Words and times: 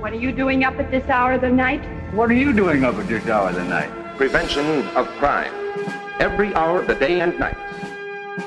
What 0.00 0.12
are 0.12 0.16
you 0.16 0.30
doing 0.30 0.62
up 0.62 0.78
at 0.78 0.92
this 0.92 1.02
hour 1.08 1.32
of 1.32 1.40
the 1.40 1.50
night? 1.50 1.82
What 2.14 2.30
are 2.30 2.34
you 2.34 2.52
doing 2.52 2.84
up 2.84 2.94
at 2.94 3.08
this 3.08 3.26
hour 3.26 3.48
of 3.48 3.56
the 3.56 3.64
night? 3.64 3.90
Prevention 4.16 4.86
of 4.94 5.08
crime. 5.18 5.52
Every 6.20 6.54
hour 6.54 6.80
of 6.80 6.86
the 6.86 6.94
day 6.94 7.20
and 7.20 7.36
night. 7.36 7.56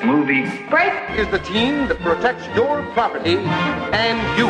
Movie. 0.01 0.47
Break! 0.69 0.93
Is 1.19 1.27
the 1.27 1.39
team 1.39 1.89
that 1.89 1.99
protects 1.99 2.47
your 2.55 2.81
property 2.93 3.35
and 3.91 4.39
you. 4.39 4.49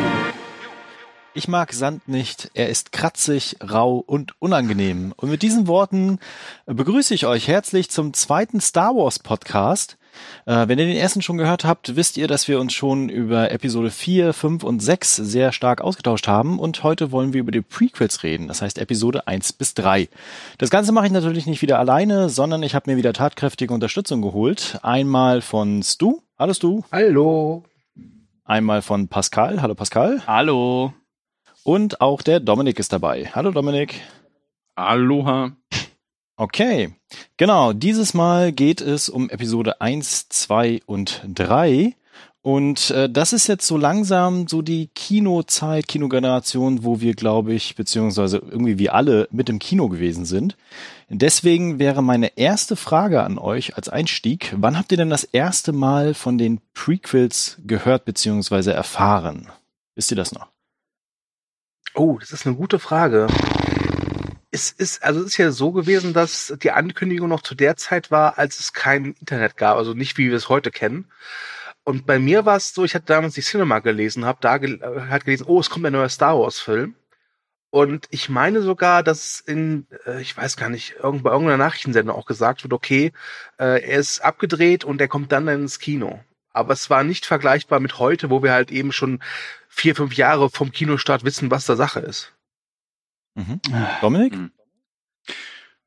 Ich 1.33 1.47
mag 1.47 1.73
Sand 1.73 2.07
nicht. 2.07 2.51
Er 2.53 2.69
ist 2.69 2.91
kratzig, 2.91 3.55
rau 3.67 3.97
und 3.97 4.39
unangenehm. 4.39 5.11
Und 5.17 5.31
mit 5.31 5.41
diesen 5.41 5.65
Worten 5.65 6.19
begrüße 6.67 7.15
ich 7.15 7.25
euch 7.25 7.47
herzlich 7.47 7.89
zum 7.89 8.13
zweiten 8.13 8.61
Star 8.61 8.95
Wars 8.95 9.17
Podcast. 9.17 9.97
Äh, 10.45 10.67
wenn 10.67 10.79
ihr 10.79 10.85
den 10.85 10.97
ersten 10.97 11.21
schon 11.21 11.37
gehört 11.37 11.65
habt, 11.65 11.95
wisst 11.95 12.17
ihr, 12.17 12.27
dass 12.27 12.47
wir 12.47 12.59
uns 12.59 12.73
schon 12.73 13.09
über 13.09 13.51
Episode 13.51 13.91
4, 13.91 14.33
5 14.33 14.63
und 14.63 14.79
6 14.81 15.15
sehr 15.15 15.51
stark 15.51 15.81
ausgetauscht 15.81 16.27
haben. 16.27 16.59
Und 16.59 16.83
heute 16.83 17.11
wollen 17.11 17.33
wir 17.33 17.41
über 17.41 17.51
die 17.51 17.61
Prequels 17.61 18.23
reden. 18.23 18.47
Das 18.47 18.61
heißt 18.61 18.77
Episode 18.77 19.27
1 19.27 19.53
bis 19.53 19.73
3. 19.73 20.09
Das 20.57 20.69
Ganze 20.69 20.91
mache 20.91 21.05
ich 21.05 21.11
natürlich 21.11 21.45
nicht 21.45 21.61
wieder 21.61 21.79
alleine, 21.79 22.29
sondern 22.29 22.63
ich 22.63 22.75
habe 22.75 22.89
mir 22.91 22.97
wieder 22.97 23.13
tatkräftige 23.13 23.73
Unterstützung 23.73 24.21
geholt. 24.21 24.79
Einmal 24.83 25.41
von 25.41 25.83
Stu. 25.83 26.21
Hallo 26.37 26.53
Stu. 26.53 26.81
Hallo. 26.91 27.63
Einmal 28.43 28.81
von 28.81 29.07
Pascal. 29.07 29.61
Hallo 29.61 29.75
Pascal. 29.75 30.21
Hallo. 30.27 30.93
Und 31.63 32.01
auch 32.01 32.21
der 32.21 32.39
Dominik 32.39 32.79
ist 32.79 32.91
dabei. 32.91 33.29
Hallo 33.33 33.51
Dominik. 33.51 34.01
Aloha. 34.75 35.51
Okay, 36.37 36.93
genau. 37.37 37.73
Dieses 37.73 38.13
Mal 38.13 38.51
geht 38.51 38.81
es 38.81 39.09
um 39.09 39.29
Episode 39.29 39.81
1, 39.81 40.29
2 40.29 40.81
und 40.85 41.21
3. 41.25 41.95
Und 42.43 42.89
äh, 42.89 43.07
das 43.07 43.33
ist 43.33 43.47
jetzt 43.47 43.67
so 43.67 43.77
langsam 43.77 44.47
so 44.47 44.63
die 44.63 44.87
Kinozeit, 44.87 45.87
Kinogeneration, 45.87 46.83
wo 46.83 46.99
wir, 46.99 47.13
glaube 47.13 47.53
ich, 47.53 47.75
beziehungsweise 47.75 48.37
irgendwie 48.37 48.79
wie 48.79 48.89
alle 48.89 49.27
mit 49.31 49.49
im 49.49 49.59
Kino 49.59 49.89
gewesen 49.89 50.25
sind. 50.25 50.57
Deswegen 51.07 51.77
wäre 51.77 52.01
meine 52.01 52.37
erste 52.37 52.75
Frage 52.75 53.21
an 53.21 53.37
euch 53.37 53.75
als 53.75 53.89
Einstieg, 53.89 54.55
wann 54.57 54.77
habt 54.77 54.91
ihr 54.91 54.97
denn 54.97 55.11
das 55.11 55.23
erste 55.23 55.71
Mal 55.71 56.15
von 56.15 56.39
den 56.39 56.61
Prequels 56.73 57.57
gehört 57.67 58.05
beziehungsweise 58.05 58.73
erfahren? 58.73 59.49
Wisst 59.93 60.09
ihr 60.09 60.17
das 60.17 60.31
noch? 60.31 60.47
Oh, 61.93 62.17
das 62.19 62.31
ist 62.31 62.47
eine 62.47 62.55
gute 62.55 62.79
Frage. 62.79 63.27
Es 64.51 64.71
ist, 64.71 65.03
also 65.03 65.21
es 65.21 65.27
ist 65.27 65.37
ja 65.37 65.51
so 65.51 65.71
gewesen, 65.71 66.13
dass 66.13 66.53
die 66.61 66.71
Ankündigung 66.71 67.29
noch 67.29 67.41
zu 67.41 67.55
der 67.55 67.77
Zeit 67.77 68.11
war, 68.11 68.37
als 68.37 68.59
es 68.59 68.73
kein 68.73 69.15
Internet 69.19 69.55
gab, 69.55 69.77
also 69.77 69.93
nicht 69.93 70.17
wie 70.17 70.29
wir 70.29 70.35
es 70.35 70.49
heute 70.49 70.71
kennen. 70.71 71.07
Und 71.83 72.05
bei 72.05 72.19
mir 72.19 72.45
war 72.45 72.57
es 72.57 72.73
so, 72.73 72.83
ich 72.83 72.93
hatte 72.93 73.05
damals 73.07 73.33
die 73.33 73.41
Cinema 73.41 73.79
gelesen, 73.79 74.25
habe 74.25 74.39
da 74.41 74.57
gel 74.57 74.79
hat 75.09 75.25
gelesen, 75.25 75.45
oh, 75.47 75.59
es 75.59 75.69
kommt 75.69 75.85
ein 75.85 75.93
neuer 75.93 76.09
Star 76.09 76.37
Wars 76.37 76.59
Film. 76.59 76.95
Und 77.71 78.07
ich 78.11 78.29
meine 78.29 78.61
sogar, 78.61 79.01
dass 79.01 79.39
in, 79.39 79.87
äh, 80.05 80.21
ich 80.21 80.35
weiß 80.35 80.57
gar 80.57 80.69
nicht, 80.69 80.95
irgend, 81.01 81.23
bei 81.23 81.31
irgendeiner 81.31 81.63
Nachrichtensendung 81.63 82.15
auch 82.15 82.25
gesagt 82.25 82.63
wird, 82.63 82.73
okay, 82.73 83.13
äh, 83.57 83.81
er 83.81 83.99
ist 83.99 84.19
abgedreht 84.19 84.83
und 84.83 84.99
er 84.99 85.07
kommt 85.07 85.31
dann 85.31 85.47
ins 85.47 85.79
Kino. 85.79 86.19
Aber 86.53 86.73
es 86.73 86.89
war 86.89 87.03
nicht 87.05 87.25
vergleichbar 87.25 87.79
mit 87.79 87.97
heute, 87.97 88.29
wo 88.29 88.43
wir 88.43 88.51
halt 88.51 88.71
eben 88.71 88.91
schon 88.91 89.21
vier, 89.69 89.95
fünf 89.95 90.15
Jahre 90.15 90.49
vom 90.49 90.71
Kinostart 90.71 91.23
wissen, 91.23 91.49
was 91.49 91.65
da 91.65 91.77
Sache 91.77 92.01
ist. 92.01 92.33
Mhm. 93.35 93.61
Dominik? 94.01 94.33
Hm. 94.33 94.51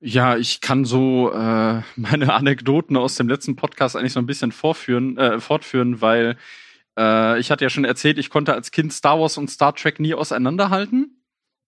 Ja, 0.00 0.36
ich 0.36 0.60
kann 0.60 0.84
so 0.84 1.32
äh, 1.32 1.82
meine 1.96 2.32
Anekdoten 2.32 2.96
aus 2.96 3.14
dem 3.14 3.28
letzten 3.28 3.56
Podcast 3.56 3.96
eigentlich 3.96 4.12
so 4.12 4.20
ein 4.20 4.26
bisschen 4.26 4.52
vorführen, 4.52 5.16
äh, 5.16 5.40
fortführen, 5.40 6.00
weil 6.00 6.36
äh, 6.98 7.38
ich 7.40 7.50
hatte 7.50 7.64
ja 7.64 7.70
schon 7.70 7.84
erzählt, 7.84 8.18
ich 8.18 8.30
konnte 8.30 8.54
als 8.54 8.70
Kind 8.70 8.92
Star 8.92 9.18
Wars 9.18 9.38
und 9.38 9.50
Star 9.50 9.74
Trek 9.74 10.00
nie 10.00 10.14
auseinanderhalten. 10.14 11.23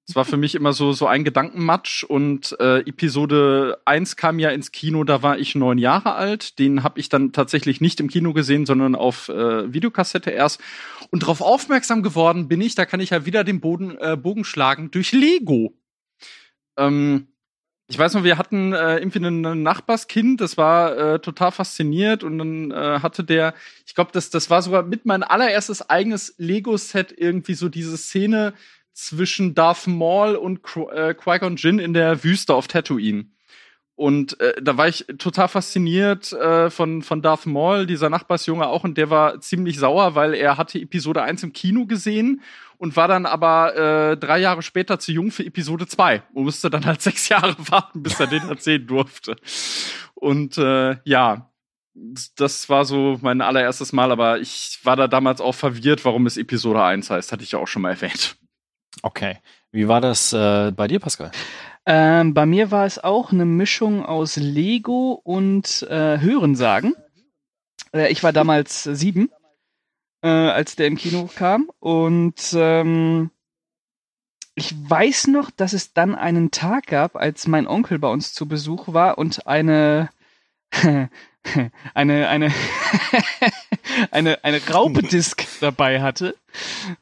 Es 0.09 0.15
war 0.15 0.25
für 0.25 0.37
mich 0.37 0.55
immer 0.55 0.73
so, 0.73 0.93
so 0.93 1.09
ein 1.09 1.25
Gedankenmatsch 1.25 2.05
und 2.05 2.57
äh, 2.61 2.79
Episode 2.81 3.79
1 3.87 4.15
kam 4.15 4.39
ja 4.39 4.51
ins 4.51 4.71
Kino, 4.71 5.03
da 5.03 5.25
war 5.25 5.37
ich 5.37 5.57
neun 5.57 5.79
Jahre 5.79 6.15
alt. 6.15 6.61
Den 6.61 6.85
habe 6.85 7.01
ich 7.01 7.09
dann 7.09 7.33
tatsächlich 7.33 7.81
nicht 7.81 7.99
im 7.99 8.09
Kino 8.09 8.33
gesehen, 8.33 8.67
sondern 8.67 8.95
auf 8.95 9.29
äh, 9.29 9.73
Videokassette 9.73 10.31
erst. 10.31 10.61
Und 11.11 11.25
darauf 11.25 11.41
aufmerksam 11.41 12.05
geworden 12.05 12.47
bin 12.47 12.61
ich, 12.61 12.77
da 12.77 12.87
kann 12.87 13.01
ich 13.01 13.11
ja 13.11 13.27
wieder 13.27 13.43
den 13.43 13.61
Boden, 13.61 13.99
äh, 13.99 14.17
Bogen 14.17 14.45
schlagen, 14.45 14.93
durch 14.93 15.11
Lego. 15.11 15.75
Ähm, 16.77 17.27
ich 17.89 17.99
weiß 17.99 18.15
noch, 18.15 18.23
wir 18.23 18.39
hatten 18.39 18.73
äh, 18.73 18.99
irgendwie 18.99 19.25
ein 19.25 19.63
Nachbarskind, 19.63 20.41
das 20.41 20.57
war 20.57 20.97
äh, 20.97 21.19
total 21.21 21.51
fasziniert 21.53 22.25
und 22.25 22.39
dann 22.39 22.71
äh, 22.73 23.01
hatte 23.01 23.23
der, 23.23 23.55
ich 23.87 23.95
glaube, 23.95 24.11
das, 24.13 24.31
das 24.31 24.51
war 24.51 24.63
sogar 24.63 24.83
mit 24.83 25.07
mein 25.07 25.23
allererstes 25.23 25.89
eigenes 25.89 26.35
Lego-Set 26.39 27.15
irgendwie 27.17 27.55
so 27.55 27.69
diese 27.69 27.97
Szene, 27.97 28.55
zwischen 28.97 29.55
Darth 29.55 29.87
Maul 29.87 30.37
und 30.37 30.61
äh, 30.93 31.15
Qui-Gon 31.15 31.57
Jinn 31.57 31.79
in 31.79 31.93
der 31.93 32.25
Wüste 32.25 32.55
auf 32.55 32.67
Tatooine. 32.67 33.27
Und 33.95 34.41
äh, 34.41 34.61
da 34.61 34.77
war 34.77 34.89
ich 34.89 35.07
total 35.19 35.49
fasziniert 35.49 36.33
äh, 36.33 36.71
von, 36.71 37.03
von 37.03 37.23
Darth 37.23 37.47
Maul, 37.47 37.87
dieser 37.87 38.11
Nachbarsjunge 38.11 38.67
auch, 38.67 38.85
und 38.85 38.99
der 38.99 39.11
war 39.11 39.41
ziemlich 39.41 39.79
sauer, 39.79 40.15
weil 40.15 40.35
er 40.35 40.57
hatte 40.57 40.79
Episode 40.79 41.23
1 41.23 41.43
im 41.43 41.53
Kino 41.53 41.87
gesehen 41.87 42.43
und 42.79 42.97
war 42.97 43.09
dann 43.09 43.27
aber 43.27 43.77
äh, 43.77 44.17
drei 44.17 44.39
Jahre 44.39 44.63
später 44.63 44.99
zu 44.99 45.13
jung 45.13 45.31
für 45.31 45.45
Episode 45.45 45.87
2 45.87 46.23
und 46.33 46.45
musste 46.45 46.71
dann 46.71 46.85
halt 46.85 47.01
sechs 47.03 47.29
Jahre 47.29 47.55
warten, 47.69 48.03
bis 48.03 48.19
er 48.19 48.27
den 48.27 48.43
erzählen 48.49 48.87
durfte. 48.87 49.37
Und 50.15 50.57
äh, 50.59 50.97
ja, 51.05 51.51
das 52.37 52.69
war 52.69 52.85
so 52.85 53.19
mein 53.23 53.41
allererstes 53.41 53.93
Mal, 53.93 54.11
aber 54.11 54.41
ich 54.41 54.79
war 54.85 54.97
da 54.97 55.09
damals 55.09 55.41
auch 55.41 55.55
verwirrt, 55.55 56.05
warum 56.05 56.27
es 56.27 56.37
Episode 56.37 56.83
1 56.83 57.11
heißt, 57.11 57.33
hatte 57.33 57.43
ich 57.45 57.53
ja 57.53 57.59
auch 57.59 57.69
schon 57.69 57.83
mal 57.83 57.91
erwähnt. 57.91 58.37
Okay. 59.03 59.39
Wie 59.73 59.89
war 59.89 60.01
das 60.01 60.33
äh, 60.33 60.73
bei 60.75 60.89
dir, 60.89 61.01
Pascal? 61.01 61.31
Ähm, 61.85 62.35
bei 62.35 62.47
mir 62.47 62.71
war 62.71 62.87
es 62.87 62.99
auch 62.99 63.31
eine 63.33 63.45
Mischung 63.45 64.05
aus 64.05 64.37
Lego 64.37 65.21
und 65.23 65.83
äh, 65.89 66.19
Hörensagen. 66.19 66.95
Äh, 67.93 68.11
ich 68.11 68.23
war 68.23 68.33
damals 68.33 68.83
sieben, 68.85 69.31
äh, 70.23 70.29
als 70.29 70.77
der 70.77 70.87
im 70.87 70.97
Kino 70.97 71.29
kam. 71.33 71.71
Und 71.79 72.55
ähm, 72.55 73.31
ich 74.55 74.75
weiß 74.77 75.29
noch, 75.29 75.51
dass 75.51 75.75
es 75.75 75.93
dann 75.93 76.15
einen 76.15 76.51
Tag 76.51 76.87
gab, 76.87 77.15
als 77.15 77.47
mein 77.47 77.67
Onkel 77.67 77.99
bei 77.99 78.09
uns 78.09 78.33
zu 78.33 78.49
Besuch 78.49 78.93
war 78.93 79.19
und 79.19 79.47
eine 79.47 80.09
eine 81.95 82.29
eine 82.29 82.53
eine 84.11 84.45
eine 84.45 84.61
Raupedisk 84.67 85.47
dabei 85.61 86.03
hatte. 86.03 86.37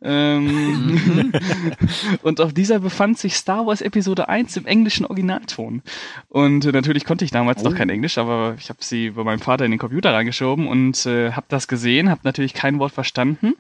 Ähm, 0.03 1.33
und 2.23 2.41
auf 2.41 2.53
dieser 2.53 2.81
befand 2.81 3.19
sich 3.19 3.37
Star 3.37 3.67
Wars 3.67 3.81
Episode 3.81 4.29
1 4.29 4.57
im 4.57 4.67
englischen 4.67 5.07
Originalton. 5.07 5.83
Und 6.29 6.65
äh, 6.65 6.73
natürlich 6.73 7.05
konnte 7.05 7.25
ich 7.25 7.31
damals 7.31 7.63
oh. 7.63 7.69
noch 7.69 7.77
kein 7.77 7.91
Englisch, 7.91 8.19
aber 8.19 8.57
ich 8.59 8.69
habe 8.69 8.83
sie 8.83 9.11
bei 9.11 9.25
meinem 9.25 9.41
Vater 9.41 9.65
in 9.65 9.71
den 9.71 9.81
Computer 9.81 10.13
reingeschoben 10.13 10.67
und 10.67 11.07
äh, 11.07 11.33
habe 11.33 11.47
das 11.49 11.69
gesehen, 11.69 12.11
habe 12.11 12.23
natürlich 12.25 12.55
kein 12.55 12.79
Wort 12.79 12.93
verstanden, 12.93 13.55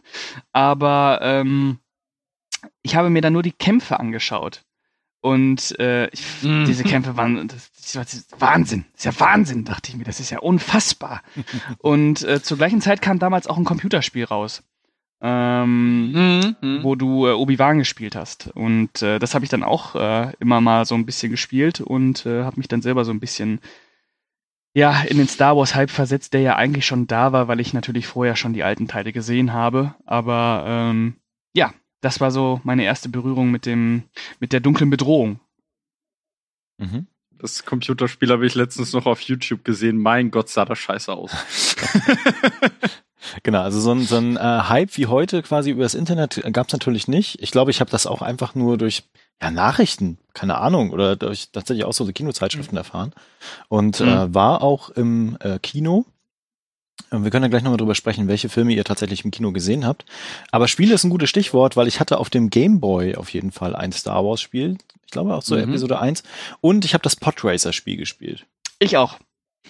aber 0.53 1.21
ähm, 1.23 1.79
ich 2.83 2.97
habe 2.97 3.11
mir 3.11 3.21
dann 3.21 3.33
nur 3.33 3.43
die 3.43 3.53
Kämpfe 3.53 4.01
angeschaut. 4.01 4.63
Und 5.25 5.81
äh, 5.81 6.09
ich, 6.09 6.43
mm. 6.43 6.67
diese 6.67 6.85
Kämpfe 6.85 7.17
waren 7.17 7.49
das, 7.49 7.73
das 7.95 8.13
ist 8.13 8.39
Wahnsinn, 8.43 8.85
das 8.93 9.07
ist 9.07 9.19
ja 9.19 9.27
Wahnsinn, 9.27 9.65
dachte 9.65 9.91
ich 9.91 9.97
mir, 9.97 10.05
das 10.05 10.21
ist 10.21 10.29
ja 10.29 10.41
unfassbar. 10.41 11.23
und 11.79 12.23
äh, 12.25 12.43
zur 12.43 12.59
gleichen 12.59 12.83
Zeit 12.83 13.01
kam 13.01 13.19
damals 13.19 13.47
auch 13.47 13.57
ein 13.57 13.65
Computerspiel 13.65 14.25
raus, 14.25 14.63
ähm, 15.23 16.53
mm, 16.61 16.83
wo 16.83 16.95
du 16.95 17.27
äh, 17.27 17.33
Obi-Wan 17.33 17.79
gespielt 17.79 18.17
hast. 18.17 18.49
Und 18.49 19.01
äh, 19.01 19.19
das 19.19 19.35
habe 19.35 19.47
ich 19.47 19.51
dann 19.51 19.63
auch 19.63 19.95
äh, 19.95 20.35
immer 20.41 20.61
mal 20.61 20.85
so 20.85 20.95
ein 20.95 21.07
bisschen 21.07 21.33
gespielt 21.33 21.81
und 21.81 22.27
äh, 22.27 22.43
habe 22.43 22.59
mich 22.59 22.69
dann 22.69 22.83
selber 22.83 23.07
so 23.07 23.11
ein 23.11 23.21
bisschen 23.21 23.61
ja 24.75 25.05
in 25.05 25.17
den 25.17 25.29
Star 25.29 25.57
Wars 25.57 25.75
Hype 25.75 25.91
versetzt, 25.91 26.35
der 26.35 26.43
ja 26.43 26.57
eigentlich 26.57 26.85
schon 26.85 27.07
da 27.07 27.33
war, 27.33 27.49
weil 27.49 27.61
ich 27.61 27.73
natürlich 27.73 28.07
vorher 28.07 28.37
schon 28.37 28.53
die 28.53 28.63
alten 28.63 28.89
Teile 28.89 29.15
gesehen 29.15 29.55
habe. 29.55 29.95
Aber 30.05 30.67
ähm, 30.69 31.15
ja, 31.55 31.73
das 32.05 32.21
war 32.21 32.31
so 32.31 32.61
meine 32.65 32.85
erste 32.85 33.09
Berührung 33.09 33.51
mit 33.51 33.65
dem, 33.65 34.03
mit 34.39 34.53
der 34.53 34.61
dunklen 34.61 34.91
Bedrohung. 34.91 35.41
Mhm. 36.77 37.07
Das 37.31 37.65
Computerspiel 37.65 38.31
habe 38.31 38.47
ich 38.47 38.55
letztens 38.55 38.93
noch 38.93 39.07
auf 39.07 39.21
YouTube 39.23 39.65
gesehen. 39.65 39.99
Mein 39.99 40.31
Gott, 40.31 40.49
sah 40.49 40.65
das 40.65 40.79
scheiße 40.79 41.13
aus. 41.13 41.33
genau, 43.43 43.63
also 43.63 43.81
so 43.81 43.93
ein, 43.93 44.03
so 44.03 44.17
ein 44.17 44.37
äh, 44.37 44.41
Hype 44.41 44.97
wie 44.97 45.07
heute 45.07 45.43
quasi 45.43 45.71
über 45.71 45.83
das 45.83 45.95
Internet 45.95 46.43
gab 46.53 46.69
es 46.69 46.73
natürlich 46.73 47.09
nicht. 47.09 47.43
Ich 47.43 47.51
glaube, 47.51 47.71
ich 47.71 47.81
habe 47.81 47.91
das 47.91 48.07
auch 48.07 48.23
einfach 48.23 48.55
nur 48.55 48.77
durch 48.77 49.05
ja, 49.43 49.51
Nachrichten, 49.51 50.19
keine 50.33 50.59
Ahnung, 50.59 50.91
oder 50.91 51.17
durch 51.17 51.51
tatsächlich 51.53 51.85
auch 51.85 51.93
so 51.93 52.07
Kinozeitschriften 52.07 52.75
mhm. 52.75 52.79
erfahren. 52.79 53.13
Und 53.69 54.01
mhm. 54.01 54.09
äh, 54.09 54.35
war 54.35 54.63
auch 54.63 54.91
im 54.91 55.37
äh, 55.41 55.59
Kino 55.59 56.07
wir 57.11 57.31
können 57.31 57.45
ja 57.45 57.49
gleich 57.49 57.63
nochmal 57.63 57.79
drüber 57.79 57.95
sprechen, 57.95 58.29
welche 58.29 58.49
Filme 58.49 58.73
ihr 58.73 58.85
tatsächlich 58.85 59.25
im 59.25 59.31
Kino 59.31 59.53
gesehen 59.53 59.87
habt. 59.87 60.05
Aber 60.51 60.69
Spiele 60.69 60.95
ist 60.95 61.05
ein 61.05 61.11
gutes 61.11 61.31
Stichwort, 61.31 61.77
weil 61.77 61.89
ich 61.89 62.01
hatte 62.01 62.19
auf 62.19 62.31
dem 62.31 62.51
Game 62.51 62.81
Boy 62.81 63.17
auf 63.17 63.31
jeden 63.31 63.53
Fall 63.53 63.77
ein 63.77 63.93
Star 63.93 64.25
Wars 64.25 64.41
Spiel. 64.41 64.79
Ich 65.05 65.11
glaube 65.11 65.35
auch 65.35 65.43
so 65.43 65.55
mhm. 65.57 65.63
Episode 65.63 65.99
1. 65.99 66.23
Und 66.61 66.85
ich 66.85 66.95
habe 66.95 67.03
das 67.03 67.17
Podracer 67.17 67.73
Spiel 67.73 67.97
gespielt. 67.97 68.47
Ich 68.79 68.97
auch. 68.97 69.19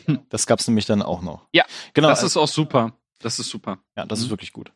Das 0.29 0.47
gab's 0.47 0.67
nämlich 0.67 0.87
dann 0.87 1.03
auch 1.03 1.23
noch. 1.23 1.47
Ja. 1.53 1.65
Genau. 1.95 2.09
Das 2.09 2.23
ist 2.23 2.37
auch 2.37 2.49
super. 2.49 2.93
Das 3.21 3.39
ist 3.39 3.49
super. 3.49 3.79
Ja, 3.97 4.05
das 4.05 4.19
mhm. 4.19 4.25
ist 4.25 4.31
wirklich 4.31 4.53
gut. 4.53 4.73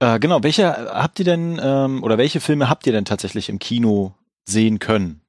Äh, 0.00 0.18
genau, 0.18 0.42
welche 0.42 0.66
habt 0.66 1.18
ihr 1.20 1.24
denn, 1.24 1.60
ähm, 1.62 2.02
oder 2.02 2.18
welche 2.18 2.40
Filme 2.40 2.68
habt 2.68 2.86
ihr 2.86 2.92
denn 2.92 3.04
tatsächlich 3.04 3.48
im 3.48 3.58
Kino 3.58 4.14
sehen 4.44 4.80
können? 4.80 5.21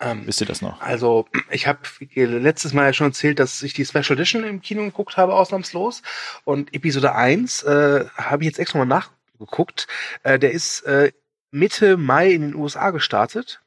Ähm, 0.00 0.26
Wisst 0.26 0.40
ihr 0.40 0.46
das 0.46 0.62
noch? 0.62 0.80
Also, 0.80 1.26
ich 1.50 1.66
habe 1.66 1.80
letztes 2.14 2.72
Mal 2.72 2.84
ja 2.84 2.92
schon 2.92 3.08
erzählt, 3.08 3.38
dass 3.40 3.62
ich 3.62 3.72
die 3.72 3.84
Special 3.84 4.12
Edition 4.12 4.44
im 4.44 4.60
Kino 4.62 4.82
geguckt 4.82 5.16
habe, 5.16 5.34
ausnahmslos. 5.34 6.02
Und 6.44 6.72
Episode 6.74 7.14
1 7.14 7.64
äh, 7.64 8.04
habe 8.16 8.42
ich 8.42 8.46
jetzt 8.46 8.58
extra 8.58 8.78
mal 8.78 8.84
nachgeguckt. 8.84 9.88
Äh, 10.22 10.38
der 10.38 10.52
ist 10.52 10.82
äh, 10.82 11.12
Mitte 11.50 11.96
Mai 11.96 12.30
in 12.30 12.42
den 12.42 12.54
USA 12.54 12.90
gestartet. 12.90 13.60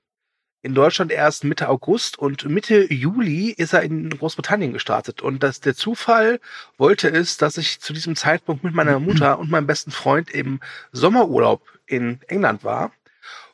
In 0.64 0.76
Deutschland 0.76 1.12
erst 1.12 1.44
Mitte 1.44 1.70
August 1.70 2.20
und 2.20 2.46
Mitte 2.46 2.94
Juli 2.94 3.50
ist 3.50 3.74
er 3.74 3.82
in 3.82 4.12
Großbritannien 4.12 4.74
gestartet. 4.74 5.22
Und 5.22 5.42
das, 5.42 5.60
der 5.60 5.76
Zufall 5.76 6.40
wollte 6.78 7.10
es, 7.10 7.38
dass 7.38 7.58
ich 7.58 7.82
zu 7.82 7.94
diesem 7.94 8.16
Zeitpunkt 8.16 8.64
mit 8.64 8.74
meiner 8.74 9.00
Mutter 9.00 9.38
und 9.40 9.50
meinem 9.50 9.68
besten 9.68 9.92
Freund 9.92 10.30
im 10.30 10.62
Sommerurlaub 10.92 11.64
in 11.88 12.22
England 12.28 12.64
war 12.64 12.94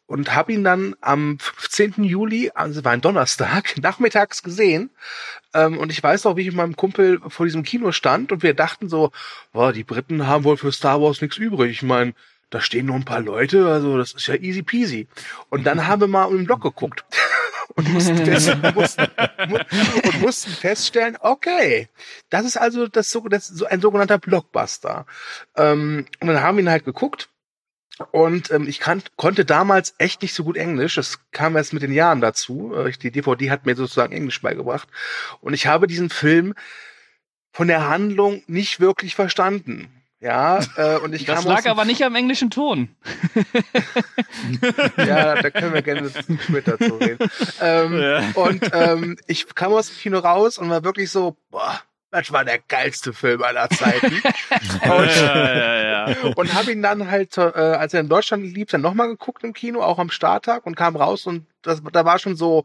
und 0.07 0.33
habe 0.33 0.53
ihn 0.53 0.63
dann 0.63 0.95
am 1.01 1.37
15. 1.39 2.03
Juli, 2.03 2.51
also 2.55 2.83
war 2.83 2.93
ein 2.93 3.01
Donnerstag, 3.01 3.77
nachmittags 3.81 4.41
gesehen. 4.41 4.89
Ähm, 5.53 5.77
und 5.77 5.91
ich 5.91 6.01
weiß 6.01 6.23
noch, 6.23 6.37
wie 6.37 6.41
ich 6.41 6.47
mit 6.47 6.55
meinem 6.55 6.75
Kumpel 6.75 7.19
vor 7.27 7.45
diesem 7.45 7.63
Kino 7.63 7.91
stand 7.91 8.31
und 8.31 8.41
wir 8.41 8.53
dachten 8.53 8.89
so, 8.89 9.11
boah, 9.51 9.73
die 9.73 9.83
Briten 9.83 10.25
haben 10.25 10.45
wohl 10.45 10.57
für 10.57 10.71
Star 10.71 11.01
Wars 11.01 11.21
nichts 11.21 11.37
übrig. 11.37 11.71
Ich 11.71 11.83
meine, 11.83 12.13
da 12.49 12.61
stehen 12.61 12.85
nur 12.85 12.95
ein 12.95 13.05
paar 13.05 13.19
Leute, 13.19 13.67
also 13.67 13.97
das 13.97 14.13
ist 14.13 14.27
ja 14.27 14.35
easy 14.35 14.63
peasy. 14.63 15.07
Und 15.49 15.65
dann 15.65 15.85
haben 15.87 16.01
wir 16.01 16.07
mal 16.07 16.23
um 16.23 16.37
den 16.37 16.45
Block 16.45 16.61
geguckt. 16.61 17.03
und 17.75 17.91
mussten, 17.91 18.17
fest, 18.17 18.55
mussten, 18.75 19.07
und 20.03 20.21
mussten 20.21 20.51
feststellen, 20.51 21.17
okay, 21.19 21.89
das 22.29 22.45
ist 22.45 22.57
also 22.57 22.87
das, 22.87 23.11
das 23.29 23.47
so 23.47 23.65
ein 23.65 23.81
sogenannter 23.81 24.17
Blockbuster. 24.17 25.05
Ähm, 25.57 26.05
und 26.21 26.27
dann 26.27 26.41
haben 26.41 26.57
wir 26.57 26.63
ihn 26.63 26.69
halt 26.69 26.85
geguckt 26.85 27.29
und 28.11 28.51
ähm, 28.51 28.67
ich 28.67 28.79
kann, 28.79 29.01
konnte 29.15 29.43
damals 29.45 29.95
echt 29.97 30.21
nicht 30.21 30.33
so 30.33 30.43
gut 30.43 30.57
Englisch. 30.57 30.95
Das 30.95 31.19
kam 31.31 31.55
erst 31.55 31.73
mit 31.73 31.81
den 31.83 31.91
Jahren 31.93 32.21
dazu. 32.21 32.73
Äh, 32.75 32.91
die 32.91 33.11
DVD 33.11 33.49
hat 33.51 33.65
mir 33.65 33.75
sozusagen 33.75 34.13
Englisch 34.13 34.41
beigebracht. 34.41 34.87
Und 35.41 35.53
ich 35.53 35.67
habe 35.67 35.87
diesen 35.87 36.09
Film 36.09 36.53
von 37.51 37.67
der 37.67 37.87
Handlung 37.89 38.43
nicht 38.47 38.79
wirklich 38.79 39.15
verstanden. 39.15 39.89
Ja, 40.19 40.59
äh, 40.77 40.97
und 40.97 41.13
ich 41.13 41.25
Das 41.25 41.35
kam 41.35 41.45
lag 41.45 41.57
aus 41.57 41.63
dem- 41.63 41.71
aber 41.71 41.85
nicht 41.85 42.03
am 42.03 42.15
englischen 42.15 42.49
Ton. 42.49 42.89
Ja, 44.97 45.41
da 45.41 45.49
können 45.49 45.73
wir 45.73 45.81
gerne 45.81 46.09
später 46.43 46.77
zu 46.77 46.95
reden. 46.95 47.29
Ähm, 47.61 47.99
Ja. 48.01 48.23
Und 48.35 48.69
ähm, 48.73 49.17
ich 49.27 49.53
kam 49.55 49.73
aus 49.73 49.87
dem 49.89 49.97
Kino 49.97 50.19
raus 50.19 50.57
und 50.57 50.69
war 50.69 50.83
wirklich 50.83 51.11
so, 51.11 51.37
boah, 51.49 51.79
das 52.17 52.31
war 52.31 52.43
der 52.43 52.59
geilste 52.59 53.13
Film 53.13 53.43
aller 53.43 53.69
Zeiten. 53.69 54.07
und 54.83 55.15
ja, 55.15 55.55
ja, 55.55 56.09
ja. 56.09 56.33
und 56.35 56.53
habe 56.53 56.71
ihn 56.71 56.81
dann 56.81 57.09
halt, 57.11 57.37
äh, 57.37 57.41
als 57.41 57.93
er 57.93 58.01
in 58.01 58.09
Deutschland 58.09 58.43
lief, 58.43 58.69
dann 58.69 58.81
nochmal 58.81 59.07
geguckt 59.07 59.43
im 59.43 59.53
Kino, 59.53 59.81
auch 59.81 59.99
am 59.99 60.09
Starttag 60.09 60.65
und 60.65 60.75
kam 60.75 60.95
raus 60.95 61.25
und 61.27 61.45
das, 61.61 61.81
da 61.91 62.05
war 62.05 62.19
schon 62.19 62.35
so, 62.35 62.63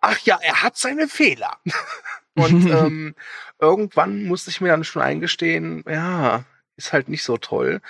ach 0.00 0.18
ja, 0.20 0.38
er 0.40 0.62
hat 0.62 0.76
seine 0.76 1.08
Fehler. 1.08 1.56
und 2.34 2.68
ähm, 2.70 3.14
irgendwann 3.60 4.24
musste 4.24 4.50
ich 4.50 4.60
mir 4.60 4.68
dann 4.68 4.84
schon 4.84 5.02
eingestehen, 5.02 5.84
ja, 5.88 6.44
ist 6.76 6.92
halt 6.92 7.08
nicht 7.08 7.24
so 7.24 7.36
toll. 7.36 7.80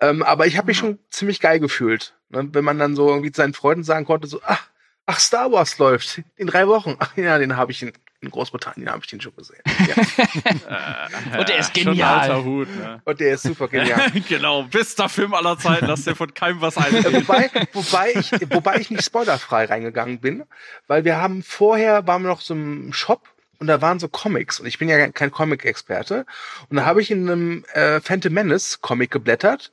Ähm, 0.00 0.22
aber 0.22 0.46
ich 0.46 0.56
habe 0.56 0.66
mich 0.66 0.78
schon 0.78 0.98
ziemlich 1.10 1.40
geil 1.40 1.60
gefühlt, 1.60 2.14
ne? 2.30 2.48
wenn 2.52 2.64
man 2.64 2.78
dann 2.78 2.96
so 2.96 3.08
irgendwie 3.08 3.32
seinen 3.34 3.54
Freunden 3.54 3.84
sagen 3.84 4.06
konnte, 4.06 4.26
so, 4.26 4.40
ach, 4.44 4.68
ach, 5.06 5.20
Star 5.20 5.52
Wars 5.52 5.78
läuft 5.78 6.22
in 6.36 6.46
drei 6.46 6.68
Wochen. 6.68 6.96
Ach 6.98 7.16
ja, 7.16 7.38
den 7.38 7.56
habe 7.56 7.72
ich 7.72 7.82
in, 7.82 7.92
in 8.20 8.30
Großbritannien 8.30 8.90
habe 8.90 9.00
ich 9.04 9.10
den 9.10 9.20
schon 9.20 9.34
gesehen. 9.36 9.62
Ja. 9.88 11.08
Und 11.38 11.50
er 11.50 11.58
ist 11.58 11.72
genial. 11.74 12.18
alter 12.20 12.44
Hut, 12.44 12.68
ne? 12.76 13.00
Und 13.04 13.20
der 13.20 13.34
ist 13.34 13.42
super 13.42 13.68
genial. 13.68 14.10
genau, 14.28 14.64
bester 14.64 15.08
Film 15.08 15.34
aller 15.34 15.58
Zeiten, 15.58 15.86
lass 15.86 16.04
dir 16.04 16.14
von 16.16 16.32
keinem 16.34 16.60
was 16.60 16.76
Äh, 16.76 16.80
einreden. 16.80 17.14
wobei, 17.28 17.50
wobei 17.72 18.12
ich, 18.14 18.32
wobei 18.50 18.76
ich 18.78 18.90
nicht 18.90 19.04
spoilerfrei 19.04 19.66
reingegangen 19.66 20.20
bin, 20.20 20.44
weil 20.86 21.04
wir 21.04 21.18
haben 21.18 21.42
vorher 21.42 22.06
waren 22.06 22.22
wir 22.22 22.28
noch 22.28 22.40
so 22.40 22.54
im 22.54 22.92
Shop 22.92 23.28
und 23.60 23.66
da 23.66 23.80
waren 23.80 23.98
so 23.98 24.08
Comics 24.08 24.60
und 24.60 24.66
ich 24.66 24.78
bin 24.78 24.88
ja 24.88 25.08
kein 25.10 25.30
Comic-Experte 25.30 26.26
und 26.68 26.76
da 26.76 26.84
habe 26.84 27.00
ich 27.02 27.10
in 27.10 27.28
einem 27.30 27.64
äh, 27.72 28.00
Phantom 28.00 28.32
Menace 28.32 28.80
Comic 28.80 29.10
geblättert, 29.10 29.72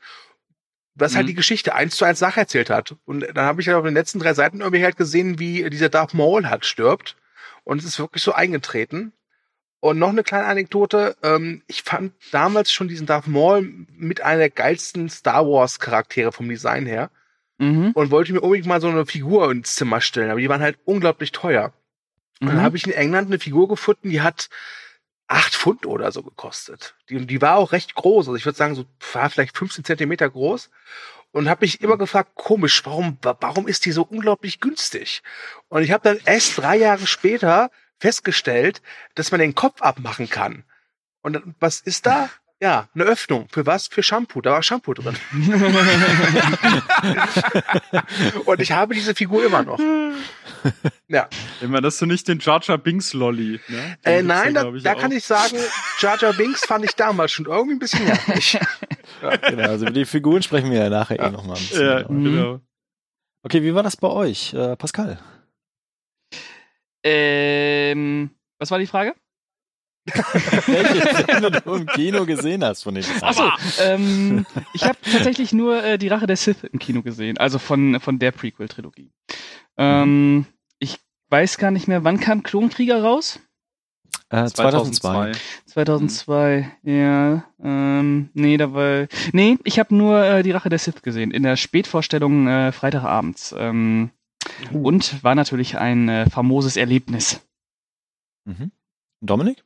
was 0.96 1.16
halt 1.16 1.26
Mhm. 1.26 1.30
die 1.30 1.36
Geschichte 1.36 1.76
eins 1.76 1.96
zu 1.96 2.06
eins 2.06 2.22
nacherzählt 2.22 2.70
hat 2.70 2.96
und 3.06 3.22
dann 3.34 3.46
habe 3.46 3.62
ich 3.62 3.68
halt 3.68 3.78
auf 3.78 3.86
den 3.86 3.94
letzten 3.94 4.20
drei 4.20 4.34
Seiten 4.34 4.62
irgendwie 4.62 4.84
halt 4.84 4.98
gesehen, 4.98 5.40
wie 5.40 5.68
dieser 5.70 5.90
Darth 5.90 6.14
Maul 6.14 6.48
halt 6.50 6.66
stirbt 6.66 7.16
und 7.66 7.80
es 7.80 7.86
ist 7.86 8.00
wirklich 8.00 8.24
so 8.24 8.32
eingetreten. 8.32 9.12
Und 9.82 10.00
noch 10.00 10.10
eine 10.10 10.24
kleine 10.24 10.46
Anekdote. 10.46 11.16
Ähm, 11.22 11.62
ich 11.68 11.84
fand 11.84 12.14
damals 12.32 12.72
schon 12.72 12.88
diesen 12.88 13.06
Darth 13.06 13.28
Maul 13.28 13.62
mit 13.98 14.22
einer 14.22 14.40
der 14.40 14.50
geilsten 14.50 15.10
Star 15.10 15.46
Wars 15.46 15.80
Charaktere 15.80 16.32
vom 16.32 16.48
Design 16.50 16.86
her 16.86 17.12
Mhm. 17.58 17.92
und 17.94 18.10
wollte 18.12 18.34
mir 18.34 18.42
unbedingt 18.42 18.68
mal 18.68 18.82
so 18.82 18.88
eine 18.88 19.06
Figur 19.06 19.52
ins 19.52 19.76
Zimmer 19.76 20.02
stellen, 20.02 20.32
aber 20.32 20.40
die 20.40 20.50
waren 20.50 20.62
halt 20.62 20.80
unglaublich 20.86 21.32
teuer. 21.32 21.74
Und 22.42 22.48
dann 22.48 22.58
Mhm. 22.58 22.62
habe 22.62 22.78
ich 22.78 22.86
in 22.88 22.94
England 22.94 23.28
eine 23.28 23.40
Figur 23.40 23.68
gefunden, 23.68 24.10
die 24.10 24.22
hat 24.22 24.50
acht 25.28 25.54
Pfund 25.56 25.86
oder 25.86 26.12
so 26.12 26.22
gekostet. 26.24 26.96
Die, 27.10 27.26
die 27.26 27.42
war 27.42 27.56
auch 27.58 27.72
recht 27.72 27.96
groß, 27.96 28.28
also 28.28 28.36
ich 28.36 28.46
würde 28.46 28.58
sagen, 28.58 28.76
so 28.76 28.86
war 29.14 29.30
vielleicht 29.30 29.58
15 29.58 29.86
Zentimeter 29.86 30.30
groß. 30.30 30.70
Und 31.36 31.50
habe 31.50 31.66
mich 31.66 31.82
immer 31.82 31.98
gefragt, 31.98 32.32
komisch, 32.36 32.82
warum, 32.86 33.18
wa- 33.22 33.36
warum 33.42 33.68
ist 33.68 33.84
die 33.86 33.92
so 33.92 34.04
unglaublich 34.04 34.62
günstig? 34.62 35.22
Und 35.68 35.84
ich 35.84 35.92
habe 35.92 36.02
dann 36.02 36.18
erst 36.26 36.58
drei 36.58 36.78
Jahre 36.78 37.06
später 37.08 37.72
festgestellt, 38.00 38.82
dass 39.16 39.32
man 39.32 39.42
den 39.42 39.54
Kopf 39.54 39.82
abmachen 39.82 40.30
kann. 40.30 40.64
Und 41.22 41.34
dann, 41.34 41.54
was 41.60 41.82
ist 41.82 42.06
da? 42.06 42.30
Ja, 42.62 42.88
eine 42.96 43.04
Öffnung. 43.04 43.50
Für 43.52 43.66
was? 43.66 43.88
Für 43.88 44.02
Shampoo. 44.02 44.40
Da 44.40 44.54
war 44.54 44.64
Shampoo 44.64 44.94
drin. 44.94 45.18
Und 48.46 48.62
ich 48.62 48.72
habe 48.72 48.96
diese 48.96 49.14
Figur 49.14 49.46
immer 49.46 49.62
noch. 49.64 49.78
Ja. 51.08 51.30
Immer, 51.62 51.80
dass 51.80 52.00
du 52.00 52.08
nicht 52.08 52.28
den 52.28 52.40
Jar 52.40 52.60
Jar 52.64 52.80
Binks 52.80 53.14
Lolly, 53.14 53.60
ne? 53.68 53.98
Äh, 54.04 54.24
nein, 54.24 54.56
da, 54.56 54.64
da 54.72 54.96
kann 54.96 55.12
ich 55.12 55.24
sagen, 55.24 55.58
Jar 56.00 56.18
Jar 56.20 56.34
Binks 56.34 56.66
fand 56.66 56.84
ich 56.86 56.96
damals 56.96 57.34
schon 57.34 57.46
irgendwie 57.46 57.76
ein 57.76 57.80
bisschen 57.80 58.04
nervig. 58.06 58.58
Genau, 59.22 59.70
also 59.70 59.86
über 59.86 59.94
die 59.94 60.06
Figuren 60.06 60.42
sprechen 60.44 60.72
wir 60.72 60.80
ja 60.80 60.90
nachher 60.90 61.20
eh 61.20 61.30
noch 61.30 61.44
mal 61.44 61.54
ein 61.54 61.60
bisschen. 61.60 61.86
Ja, 61.86 62.02
genauer. 62.04 62.12
Mhm. 62.12 62.24
genau. 62.24 62.60
Okay, 63.44 63.62
wie 63.64 63.76
war 63.76 63.84
das 63.84 63.98
bei 63.98 64.08
euch, 64.08 64.54
äh, 64.54 64.76
Pascal? 64.76 65.20
Ähm, 67.04 68.32
was 68.58 68.72
war 68.72 68.80
die 68.80 68.88
Frage? 68.88 69.14
Welche 70.68 71.24
Filme 71.26 71.52
du 71.52 71.74
im 71.76 71.86
Kino 71.88 72.26
gesehen 72.26 72.64
hast 72.64 72.84
von 72.84 72.94
den 72.94 73.04
Achso, 73.22 73.50
ähm, 73.80 74.46
ich 74.74 74.84
habe 74.84 74.98
tatsächlich 75.02 75.52
nur 75.52 75.84
äh, 75.84 75.98
die 75.98 76.10
Rache 76.10 76.28
der 76.28 76.38
Sith 76.38 76.64
im 76.64 76.78
Kino 76.78 77.02
gesehen, 77.02 77.38
also 77.38 77.58
von, 77.58 78.00
von 78.00 78.20
der 78.20 78.32
Prequel-Trilogie. 78.32 79.12
Ähm, 79.78 80.46
ich 80.78 81.00
weiß 81.30 81.58
gar 81.58 81.72
nicht 81.72 81.88
mehr, 81.88 82.04
wann 82.04 82.20
kam 82.20 82.44
Klonkrieger 82.44 83.02
raus? 83.02 83.40
Äh, 84.30 84.46
2002. 84.46 85.34
2002, 85.66 86.72
ja. 86.84 87.44
Ähm, 87.62 88.30
nee, 88.34 88.58
da 88.58 88.74
war. 88.74 89.08
Nee, 89.34 89.58
ich 89.64 89.80
habe 89.80 89.96
nur 89.96 90.24
äh, 90.24 90.44
die 90.44 90.52
Rache 90.52 90.70
der 90.70 90.80
Sith 90.80 91.02
gesehen, 91.02 91.32
in 91.32 91.44
der 91.44 91.58
Spätvorstellung 91.58 92.48
äh, 92.48 92.72
Freitagabends. 92.72 93.54
Ähm, 93.58 94.12
Und 94.72 95.24
war 95.24 95.36
natürlich 95.36 95.78
ein 95.78 96.10
äh, 96.10 96.30
famoses 96.30 96.78
Erlebnis. 96.78 97.42
Mhm. 98.46 98.72
Dominik? 99.22 99.65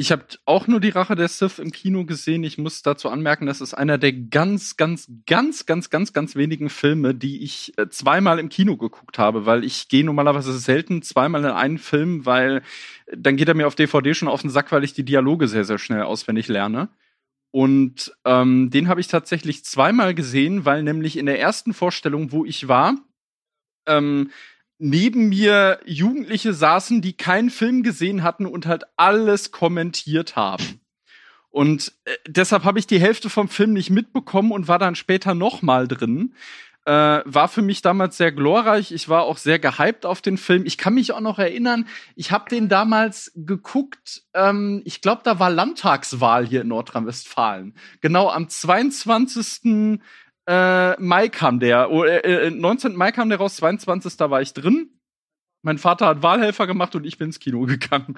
Ich 0.00 0.10
habe 0.10 0.24
auch 0.46 0.66
nur 0.66 0.80
die 0.80 0.88
Rache 0.88 1.14
der 1.14 1.28
Sith 1.28 1.58
im 1.58 1.72
Kino 1.72 2.06
gesehen. 2.06 2.42
Ich 2.42 2.56
muss 2.56 2.80
dazu 2.80 3.10
anmerken, 3.10 3.44
das 3.44 3.60
ist 3.60 3.74
einer 3.74 3.98
der 3.98 4.14
ganz, 4.14 4.78
ganz, 4.78 5.12
ganz, 5.26 5.66
ganz, 5.66 5.90
ganz, 5.90 6.14
ganz 6.14 6.36
wenigen 6.36 6.70
Filme, 6.70 7.14
die 7.14 7.44
ich 7.44 7.76
äh, 7.76 7.86
zweimal 7.90 8.38
im 8.38 8.48
Kino 8.48 8.78
geguckt 8.78 9.18
habe, 9.18 9.44
weil 9.44 9.62
ich 9.62 9.88
gehe 9.88 10.02
normalerweise 10.02 10.58
selten 10.58 11.02
zweimal 11.02 11.44
in 11.44 11.50
einen 11.50 11.76
Film, 11.76 12.24
weil 12.24 12.62
äh, 13.08 13.16
dann 13.18 13.36
geht 13.36 13.48
er 13.48 13.54
mir 13.54 13.66
auf 13.66 13.74
DVD 13.74 14.14
schon 14.14 14.28
auf 14.28 14.40
den 14.40 14.48
Sack, 14.48 14.72
weil 14.72 14.84
ich 14.84 14.94
die 14.94 15.04
Dialoge 15.04 15.48
sehr, 15.48 15.66
sehr 15.66 15.78
schnell 15.78 16.04
auswendig 16.04 16.48
lerne. 16.48 16.88
Und 17.50 18.16
ähm, 18.24 18.70
den 18.70 18.88
habe 18.88 19.02
ich 19.02 19.08
tatsächlich 19.08 19.66
zweimal 19.66 20.14
gesehen, 20.14 20.64
weil 20.64 20.82
nämlich 20.82 21.18
in 21.18 21.26
der 21.26 21.38
ersten 21.38 21.74
Vorstellung, 21.74 22.32
wo 22.32 22.46
ich 22.46 22.68
war, 22.68 22.94
ähm, 23.84 24.30
neben 24.80 25.28
mir 25.28 25.80
Jugendliche 25.84 26.54
saßen, 26.54 27.02
die 27.02 27.12
keinen 27.12 27.50
Film 27.50 27.82
gesehen 27.82 28.22
hatten 28.22 28.46
und 28.46 28.66
halt 28.66 28.84
alles 28.96 29.52
kommentiert 29.52 30.36
haben. 30.36 30.80
Und 31.50 31.92
äh, 32.04 32.12
deshalb 32.26 32.64
habe 32.64 32.78
ich 32.78 32.86
die 32.86 33.00
Hälfte 33.00 33.28
vom 33.28 33.48
Film 33.48 33.72
nicht 33.72 33.90
mitbekommen 33.90 34.52
und 34.52 34.68
war 34.68 34.78
dann 34.78 34.94
später 34.94 35.34
noch 35.34 35.62
mal 35.62 35.86
drin. 35.86 36.34
Äh, 36.86 37.20
war 37.26 37.48
für 37.48 37.60
mich 37.60 37.82
damals 37.82 38.16
sehr 38.16 38.32
glorreich. 38.32 38.90
Ich 38.90 39.08
war 39.10 39.24
auch 39.24 39.36
sehr 39.36 39.58
gehypt 39.58 40.06
auf 40.06 40.22
den 40.22 40.38
Film. 40.38 40.64
Ich 40.64 40.78
kann 40.78 40.94
mich 40.94 41.12
auch 41.12 41.20
noch 41.20 41.38
erinnern, 41.38 41.86
ich 42.16 42.32
habe 42.32 42.48
den 42.48 42.70
damals 42.70 43.32
geguckt. 43.34 44.22
Ähm, 44.32 44.80
ich 44.86 45.02
glaube, 45.02 45.20
da 45.24 45.38
war 45.38 45.50
Landtagswahl 45.50 46.46
hier 46.46 46.62
in 46.62 46.68
Nordrhein-Westfalen. 46.68 47.74
Genau 48.00 48.30
am 48.30 48.48
22 48.48 50.00
äh, 50.50 51.00
Mai 51.00 51.28
kam 51.28 51.60
der, 51.60 51.90
oh, 51.90 52.02
äh, 52.04 52.48
äh, 52.48 52.50
19. 52.50 52.96
Mai 52.96 53.12
kam 53.12 53.28
der 53.28 53.38
raus, 53.38 53.56
22. 53.56 54.16
Da 54.16 54.30
war 54.30 54.42
ich 54.42 54.52
drin. 54.52 54.90
Mein 55.62 55.78
Vater 55.78 56.06
hat 56.06 56.22
Wahlhelfer 56.22 56.66
gemacht 56.66 56.96
und 56.96 57.06
ich 57.06 57.18
bin 57.18 57.28
ins 57.28 57.38
Kino 57.38 57.60
gegangen. 57.66 58.16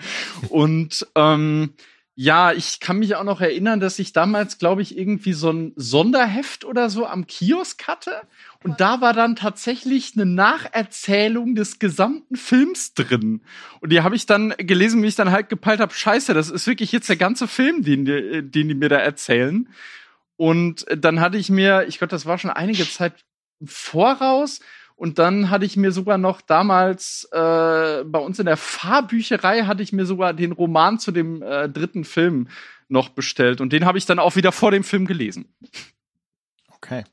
und 0.48 1.06
ähm, 1.14 1.74
Ja, 2.14 2.52
ich 2.52 2.78
kann 2.80 2.98
mich 2.98 3.16
auch 3.16 3.24
noch 3.24 3.40
erinnern, 3.40 3.80
dass 3.80 3.98
ich 3.98 4.12
damals, 4.12 4.58
glaube 4.58 4.82
ich, 4.82 4.98
irgendwie 4.98 5.32
so 5.32 5.50
ein 5.50 5.72
Sonderheft 5.76 6.64
oder 6.66 6.90
so 6.90 7.06
am 7.06 7.26
Kiosk 7.26 7.88
hatte. 7.88 8.12
Und 8.62 8.80
da 8.80 9.00
war 9.00 9.14
dann 9.14 9.34
tatsächlich 9.34 10.12
eine 10.14 10.26
Nacherzählung 10.26 11.54
des 11.54 11.78
gesamten 11.78 12.36
Films 12.36 12.92
drin. 12.92 13.40
Und 13.80 13.92
die 13.92 14.02
habe 14.02 14.14
ich 14.14 14.26
dann 14.26 14.54
gelesen, 14.58 15.02
wie 15.02 15.06
ich 15.06 15.16
dann 15.16 15.30
halt 15.30 15.48
gepeilt 15.48 15.80
habe, 15.80 15.94
scheiße, 15.94 16.34
das 16.34 16.50
ist 16.50 16.66
wirklich 16.66 16.92
jetzt 16.92 17.08
der 17.08 17.16
ganze 17.16 17.48
Film, 17.48 17.82
den, 17.82 18.04
den 18.04 18.50
die 18.50 18.74
mir 18.74 18.90
da 18.90 18.98
erzählen. 18.98 19.68
Und 20.42 20.86
dann 20.90 21.20
hatte 21.20 21.38
ich 21.38 21.50
mir, 21.50 21.86
ich 21.86 21.98
glaube, 21.98 22.10
das 22.10 22.26
war 22.26 22.36
schon 22.36 22.50
einige 22.50 22.84
Zeit 22.84 23.12
voraus. 23.64 24.58
Und 24.96 25.20
dann 25.20 25.50
hatte 25.50 25.64
ich 25.64 25.76
mir 25.76 25.92
sogar 25.92 26.18
noch 26.18 26.40
damals 26.40 27.28
äh, 27.30 28.02
bei 28.02 28.18
uns 28.18 28.40
in 28.40 28.46
der 28.46 28.56
Fahrbücherei 28.56 29.62
hatte 29.66 29.84
ich 29.84 29.92
mir 29.92 30.04
sogar 30.04 30.34
den 30.34 30.50
Roman 30.50 30.98
zu 30.98 31.12
dem 31.12 31.42
äh, 31.42 31.68
dritten 31.68 32.04
Film 32.04 32.48
noch 32.88 33.10
bestellt. 33.10 33.60
Und 33.60 33.72
den 33.72 33.84
habe 33.84 33.98
ich 33.98 34.04
dann 34.04 34.18
auch 34.18 34.34
wieder 34.34 34.50
vor 34.50 34.72
dem 34.72 34.82
Film 34.82 35.06
gelesen. 35.06 35.46
Okay. 36.70 37.04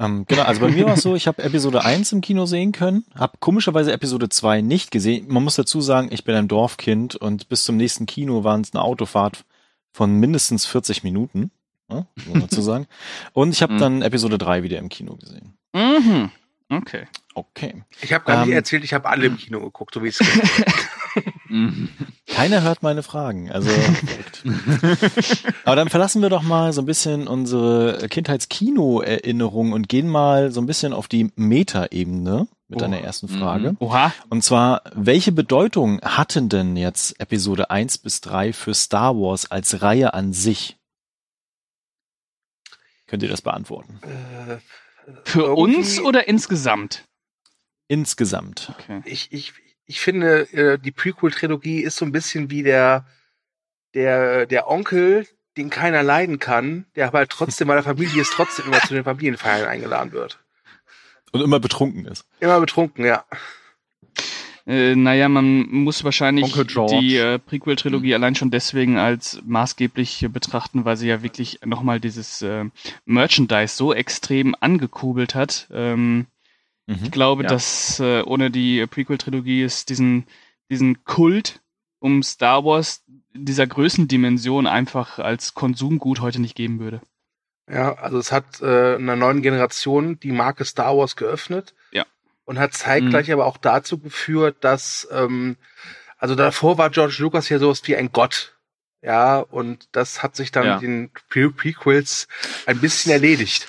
Ähm, 0.00 0.24
genau, 0.26 0.42
also 0.42 0.60
bei 0.60 0.72
mir 0.72 0.86
war 0.86 0.94
es 0.94 1.02
so, 1.02 1.14
ich 1.14 1.28
habe 1.28 1.44
Episode 1.44 1.84
1 1.84 2.10
im 2.10 2.22
Kino 2.22 2.44
sehen 2.44 2.72
können, 2.72 3.04
habe 3.14 3.38
komischerweise 3.38 3.92
Episode 3.92 4.30
2 4.30 4.62
nicht 4.62 4.90
gesehen. 4.90 5.28
Man 5.28 5.44
muss 5.44 5.54
dazu 5.54 5.80
sagen, 5.80 6.08
ich 6.10 6.24
bin 6.24 6.34
ein 6.34 6.48
Dorfkind 6.48 7.14
und 7.14 7.48
bis 7.48 7.62
zum 7.62 7.76
nächsten 7.76 8.06
Kino 8.06 8.42
waren 8.42 8.62
es 8.62 8.74
eine 8.74 8.82
Autofahrt 8.82 9.44
von 9.92 10.18
mindestens 10.18 10.66
40 10.66 11.04
Minuten, 11.04 11.52
ne, 11.88 12.06
dazu 12.40 12.60
sagen. 12.62 12.86
Und 13.32 13.50
ich 13.50 13.62
habe 13.62 13.74
Mhm. 13.74 13.78
dann 13.78 14.02
Episode 14.02 14.38
3 14.38 14.62
wieder 14.62 14.78
im 14.78 14.88
Kino 14.88 15.16
gesehen. 15.16 15.54
Mhm. 15.74 16.30
Okay. 16.70 17.06
Okay. 17.34 17.82
Ich 18.00 18.12
habe 18.12 18.24
gar 18.24 18.40
nicht 18.40 18.50
Ähm, 18.52 18.56
erzählt, 18.56 18.84
ich 18.84 18.94
habe 18.94 19.08
alle 19.08 19.26
im 19.26 19.36
Kino 19.36 19.60
geguckt, 19.60 19.92
so 19.94 20.02
wie 20.02 20.08
es 20.08 20.18
geht. 20.18 20.28
Keiner 22.26 22.62
hört 22.62 22.82
meine 22.82 23.02
Fragen. 23.02 23.50
Also, 23.50 23.70
aber 25.64 25.76
dann 25.76 25.88
verlassen 25.88 26.22
wir 26.22 26.30
doch 26.30 26.42
mal 26.42 26.72
so 26.72 26.82
ein 26.82 26.86
bisschen 26.86 27.26
unsere 27.28 28.08
Kindheitskino-Erinnerung 28.08 29.72
und 29.72 29.88
gehen 29.88 30.08
mal 30.08 30.50
so 30.50 30.60
ein 30.60 30.66
bisschen 30.66 30.92
auf 30.92 31.06
die 31.08 31.30
Meta-Ebene 31.36 32.48
mit 32.68 32.78
Oh. 32.78 32.80
deiner 32.80 32.98
ersten 33.00 33.28
Frage. 33.28 33.76
Oha. 33.78 34.12
Und 34.30 34.42
zwar, 34.42 34.82
welche 34.94 35.32
Bedeutung 35.32 36.00
hatten 36.02 36.48
denn 36.48 36.76
jetzt 36.76 37.20
Episode 37.20 37.70
1 37.70 37.98
bis 37.98 38.20
3 38.22 38.52
für 38.52 38.74
Star 38.74 39.14
Wars 39.16 39.50
als 39.50 39.82
Reihe 39.82 40.14
an 40.14 40.32
sich? 40.32 40.76
Könnt 43.06 43.22
ihr 43.22 43.28
das 43.28 43.42
beantworten? 43.42 44.00
Äh, 44.02 44.56
Für 45.24 45.54
uns 45.54 46.00
oder 46.00 46.28
insgesamt? 46.28 47.04
Insgesamt. 47.88 48.72
Okay. 48.78 49.02
ich, 49.04 49.32
ich, 49.32 49.52
ich 49.86 50.00
finde, 50.00 50.52
äh, 50.52 50.78
die 50.78 50.92
Prequel-Trilogie 50.92 51.80
ist 51.80 51.96
so 51.96 52.04
ein 52.04 52.12
bisschen 52.12 52.50
wie 52.50 52.62
der, 52.62 53.06
der, 53.92 54.46
der 54.46 54.68
Onkel, 54.68 55.26
den 55.56 55.70
keiner 55.70 56.02
leiden 56.02 56.38
kann, 56.38 56.86
der 56.96 57.08
aber 57.08 57.18
halt 57.18 57.30
trotzdem 57.30 57.68
bei 57.68 57.74
der 57.74 57.82
Familie 57.82 58.22
ist, 58.22 58.32
trotzdem 58.32 58.66
immer 58.66 58.80
zu 58.80 58.94
den 58.94 59.04
Familienfeiern 59.04 59.68
eingeladen 59.68 60.12
wird. 60.12 60.40
Und 61.32 61.42
immer 61.42 61.60
betrunken 61.60 62.06
ist. 62.06 62.26
Immer 62.40 62.60
betrunken, 62.60 63.04
ja. 63.04 63.24
Äh, 64.66 64.96
naja, 64.96 65.28
man 65.28 65.68
muss 65.70 66.04
wahrscheinlich 66.04 66.52
die 66.54 67.16
äh, 67.16 67.38
Prequel-Trilogie 67.38 68.14
allein 68.14 68.34
schon 68.34 68.50
deswegen 68.50 68.96
als 68.96 69.42
maßgeblich 69.44 70.22
äh, 70.22 70.28
betrachten, 70.28 70.84
weil 70.86 70.96
sie 70.96 71.08
ja 71.08 71.22
wirklich 71.22 71.60
nochmal 71.64 72.00
dieses 72.00 72.40
äh, 72.40 72.64
Merchandise 73.04 73.76
so 73.76 73.92
extrem 73.92 74.54
angekurbelt 74.58 75.34
hat. 75.34 75.68
Ähm, 75.72 76.26
Mhm. 76.86 76.98
ich 77.04 77.10
glaube, 77.10 77.42
Ja. 77.44 77.48
dass 77.48 77.98
äh, 78.00 78.22
ohne 78.22 78.50
die 78.50 78.86
Prequel-Trilogie 78.86 79.62
es 79.62 79.86
diesen, 79.86 80.26
diesen 80.70 81.04
Kult 81.04 81.60
um 81.98 82.22
Star 82.22 82.64
Wars 82.64 83.02
dieser 83.32 83.66
Größendimension 83.66 84.66
einfach 84.66 85.18
als 85.18 85.54
Konsumgut 85.54 86.20
heute 86.20 86.40
nicht 86.40 86.54
geben 86.54 86.78
würde. 86.80 87.00
Ja, 87.70 87.94
also 87.94 88.18
es 88.18 88.30
hat 88.30 88.60
äh, 88.60 88.96
einer 88.96 89.16
neuen 89.16 89.40
Generation 89.40 90.20
die 90.20 90.32
Marke 90.32 90.66
Star 90.66 90.96
Wars 90.96 91.16
geöffnet. 91.16 91.74
Und 92.46 92.58
hat 92.58 92.74
zeitgleich 92.74 93.32
aber 93.32 93.46
auch 93.46 93.56
dazu 93.56 93.98
geführt, 93.98 94.56
dass, 94.60 95.08
ähm, 95.10 95.56
also 96.18 96.34
davor 96.34 96.76
war 96.78 96.90
George 96.90 97.16
Lucas 97.20 97.48
ja 97.48 97.58
sowas 97.58 97.80
wie 97.86 97.96
ein 97.96 98.12
Gott. 98.12 98.54
Ja, 99.02 99.38
und 99.38 99.88
das 99.92 100.22
hat 100.22 100.36
sich 100.36 100.50
dann 100.52 100.64
Ja. 100.66 100.74
mit 100.74 100.82
den 100.82 101.10
Pre 101.28 101.50
Prequels 101.50 102.26
ein 102.66 102.80
bisschen 102.80 103.12
erledigt. 103.12 103.68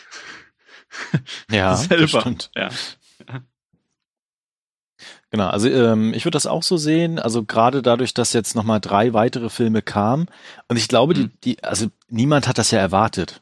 Ja, 1.51 1.71
das 1.71 1.85
Selber. 1.85 2.21
stimmt. 2.21 2.51
Ja. 2.55 2.69
Genau, 5.31 5.47
also 5.49 5.69
ähm, 5.69 6.13
ich 6.13 6.23
würde 6.23 6.35
das 6.35 6.45
auch 6.47 6.63
so 6.63 6.77
sehen, 6.77 7.19
also 7.19 7.43
gerade 7.43 7.81
dadurch, 7.81 8.13
dass 8.13 8.31
jetzt 8.31 8.55
nochmal 8.55 8.79
drei 8.79 9.11
weitere 9.13 9.49
Filme 9.49 9.81
kamen 9.81 10.27
und 10.69 10.77
ich 10.77 10.87
glaube, 10.87 11.13
die, 11.13 11.27
die, 11.43 11.63
also 11.63 11.87
niemand 12.07 12.47
hat 12.47 12.57
das 12.57 12.71
ja 12.71 12.79
erwartet. 12.79 13.41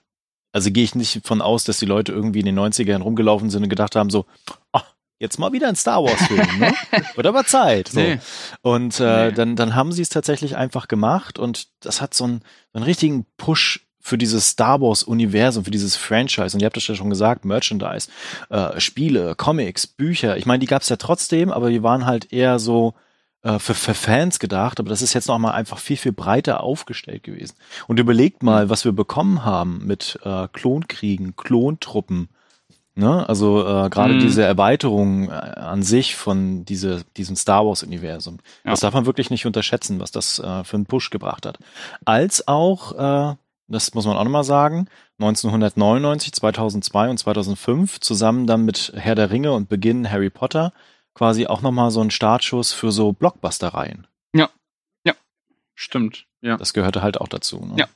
Also 0.52 0.72
gehe 0.72 0.84
ich 0.84 0.96
nicht 0.96 1.22
von 1.28 1.42
aus, 1.42 1.64
dass 1.64 1.78
die 1.80 1.86
Leute 1.86 2.12
irgendwie 2.12 2.40
in 2.40 2.46
den 2.46 2.58
90ern 2.58 3.02
rumgelaufen 3.02 3.50
sind 3.52 3.64
und 3.64 3.70
gedacht 3.70 3.96
haben, 3.96 4.10
so, 4.10 4.26
ah, 4.72 4.84
jetzt 5.20 5.40
mal 5.40 5.52
wieder 5.54 5.68
ein 5.70 5.76
Star 5.76 6.04
Wars-Film, 6.04 6.60
ne? 6.60 6.74
Wird 7.16 7.28
aber 7.28 7.46
Zeit. 7.46 7.90
So. 7.90 8.00
Nee. 8.00 8.20
Und 8.62 9.00
äh, 9.00 9.28
Nee. 9.28 9.32
dann, 9.34 9.56
dann 9.56 9.76
haben 9.76 9.92
sie 9.92 10.02
es 10.02 10.10
tatsächlich 10.10 10.58
einfach 10.58 10.88
gemacht 10.88 11.40
und 11.40 11.68
das 11.80 12.02
hat 12.02 12.14
so 12.14 12.26
einen, 12.26 12.40
so 12.74 12.78
einen 12.78 12.84
richtigen 12.86 13.26
Push 13.38 13.88
für 14.02 14.18
dieses 14.18 14.50
Star 14.50 14.82
Wars-Universum, 14.82 15.64
für 15.64 15.72
dieses 15.72 15.96
Franchise. 15.96 16.56
Und 16.58 16.62
ihr 16.62 16.66
habt 16.66 16.76
das 16.76 16.88
ja 16.88 16.96
schon 16.96 17.10
gesagt, 17.10 17.46
Merchandise, 17.46 18.10
äh, 18.50 18.78
Spiele, 18.82 19.34
Comics, 19.36 19.88
Bücher. 19.88 20.36
Ich 20.36 20.46
meine, 20.46 20.60
die 20.60 20.66
gab 20.66 20.82
es 20.82 20.90
ja 20.90 20.98
trotzdem, 20.98 21.52
aber 21.54 21.70
die 21.70 21.84
waren 21.84 22.06
halt 22.06 22.34
eher 22.34 22.60
so 22.60 22.96
äh, 23.44 23.60
für, 23.60 23.74
für 23.74 23.94
Fans 23.94 24.40
gedacht. 24.40 24.82
Aber 24.82 24.90
das 24.90 25.02
ist 25.02 25.14
jetzt 25.14 25.30
nochmal 25.30 25.54
einfach 25.54 25.78
viel, 25.78 25.96
viel 25.96 26.12
breiter 26.12 26.60
aufgestellt 26.64 27.24
gewesen. 27.24 27.56
Und 27.88 27.98
überlegt 27.98 28.44
mal, 28.44 28.70
was 28.70 28.84
wir 28.84 28.92
bekommen 28.92 29.46
haben 29.46 29.86
mit 29.86 30.20
äh, 30.26 30.50
Klonkriegen, 30.52 31.38
Klontruppen. 31.38 32.28
Ne? 32.96 33.28
Also 33.28 33.62
äh, 33.62 33.90
gerade 33.90 34.14
Mhm. 34.14 34.20
diese 34.20 34.44
Erweiterung 34.44 35.30
äh, 35.30 35.34
an 35.34 35.82
sich 35.82 36.16
von 36.16 36.64
diese, 36.66 37.04
diesem 37.18 37.36
Star 37.36 37.66
Wars-Universum. 37.66 38.38
Ja. 38.64 38.72
Das 38.72 38.82
darf 38.82 38.94
man 38.94 39.06
wirklich 39.06 39.30
nicht 39.30 39.46
unterschätzen, 39.46 40.00
was 40.00 40.12
das 40.12 40.40
äh, 40.40 40.64
für 40.64 40.78
einen 40.78 40.86
Push 40.86 41.10
gebracht 41.10 41.46
hat. 41.46 41.58
Als 42.06 42.48
auch, 42.48 43.32
äh, 43.32 43.36
das 43.68 43.94
muss 43.96 44.06
man 44.06 44.16
auch 44.18 44.24
nochmal 44.24 44.44
sagen, 44.44 44.88
1999, 45.20 46.34
2002 46.34 47.10
und 47.10 47.18
2005 47.18 48.00
zusammen 48.00 48.46
dann 48.46 48.66
mit 48.66 48.92
Herr 48.96 49.16
der 49.16 49.32
Ringe 49.32 49.54
und 49.54 49.70
Beginn 49.70 50.12
Harry 50.12 50.30
Potter 50.30 50.74
quasi 51.16 51.48
auch 51.48 51.62
nochmal 51.62 51.92
so 51.92 52.02
ein 52.02 52.12
Startschuss 52.12 52.74
für 52.74 52.92
so 52.92 53.12
Blockbuster-Reihen. 53.14 54.08
Stimmt. 55.76 56.28
Ja. 56.42 56.58
Das 56.58 56.74
gehörte 56.74 57.02
halt 57.02 57.20
auch 57.20 57.28
dazu. 57.28 57.60
Ne? 57.66 57.74
Ja. 57.78 57.88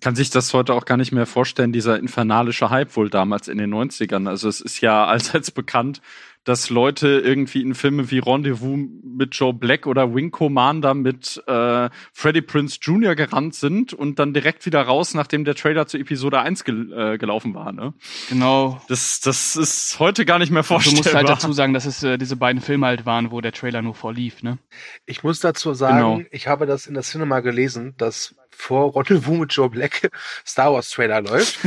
Kann 0.00 0.14
sich 0.14 0.30
das 0.30 0.52
heute 0.52 0.74
auch 0.74 0.84
gar 0.84 0.96
nicht 0.96 1.12
mehr 1.12 1.26
vorstellen, 1.26 1.72
dieser 1.72 1.98
infernalische 1.98 2.70
Hype 2.70 2.96
wohl 2.96 3.08
damals 3.10 3.48
in 3.48 3.58
den 3.58 3.72
90ern. 3.74 4.28
Also 4.28 4.48
es 4.48 4.60
ist 4.60 4.80
ja 4.80 5.04
allseits 5.06 5.50
bekannt, 5.50 6.02
dass 6.44 6.68
Leute 6.68 7.08
irgendwie 7.24 7.62
in 7.62 7.74
Filme 7.74 8.10
wie 8.10 8.18
Rendezvous 8.18 8.78
mit 9.02 9.34
Joe 9.34 9.54
Black 9.54 9.86
oder 9.86 10.14
Wing 10.14 10.30
Commander 10.30 10.92
mit 10.92 11.42
äh, 11.46 11.88
Freddie 12.12 12.42
Prince 12.42 12.76
Jr. 12.82 13.14
gerannt 13.14 13.54
sind 13.54 13.94
und 13.94 14.18
dann 14.18 14.34
direkt 14.34 14.66
wieder 14.66 14.82
raus, 14.82 15.14
nachdem 15.14 15.46
der 15.46 15.54
Trailer 15.54 15.86
zu 15.86 15.96
Episode 15.96 16.40
1 16.40 16.64
gel 16.64 16.92
äh, 16.92 17.16
gelaufen 17.16 17.54
war. 17.54 17.72
Ne? 17.72 17.94
Genau. 18.28 18.78
Das, 18.88 19.20
das 19.22 19.56
ist 19.56 19.98
heute 19.98 20.26
gar 20.26 20.38
nicht 20.38 20.50
mehr 20.52 20.60
Du 20.60 20.68
vorstellbar. 20.68 20.98
musst 20.98 21.14
halt 21.14 21.28
dazu 21.30 21.50
sagen, 21.54 21.72
dass 21.72 21.86
es 21.86 22.02
äh, 22.02 22.18
diese 22.18 22.36
beiden 22.36 22.60
Filme 22.60 22.84
halt 22.88 23.06
waren, 23.06 23.30
wo 23.30 23.40
der 23.40 23.52
Trailer 23.52 23.80
nur 23.80 23.94
vorlief, 23.94 24.42
ne? 24.42 24.58
Ich 25.06 25.22
muss 25.22 25.40
dazu 25.40 25.72
sagen, 25.72 25.96
Genau. 26.18 26.28
ich 26.30 26.46
habe 26.46 26.66
das 26.66 26.86
in 26.86 26.92
der 26.92 27.04
Cinema 27.04 27.40
gelesen, 27.40 27.94
dass 27.96 28.34
vor 28.56 28.94
Rendezvous 28.94 29.38
mit 29.38 29.52
Joe 29.52 29.68
Black 29.68 30.10
Star 30.46 30.72
Wars 30.72 30.90
Trailer 30.90 31.20
läuft. 31.20 31.58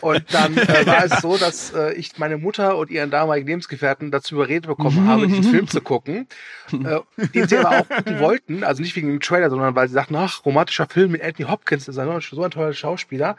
Und 0.00 0.24
dann 0.32 0.56
äh, 0.56 0.86
war 0.86 1.04
es 1.04 1.20
so, 1.20 1.36
dass 1.36 1.72
äh, 1.72 1.92
ich 1.94 2.18
meine 2.18 2.38
Mutter 2.38 2.76
und 2.76 2.90
ihren 2.90 3.10
damaligen 3.10 3.46
Lebensgefährten 3.46 4.10
dazu 4.10 4.34
überredet 4.36 4.66
bekommen 4.66 5.06
habe, 5.08 5.26
diesen 5.26 5.44
Film 5.44 5.68
zu 5.68 5.80
gucken, 5.80 6.28
äh, 6.72 7.00
den 7.34 7.48
sie 7.48 7.56
aber 7.58 7.80
auch 7.80 7.88
gucken 7.88 8.20
wollten, 8.20 8.64
also 8.64 8.82
nicht 8.82 8.96
wegen 8.96 9.08
dem 9.08 9.20
Trailer, 9.20 9.50
sondern 9.50 9.74
weil 9.74 9.88
sie 9.88 9.94
sagten, 9.94 10.16
ach, 10.16 10.44
romantischer 10.44 10.86
Film 10.86 11.12
mit 11.12 11.22
Anthony 11.22 11.48
Hopkins, 11.48 11.84
das 11.86 11.96
ist 11.96 11.98
ein, 11.98 12.20
so 12.20 12.42
ein 12.42 12.50
toller 12.50 12.72
Schauspieler. 12.72 13.36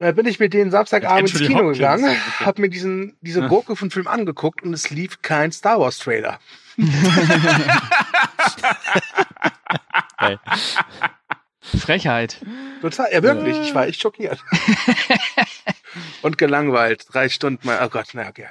Und 0.00 0.06
dann 0.06 0.14
bin 0.14 0.26
ich 0.26 0.38
mit 0.38 0.54
denen 0.54 0.70
Samstagabend 0.70 1.34
ins 1.34 1.40
Kino 1.40 1.58
Hopkins, 1.58 1.78
gegangen, 1.78 2.16
habe 2.40 2.60
mir 2.60 2.68
diesen, 2.68 3.16
diese 3.20 3.42
Gurke 3.48 3.74
von 3.74 3.90
Film 3.90 4.06
angeguckt 4.06 4.62
und 4.62 4.72
es 4.72 4.90
lief 4.90 5.22
kein 5.22 5.50
Star 5.50 5.80
Wars 5.80 5.98
Trailer. 5.98 6.38
Geil. 10.18 10.38
Frechheit. 11.76 12.38
Total, 12.80 13.08
ja 13.12 13.22
wirklich, 13.22 13.58
ich 13.60 13.74
war 13.74 13.86
echt 13.86 14.00
schockiert. 14.00 14.38
Und 16.22 16.38
gelangweilt, 16.38 17.06
drei 17.12 17.28
Stunden 17.28 17.66
mal, 17.66 17.78
oh 17.84 17.88
Gott, 17.88 18.08
na 18.12 18.28
okay. 18.28 18.46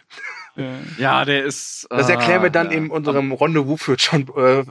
ja, 0.97 1.23
der 1.23 1.43
ist. 1.45 1.87
Das 1.91 2.09
erklären 2.09 2.41
wir 2.41 2.49
dann 2.49 2.71
äh, 2.71 2.75
in 2.75 2.89
unserem 2.89 3.31
Rendezvous 3.31 3.79
für 3.81 3.93
John, 3.95 4.27
äh, 4.35 4.63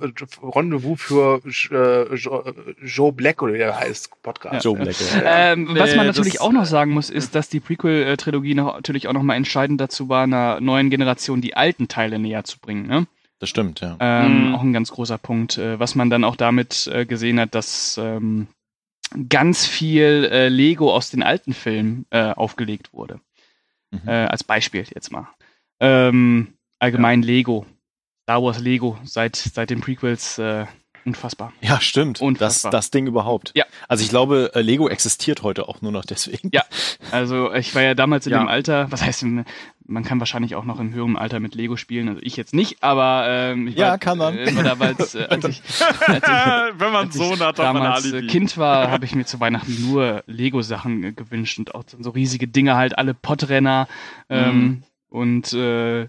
Rendezvous 0.42 1.00
für 1.00 1.40
äh, 1.44 2.14
Jo- 2.16 2.44
Joe 2.82 3.12
Black 3.12 3.40
oder 3.40 3.54
wie 3.54 3.58
der 3.58 3.78
heißt, 3.78 4.10
Podcast. 4.22 4.64
Joe 4.64 4.76
Black. 4.76 4.96
ja. 5.14 5.52
Ähm, 5.52 5.68
was 5.78 5.94
man 5.94 6.06
das- 6.08 6.16
natürlich 6.16 6.40
auch 6.40 6.52
noch 6.52 6.66
sagen 6.66 6.90
muss, 6.90 7.08
ist, 7.08 7.34
dass 7.36 7.48
die 7.48 7.60
Prequel-Trilogie 7.60 8.54
natürlich 8.54 9.06
auch 9.06 9.12
noch 9.12 9.22
mal 9.22 9.36
entscheidend 9.36 9.80
dazu 9.80 10.08
war, 10.08 10.24
einer 10.24 10.60
neuen 10.60 10.90
Generation 10.90 11.40
die 11.40 11.56
alten 11.56 11.86
Teile 11.88 12.18
näher 12.18 12.42
zu 12.44 12.58
bringen. 12.58 12.86
Ne? 12.88 13.06
Das 13.38 13.48
stimmt, 13.50 13.80
ja. 13.80 13.96
Ähm, 14.00 14.48
Mhm. 14.48 14.54
Auch 14.54 14.62
ein 14.62 14.72
ganz 14.72 14.90
großer 14.90 15.18
Punkt, 15.18 15.58
äh, 15.58 15.78
was 15.78 15.94
man 15.94 16.10
dann 16.10 16.24
auch 16.24 16.36
damit 16.36 16.86
äh, 16.86 17.04
gesehen 17.04 17.38
hat, 17.38 17.54
dass 17.54 17.98
ähm, 17.98 18.48
ganz 19.28 19.66
viel 19.66 20.28
äh, 20.30 20.48
Lego 20.48 20.92
aus 20.94 21.10
den 21.10 21.22
alten 21.22 21.52
Filmen 21.52 22.06
äh, 22.10 22.32
aufgelegt 22.32 22.92
wurde. 22.92 23.20
Mhm. 23.90 24.08
Äh, 24.08 24.26
als 24.26 24.42
Beispiel 24.42 24.84
jetzt 24.94 25.12
mal. 25.12 25.28
Ähm, 25.80 26.54
allgemein 26.78 27.22
Lego. 27.22 27.66
Star 28.22 28.42
Wars 28.42 28.58
Lego 28.58 28.98
seit, 29.04 29.36
seit 29.36 29.70
den 29.70 29.80
Prequels 29.80 30.38
äh, 30.38 30.66
unfassbar. 31.06 31.52
Ja, 31.62 31.80
stimmt. 31.80 32.18
Das, 32.18 32.22
Unfassbar. 32.22 32.70
das 32.72 32.90
Ding 32.90 33.06
überhaupt. 33.06 33.52
Ja. 33.54 33.64
Also 33.88 34.02
ich 34.04 34.10
glaube, 34.10 34.50
äh, 34.54 34.60
Lego 34.60 34.88
existiert 34.88 35.42
heute 35.42 35.68
auch 35.68 35.80
nur 35.82 35.92
noch 35.92 36.04
deswegen. 36.04 36.50
Ja. 36.52 36.64
Also 37.12 37.52
ich 37.54 37.74
war 37.74 37.82
ja 37.82 37.94
damals 37.94 38.26
in 38.26 38.32
Ja. 38.32 38.38
dem 38.40 38.48
Alter, 38.48 38.90
was 38.90 39.02
heißt, 39.02 39.24
man 39.88 40.04
kann 40.04 40.18
wahrscheinlich 40.18 40.56
auch 40.56 40.64
noch 40.64 40.80
in 40.80 40.92
höherem 40.92 41.16
Alter 41.16 41.38
mit 41.38 41.54
Lego 41.54 41.76
spielen, 41.76 42.08
also 42.08 42.20
ich 42.22 42.36
jetzt 42.36 42.52
nicht, 42.54 42.82
aber 42.82 43.26
ähm, 43.28 43.68
ich 43.68 43.76
Ja, 43.76 43.90
war, 43.90 43.98
kann 43.98 44.18
man. 44.18 44.36
Äh, 44.36 44.52
damals, 44.52 45.14
äh, 45.14 45.26
als 45.30 45.44
ich, 45.44 45.62
als 46.06 46.24
ich 46.24 46.78
Wenn 46.80 46.92
man 46.92 47.12
Sohn 47.12 47.38
hat, 47.38 47.58
hat 47.60 47.72
man 47.72 47.82
damals 47.84 48.12
äh. 48.12 48.26
Kind 48.26 48.56
war, 48.58 48.90
habe 48.90 49.04
ich 49.04 49.14
mir 49.14 49.24
zu 49.24 49.38
Weihnachten 49.38 49.80
nur 49.88 50.24
Lego-Sachen 50.26 51.04
äh, 51.04 51.12
gewünscht 51.12 51.58
und 51.60 51.74
auch 51.74 51.84
so 52.00 52.10
riesige 52.10 52.48
Dinge 52.48 52.74
halt, 52.74 52.98
alle 52.98 53.14
Podrenner 53.14 53.86
ähm, 54.28 54.56
Mhm. 54.56 54.82
und 55.10 55.52
äh, 55.52 56.08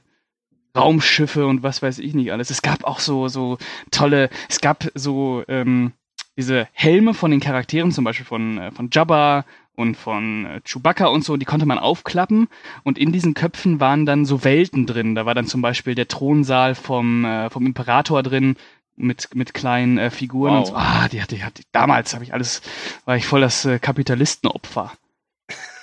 Raumschiffe 0.78 1.46
und 1.48 1.64
was 1.64 1.82
weiß 1.82 2.00
ich 2.00 2.14
nicht 2.14 2.32
alles. 2.32 2.50
Es 2.50 2.62
gab 2.62 2.84
auch 2.86 3.00
so 3.00 3.28
so 3.28 3.58
tolle, 3.92 4.30
es 4.50 4.62
gab 4.62 4.88
so 4.96 5.44
ähm, 5.48 5.92
diese 6.38 6.68
Helme 6.74 7.14
von 7.14 7.32
den 7.32 7.40
Charakteren, 7.40 7.92
zum 7.92 8.04
Beispiel 8.04 8.26
von 8.26 8.58
äh, 8.58 8.72
von 8.72 8.90
Jabba 8.92 9.46
und 9.76 9.96
von 9.96 10.46
äh, 10.46 10.62
Chewbacca 10.66 11.06
und 11.08 11.24
so, 11.24 11.38
die 11.38 11.46
konnte 11.46 11.66
man 11.68 11.78
aufklappen 11.80 12.48
und 12.84 12.98
in 12.98 13.12
diesen 13.12 13.34
Köpfen 13.36 13.80
waren 13.80 14.06
dann 14.06 14.26
so 14.26 14.44
Welten 14.44 14.86
drin. 14.88 15.14
Da 15.16 15.26
war 15.26 15.36
dann 15.36 15.46
zum 15.48 15.62
Beispiel 15.62 15.94
der 15.96 16.08
Thronsaal 16.08 16.74
vom 16.76 17.26
äh, 17.26 17.50
vom 17.50 17.66
Imperator 17.66 18.24
drin 18.24 18.56
mit 18.96 19.36
mit 19.36 19.54
kleinen 19.54 19.98
äh, 20.00 20.10
Figuren 20.10 20.54
Wow. 20.54 20.60
und 20.60 20.66
so. 20.68 20.76
Ah, 20.76 21.08
die 21.10 21.22
hatte, 21.22 21.36
die 21.36 21.44
hatte 21.44 21.62
damals 21.72 22.14
habe 22.16 22.24
ich 22.24 22.34
alles 22.34 22.62
war 23.06 23.16
ich 23.18 23.26
voll 23.28 23.42
das 23.42 23.66
äh, 23.66 23.78
Kapitalistenopfer. 23.80 24.94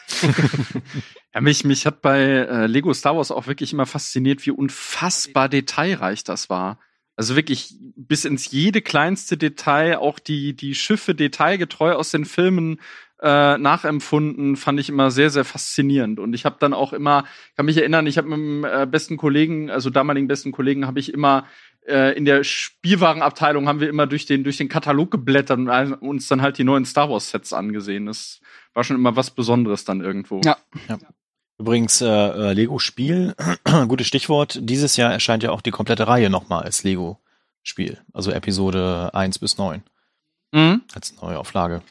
Ja, 1.35 1.41
mich, 1.41 1.65
mich 1.65 1.85
hat 1.85 2.01
bei 2.01 2.21
äh, 2.21 2.67
Lego 2.67 2.95
Star 2.95 3.17
Wars 3.17 3.33
auch 3.33 3.49
wirklich 3.49 3.73
immer 3.73 3.87
fasziniert, 3.87 4.47
wie 4.47 4.53
unfassbar 4.53 5.49
detailreich 5.49 6.23
das 6.23 6.49
war. 6.49 6.79
Also 7.17 7.35
wirklich 7.35 7.75
bis 7.97 8.25
ins 8.25 8.51
jede 8.51 8.83
kleinste 8.83 9.37
Detail, 9.37 9.99
auch 9.99 10.19
die, 10.19 10.55
die 10.55 10.75
Schiffe 10.75 11.15
detailgetreu 11.15 11.93
aus 11.93 12.11
den 12.11 12.25
Filmen 12.25 12.81
äh, 13.21 13.59
nachempfunden, 13.59 14.57
fand 14.57 14.79
ich 14.79 14.89
immer 14.89 15.11
sehr, 15.11 15.31
sehr 15.31 15.45
faszinierend. 15.45 16.21
Und 16.21 16.35
ich 16.35 16.45
habe 16.45 16.57
dann 16.61 16.73
auch 16.73 16.93
immer, 16.93 17.25
kann 17.57 17.67
mich 17.67 17.79
erinnern, 17.79 18.07
ich 18.07 18.19
habe 18.19 18.29
mit 18.29 18.39
dem 18.39 18.65
äh, 18.65 18.87
besten 18.87 19.17
Kollegen, 19.17 19.71
also 19.71 19.91
damaligen 19.91 20.29
besten 20.29 20.53
Kollegen, 20.53 20.87
habe 20.87 21.01
ich 21.01 21.13
immer 21.13 21.47
äh, 21.87 22.17
in 22.17 22.25
der 22.25 22.45
Spielwarenabteilung 22.45 23.69
haben 23.69 23.81
wir 23.81 23.89
immer 23.89 24.07
durch 24.07 24.27
den, 24.27 24.45
durch 24.45 24.57
den 24.57 24.69
Katalog 24.69 25.11
geblättert 25.11 25.59
und 25.59 25.69
uns 25.95 26.29
dann 26.29 26.43
halt 26.43 26.59
die 26.59 26.65
neuen 26.65 26.85
Star 26.85 27.11
Wars 27.11 27.31
Sets 27.31 27.53
angesehen. 27.53 28.07
Das 28.07 28.41
war 28.73 28.85
schon 28.85 28.97
immer 28.97 29.17
was 29.17 29.31
Besonderes 29.31 29.85
dann 29.85 30.01
irgendwo. 30.01 30.41
Ja. 30.89 30.99
Übrigens, 31.59 32.01
äh, 32.01 32.07
äh, 32.07 32.53
Lego-Spiel, 32.53 33.35
gutes 33.89 34.07
Stichwort. 34.07 34.59
Dieses 34.61 34.97
Jahr 34.97 35.13
erscheint 35.13 35.43
ja 35.43 35.51
auch 35.51 35.61
die 35.61 35.71
komplette 35.71 36.07
Reihe 36.09 36.29
nochmal 36.31 36.63
als 36.65 36.83
Lego-Spiel. 36.85 38.01
Also 38.13 38.31
Episode 38.33 39.11
1 39.15 39.39
bis 39.39 39.57
9 39.59 39.83
Mhm. 40.53 40.83
als 40.95 41.15
Neuauflage. 41.21 41.83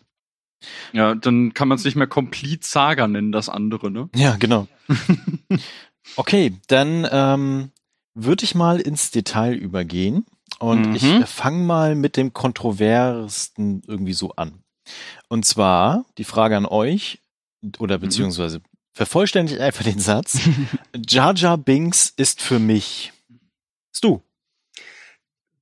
Ja, 0.93 1.15
dann 1.15 1.53
kann 1.53 1.67
man 1.67 1.77
es 1.77 1.83
nicht 1.83 1.95
mehr 1.95 2.07
Complete 2.07 2.65
Saga 2.65 3.07
nennen, 3.07 3.31
das 3.33 3.49
andere, 3.49 3.91
ne? 3.91 4.09
Ja, 4.15 4.37
genau. 4.37 4.67
okay, 6.15 6.53
dann 6.67 7.07
ähm, 7.11 7.71
würde 8.13 8.43
ich 8.45 8.55
mal 8.55 8.79
ins 8.79 9.11
Detail 9.11 9.53
übergehen 9.55 10.25
und 10.59 10.87
Mhm. 10.89 10.95
ich 10.95 11.25
fange 11.25 11.63
mal 11.65 11.95
mit 11.95 12.15
dem 12.15 12.31
kontroversten 12.33 13.81
irgendwie 13.87 14.13
so 14.13 14.31
an. 14.35 14.63
Und 15.29 15.45
zwar 15.45 16.05
die 16.17 16.23
Frage 16.23 16.55
an 16.57 16.65
euch 16.65 17.19
oder 17.79 17.97
beziehungsweise 17.97 18.61
vervollständigt 18.93 19.59
einfach 19.59 19.83
den 19.83 19.99
Satz. 19.99 20.39
Jar 21.07 21.33
Jar 21.35 21.57
Binks 21.57 22.13
ist 22.15 22.41
für 22.41 22.59
mich. 22.59 23.11
Bist 23.91 24.03
du? 24.03 24.21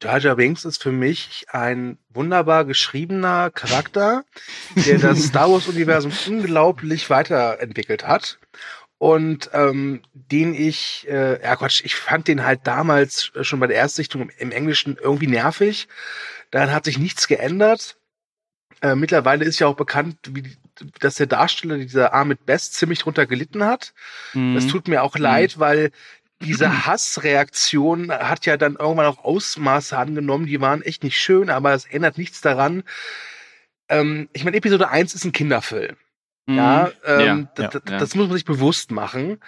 Jar 0.01 0.19
Jar 0.19 0.35
Binks 0.35 0.65
ist 0.65 0.81
für 0.81 0.91
mich 0.91 1.45
ein 1.49 1.97
wunderbar 2.09 2.65
geschriebener 2.65 3.51
Charakter, 3.51 4.25
der 4.75 4.97
das 4.97 5.23
Star 5.27 5.51
Wars 5.51 5.67
Universum 5.67 6.11
unglaublich 6.27 7.09
weiterentwickelt 7.09 8.07
hat 8.07 8.39
und 8.97 9.49
ähm, 9.53 10.01
den 10.13 10.53
ich, 10.53 11.07
äh, 11.09 11.41
ja 11.41 11.55
Quatsch, 11.55 11.81
ich 11.83 11.95
fand 11.95 12.27
den 12.27 12.45
halt 12.45 12.61
damals 12.65 13.31
schon 13.41 13.59
bei 13.59 13.67
der 13.67 13.77
Erstsichtung 13.77 14.29
im, 14.37 14.51
Englischen 14.51 14.97
irgendwie 15.01 15.27
nervig. 15.27 15.87
Daran 16.51 16.71
hat 16.71 16.85
sich 16.85 16.99
nichts 16.99 17.27
geändert. 17.27 17.97
Äh, 18.81 18.95
mittlerweile 18.95 19.45
ist 19.45 19.57
ja 19.59 19.67
auch 19.67 19.75
bekannt, 19.75 20.17
wie, 20.29 20.43
die- 20.43 20.57
dass 20.99 21.15
der 21.15 21.27
Darsteller 21.27 21.77
dieser 21.77 22.13
Ahmed 22.13 22.45
Best 22.45 22.73
ziemlich 22.75 22.99
drunter 22.99 23.25
gelitten 23.25 23.63
hat. 23.63 23.93
Das 24.33 24.65
Mhm. 24.65 24.67
tut 24.69 24.87
mir 24.87 25.03
auch 25.03 25.17
leid, 25.17 25.59
weil 25.59 25.91
diese 26.43 26.85
Hassreaktion 26.87 28.11
hat 28.11 28.45
ja 28.45 28.57
dann 28.57 28.75
irgendwann 28.75 29.05
auch 29.05 29.23
Ausmaße 29.23 29.97
angenommen, 29.97 30.45
die 30.47 30.59
waren 30.61 30.81
echt 30.81 31.03
nicht 31.03 31.19
schön, 31.19 31.49
aber 31.49 31.73
es 31.73 31.85
ändert 31.85 32.17
nichts 32.17 32.41
daran. 32.41 32.83
Ähm, 33.89 34.29
ich 34.33 34.43
meine, 34.43 34.57
Episode 34.57 34.89
1 34.89 35.13
ist 35.13 35.25
ein 35.25 35.31
Kinderfilm. 35.33 35.95
Mhm. 36.47 36.55
Ja, 36.57 36.91
ähm, 37.05 37.47
Ja, 37.57 37.69
ja. 37.69 37.79
das 37.99 38.15
muss 38.15 38.27
man 38.27 38.35
sich 38.37 38.45
bewusst 38.45 38.91
machen. 38.91 39.39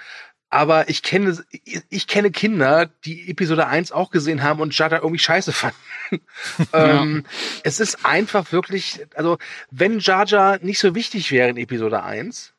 Aber 0.53 0.87
ich 0.87 1.01
kenne, 1.01 1.43
ich, 1.89 2.05
kenne 2.07 2.29
Kinder, 2.29 2.85
die 3.05 3.27
Episode 3.29 3.65
1 3.65 3.91
auch 3.91 4.11
gesehen 4.11 4.43
haben 4.43 4.59
und 4.61 4.77
Jar 4.77 4.91
irgendwie 4.93 5.17
scheiße 5.17 5.51
fanden. 5.51 5.77
ähm, 6.73 7.25
Es 7.63 7.79
ist 7.79 8.05
einfach 8.05 8.51
wirklich, 8.51 9.03
also 9.15 9.39
wenn 9.71 9.97
Jar 9.97 10.59
nicht 10.61 10.77
so 10.77 10.93
wichtig 10.93 11.31
wäre 11.31 11.49
in 11.49 11.57
Episode 11.57 12.03
1, 12.03 12.53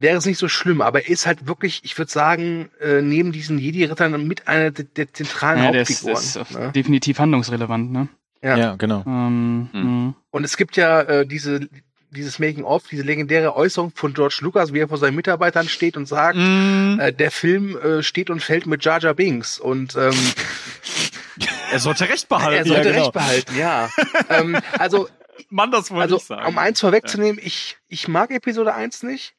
wäre 0.00 0.16
es 0.16 0.26
nicht 0.26 0.38
so 0.38 0.48
schlimm, 0.48 0.80
aber 0.80 1.04
er 1.04 1.10
ist 1.10 1.26
halt 1.26 1.46
wirklich, 1.46 1.82
ich 1.84 1.96
würde 1.96 2.10
sagen, 2.10 2.70
äh, 2.80 3.00
neben 3.00 3.30
diesen 3.30 3.58
Jedi-Rittern 3.58 4.26
mit 4.26 4.48
einer 4.48 4.72
der, 4.72 4.86
der 4.86 5.12
zentralen 5.12 5.62
Ja, 5.62 5.70
der 5.70 5.82
ist, 5.82 6.02
Hauptfiguren. 6.04 6.46
ist 6.48 6.58
ne? 6.58 6.72
definitiv 6.74 7.18
handlungsrelevant, 7.20 7.92
ne? 7.92 8.08
Ja. 8.42 8.56
Ja, 8.56 8.74
genau. 8.76 9.04
Ähm, 9.06 9.68
Hm. 9.72 9.82
mhm. 9.82 10.14
Und 10.30 10.44
es 10.44 10.56
gibt 10.56 10.76
ja 10.76 11.02
äh, 11.02 11.26
diese 11.26 11.68
dieses 12.10 12.38
Making-of, 12.38 12.88
diese 12.88 13.02
legendäre 13.02 13.54
Äußerung 13.56 13.92
von 13.94 14.14
George 14.14 14.38
Lucas, 14.40 14.72
wie 14.72 14.80
er 14.80 14.88
vor 14.88 14.98
seinen 14.98 15.16
Mitarbeitern 15.16 15.68
steht 15.68 15.96
und 15.96 16.06
sagt, 16.06 16.36
Mhm. 16.36 16.98
äh, 17.00 17.12
der 17.12 17.30
Film 17.30 17.76
äh, 17.78 18.02
steht 18.02 18.30
und 18.30 18.42
fällt 18.42 18.66
mit 18.66 18.84
Jar 18.84 19.00
Jar 19.00 19.14
Binks 19.14 19.58
und 19.58 19.96
ähm, 19.96 20.12
Er 21.72 21.78
sollte 21.78 22.08
recht 22.08 22.24
er 22.30 22.36
behalten. 22.36 22.68
sollte 22.68 22.90
genau. 22.90 23.02
recht 23.04 23.12
behalten, 23.12 23.56
ja. 23.56 23.88
ähm, 24.28 24.58
also 24.78 25.08
Mann, 25.48 25.70
das 25.70 25.90
wollte 25.90 26.02
Also, 26.02 26.16
ich 26.16 26.22
sagen. 26.24 26.46
um 26.46 26.58
eins 26.58 26.80
vorwegzunehmen, 26.80 27.40
ich, 27.42 27.78
ich 27.88 28.08
mag 28.08 28.30
Episode 28.30 28.74
1 28.74 29.04
nicht. 29.04 29.34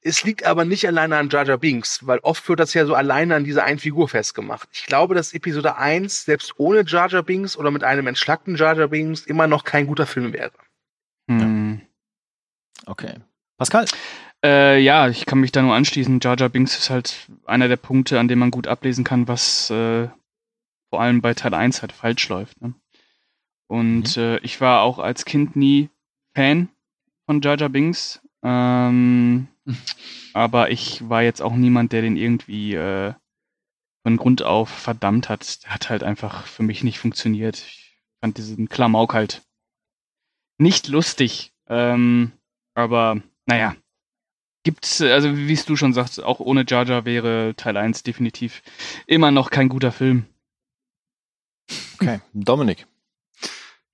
Es 0.00 0.24
liegt 0.24 0.44
aber 0.44 0.64
nicht 0.64 0.86
alleine 0.86 1.16
an 1.16 1.28
Jar 1.28 1.44
Jar 1.46 1.58
Binks, 1.58 2.06
weil 2.06 2.18
oft 2.20 2.48
wird 2.48 2.58
das 2.58 2.74
ja 2.74 2.86
so 2.86 2.94
alleine 2.94 3.36
an 3.36 3.44
dieser 3.44 3.62
einen 3.64 3.78
Figur 3.78 4.08
festgemacht. 4.08 4.68
Ich 4.72 4.86
glaube, 4.86 5.14
dass 5.14 5.32
Episode 5.34 5.76
1 5.76 6.24
selbst 6.24 6.54
ohne 6.56 6.84
Jar 6.86 7.08
Jar 7.08 7.22
Binks 7.22 7.56
oder 7.56 7.70
mit 7.70 7.84
einem 7.84 8.06
entschlackten 8.08 8.56
Jar 8.56 8.76
Jar 8.76 8.88
Binks 8.88 9.22
immer 9.26 9.46
noch 9.46 9.62
kein 9.64 9.86
guter 9.86 10.06
Film 10.06 10.32
wäre. 10.32 10.50
Hm. 11.28 11.82
Okay. 12.86 13.14
Pascal? 13.58 13.86
Äh, 14.44 14.80
ja, 14.80 15.08
ich 15.08 15.24
kann 15.24 15.40
mich 15.40 15.52
da 15.52 15.62
nur 15.62 15.74
anschließen. 15.74 16.20
Jar 16.20 16.36
Jar 16.36 16.48
Binks 16.48 16.76
ist 16.76 16.90
halt 16.90 17.28
einer 17.46 17.68
der 17.68 17.76
Punkte, 17.76 18.18
an 18.18 18.28
dem 18.28 18.40
man 18.40 18.50
gut 18.50 18.66
ablesen 18.66 19.04
kann, 19.04 19.28
was 19.28 19.70
äh, 19.70 20.08
vor 20.90 21.00
allem 21.00 21.22
bei 21.22 21.34
Teil 21.34 21.54
1 21.54 21.80
halt 21.80 21.92
falsch 21.92 22.28
läuft. 22.28 22.60
Ne? 22.60 22.74
Und 23.68 24.16
äh, 24.16 24.38
ich 24.38 24.60
war 24.60 24.82
auch 24.82 24.98
als 24.98 25.24
Kind 25.24 25.56
nie 25.56 25.90
Fan 26.34 26.68
von 27.26 27.40
Jar 27.40 27.56
Jar 27.56 27.68
Binks. 27.68 28.20
Ähm, 28.42 29.48
aber 30.34 30.70
ich 30.70 31.08
war 31.08 31.22
jetzt 31.22 31.40
auch 31.40 31.54
niemand, 31.54 31.92
der 31.92 32.02
den 32.02 32.16
irgendwie 32.16 32.74
äh, 32.74 33.14
von 34.02 34.16
Grund 34.16 34.42
auf 34.42 34.68
verdammt 34.68 35.28
hat. 35.28 35.64
Der 35.64 35.70
hat 35.74 35.88
halt 35.88 36.02
einfach 36.02 36.46
für 36.46 36.64
mich 36.64 36.82
nicht 36.82 36.98
funktioniert. 36.98 37.58
Ich 37.58 38.02
fand 38.20 38.38
diesen 38.38 38.68
Klamauk 38.68 39.14
halt 39.14 39.42
nicht 40.58 40.88
lustig. 40.88 41.52
Ähm, 41.68 42.32
aber 42.74 43.20
naja, 43.46 43.76
gibt's, 44.62 45.00
also 45.00 45.36
wie 45.36 45.52
es 45.52 45.64
du 45.64 45.76
schon 45.76 45.92
sagst, 45.92 46.22
auch 46.22 46.40
ohne 46.40 46.64
Jar 46.66 46.86
Jar 46.86 47.04
wäre 47.04 47.54
Teil 47.56 47.76
1 47.76 48.02
definitiv 48.02 48.62
immer 49.06 49.30
noch 49.30 49.50
kein 49.50 49.68
guter 49.68 49.92
Film. 49.92 50.26
Okay. 51.94 52.20
Dominik. 52.32 52.86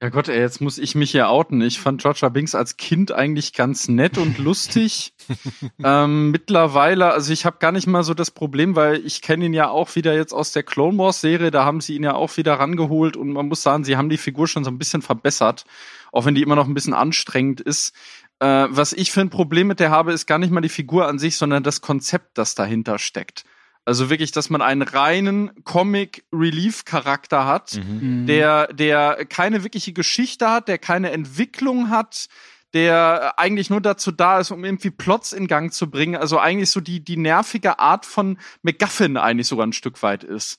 Ja 0.00 0.10
Gott, 0.10 0.28
ey, 0.28 0.38
jetzt 0.38 0.60
muss 0.60 0.78
ich 0.78 0.94
mich 0.94 1.10
hier 1.10 1.28
outen. 1.28 1.60
Ich 1.60 1.80
fand 1.80 2.00
Georgia 2.00 2.28
Binks 2.28 2.54
als 2.54 2.76
Kind 2.76 3.10
eigentlich 3.10 3.52
ganz 3.52 3.88
nett 3.88 4.16
und 4.16 4.38
lustig. 4.38 5.12
ähm, 5.82 6.30
mittlerweile, 6.30 7.12
also 7.12 7.32
ich 7.32 7.44
habe 7.44 7.56
gar 7.58 7.72
nicht 7.72 7.88
mal 7.88 8.04
so 8.04 8.14
das 8.14 8.30
Problem, 8.30 8.76
weil 8.76 9.04
ich 9.04 9.22
kenne 9.22 9.46
ihn 9.46 9.54
ja 9.54 9.70
auch 9.70 9.96
wieder 9.96 10.14
jetzt 10.14 10.32
aus 10.32 10.52
der 10.52 10.62
Clone 10.62 10.96
Wars 10.98 11.20
Serie. 11.20 11.50
Da 11.50 11.64
haben 11.64 11.80
sie 11.80 11.96
ihn 11.96 12.04
ja 12.04 12.14
auch 12.14 12.36
wieder 12.36 12.54
rangeholt 12.54 13.16
und 13.16 13.32
man 13.32 13.48
muss 13.48 13.62
sagen, 13.62 13.82
sie 13.82 13.96
haben 13.96 14.08
die 14.08 14.18
Figur 14.18 14.46
schon 14.46 14.62
so 14.62 14.70
ein 14.70 14.78
bisschen 14.78 15.02
verbessert, 15.02 15.64
auch 16.12 16.24
wenn 16.26 16.36
die 16.36 16.42
immer 16.42 16.54
noch 16.54 16.68
ein 16.68 16.74
bisschen 16.74 16.94
anstrengend 16.94 17.60
ist. 17.60 17.92
Äh, 18.40 18.66
was 18.70 18.92
ich 18.92 19.11
für 19.11 19.20
ein 19.20 19.31
Problem 19.31 19.66
mit 19.66 19.81
der 19.81 19.90
habe, 19.90 20.12
ist 20.12 20.27
gar 20.27 20.38
nicht 20.38 20.51
mal 20.51 20.61
die 20.61 20.68
Figur 20.68 21.07
an 21.09 21.18
sich, 21.18 21.37
sondern 21.37 21.62
das 21.62 21.81
Konzept, 21.81 22.38
das 22.38 22.55
dahinter 22.55 22.98
steckt. 22.98 23.44
Also 23.85 24.11
wirklich, 24.11 24.33
dass 24.33 24.51
man 24.51 24.61
einen 24.61 24.83
reinen 24.83 25.51
Comic-Relief-Charakter 25.64 27.46
hat, 27.46 27.74
Mhm. 27.74 28.22
Mhm. 28.22 28.27
der, 28.27 28.72
der 28.72 29.24
keine 29.27 29.64
wirkliche 29.64 29.92
Geschichte 29.92 30.51
hat, 30.51 30.68
der 30.68 30.79
keine 30.79 31.11
Entwicklung 31.11 31.90
hat, 31.90 32.29
der 32.74 33.38
eigentlich 33.38 33.70
nur 33.70 33.81
dazu 33.81 34.11
da 34.12 34.40
ist, 34.40 34.51
um 34.51 34.62
irgendwie 34.64 34.90
Plots 34.90 35.33
in 35.33 35.46
Gang 35.46 35.72
zu 35.72 35.90
bringen. 35.90 36.16
Also 36.16 36.38
eigentlich 36.38 36.70
so 36.70 36.81
die, 36.81 37.03
die 37.03 37.16
nervige 37.16 37.79
Art 37.79 38.05
von 38.05 38.38
MacGuffin 38.62 39.16
eigentlich 39.16 39.46
sogar 39.46 39.66
ein 39.66 39.72
Stück 39.72 40.03
weit 40.03 40.22
ist. 40.22 40.59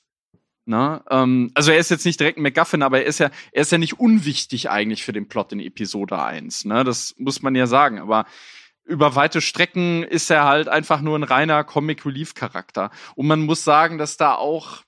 Na, 0.65 1.03
ähm, 1.09 1.51
also 1.55 1.71
er 1.71 1.79
ist 1.79 1.89
jetzt 1.89 2.05
nicht 2.05 2.19
direkt 2.19 2.37
ein 2.37 2.43
MacGuffin, 2.43 2.83
aber 2.83 2.99
er 2.99 3.05
ist 3.05 3.19
ja, 3.19 3.31
er 3.51 3.61
ist 3.61 3.71
ja 3.71 3.77
nicht 3.77 3.99
unwichtig 3.99 4.69
eigentlich 4.69 5.03
für 5.03 5.13
den 5.13 5.27
Plot 5.27 5.51
in 5.53 5.59
Episode 5.59 6.21
1. 6.21 6.65
Ne? 6.65 6.83
Das 6.83 7.15
muss 7.17 7.41
man 7.41 7.55
ja 7.55 7.65
sagen. 7.65 7.99
Aber 7.99 8.25
über 8.85 9.15
weite 9.15 9.41
Strecken 9.41 10.03
ist 10.03 10.29
er 10.29 10.45
halt 10.45 10.67
einfach 10.67 11.01
nur 11.01 11.17
ein 11.17 11.23
reiner 11.23 11.63
Comic 11.63 12.05
Relief 12.05 12.33
Charakter. 12.33 12.91
Und 13.15 13.27
man 13.27 13.41
muss 13.41 13.63
sagen, 13.63 13.97
dass 13.97 14.17
da 14.17 14.35
auch, 14.35 14.83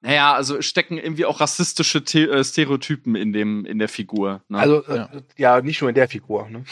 naja, 0.00 0.32
also 0.32 0.62
stecken 0.62 0.96
irgendwie 0.98 1.24
auch 1.24 1.40
rassistische 1.40 2.02
The 2.04 2.28
äh, 2.28 2.44
Stereotypen 2.44 3.14
in 3.16 3.32
dem, 3.32 3.64
in 3.66 3.78
der 3.78 3.88
Figur. 3.88 4.42
Ne? 4.48 4.58
Also, 4.58 4.84
äh, 4.86 4.96
Ja. 4.96 5.10
ja. 5.36 5.60
nicht 5.60 5.80
nur 5.80 5.90
in 5.90 5.94
der 5.94 6.08
Figur. 6.08 6.48
Ne? 6.48 6.64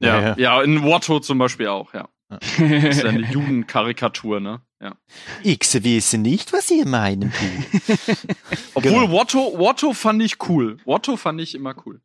ja, 0.00 0.20
Ja, 0.20 0.20
ja, 0.20 0.34
ja. 0.36 0.62
in 0.62 0.82
Watto 0.82 1.20
zum 1.20 1.38
Beispiel 1.38 1.68
auch, 1.68 1.92
ja. 1.94 2.08
Das 2.28 2.58
ist 2.58 3.02
ja 3.02 3.08
eine 3.08 3.30
Judenkarikatur, 3.30 4.40
ne? 4.40 4.62
Ja. 4.80 4.94
Ich 5.42 5.60
weiß 5.60 6.14
nicht, 6.14 6.52
was 6.52 6.70
ihr 6.70 6.86
meinen 6.86 7.32
tut. 7.32 7.98
Obwohl 8.74 9.06
Genau. 9.06 9.12
Watto, 9.12 9.58
Watto 9.58 9.92
fand 9.94 10.22
ich 10.22 10.36
cool. 10.48 10.78
Watto 10.84 11.16
fand 11.16 11.40
ich 11.40 11.54
immer 11.54 11.74
cool. 11.86 12.00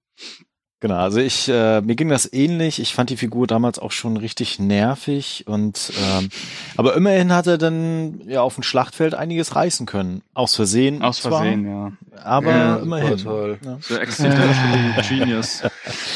Genau, 0.79 0.95
also 0.95 1.19
ich, 1.19 1.47
äh, 1.47 1.79
mir 1.81 1.95
ging 1.95 2.09
das 2.09 2.31
ähnlich. 2.33 2.79
Ich 2.79 2.95
fand 2.95 3.11
die 3.11 3.17
Figur 3.17 3.45
damals 3.45 3.77
auch 3.77 3.91
schon 3.91 4.17
richtig 4.17 4.57
nervig 4.57 5.43
und 5.45 5.93
ähm, 6.01 6.29
aber 6.75 6.95
immerhin 6.95 7.31
hat 7.33 7.45
er 7.45 7.59
dann 7.59 8.21
ja 8.27 8.41
auf 8.41 8.55
dem 8.55 8.63
Schlachtfeld 8.63 9.13
einiges 9.13 9.55
reißen 9.55 9.85
können. 9.85 10.23
Aus 10.33 10.55
Versehen. 10.55 11.03
Aus 11.03 11.21
zwar, 11.21 11.43
Versehen, 11.43 11.65
ja. 11.69 11.91
Aber 12.23 12.49
Ja, 12.51 12.75
immerhin. 12.77 13.17
toll. 13.17 13.59
Ja. 13.63 13.77
So 13.79 13.95
accidental 13.95 15.03
Genius. 15.07 15.61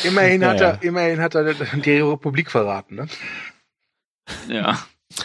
Immerhin, 0.04 0.44
hat 0.44 0.60
Ja, 0.60 0.70
er, 0.70 0.82
immerhin 0.84 1.20
hat 1.22 1.36
er 1.36 1.54
die 1.54 2.00
Republik 2.00 2.50
verraten. 2.50 2.96
Ne? 2.96 3.08
Ja. 4.48 4.80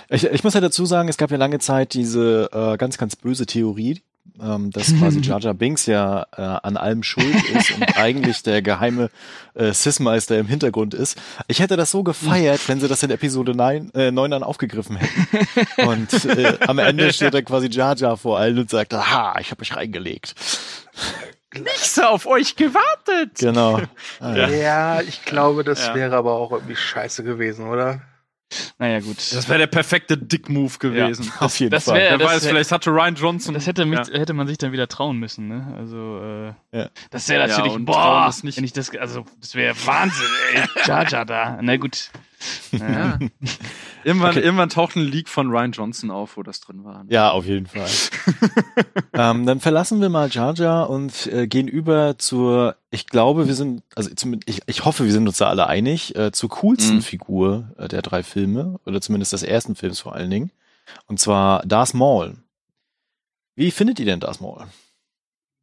Ich, 0.09 0.25
ich 0.25 0.45
muss 0.45 0.55
ja 0.55 0.61
dazu 0.61 0.87
sagen, 0.87 1.09
es 1.09 1.17
gab 1.17 1.31
ja 1.31 1.37
lange 1.37 1.59
Zeit 1.59 1.95
diese 1.95 2.49
äh, 2.53 2.77
ganz, 2.77 2.97
ganz 2.99 3.17
böse 3.17 3.47
Theorie, 3.47 4.01
ähm, 4.41 4.71
dass 4.71 4.95
quasi 4.97 5.21
Jar 5.23 5.41
Jar 5.41 5.55
Binks 5.55 5.87
ja 5.87 6.27
äh, 6.37 6.41
an 6.43 6.77
allem 6.77 7.03
schuld 7.03 7.35
ist 7.51 7.73
und 7.73 7.83
eigentlich 7.97 8.43
der 8.43 8.63
geheime 8.63 9.11
äh, 9.55 9.73
Sith-Meister 9.73 10.39
im 10.39 10.47
Hintergrund 10.47 10.95
ist. 10.95 11.19
Ich 11.49 11.61
hätte 11.61 11.77
das 11.77 11.91
so 11.91 12.03
gefeiert, 12.03 12.61
wenn 12.69 12.81
sie 12.81 12.89
das 12.89 13.03
in 13.03 13.11
Episode 13.11 13.55
9, 13.55 13.91
äh, 13.95 14.11
9 14.11 14.31
dann 14.31 14.43
aufgegriffen 14.43 14.97
hätten. 14.97 15.27
Und 15.89 16.25
äh, 16.25 16.57
am 16.67 16.79
Ende 16.79 17.13
steht 17.13 17.35
dann 17.35 17.45
quasi 17.45 17.69
Jar 17.69 17.97
Jar 17.97 18.17
vor 18.17 18.39
allen 18.39 18.59
und 18.59 18.71
sagt, 18.71 18.95
aha, 18.95 19.35
ich 19.41 19.51
habe 19.51 19.61
mich 19.61 19.75
reingelegt. 19.77 20.35
Ich 21.53 21.91
so 21.91 22.03
auf 22.03 22.27
euch 22.27 22.55
gewartet. 22.55 23.33
Genau. 23.39 23.81
Ah, 24.21 24.37
ja. 24.37 24.49
Ja. 24.49 25.01
ich 25.01 25.25
glaube, 25.25 25.65
das 25.65 25.85
Ja. 25.89 25.95
wäre 25.97 26.17
aber 26.17 26.35
auch 26.35 26.53
irgendwie 26.53 26.77
scheiße 26.77 27.25
gewesen, 27.25 27.67
oder? 27.67 28.03
Naja, 28.79 29.01
gut. 29.01 29.17
Das 29.19 29.49
wäre 29.49 29.59
der 29.61 29.67
perfekte 29.67 30.17
Dick-Move 30.19 30.79
gewesen. 30.79 31.33
Auf 31.39 31.59
jeden 31.61 31.71
Das 31.71 31.85
Fall. 31.85 31.97
wär- 31.99 32.11
Wer 32.11 32.19
das 32.19 32.27
weiß, 32.29 32.43
wär- 32.45 32.51
vielleicht 32.51 32.73
hatte 32.73 32.91
Ryan 32.91 33.15
Johnson. 33.15 33.55
Das 33.55 33.67
hätte, 33.67 33.85
mich, 33.87 33.99
Ja. 34.09 34.19
hätte 34.19 34.33
man 34.33 34.47
sich 34.47 34.59
dann 34.59 34.73
wieder 34.73 34.89
trauen 34.89 35.19
müssen, 35.19 35.49
ne? 35.49 35.75
Also, 35.79 36.21
äh, 36.73 36.79
Ja. 36.79 36.91
das 37.11 37.29
wäre 37.29 37.49
Ja, 37.49 37.59
natürlich, 37.59 37.85
boah, 37.85 38.33
nicht- 38.43 38.57
wenn 38.57 38.65
ich 38.65 38.73
das, 38.73 38.91
also, 38.97 39.25
das 39.41 39.55
wäre 39.55 39.75
Wahnsinn, 39.87 40.27
ey. 40.55 40.63
Jar 40.87 41.25
da. 41.25 41.59
Na 41.63 41.77
gut. 41.77 42.11
Ja. 42.73 43.19
Irgendwann, 44.05 44.31
Okay. 44.31 44.41
irgendwann 44.41 44.71
taucht 44.71 44.97
ein 44.97 45.03
Leak 45.03 45.29
von 45.29 45.51
Ryan 45.51 45.73
Johnson 45.73 46.11
auf, 46.11 46.39
wo 46.39 46.43
das 46.43 46.61
drin 46.61 46.85
war. 46.85 47.05
Ja, 47.09 47.31
auf 47.33 47.45
jeden 47.45 47.67
Fall. 47.67 47.89
ähm, 49.13 49.45
dann 49.45 49.61
verlassen 49.61 50.01
wir 50.01 50.09
mal 50.09 50.31
Jar 50.31 50.55
Jar 50.55 50.89
und 50.89 51.27
äh, 51.27 51.47
gehen 51.47 51.69
über 51.69 52.17
zur, 52.17 52.77
ich 52.91 53.07
glaube, 53.07 53.47
wir 53.47 53.55
sind, 53.55 53.83
also 53.95 54.09
zumindest, 54.15 54.49
ich, 54.49 54.63
ich 54.67 54.85
hoffe, 54.87 55.05
wir 55.05 55.13
sind 55.13 55.29
uns 55.29 55.37
da 55.37 55.49
alle 55.49 55.67
einig, 55.67 56.17
äh, 56.17 56.33
zur 56.33 56.49
coolsten 56.49 56.97
Mhm. 56.97 57.03
Figur 57.03 57.73
äh, 57.77 57.89
der 57.89 58.01
drei 58.01 58.23
Filme, 58.23 58.81
oder 58.87 59.03
zumindest 59.03 59.35
des 59.35 59.43
ersten 59.43 59.77
Films 59.77 60.01
vor 60.01 60.15
allen 60.15 60.31
Dingen. 60.31 60.51
Und 61.07 61.21
zwar 61.21 61.65
Darth 61.67 61.93
Maul. 61.93 62.39
Wie 63.55 63.71
findet 63.71 63.99
ihr 64.01 64.07
denn 64.07 64.21
Darth 64.21 64.41
Maul? 64.41 64.65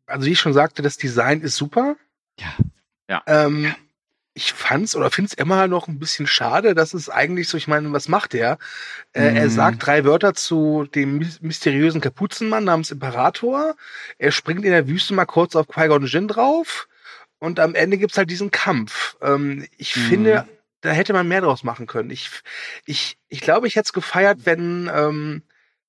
Also 0.05 0.27
wie 0.27 0.31
ich 0.33 0.39
schon 0.39 0.53
sagte, 0.53 0.83
das 0.83 0.97
Design 0.97 1.41
ist 1.41 1.55
super. 1.55 1.95
Ja. 2.39 2.53
Ja. 3.09 3.23
Ähm, 3.25 3.73
Ich 4.37 4.53
fand's 4.53 4.95
oder 4.95 5.09
find's 5.09 5.33
immer 5.33 5.67
noch 5.67 5.87
ein 5.87 5.97
bisschen 5.97 6.27
schade, 6.27 6.75
dass 6.75 6.93
es 6.93 7.09
eigentlich 7.09 7.49
so, 7.49 7.57
ich 7.57 7.67
meine, 7.67 7.91
was 7.91 8.07
macht 8.07 8.35
er? 8.35 8.59
Äh, 9.13 9.33
Er 9.35 9.45
Mhm. 9.45 9.49
sagt 9.49 9.85
drei 9.87 10.05
Wörter 10.05 10.35
zu 10.35 10.85
dem 10.93 11.17
mys- 11.19 11.39
mysteriösen 11.41 12.01
Kapuzenmann 12.01 12.63
namens 12.63 12.91
Imperator. 12.91 13.75
Er 14.19 14.31
springt 14.31 14.63
in 14.63 14.69
der 14.71 14.87
Wüste 14.87 15.15
mal 15.15 15.25
kurz 15.25 15.55
auf 15.55 15.67
Qui-Gon 15.67 16.05
Jinn 16.05 16.27
drauf. 16.27 16.87
Und 17.39 17.59
am 17.59 17.73
Ende 17.73 17.97
gibt's 17.97 18.15
halt 18.19 18.29
diesen 18.29 18.51
Kampf. 18.51 19.17
Ähm, 19.23 19.65
ich 19.75 19.95
Mhm. 19.95 20.01
finde, 20.01 20.45
da 20.81 20.91
hätte 20.91 21.13
man 21.13 21.27
mehr 21.27 21.41
draus 21.41 21.63
machen 21.63 21.87
können. 21.87 22.11
Ich, 22.11 22.29
ich, 22.85 23.17
ich 23.29 23.41
glaube, 23.41 23.65
ich 23.67 23.75
hätte 23.75 23.87
es 23.87 23.93
gefeiert, 23.93 24.41
wenn 24.43 24.87
ähm, 24.93 25.41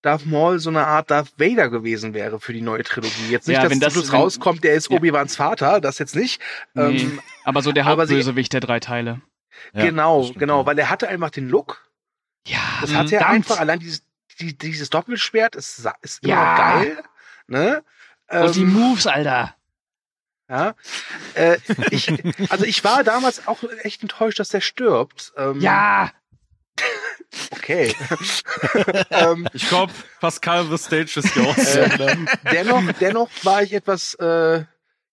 Darth 0.02 0.26
Maul 0.26 0.58
so 0.60 0.70
eine 0.70 0.86
Art 0.86 1.10
Darth 1.10 1.32
Vader 1.38 1.70
gewesen 1.70 2.14
wäre 2.14 2.38
für 2.40 2.52
die 2.52 2.60
neue 2.60 2.84
Trilogie. 2.84 3.28
Jetzt 3.30 3.48
nicht, 3.48 3.56
Ja, 3.56 3.62
dass 3.62 3.70
wenn 3.70 3.80
das, 3.80 4.12
rauskommt, 4.12 4.62
der 4.62 4.74
ist 4.74 4.90
Ja. 4.90 4.96
Obi-Wans 4.96 5.34
Vater, 5.36 5.80
das 5.80 5.98
jetzt 5.98 6.14
nicht. 6.14 6.40
Nee, 6.74 7.00
Ähm, 7.02 7.20
aber 7.44 7.62
so 7.62 7.72
der 7.72 7.84
Hauptbösewicht 7.84 8.52
der 8.52 8.60
drei 8.60 8.78
Teile. 8.80 9.20
Ja, 9.72 9.86
genau, 9.86 10.30
genau, 10.34 10.66
weil 10.66 10.78
er 10.78 10.88
hatte 10.88 11.08
einfach 11.08 11.30
den 11.30 11.48
Look. 11.48 11.84
Ja, 12.46 12.58
Das 12.80 12.94
hat 12.94 13.10
er 13.12 13.28
einfach, 13.28 13.58
allein 13.58 13.80
dieses, 13.80 14.02
die, 14.38 14.56
dieses 14.56 14.88
Doppelschwert 14.90 15.56
ist, 15.56 15.84
ist 16.02 16.22
immer 16.22 16.32
Ja. 16.34 16.56
geil. 16.56 17.02
Ne? 17.48 17.82
Und 18.30 18.54
die 18.54 18.60
Ähm, 18.62 18.72
Moves, 18.72 19.06
Alter. 19.08 19.54
ja. 20.48 20.74
Äh, 21.34 21.58
ich, 21.90 22.12
also 22.50 22.64
ich 22.64 22.84
war 22.84 23.02
damals 23.02 23.48
auch 23.48 23.58
echt 23.82 24.02
enttäuscht, 24.02 24.38
dass 24.38 24.50
der 24.50 24.60
stirbt. 24.60 25.32
Ähm, 25.36 25.60
Ja, 25.60 26.12
Okay. 27.50 27.94
ähm, 29.10 29.46
Ich 29.52 29.68
glaube, 29.68 29.92
Pascal 30.20 30.66
the 30.66 30.78
Stage 30.78 31.18
is 31.20 31.34
yours. 31.34 31.76
äh, 31.76 32.16
dennoch, 32.52 32.82
dennoch 33.00 33.28
war 33.42 33.62
ich 33.62 33.72
etwas 33.74 34.14
äh, 34.14 34.64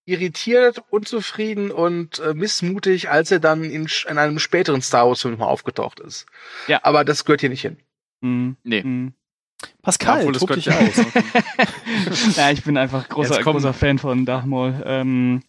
irritiert, 0.06 0.82
unzufrieden 0.90 1.70
und 1.70 2.18
äh, 2.20 2.32
missmutig, 2.32 3.10
als 3.10 3.30
er 3.30 3.40
dann 3.40 3.64
in, 3.64 3.86
in 4.08 4.18
einem 4.18 4.38
späteren 4.38 4.80
Star 4.80 5.06
Wars 5.08 5.22
Film 5.22 5.42
aufgetaucht 5.42 6.00
ist. 6.00 6.26
Ja. 6.68 6.80
Aber 6.84 7.04
das 7.04 7.24
gehört 7.24 7.40
hier 7.40 7.50
nicht 7.50 7.62
hin. 7.62 7.76
Hm, 8.22 8.56
Nee. 8.62 8.82
hm. 8.82 9.12
Pascal, 9.82 10.30
das 10.32 10.40
tob 10.40 10.52
dich 10.52 10.66
ja 10.66 10.78
aus. 10.78 12.36
ja, 12.36 12.50
ich 12.50 12.62
bin 12.62 12.76
einfach 12.76 13.08
großer, 13.08 13.42
großer 13.42 13.72
Fan 13.72 13.98
von 13.98 14.26
Darth 14.26 14.44
Maul. 14.46 14.82
Ähm, 14.84 15.42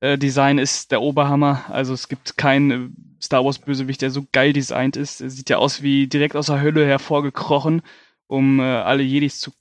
äh, 0.00 0.18
Design 0.18 0.58
ist 0.58 0.90
der 0.90 1.02
Oberhammer. 1.02 1.64
Also 1.68 1.94
es 1.94 2.08
gibt 2.08 2.36
keinen 2.36 2.70
äh, 2.70 3.22
Star 3.22 3.44
Wars 3.44 3.58
Bösewicht, 3.58 4.02
der 4.02 4.10
so 4.10 4.26
geil 4.32 4.52
designt 4.52 4.96
ist. 4.96 5.20
Er 5.20 5.30
sieht 5.30 5.50
ja 5.50 5.58
aus 5.58 5.82
wie 5.82 6.06
direkt 6.06 6.36
aus 6.36 6.46
der 6.46 6.60
Hölle 6.60 6.86
hervorgekrochen, 6.86 7.82
um 8.26 8.60
äh, 8.60 8.62
alle 8.62 9.02
Jedis 9.02 9.40
zu 9.40 9.52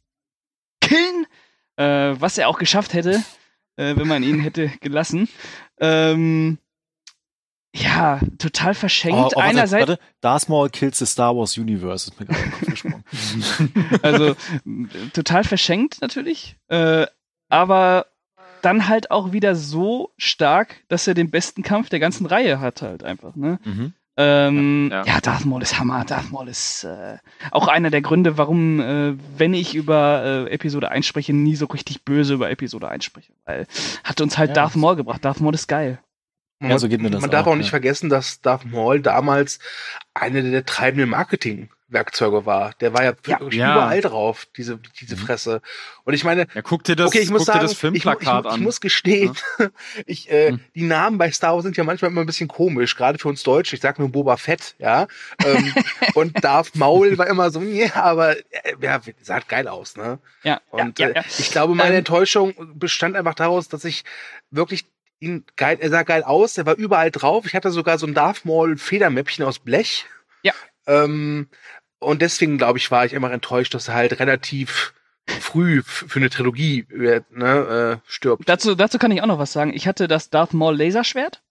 killen. 0.81 1.25
Äh, 1.75 2.15
was 2.19 2.37
er 2.37 2.49
auch 2.49 2.59
geschafft 2.59 2.93
hätte, 2.93 3.23
äh, 3.75 3.95
wenn 3.95 4.07
man 4.07 4.23
ihn 4.23 4.39
hätte 4.39 4.69
gelassen. 4.81 5.29
Ähm, 5.79 6.57
ja, 7.75 8.19
total 8.37 8.73
verschenkt. 8.73 9.17
Oh, 9.17 9.31
oh, 9.35 9.39
Einerseits 9.39 9.87
warte, 9.87 10.01
Darth 10.21 10.49
Maul 10.49 10.69
kills 10.69 10.99
the 10.99 11.05
Star 11.05 11.35
Wars 11.35 11.57
Universe, 11.57 12.09
ist 12.09 12.19
mir 12.19 12.25
gerade 12.25 12.65
gesprungen. 12.65 13.03
Also 14.01 14.35
total 15.13 15.43
verschenkt 15.43 16.01
natürlich, 16.01 16.57
äh, 16.69 17.05
aber 17.47 18.07
dann 18.61 18.87
halt 18.87 19.11
auch 19.11 19.31
wieder 19.31 19.55
so 19.55 20.11
stark, 20.17 20.77
dass 20.87 21.07
er 21.07 21.13
den 21.13 21.29
besten 21.29 21.63
Kampf 21.63 21.89
der 21.89 21.99
ganzen 21.99 22.25
Reihe 22.25 22.59
hat 22.59 22.81
halt 22.81 23.03
einfach. 23.03 23.35
Ne? 23.35 23.59
Mhm. 23.63 23.93
Ähm, 24.17 24.89
Ja, 24.91 25.05
ja, 25.05 25.13
ja. 25.13 25.21
Darth 25.21 25.45
Maul 25.45 25.61
ist 25.61 25.79
Hammer. 25.79 26.03
Darth 26.03 26.29
Maul 26.31 26.49
ist 26.49 26.83
äh, 26.83 27.17
auch 27.51 27.67
einer 27.69 27.89
der 27.89 28.01
Gründe, 28.01 28.37
warum, 28.37 28.81
äh, 28.81 29.13
wenn 29.37 29.53
ich 29.53 29.75
über 29.75 30.45
äh, 30.47 30.51
Episode 30.51 30.91
1 30.91 31.05
spreche, 31.05 31.33
nie 31.33 31.55
so 31.55 31.67
richtig 31.67 32.03
böse 32.03 32.33
über 32.33 32.49
Episode 32.51 32.89
1 32.89 33.05
spreche. 33.05 33.31
Weil 33.45 33.65
hat 34.03 34.19
uns 34.19 34.37
halt 34.37 34.49
Ja, 34.49 34.55
Darth 34.55 34.75
Maul 34.75 34.97
gebracht. 34.97 35.23
Darth 35.23 35.39
Maul 35.39 35.53
ist 35.53 35.67
geil. 35.67 35.99
Ja, 36.61 36.77
so 36.77 36.89
geht 36.89 37.01
mir 37.01 37.09
das 37.09 37.21
Man 37.21 37.31
darf 37.31 37.47
auch, 37.47 37.51
auch 37.51 37.55
nicht 37.55 37.67
ja. 37.67 37.71
vergessen, 37.71 38.09
dass 38.09 38.41
Darth 38.41 38.65
Maul 38.65 38.99
damals 39.01 39.59
eine 40.13 40.43
der 40.43 40.65
treibenden 40.65 41.09
Marketingwerkzeuge 41.89 42.45
war. 42.45 42.73
Der 42.79 42.93
war 42.93 43.03
ja, 43.03 43.13
Ja. 43.25 43.39
wirklich 43.39 43.59
Ja. 43.59 43.73
überall 43.75 44.01
drauf, 44.01 44.47
diese, 44.57 44.77
diese 44.99 45.15
Mhm. 45.15 45.19
Fresse. 45.19 45.61
Und 46.03 46.13
ich 46.13 46.23
meine, 46.23 46.47
Ja, 46.53 46.61
guck 46.61 46.83
dir 46.83 46.95
das, 46.95 47.07
okay, 47.07 47.19
ich 47.19 47.29
muss 47.29 47.39
guck 47.39 47.45
sagen, 47.47 47.59
dir 47.59 47.63
das 47.63 47.71
ich, 47.71 47.77
ich, 47.77 47.79
Filmplakat 47.81 48.45
ich, 48.45 48.51
an. 48.51 48.61
muss 48.61 48.79
gestehen, 48.81 49.35
ich, 50.05 50.29
äh, 50.31 50.49
Hm. 50.51 50.59
die 50.75 50.83
Namen 50.83 51.17
bei 51.17 51.31
Star 51.31 51.53
Wars 51.55 51.63
sind 51.63 51.77
ja 51.77 51.83
manchmal 51.83 52.11
immer 52.11 52.21
ein 52.21 52.27
bisschen 52.27 52.47
komisch, 52.47 52.95
gerade 52.95 53.19
für 53.19 53.27
uns 53.27 53.43
Deutsche. 53.43 53.75
Ich 53.75 53.81
sag 53.81 53.99
nur 53.99 54.09
Boba 54.09 54.37
Fett, 54.37 54.75
ja. 54.79 55.07
ähm, 55.45 55.73
und 56.15 56.43
Darth 56.43 56.75
Maul 56.75 57.17
war 57.17 57.27
immer 57.27 57.51
so, 57.51 57.61
ja, 57.61 57.95
aber 57.95 58.37
äh, 58.37 58.43
ja, 58.81 59.01
sah 59.21 59.35
halt 59.35 59.49
geil 59.49 59.67
aus, 59.67 59.95
ne? 59.97 60.19
Ja, 60.43 60.61
Und 60.69 60.99
ja, 60.99 61.07
ja, 61.07 61.13
äh, 61.13 61.15
ja. 61.17 61.23
ich 61.37 61.51
glaube, 61.51 61.75
meine 61.75 61.91
Ähm, 61.93 61.99
Enttäuschung 61.99 62.53
bestand 62.75 63.15
einfach 63.15 63.35
daraus, 63.35 63.67
dass 63.67 63.83
ich 63.85 64.03
wirklich 64.51 64.85
ihn 65.19 65.43
geil, 65.57 65.77
er 65.81 65.89
sah 65.89 66.03
geil 66.03 66.23
aus, 66.23 66.57
er 66.57 66.65
war 66.65 66.75
überall 66.75 67.11
drauf. 67.11 67.45
Ich 67.45 67.53
hatte 67.53 67.71
sogar 67.71 67.97
so 67.97 68.07
ein 68.07 68.13
Darth 68.13 68.45
Maul 68.45 68.77
Federmäppchen 68.77 69.43
aus 69.43 69.59
Blech. 69.59 70.05
Ja. 70.43 70.53
Ähm, 70.87 71.49
Und 71.99 72.21
deswegen, 72.21 72.57
glaube 72.57 72.77
ich, 72.79 72.91
war 72.91 73.05
ich 73.05 73.13
immer 73.13 73.31
enttäuscht, 73.31 73.73
dass 73.73 73.87
er 73.89 73.95
halt 73.95 74.19
relativ 74.19 74.93
früh 75.27 75.81
für 75.83 76.19
eine 76.19 76.29
Trilogie 76.29 76.85
äh, 76.91 77.21
ne, 77.31 77.99
äh, 78.03 78.09
stirbt. 78.11 78.47
Dazu, 78.47 78.73
dazu 78.75 78.97
kann 78.97 79.11
ich 79.11 79.21
auch 79.21 79.27
noch 79.27 79.39
was 79.39 79.51
sagen. 79.53 79.73
Ich 79.73 79.87
hatte 79.87 80.07
das 80.07 80.29
Darth 80.29 80.53
Maul 80.53 80.75
Laserschwert. 80.77 81.41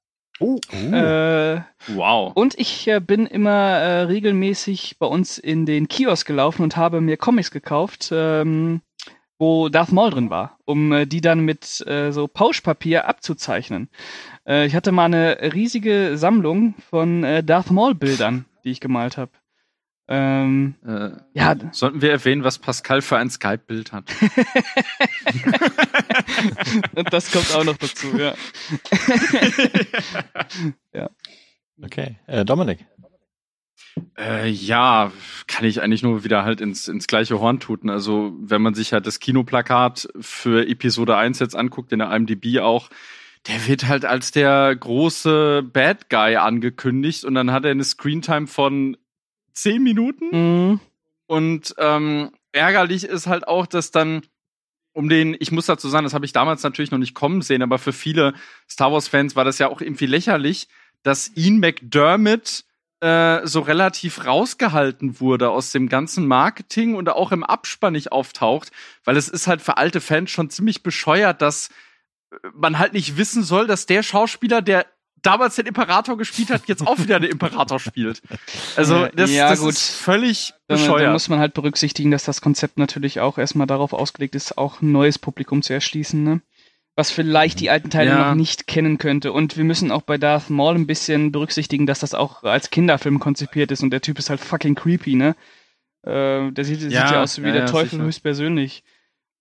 Oh, 0.41 0.59
Äh, 0.73 1.61
Wow. 1.89 2.33
und 2.35 2.57
ich 2.59 2.87
äh, 2.87 3.01
bin 3.01 3.27
immer 3.27 3.51
äh, 3.79 4.03
regelmäßig 4.03 4.97
bei 4.99 5.07
uns 5.07 5.37
in 5.37 5.67
den 5.67 5.89
Kiosk 5.89 6.27
gelaufen 6.27 6.63
und 6.63 6.77
habe 6.77 7.01
mir 7.01 7.17
Comics 7.17 7.51
gekauft, 7.51 8.11
ähm, 8.13 8.81
wo 9.41 9.69
Darth 9.69 9.91
Maul 9.91 10.11
drin 10.11 10.31
war, 10.31 10.57
um 10.65 10.93
äh, 10.93 11.07
die 11.07 11.21
dann 11.21 11.41
mit 11.41 11.85
äh, 11.89 12.13
so 12.13 12.29
Pauschpapier 12.29 13.09
abzuzeichnen. 13.09 13.89
Äh, 14.47 14.67
ich 14.67 14.77
hatte 14.77 14.93
mal 14.93 15.07
eine 15.07 15.39
riesige 15.55 16.17
Sammlung 16.17 16.75
von 16.89 17.25
äh, 17.25 17.43
Darth 17.43 17.73
Maul 17.73 17.95
Bildern, 17.97 18.45
die 18.65 18.71
ich 18.71 18.81
gemalt 18.81 19.17
habe. 19.17 19.33
Ähm, 20.11 20.75
Äh, 20.87 21.11
ja, 21.35 21.55
sollten 21.73 22.01
wir 22.01 22.11
erwähnen, 22.11 22.43
was 22.43 22.59
Pascal 22.59 23.03
für 23.03 23.19
ein 23.19 23.29
Skype-Bild 23.29 23.93
hat? 23.93 24.11
und 26.95 27.13
das 27.13 27.31
kommt 27.31 27.55
auch 27.55 27.65
noch 27.65 27.77
dazu, 27.77 28.07
ja. 30.93 31.11
Okay. 31.83 32.17
Äh, 32.27 32.45
Dominik. 32.45 32.87
Äh, 34.17 34.49
ja, 34.49 35.13
kann 35.47 35.65
ich 35.65 35.83
eigentlich 35.83 36.03
nur 36.03 36.25
wieder 36.25 36.45
halt 36.45 36.61
ins, 36.61 36.89
ins 36.89 37.07
gleiche 37.07 37.41
Horn 37.41 37.61
tuten. 37.61 37.91
Also, 37.91 38.33
wenn 38.41 38.63
man 38.63 38.75
sich 38.75 38.93
halt 38.93 39.07
das 39.07 39.21
Kinoplakat 39.21 40.09
für 40.21 40.67
Episode 40.69 41.17
1 41.17 41.39
jetzt 41.41 41.55
anguckt, 41.57 41.93
in 41.93 41.99
der 41.99 42.11
IMDb 42.15 42.61
auch, 42.61 42.91
der 43.47 43.67
wird 43.67 43.87
halt 43.89 44.05
als 44.05 44.31
der 44.33 44.75
große 44.75 45.63
Bad 45.73 46.11
Guy 46.11 46.37
angekündigt 46.37 47.25
und 47.25 47.35
dann 47.35 47.53
hat 47.53 47.65
er 47.65 47.71
eine 47.73 47.85
Screentime 47.85 48.47
von 48.47 48.97
10 49.63 49.83
Minuten. 49.83 50.29
Mhm. 50.31 50.81
Und 51.27 51.75
ähm, 51.79 52.31
ärgerlich 52.53 53.05
ist 53.05 53.27
halt 53.27 53.47
auch, 53.47 53.67
dass 53.67 53.91
dann 53.91 54.23
um 54.93 55.09
den, 55.09 55.37
ich 55.39 55.53
muss 55.53 55.67
dazu 55.67 55.89
sagen, 55.89 56.05
das 56.05 56.15
habe 56.15 56.25
ich 56.25 56.33
damals 56.33 56.63
natürlich 56.63 56.91
noch 56.91 56.99
nicht 56.99 57.15
kommen 57.15 57.43
sehen, 57.43 57.63
aber 57.63 57.79
für 57.79 57.93
viele 57.93 58.35
Star 58.69 58.93
Wars-Fans 58.93 59.37
war 59.37 59.45
das 59.45 59.59
ja 59.59 59.69
auch 59.69 59.81
irgendwie 59.81 60.07
lächerlich, 60.07 60.69
dass 61.03 61.31
Ian 61.37 61.61
McDermott 61.61 62.65
äh, 63.01 63.47
so 63.47 63.61
relativ 63.61 64.27
rausgehalten 64.27 65.21
wurde 65.21 65.51
aus 65.51 65.71
dem 65.71 65.89
ganzen 65.89 66.27
Marketing 66.27 66.97
und 66.97 67.09
auch 67.09 67.31
im 67.31 67.45
Abspann 67.45 67.93
nicht 67.93 68.11
auftaucht, 68.11 68.73
weil 69.05 69.17
es 69.17 69.29
ist 69.29 69.47
halt 69.47 69.63
für 69.63 69.77
alte 69.77 70.01
Fans 70.01 70.33
schon 70.33 70.51
ziemlich 70.51 70.83
bescheuert, 70.83 71.41
dass 71.43 71.69
äh, 72.33 72.37
man 72.55 72.81
halt 72.81 72.95
nicht 72.95 73.17
wissen 73.17 73.45
soll, 73.45 73.69
dass 73.69 73.87
der 73.87 74.03
Schauspieler, 74.03 74.63
der 74.63 74.87
damals 75.23 75.57
den 75.57 75.67
Imperator 75.67 76.17
gespielt 76.17 76.51
hat, 76.51 76.63
jetzt 76.67 76.87
auch 76.87 76.99
wieder 76.99 77.19
den 77.21 77.31
Imperator 77.31 77.79
spielt. 77.81 78.23
Also 78.77 79.07
das, 79.15 79.31
ja, 79.31 79.49
das 79.51 79.61
gut. 79.61 79.71
ist 79.71 79.91
völlig 79.91 80.53
Da, 80.69 80.75
da 80.77 80.81
bescheuert. 80.81 81.13
muss 81.13 81.29
man 81.29 81.39
halt 81.41 81.55
berücksichtigen, 81.55 82.11
dass 82.11 82.25
das 82.25 82.41
Konzept 82.41 82.79
natürlich 82.79 83.21
auch 83.21 83.39
erstmal 83.39 83.67
darauf 83.67 83.93
ausgelegt 83.93 84.35
ist, 84.35 84.59
auch 84.59 84.81
ein 84.83 84.93
neues 84.93 85.19
Publikum 85.19 85.63
zu 85.63 85.73
erschließen, 85.73 86.23
ne? 86.23 86.41
Was 86.97 87.13
vielleicht 87.13 87.61
die 87.61 87.71
alten 87.71 87.91
Teile 87.91 88.11
Ja. 88.11 88.29
noch 88.29 88.35
nicht 88.35 88.67
kennen 88.67 88.99
könnte. 88.99 89.33
Und 89.33 89.57
wir 89.57 89.63
müssen 89.65 89.93
auch 89.93 90.03
bei 90.03 90.19
Darth 90.19 90.51
Maul 90.51 90.75
ein 90.75 90.89
bisschen 90.89 91.31
berücksichtigen, 91.31 91.87
dass 91.87 92.01
das 92.01 92.13
auch 92.13 92.43
als 92.43 92.71
Kinderfilm 92.71 93.21
konzipiert 93.21 93.71
ist 93.71 93.85
und 93.85 93.91
der 93.91 94.01
Typ 94.01 94.19
ist 94.19 94.31
halt 94.31 94.41
fucking 94.41 94.75
creepy, 94.75 95.15
ne? 95.15 95.37
Äh, 96.03 96.51
der 96.53 96.65
sieht, 96.65 96.81
Ja, 96.81 96.89
sieht 96.89 96.93
ja 97.15 97.23
aus 97.23 97.41
wie 97.43 97.47
ja, 97.47 97.53
der 97.53 97.67
Teufel 97.67 97.91
sicher. 97.91 98.03
höchstpersönlich. 98.03 98.83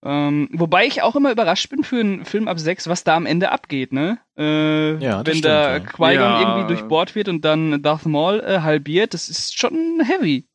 Ähm, 0.03 0.47
wobei 0.53 0.85
ich 0.85 1.01
auch 1.01 1.15
immer 1.15 1.31
überrascht 1.31 1.69
bin 1.69 1.83
für 1.83 1.99
einen 1.99 2.23
Film 2.25 2.47
ab 2.47 2.59
6, 2.59 2.87
was 2.87 3.03
da 3.03 3.15
am 3.15 3.25
Ende 3.25 3.51
abgeht, 3.51 3.91
ne? 3.93 4.19
Äh, 4.37 4.93
Ja, 5.03 5.23
das 5.23 5.27
wenn 5.27 5.39
stimmt, 5.39 5.45
da 5.45 5.71
ja. 5.77 5.79
Qui-Gon 5.79 6.13
Ja. 6.13 6.39
irgendwie 6.39 6.67
durchbohrt 6.75 7.15
wird 7.15 7.29
und 7.29 7.41
dann 7.43 7.81
Darth 7.81 8.05
Maul 8.05 8.39
äh, 8.41 8.59
halbiert, 8.61 9.13
das 9.13 9.27
ist 9.29 9.57
schon 9.57 10.01
heavy. 10.05 10.47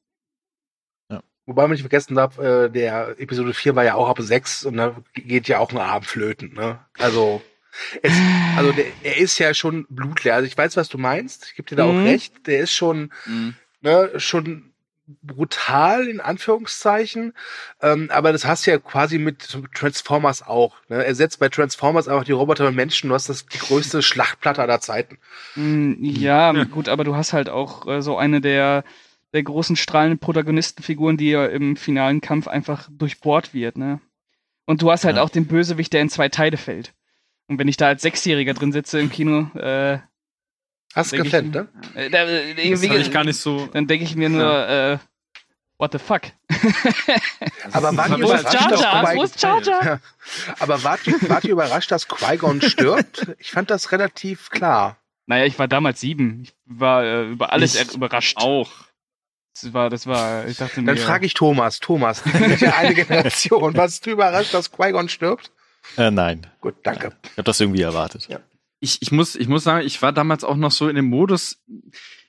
Wobei 1.45 1.63
man 1.63 1.73
nicht 1.73 1.81
vergessen 1.81 2.15
darf, 2.15 2.39
äh, 2.39 2.69
der 2.69 3.17
Episode 3.19 3.53
4 3.53 3.75
war 3.75 3.83
ja 3.83 3.95
auch 3.95 4.09
ab 4.09 4.21
6 4.21 4.65
und 4.65 4.77
da 4.77 4.95
geht 5.15 5.49
ja 5.49 5.59
auch 5.59 5.73
ein 5.73 5.79
Abend 5.79 6.07
flöten, 6.07 6.55
ne? 6.55 6.79
Also, 6.99 7.43
es, 8.01 8.13
also 8.57 8.71
der, 8.73 8.85
er 9.03 9.17
ist 9.17 9.39
ja 9.39 9.53
schon 9.53 9.85
blutleer. 9.89 10.37
Also 10.37 10.47
ich 10.47 10.57
weiß, 10.57 10.77
was 10.77 10.89
du 10.89 10.99
meinst. 10.99 11.47
Ich 11.47 11.57
gebe 11.57 11.69
dir 11.69 11.75
da 11.75 11.87
Mhm. 11.87 11.91
auch 11.91 12.05
recht. 12.05 12.47
Der 12.47 12.61
ist 12.61 12.73
schon, 12.73 13.13
Mhm. 13.27 13.55
ne, 13.81 14.11
schon 14.21 14.72
brutal 15.23 16.09
in 16.09 16.21
Anführungszeichen. 16.21 17.33
Ähm, 17.81 18.09
aber 18.13 18.33
das 18.33 18.45
hast 18.45 18.67
du 18.67 18.71
ja 18.71 18.79
quasi 18.79 19.19
mit 19.19 19.57
Transformers 19.75 20.43
auch. 20.47 20.77
Ne? 20.89 21.05
Er 21.05 21.15
setzt 21.15 21.41
bei 21.41 21.49
Transformers 21.49 22.09
einfach 22.09 22.25
die 22.25 22.33
Roboter 22.33 22.69
und 22.69 22.75
Menschen. 22.77 23.09
Du 23.09 23.15
hast 23.15 23.29
das 23.29 23.47
die 23.47 23.59
größte 23.59 24.03
Schlachtplatte 24.03 24.63
aller 24.63 24.81
Zeiten. 24.81 25.19
Mm, 25.57 25.95
Ja, 26.01 26.65
gut, 26.65 26.89
aber 26.89 27.05
du 27.05 27.17
hast 27.17 27.33
halt 27.33 27.49
auch 27.49 27.87
äh, 27.87 28.03
so 28.03 28.17
eine 28.17 28.41
der, 28.41 28.85
der 29.33 29.43
großen 29.43 29.77
strahlenden 29.77 30.19
Protagonistenfiguren, 30.19 31.17
die 31.17 31.31
ja 31.31 31.47
im 31.47 31.77
finalen 31.77 32.21
Kampf 32.21 32.49
einfach 32.49 32.89
durchbohrt 32.91 33.55
wird, 33.55 33.77
ne? 33.79 34.01
Und 34.65 34.81
du 34.83 34.91
hast 34.91 35.05
halt 35.05 35.17
Ja. 35.17 35.23
auch 35.23 35.31
den 35.31 35.47
Bösewicht, 35.47 35.93
der 35.93 36.03
in 36.03 36.09
zwei 36.09 36.29
Teile 36.29 36.57
fällt. 36.57 36.93
Und 37.49 37.59
wenn 37.59 37.67
ich 37.69 37.77
da 37.77 37.89
als 37.89 38.03
Sechsjähriger 38.03 38.55
drin 38.55 38.71
sitze 38.73 39.01
im 39.01 39.11
Kino, 39.11 39.51
äh, 39.59 39.99
Hast 40.95 41.13
du 41.13 41.17
geflennt, 41.19 41.55
ne? 41.55 41.69
äh, 41.95 42.11
da, 42.11 42.25
äh, 42.27 42.71
Das 42.71 42.83
ich 42.83 43.11
gar 43.13 43.25
nicht 43.25 43.39
so. 43.39 43.67
dann 43.73 43.87
denke 43.87 44.05
ich 44.05 44.15
mir 44.15 44.29
nur, 44.29 44.69
äh, 44.69 44.99
what 45.79 45.93
the 45.93 45.99
fuck? 45.99 46.23
Aber 47.73 47.97
wart 47.97 48.11
ihr 48.11 48.19
überrascht, 48.19 48.53
Jar 48.55 48.69
dass 48.69 48.81
Jar? 48.81 49.05
Qui- 49.05 49.17
Wo 49.17 49.23
ist 49.23 49.43
Jar 49.43 49.63
Jar? 49.63 49.85
Ja. 49.85 49.99
Aber 50.61 50.83
wart 50.85 51.07
ihr, 51.07 51.15
wart 51.29 51.45
ihr 51.45 51.53
überrascht, 51.53 51.91
dass 51.91 52.09
Qui-Gon 52.09 52.61
stirbt? 52.63 53.27
Ich 53.39 53.51
fand 53.51 53.71
das 53.71 53.93
relativ 53.93 54.51
klar. 54.51 54.97
Naja, 55.27 55.45
ich 55.47 55.59
war 55.59 55.69
damals 55.69 56.01
sieben. 56.01 56.43
Ich 56.45 56.55
war 56.67 57.05
äh, 57.05 57.29
über 57.31 57.53
alles 57.53 57.75
Ich 57.75 57.89
er- 57.89 57.95
überrascht. 57.95 58.37
Auch. 58.39 58.71
Das 59.55 59.73
war, 59.75 59.91
das 59.91 60.07
war, 60.07 60.47
ich 60.47 60.57
dachte 60.57 60.83
Dann 60.83 60.97
frage 60.97 61.27
ich 61.27 61.35
Thomas. 61.35 61.79
Thomas, 61.81 62.23
ja 62.61 62.75
eine 62.75 62.95
Generation. 62.95 63.77
Warst 63.77 64.07
du 64.07 64.11
überrascht, 64.11 64.55
dass 64.55 64.73
Qui-Gon 64.73 65.09
stirbt? 65.09 65.51
Äh, 65.97 66.11
nein. 66.11 66.47
Gut, 66.61 66.75
danke. 66.85 67.13
Ich 67.25 67.31
habe 67.33 67.43
das 67.43 67.61
irgendwie 67.61 67.83
erwartet. 67.83 68.29
Ja. 68.29 68.39
Ich, 68.85 69.01
ich, 69.01 69.13
muss, 69.13 69.37
ich 69.37 69.47
muss 69.47 69.63
sagen, 69.63 69.87
ich 69.87 70.03
war 70.03 70.13
damals 70.13 70.43
auch 70.43 70.57
noch 70.57 70.73
so 70.73 70.89
in 70.89 70.97
dem 70.97 71.09
Modus. 71.09 71.63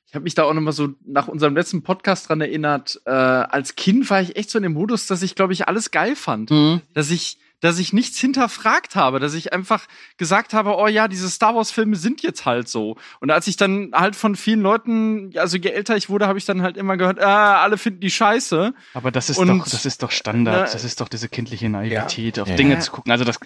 Ich 0.05 0.13
habe 0.13 0.23
mich 0.23 0.35
da 0.35 0.43
auch 0.43 0.53
noch 0.53 0.61
mal 0.61 0.71
so 0.71 0.89
nach 1.03 1.27
unserem 1.27 1.55
letzten 1.55 1.81
Podcast 1.81 2.29
dran 2.29 2.41
erinnert. 2.41 3.01
Äh, 3.05 3.09
als 3.09 3.75
Kind 3.75 4.07
war 4.11 4.21
ich 4.21 4.35
echt 4.35 4.51
so 4.51 4.59
in 4.59 4.63
dem 4.63 4.73
Modus, 4.73 5.07
dass 5.07 5.23
ich, 5.23 5.33
glaube 5.33 5.53
ich, 5.53 5.67
alles 5.67 5.89
geil 5.89 6.15
fand. 6.15 6.51
Mhm. 6.51 6.81
Dass 6.93 7.09
ich, 7.09 7.39
dass 7.63 7.79
ich 7.79 7.93
nichts 7.93 8.19
hinterfragt 8.19 8.97
habe, 8.97 9.21
dass 9.21 9.33
ich 9.33 9.53
einfach 9.53 9.85
gesagt 10.17 10.53
habe, 10.53 10.75
oh 10.77 10.87
ja, 10.87 11.07
diese 11.07 11.29
Star 11.29 11.55
Wars 11.55 11.71
Filme 11.71 11.95
sind 11.95 12.21
jetzt 12.21 12.45
halt 12.45 12.67
so. 12.67 12.97
Und 13.21 13.31
als 13.31 13.47
ich 13.47 13.55
dann 13.55 13.91
halt 13.93 14.17
von 14.17 14.35
vielen 14.35 14.59
Leuten, 14.61 15.31
also 15.37 15.55
je 15.57 15.69
älter 15.69 15.95
ich 15.95 16.09
wurde, 16.09 16.27
habe 16.27 16.37
ich 16.37 16.43
dann 16.43 16.61
halt 16.61 16.75
immer 16.75 16.97
gehört, 16.97 17.21
ah, 17.21 17.61
alle 17.61 17.77
finden 17.77 18.01
die 18.01 18.11
scheiße. 18.11 18.73
Aber 18.93 19.11
das 19.11 19.29
ist 19.29 19.37
Und- 19.37 19.47
doch, 19.47 19.63
das 19.63 19.85
ist 19.85 20.03
doch 20.03 20.11
Standard. 20.11 20.55
Na, 20.67 20.71
das 20.73 20.83
ist 20.83 20.99
doch 20.99 21.07
diese 21.07 21.29
kindliche 21.29 21.69
Naivität, 21.69 22.37
auf 22.37 22.49
Ja. 22.49 22.55
Dinge 22.55 22.73
Ja. 22.73 22.79
zu 22.81 22.91
gucken. 22.91 23.11
Also 23.13 23.23
das, 23.23 23.39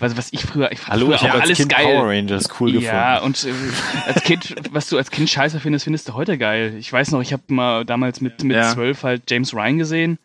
also 0.00 0.16
was 0.18 0.28
ich 0.32 0.44
früher, 0.44 0.70
ich 0.70 0.78
fand 0.78 0.92
Hallo, 0.92 1.06
früher 1.06 1.14
ich 1.14 1.20
auch 1.22 1.28
habe 1.28 1.34
als 1.40 1.44
alles 1.44 1.58
Kind 1.58 1.70
geil. 1.70 1.84
Power 1.96 2.08
Rangers 2.10 2.48
cool 2.60 2.74
ja, 2.78 3.20
gefunden. 3.20 3.24
und 3.26 3.44
äh, 3.44 4.08
als 4.12 4.22
Kind, 4.24 4.54
was 4.70 4.88
du 4.90 4.98
als 4.98 5.10
Kind 5.10 5.30
scheiße 5.30 5.60
findest, 5.60 5.84
findest 5.84 6.08
du 6.10 6.12
heute 6.12 6.36
geil. 6.36 6.74
Ich 6.78 6.92
weiß 6.92 7.10
noch, 7.12 7.22
ich 7.22 7.32
habe 7.32 7.42
mal 7.48 7.86
damals 7.86 8.20
mit 8.20 8.44
mit 8.44 8.54
Ja. 8.54 8.70
zwölf 8.74 9.02
halt 9.02 9.30
James 9.30 9.54
Ryan 9.54 9.78
gesehen 9.78 10.18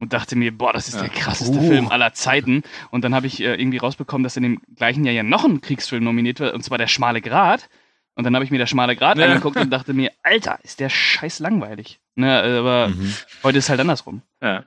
und 0.00 0.12
dachte 0.12 0.34
mir, 0.34 0.50
boah, 0.56 0.72
das 0.72 0.88
ist 0.88 0.94
Ja. 0.96 1.02
der 1.02 1.10
krasseste 1.10 1.56
Uh. 1.58 1.68
Film 1.68 1.88
aller 1.88 2.12
Zeiten. 2.14 2.62
Und 2.90 3.04
dann 3.04 3.14
habe 3.14 3.26
ich 3.28 3.40
äh, 3.40 3.54
irgendwie 3.54 3.78
rausbekommen, 3.78 4.24
dass 4.24 4.36
in 4.36 4.42
dem 4.42 4.60
gleichen 4.74 5.04
Jahr 5.04 5.14
ja 5.14 5.22
noch 5.22 5.44
ein 5.44 5.60
Kriegsfilm 5.60 6.02
nominiert 6.02 6.40
wird, 6.40 6.54
und 6.54 6.62
zwar 6.64 6.78
Der 6.78 6.88
schmale 6.88 7.20
Grat. 7.20 7.68
Und 8.16 8.24
dann 8.24 8.34
habe 8.34 8.44
ich 8.44 8.50
mir 8.50 8.58
Der 8.58 8.66
schmale 8.66 8.96
Grat 8.96 9.18
Ja. 9.18 9.26
angeguckt 9.26 9.56
und 9.56 9.70
dachte 9.70 9.92
mir, 9.94 10.10
Alter, 10.24 10.58
ist 10.64 10.80
der 10.80 10.88
scheiß 10.88 11.38
langweilig. 11.38 12.00
Ne, 12.16 12.42
aber 12.42 12.88
Mhm. 12.88 13.14
heute 13.44 13.58
ist 13.58 13.68
halt 13.70 13.78
andersrum. 13.80 14.22
Ja. 14.42 14.64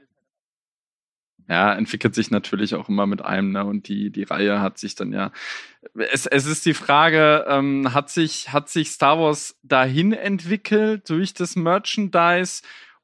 Ja, 1.50 1.74
entwickelt 1.74 2.16
sich 2.16 2.32
natürlich 2.32 2.74
auch 2.74 2.88
immer 2.88 3.06
mit 3.06 3.22
einem, 3.24 3.52
ne? 3.52 3.66
Und 3.66 3.90
die, 3.90 4.12
die 4.12 4.24
Reihe 4.24 4.62
hat 4.62 4.78
sich 4.78 4.96
dann 4.96 5.12
ja. 5.12 5.32
Es, 6.12 6.26
es 6.26 6.46
ist 6.46 6.66
die 6.66 6.74
Frage, 6.74 7.46
ähm, 7.50 7.94
hat 7.94 8.10
sich, 8.10 8.54
hat 8.54 8.70
sich 8.70 8.92
Star 8.92 9.20
Wars 9.20 9.58
dahin 9.62 10.14
entwickelt 10.14 11.10
durch 11.10 11.34
das 11.34 11.58
Merchandise 11.58 12.62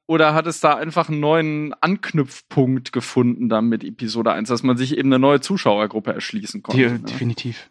oder 0.10 0.34
hat 0.34 0.48
es 0.48 0.60
da 0.60 0.74
einfach 0.74 1.08
einen 1.08 1.20
neuen 1.20 1.74
Anknüpfpunkt 1.82 2.92
gefunden 2.92 3.48
dann 3.48 3.70
mit 3.70 3.84
Episode 3.84 4.32
1, 4.32 4.50
dass 4.50 4.64
man 4.64 4.76
sich 4.76 4.98
eben 4.98 5.10
eine 5.10 5.20
neue 5.20 5.40
Zuschauergruppe 5.40 6.12
erschließen 6.12 6.64
konnte? 6.64 6.82
Die, 6.82 6.92
ne? 6.94 7.00
Definitiv. 7.00 7.70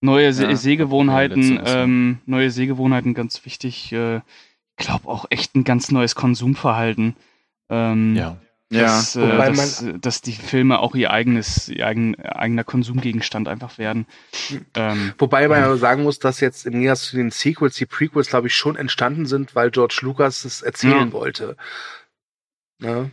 Neue 0.00 0.32
Se 0.32 0.44
Ja. 0.44 0.56
Sehgewohnheiten, 0.56 1.60
ähm, 1.66 2.18
neue 2.24 2.50
Sehgewohnheiten, 2.50 3.12
ganz 3.12 3.44
wichtig. 3.44 3.92
Äh, 3.92 4.16
ich 4.16 4.86
glaube 4.86 5.06
auch 5.06 5.26
echt 5.28 5.54
ein 5.54 5.64
ganz 5.64 5.90
neues 5.90 6.14
Konsumverhalten. 6.14 7.14
Ähm, 7.68 8.16
Ja. 8.16 8.38
Dass, 8.70 9.14
äh, 9.14 9.20
Wobei 9.20 9.50
dass, 9.50 9.84
dass 10.00 10.20
die 10.20 10.32
Filme 10.32 10.80
auch 10.80 10.94
ihr 10.94 11.10
eigenes, 11.10 11.68
ihr 11.68 11.86
eigen, 11.86 12.16
eigener 12.20 12.64
Konsumgegenstand 12.64 13.46
einfach 13.46 13.78
werden. 13.78 14.06
Ähm, 14.74 15.12
Wobei 15.18 15.46
man 15.48 15.60
ja 15.60 15.76
sagen 15.76 16.02
muss, 16.02 16.18
dass 16.18 16.40
jetzt 16.40 16.66
im 16.66 16.72
Gegensatz 16.72 17.04
zu 17.04 17.16
den 17.16 17.30
Sequels, 17.30 17.76
die 17.76 17.86
Prequels, 17.86 18.28
glaube 18.28 18.48
ich, 18.48 18.56
schon 18.56 18.76
entstanden 18.76 19.26
sind, 19.26 19.54
weil 19.54 19.70
George 19.70 19.98
Lucas 20.02 20.44
es 20.44 20.62
erzählen 20.62 21.08
Ja. 21.08 21.12
wollte. 21.12 21.56
Ne? 22.80 23.10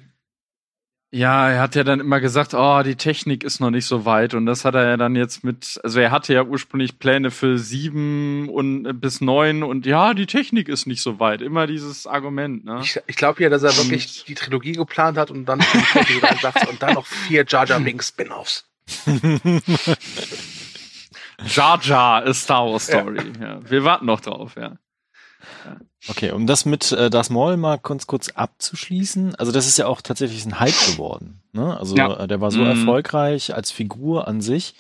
Ja, 1.14 1.50
er 1.50 1.60
hat 1.60 1.76
ja 1.76 1.84
dann 1.84 2.00
immer 2.00 2.22
gesagt, 2.22 2.54
oh, 2.54 2.82
die 2.84 2.96
Technik 2.96 3.44
ist 3.44 3.60
noch 3.60 3.70
nicht 3.70 3.86
so 3.86 4.06
weit. 4.06 4.34
Und 4.34 4.46
das 4.46 4.64
hat 4.64 4.76
er 4.76 4.88
ja 4.88 4.96
dann 4.96 5.18
jetzt 5.18 5.44
mit, 5.44 5.78
also 5.84 6.00
er 6.00 6.10
hatte 6.10 6.34
ja 6.34 6.44
ursprünglich 6.44 7.00
Pläne 7.00 7.32
für 7.32 7.58
sieben 7.58 8.48
und 8.48 8.86
äh, 8.86 8.94
bis 8.94 9.20
neun 9.20 9.64
und 9.64 9.86
ja, 9.86 10.14
die 10.14 10.26
Technik 10.26 10.70
ist 10.70 10.88
nicht 10.88 11.02
so 11.02 11.20
weit. 11.20 11.42
Immer 11.42 11.68
dieses 11.68 12.08
Argument, 12.08 12.64
ne? 12.64 12.80
Ich, 12.82 12.98
ich 13.08 13.18
glaube 13.18 13.44
ja, 13.44 13.50
dass 13.50 13.62
er 13.64 13.76
wirklich 13.76 14.24
die 14.26 14.36
Trilogie 14.36 14.72
geplant 14.72 15.18
hat 15.18 15.32
und 15.32 15.44
dann 15.46 15.60
und 15.60 16.82
dann 16.82 16.94
noch 16.94 17.06
vier 17.06 17.44
Jar 17.46 17.66
Jar 17.66 17.82
Binks 17.82 18.08
Spin-offs. 18.08 18.64
Jar 21.46 21.80
Jar 21.82 22.26
ist 22.26 22.44
Star 22.44 22.66
Wars 22.72 22.88
Story. 22.88 23.20
Ja. 23.38 23.48
ja. 23.48 23.60
Wir 23.70 23.84
warten 23.84 24.06
noch 24.06 24.22
drauf, 24.22 24.56
ja. 24.56 24.78
Okay, 26.08 26.32
um 26.32 26.48
das 26.48 26.66
mit 26.66 26.92
äh, 26.92 27.10
das 27.12 27.30
Maul 27.30 27.58
mal 27.58 27.78
kurz, 27.78 28.08
kurz 28.08 28.30
abzuschließen. 28.30 29.36
Also 29.36 29.52
das 29.52 29.68
ist 29.68 29.78
ja 29.78 29.86
auch 29.88 30.02
tatsächlich 30.02 30.46
ein 30.46 30.60
Hype 30.60 30.74
geworden. 30.92 31.42
Ne? 31.54 31.78
Also 31.78 31.96
Ja. 31.96 32.20
äh, 32.22 32.28
der 32.28 32.42
war 32.42 32.52
so 32.52 32.62
Mhm. 32.62 32.68
erfolgreich 32.68 33.54
als 33.54 33.72
Figur 33.72 34.28
an 34.28 34.42
sich, 34.42 34.74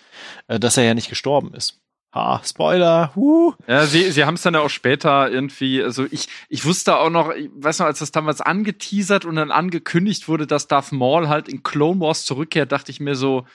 äh, 0.48 0.60
dass 0.60 0.78
er 0.78 0.84
ja 0.84 0.94
nicht 0.96 1.10
gestorben 1.10 1.54
ist. 1.54 1.78
Ha, 2.14 2.42
Spoiler. 2.44 3.12
Huh. 3.16 3.54
Ja, 3.68 3.86
sie, 3.86 4.12
sie 4.12 4.26
haben 4.26 4.34
es 4.34 4.42
dann 4.42 4.54
ja 4.56 4.60
auch 4.60 4.70
später 4.70 5.30
irgendwie, 5.32 5.82
also 5.82 6.06
ich, 6.12 6.28
ich 6.50 6.66
wusste 6.66 6.98
auch 6.98 7.10
noch, 7.10 7.32
ich 7.32 7.50
weiß 7.56 7.80
noch, 7.80 7.86
als 7.86 8.00
das 8.00 8.12
damals 8.12 8.42
angeteasert 8.42 9.24
und 9.24 9.36
dann 9.38 9.50
angekündigt 9.52 10.28
wurde, 10.28 10.46
dass 10.46 10.68
Darth 10.68 10.92
Maul 10.92 11.30
halt 11.30 11.48
in 11.48 11.64
Clone 11.64 12.02
Wars 12.02 12.26
zurückkehrt, 12.26 12.72
dachte 12.74 12.92
ich 12.92 13.00
mir 13.00 13.16
so, 13.16 13.46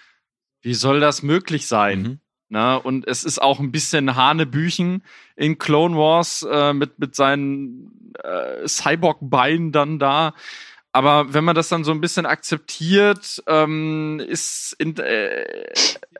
wie 0.62 0.72
soll 0.72 1.00
das 1.00 1.22
möglich 1.22 1.66
sein? 1.66 2.00
Mhm. 2.00 2.20
Na, 2.48 2.76
und 2.76 3.06
es 3.08 3.24
ist 3.24 3.42
auch 3.42 3.58
ein 3.58 3.72
bisschen 3.72 4.14
Hanebüchen 4.14 5.02
in 5.34 5.58
Clone 5.58 5.96
Wars 5.96 6.46
äh, 6.48 6.72
mit, 6.72 6.98
mit 6.98 7.16
seinen 7.16 8.12
äh, 8.22 8.66
Cyborg-Beinen 8.68 9.72
dann 9.72 9.98
da. 9.98 10.32
Aber 10.96 11.34
wenn 11.34 11.44
man 11.44 11.54
das 11.54 11.68
dann 11.68 11.84
so 11.84 11.92
ein 11.92 12.00
bisschen 12.00 12.24
akzeptiert, 12.24 13.42
ähm, 13.46 14.18
ist 14.18 14.74
in, 14.78 14.96
äh, 14.96 15.44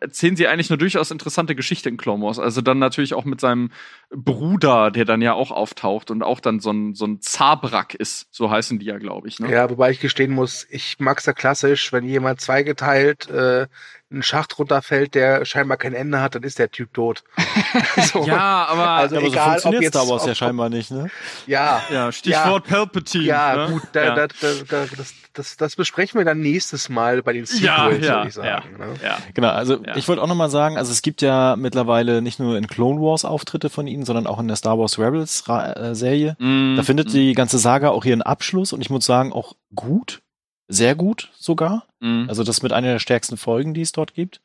erzählen 0.02 0.36
sie 0.36 0.48
eigentlich 0.48 0.70
eine 0.70 0.76
durchaus 0.76 1.10
interessante 1.10 1.54
Geschichte 1.54 1.88
in 1.88 1.96
Clone 1.96 2.22
Wars. 2.22 2.38
Also 2.38 2.60
dann 2.60 2.78
natürlich 2.78 3.14
auch 3.14 3.24
mit 3.24 3.40
seinem 3.40 3.70
Bruder, 4.10 4.90
der 4.90 5.06
dann 5.06 5.22
ja 5.22 5.32
auch 5.32 5.50
auftaucht 5.50 6.10
und 6.10 6.22
auch 6.22 6.40
dann 6.40 6.60
so 6.60 6.72
ein, 6.72 6.94
so 6.94 7.06
ein 7.06 7.22
Zabrak 7.22 7.94
ist. 7.94 8.26
So 8.30 8.50
heißen 8.50 8.78
die 8.78 8.84
ja, 8.84 8.98
glaube 8.98 9.28
ich. 9.28 9.40
Ne? 9.40 9.50
Ja, 9.50 9.70
wobei 9.70 9.92
ich 9.92 10.00
gestehen 10.00 10.32
muss, 10.32 10.66
ich 10.68 10.96
mag's 10.98 11.24
ja 11.24 11.32
klassisch, 11.32 11.90
wenn 11.94 12.04
jemand 12.04 12.42
zweigeteilt 12.42 13.30
äh, 13.30 13.68
einen 14.08 14.22
Schacht 14.22 14.56
runterfällt, 14.58 15.16
der 15.16 15.44
scheinbar 15.44 15.76
kein 15.78 15.92
Ende 15.92 16.20
hat, 16.20 16.36
dann 16.36 16.44
ist 16.44 16.60
der 16.60 16.70
Typ 16.70 16.94
tot. 16.94 17.24
so. 18.12 18.24
Ja, 18.24 18.66
aber, 18.66 18.88
Also 18.90 19.16
Ja, 19.16 19.20
aber 19.20 19.26
so 19.28 19.32
egal, 19.32 19.46
ob 19.46 19.50
funktioniert 19.52 19.82
jetzt 19.82 19.94
Star 19.94 20.08
Wars 20.08 20.24
ja 20.24 20.30
ob- 20.30 20.36
scheinbar 20.36 20.68
nicht, 20.68 20.90
ne? 20.92 21.10
ja, 21.46 21.82
ja, 21.92 22.12
Stichwort 22.12 22.68
Palpatine. 22.68 23.24
ja, 23.24 23.56
ne? 23.66 23.72
gut, 23.72 23.82
da, 23.92 24.04
ja. 24.04 24.14
Da, 24.14 24.26
da, 24.28 24.52
da, 24.68 24.86
das, 24.96 25.12
das, 25.32 25.56
das 25.56 25.74
besprechen 25.76 26.18
wir 26.20 26.24
dann 26.24 26.38
nächstes 26.40 26.88
Mal 26.88 27.22
bei 27.22 27.32
den 27.32 27.44
ja, 27.46 27.88
Sequels, 27.88 28.06
ja, 28.06 28.14
würde 28.18 28.28
ich 28.28 28.34
sagen. 28.34 28.48
ja, 28.78 28.86
ne? 28.86 28.94
ja. 29.02 29.18
Genau, 29.34 29.48
also 29.48 29.82
Ja. 29.84 29.96
ich 29.96 30.06
wollte 30.06 30.22
auch 30.22 30.28
nochmal 30.28 30.50
sagen, 30.50 30.78
also 30.78 30.92
es 30.92 31.02
gibt 31.02 31.20
ja 31.20 31.56
mittlerweile 31.56 32.22
nicht 32.22 32.38
nur 32.38 32.56
in 32.56 32.68
Clone 32.68 33.00
Wars 33.00 33.24
Auftritte 33.24 33.70
von 33.70 33.88
ihnen, 33.88 34.04
sondern 34.04 34.28
auch 34.28 34.38
in 34.38 34.46
der 34.46 34.56
Star 34.56 34.78
Wars 34.78 35.00
Rebels 35.00 35.48
Ra 35.48 35.72
äh, 35.72 35.94
Serie. 35.96 36.36
Mm, 36.38 36.76
Da 36.76 36.84
findet 36.84 37.08
mm, 37.08 37.10
die 37.10 37.32
ganze 37.32 37.58
Saga 37.58 37.88
auch 37.90 38.04
ihren 38.04 38.22
Abschluss 38.22 38.72
und 38.72 38.80
ich 38.80 38.88
muss 38.88 39.04
sagen, 39.04 39.32
auch 39.32 39.54
gut. 39.74 40.20
Sehr 40.68 40.94
gut 40.94 41.30
sogar. 41.38 41.86
mm. 42.00 42.28
Also 42.28 42.42
das 42.42 42.58
ist 42.58 42.62
mit 42.62 42.72
einer 42.72 42.92
der 42.92 42.98
stärksten 42.98 43.36
Folgen, 43.36 43.74
die 43.74 43.82
es 43.82 43.92
dort 43.92 44.14
gibt. 44.14 44.40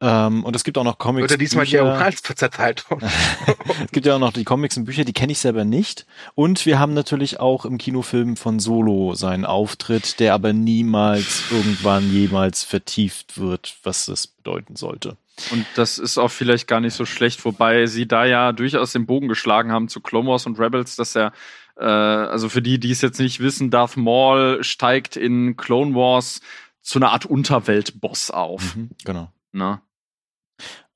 Ähm, 0.00 0.44
und 0.44 0.54
es 0.54 0.64
gibt 0.64 0.78
auch 0.78 0.84
noch 0.84 0.98
Comics. 0.98 1.22
Wird 1.22 1.30
er 1.32 1.38
diesmal 1.38 1.64
Bücher. 1.64 2.12
zerteilt 2.36 2.88
worden. 2.90 3.08
Es 3.84 3.90
gibt 3.92 4.06
ja 4.06 4.14
auch 4.14 4.20
noch 4.20 4.32
die 4.32 4.44
Comics 4.44 4.76
und 4.76 4.84
Bücher, 4.84 5.04
die 5.04 5.12
kenne 5.12 5.32
ich 5.32 5.38
selber 5.38 5.64
nicht. 5.64 6.06
Und 6.34 6.66
wir 6.66 6.78
haben 6.78 6.94
natürlich 6.94 7.40
auch 7.40 7.64
im 7.64 7.78
Kinofilm 7.78 8.36
von 8.36 8.58
Solo 8.58 9.14
seinen 9.14 9.44
Auftritt, 9.44 10.20
der 10.20 10.34
aber 10.34 10.52
niemals 10.52 11.44
irgendwann 11.50 12.10
jemals 12.12 12.64
vertieft 12.64 13.38
wird, 13.38 13.76
was 13.82 14.06
das 14.06 14.26
bedeuten 14.26 14.76
sollte. 14.76 15.16
Und 15.50 15.66
das 15.74 15.98
ist 15.98 16.18
auch 16.18 16.30
vielleicht 16.30 16.68
gar 16.68 16.80
nicht 16.80 16.94
so 16.94 17.04
schlecht, 17.04 17.44
wobei 17.44 17.86
sie 17.86 18.06
da 18.06 18.24
ja 18.24 18.52
durchaus 18.52 18.92
den 18.92 19.06
Bogen 19.06 19.28
geschlagen 19.28 19.72
haben 19.72 19.88
zu 19.88 20.00
Clone 20.00 20.28
Wars 20.28 20.46
und 20.46 20.58
Rebels, 20.58 20.96
dass 20.96 21.16
er, 21.16 21.32
äh, 21.76 21.84
also 21.84 22.48
für 22.48 22.62
die, 22.62 22.78
die 22.78 22.90
es 22.90 23.00
jetzt 23.00 23.18
nicht 23.18 23.40
wissen, 23.40 23.70
Darth 23.70 23.96
Maul 23.96 24.62
steigt 24.62 25.16
in 25.16 25.56
Clone 25.56 25.94
Wars 25.94 26.40
zu 26.82 26.98
einer 26.98 27.12
Art 27.12 27.26
Unterweltboss 27.26 28.30
auf. 28.30 28.76
Mhm, 28.76 28.90
genau. 29.04 29.32
Ne? 29.52 29.80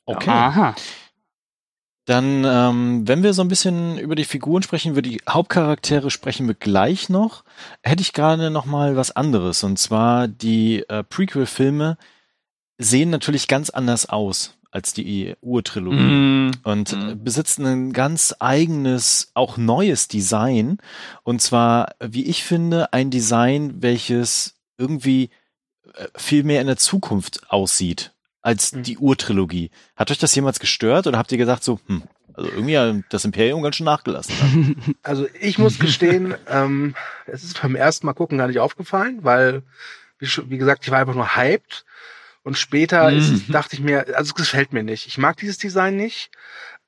Okay. 0.05 0.31
Aha. 0.31 0.75
Dann, 2.05 2.45
ähm, 2.47 3.07
wenn 3.07 3.23
wir 3.23 3.35
so 3.35 3.43
ein 3.43 3.49
bisschen 3.49 3.99
über 3.99 4.15
die 4.15 4.25
Figuren 4.25 4.63
sprechen, 4.63 4.93
über 4.93 5.03
die 5.03 5.21
Hauptcharaktere 5.29 6.11
sprechen 6.11 6.47
wir 6.47 6.55
gleich 6.55 7.11
noch. 7.11 7.45
Hätte 7.83 8.01
ich 8.01 8.15
gerade 8.15 8.51
noch 8.51 8.65
mal 8.65 8.97
was 8.97 9.15
anderes. 9.15 9.63
Und 9.63 9.79
zwar 9.79 10.27
die 10.27 10.89
äh, 10.89 11.05
Prequel-Filme 11.05 11.99
sehen 12.79 13.11
natürlich 13.11 13.47
ganz 13.47 13.69
anders 13.69 14.09
aus 14.09 14.58
als 14.71 14.93
die 14.93 15.35
Urtrilogie. 15.41 15.97
Mm. 15.99 16.51
und 16.65 16.93
äh, 16.93 17.15
besitzen 17.15 17.65
ein 17.67 17.93
ganz 17.93 18.35
eigenes, 18.39 19.31
auch 19.35 19.57
neues 19.57 20.09
Design. 20.09 20.79
Und 21.23 21.41
zwar, 21.41 21.95
wie 22.01 22.25
ich 22.27 22.45
finde, 22.45 22.93
ein 22.93 23.11
Design, 23.11 23.81
welches 23.83 24.55
irgendwie 24.77 25.31
äh, 25.95 26.07
viel 26.17 26.45
mehr 26.45 26.61
in 26.61 26.67
der 26.67 26.77
Zukunft 26.77 27.51
aussieht 27.51 28.13
als 28.43 28.73
Mhm. 28.73 28.83
die 28.83 28.99
Urtrilogie. 28.99 29.71
Hat 29.97 30.11
euch 30.11 30.19
das 30.19 30.35
jemals 30.35 30.61
gestört 30.61 31.07
oder 31.07 31.19
habt 31.19 31.33
ihr 31.33 31.39
gesagt 31.39 31.65
so, 31.65 31.81
hm, 31.87 32.03
also 32.35 32.51
irgendwie 32.51 32.79
hat 32.79 32.97
das 33.11 33.25
Imperium 33.25 33.63
ganz 33.63 33.77
schön 33.77 33.87
nachgelassen. 33.87 34.35
hat? 34.37 34.95
Also 35.03 35.27
ich 35.41 35.59
muss 35.59 35.79
gestehen, 35.79 36.35
ähm, 36.49 36.95
es 37.27 37.43
ist 37.43 37.61
beim 37.61 37.75
ersten 37.75 38.07
Mal 38.07 38.13
gucken 38.13 38.39
gar 38.39 38.47
nicht 38.47 38.61
aufgefallen, 38.61 39.21
weil, 39.23 39.63
wie, 40.19 40.29
wie 40.49 40.59
gesagt, 40.59 40.85
ich 40.85 40.91
war 40.91 40.99
einfach 41.01 41.15
nur 41.15 41.37
hyped. 41.37 41.85
Und 42.49 42.57
später 42.57 43.13
ist, 43.13 43.47
Mhm. 43.49 43.53
dachte 43.53 43.77
ich 43.77 43.83
mir, 43.83 44.07
also 44.17 44.31
es 44.31 44.35
gefällt 44.35 44.73
mir 44.73 44.83
nicht. 44.83 45.07
Ich 45.07 45.19
mag 45.19 45.37
dieses 45.37 45.59
Design 45.59 45.97
nicht. 45.97 46.31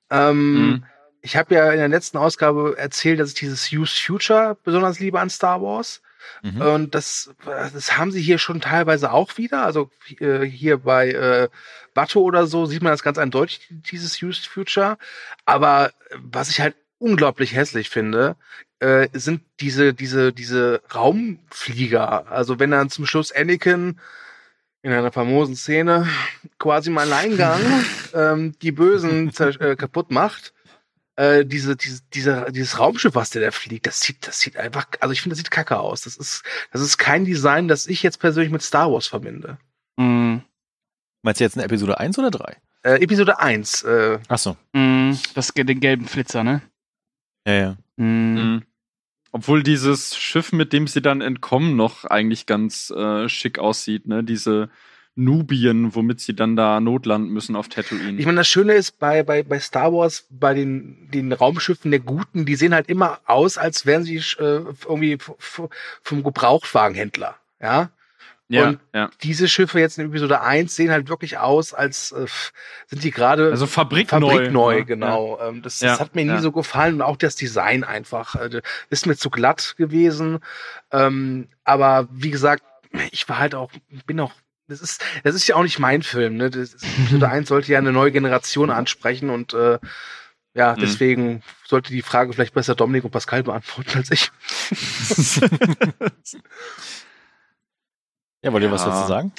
Ähm, 0.08 0.54
Mhm. 0.54 0.84
Ich 1.20 1.36
habe 1.36 1.54
ja 1.54 1.70
in 1.70 1.76
der 1.76 1.88
letzten 1.88 2.16
Ausgabe 2.16 2.78
erzählt, 2.78 3.20
dass 3.20 3.28
ich 3.32 3.34
dieses 3.34 3.70
Use 3.70 3.94
Future 4.02 4.56
besonders 4.64 5.00
liebe 5.00 5.20
an 5.20 5.28
Star 5.28 5.60
Wars. 5.60 6.00
Mhm. 6.42 6.60
Und 6.62 6.94
das, 6.94 7.30
das 7.44 7.98
haben 7.98 8.10
sie 8.10 8.22
hier 8.22 8.38
schon 8.38 8.62
teilweise 8.62 9.12
auch 9.12 9.36
wieder. 9.36 9.66
Also 9.66 9.90
äh, 10.18 10.40
hier 10.46 10.78
bei 10.78 11.10
äh, 11.10 11.48
Bato 11.92 12.20
oder 12.20 12.46
so 12.46 12.64
sieht 12.64 12.80
man 12.82 12.92
das 12.92 13.02
ganz 13.02 13.18
eindeutig, 13.18 13.68
dieses 13.68 14.22
Used 14.22 14.46
Future. 14.46 14.96
Aber 15.44 15.92
was 16.16 16.48
ich 16.48 16.62
halt 16.62 16.74
unglaublich 16.98 17.54
hässlich 17.54 17.90
finde, 17.90 18.36
äh, 18.78 19.08
sind 19.12 19.42
diese, 19.60 19.92
diese, 19.92 20.32
diese 20.32 20.80
Raumflieger. 20.94 22.32
Also 22.32 22.58
wenn 22.58 22.70
dann 22.70 22.88
zum 22.88 23.04
Schluss 23.04 23.30
Anakin 23.30 24.00
in 24.82 24.92
einer 24.92 25.12
famosen 25.12 25.56
Szene 25.56 26.08
quasi 26.58 26.90
im 26.90 26.98
Alleingang 26.98 27.60
ähm, 28.14 28.54
die 28.62 28.72
Bösen 28.72 29.30
äh, 29.38 29.76
kaputt 29.76 30.10
macht. 30.10 30.52
Äh, 31.16 31.44
diese, 31.44 31.76
diese, 31.76 32.00
diese, 32.14 32.46
dieses 32.50 32.78
Raumschiff, 32.78 33.14
was 33.14 33.30
der 33.30 33.42
da 33.42 33.50
fliegt, 33.50 33.86
das 33.86 34.00
sieht, 34.00 34.26
das 34.26 34.40
sieht 34.40 34.56
einfach, 34.56 34.86
also 35.00 35.12
ich 35.12 35.20
finde, 35.20 35.34
das 35.34 35.38
sieht 35.40 35.50
kacke 35.50 35.78
aus. 35.78 36.02
Das 36.02 36.16
ist, 36.16 36.42
das 36.72 36.80
ist 36.80 36.96
kein 36.96 37.24
Design, 37.24 37.68
das 37.68 37.86
ich 37.86 38.02
jetzt 38.02 38.20
persönlich 38.20 38.50
mit 38.52 38.62
Star 38.62 38.90
Wars 38.90 39.06
verbinde. 39.06 39.58
Mm, 39.96 40.38
Meinst 41.22 41.40
du 41.40 41.44
jetzt 41.44 41.56
in 41.56 41.62
Episode 41.62 42.00
1 42.00 42.18
oder 42.18 42.30
3? 42.30 42.56
Äh, 42.82 43.02
Episode 43.02 43.38
1, 43.38 43.82
äh, 43.82 44.18
Ach 44.28 44.38
so. 44.38 44.56
mm, 44.72 45.12
das 45.34 45.52
den 45.52 45.80
gelben 45.80 46.06
Flitzer, 46.06 46.42
ne? 46.42 46.62
Ja, 47.46 47.52
ja. 47.52 47.76
Mm. 47.96 48.62
Obwohl 49.32 49.62
dieses 49.62 50.16
Schiff, 50.16 50.52
mit 50.52 50.72
dem 50.72 50.86
sie 50.86 51.02
dann 51.02 51.20
entkommen, 51.20 51.76
noch 51.76 52.04
eigentlich 52.04 52.46
ganz 52.46 52.90
äh, 52.90 53.28
schick 53.28 53.58
aussieht, 53.58 54.06
ne? 54.06 54.24
Diese 54.24 54.70
Nubien, 55.14 55.94
womit 55.94 56.20
sie 56.20 56.34
dann 56.34 56.56
da 56.56 56.80
notlanden 56.80 57.32
müssen 57.32 57.56
auf 57.56 57.68
Tatooine. 57.68 58.18
Ich 58.18 58.26
meine, 58.26 58.38
das 58.38 58.48
Schöne 58.48 58.74
ist 58.74 58.98
bei, 58.98 59.22
bei, 59.22 59.42
bei 59.42 59.58
Star 59.58 59.92
Wars, 59.92 60.26
bei 60.30 60.54
den, 60.54 61.08
den 61.10 61.32
Raumschiffen 61.32 61.90
der 61.90 62.00
Guten, 62.00 62.46
die 62.46 62.54
sehen 62.54 62.74
halt 62.74 62.88
immer 62.88 63.20
aus, 63.26 63.58
als 63.58 63.86
wären 63.86 64.04
sie 64.04 64.16
äh, 64.16 64.64
irgendwie 64.88 65.18
vom 66.02 66.22
Gebrauchtwagenhändler. 66.22 67.36
Ja. 67.60 67.90
Ja, 68.52 68.68
und- 68.68 68.80
ja. 68.94 69.10
Diese 69.22 69.48
Schiffe 69.48 69.80
jetzt 69.80 69.98
in 69.98 70.06
Episode 70.06 70.40
1 70.40 70.74
sehen 70.76 70.90
halt 70.90 71.08
wirklich 71.08 71.38
aus, 71.38 71.72
als 71.72 72.12
äh, 72.12 72.26
sind 72.88 73.02
die 73.04 73.10
gerade 73.10 73.50
Also 73.50 73.66
fabrikneu. 73.66 74.20
fabrikneu, 74.30 74.74
ne? 74.80 74.84
genau. 74.84 75.38
Ähm, 75.40 75.62
das, 75.62 75.80
Ja, 75.80 75.90
das 75.92 76.00
hat 76.00 76.14
mir 76.14 76.24
nie 76.24 76.32
ja. 76.32 76.40
so 76.42 76.52
gefallen 76.52 76.96
und 76.96 77.02
auch 77.02 77.16
das 77.16 77.36
Design 77.36 77.84
einfach. 77.84 78.34
äh, 78.34 78.60
ist 78.90 79.06
mir 79.06 79.16
zu 79.16 79.30
glatt 79.30 79.74
gewesen. 79.78 80.40
Ähm, 80.92 81.48
aber 81.64 82.08
wie 82.12 82.30
gesagt, 82.30 82.62
ich 83.12 83.28
war 83.28 83.38
halt 83.38 83.54
auch, 83.54 83.70
bin 84.06 84.18
auch, 84.20 84.32
das 84.66 84.80
ist, 84.80 85.02
das 85.24 85.34
ist 85.34 85.46
ja 85.48 85.54
auch 85.56 85.62
nicht 85.62 85.78
mein 85.78 86.02
Film, 86.02 86.36
ne? 86.36 86.50
Das 86.50 86.74
ist, 86.74 86.84
Episode 86.84 87.28
1 87.30 87.48
sollte 87.48 87.72
ja 87.72 87.78
eine 87.78 87.92
neue 87.92 88.12
Generation 88.12 88.70
ansprechen 88.70 89.30
und 89.30 89.54
äh, 89.54 89.78
ja, 90.54 90.72
Mhm. 90.74 90.80
deswegen 90.80 91.42
sollte 91.68 91.92
die 91.92 92.02
Frage 92.02 92.32
vielleicht 92.32 92.54
besser 92.54 92.74
Dominik 92.74 93.04
und 93.04 93.12
Pascal 93.12 93.44
beantworten 93.44 93.98
als 93.98 94.10
ich. 94.10 94.30
Ja, 98.42 98.52
wollt 98.52 98.64
ihr 98.64 98.70
was 98.70 98.84
Ja. 98.84 98.90
dazu 98.90 99.06
sagen? 99.06 99.32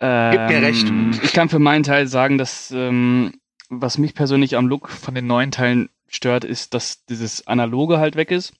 Ähm, 0.00 0.46
mir 0.46 0.62
recht. 0.62 0.92
Ich 1.22 1.32
kann 1.32 1.48
für 1.48 1.58
meinen 1.60 1.84
Teil 1.84 2.06
sagen, 2.08 2.38
dass 2.38 2.70
ähm, 2.72 3.34
was 3.68 3.98
mich 3.98 4.14
persönlich 4.14 4.56
am 4.56 4.66
Look 4.66 4.88
von 4.88 5.14
den 5.14 5.26
neuen 5.26 5.50
Teilen 5.50 5.88
stört, 6.08 6.44
ist, 6.44 6.74
dass 6.74 7.04
dieses 7.06 7.46
Analoge 7.46 7.98
halt 7.98 8.16
weg 8.16 8.30
ist. 8.30 8.52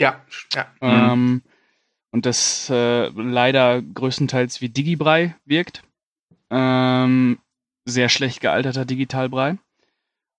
Ja, 0.00 0.20
ja. 0.54 0.66
Ähm, 0.80 1.42
und 2.10 2.26
das 2.26 2.70
äh, 2.70 3.08
leider 3.08 3.82
größtenteils 3.82 4.60
wie 4.60 4.68
Digibrei 4.70 5.36
wirkt. 5.44 5.82
Ähm, 6.50 7.38
sehr 7.84 8.08
schlecht 8.08 8.40
gealterter 8.40 8.84
Digitalbrei. 8.84 9.58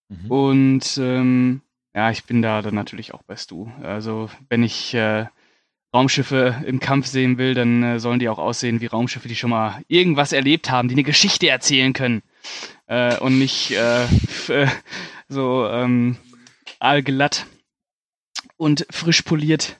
Mhm. 0.10 0.32
Und 0.32 0.98
ähm, 0.98 1.62
ja, 1.96 2.10
ich 2.12 2.26
bin 2.26 2.42
da 2.42 2.62
dann 2.62 2.76
natürlich 2.76 3.14
auch 3.14 3.24
bei 3.24 3.36
Stu. 3.36 3.70
Also 3.82 4.30
wenn 4.50 4.64
ich 4.64 4.94
äh, 4.94 5.28
Raumschiffe 5.94 6.64
im 6.66 6.80
Kampf 6.80 7.08
sehen 7.08 7.38
will, 7.38 7.54
dann 7.54 7.82
äh, 7.84 8.00
sollen 8.00 8.20
die 8.20 8.30
auch 8.30 8.40
aussehen 8.40 8.82
wie 8.82 8.88
Raumschiffe, 8.88 9.28
die 9.28 9.36
schon 9.36 9.50
mal 9.50 9.82
irgendwas 9.88 10.32
erlebt 10.34 10.70
haben, 10.70 10.90
die 10.90 10.96
eine 10.96 11.04
Geschichte 11.04 11.48
erzählen 11.50 11.94
können. 11.94 12.24
Äh, 12.88 13.18
und 13.18 13.40
nicht 13.40 13.72
äh, 13.72 14.04
äh, 14.50 14.68
so 15.28 15.66
ähm, 15.68 16.18
allglatt 16.80 17.46
und 18.58 18.86
frisch 18.90 19.22
poliert. 19.22 19.80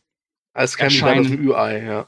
Als 0.54 0.78
Kandidat 0.78 1.20
aus 1.20 1.28
dem 1.28 1.48
UI, 1.48 1.86
ja. 1.86 2.08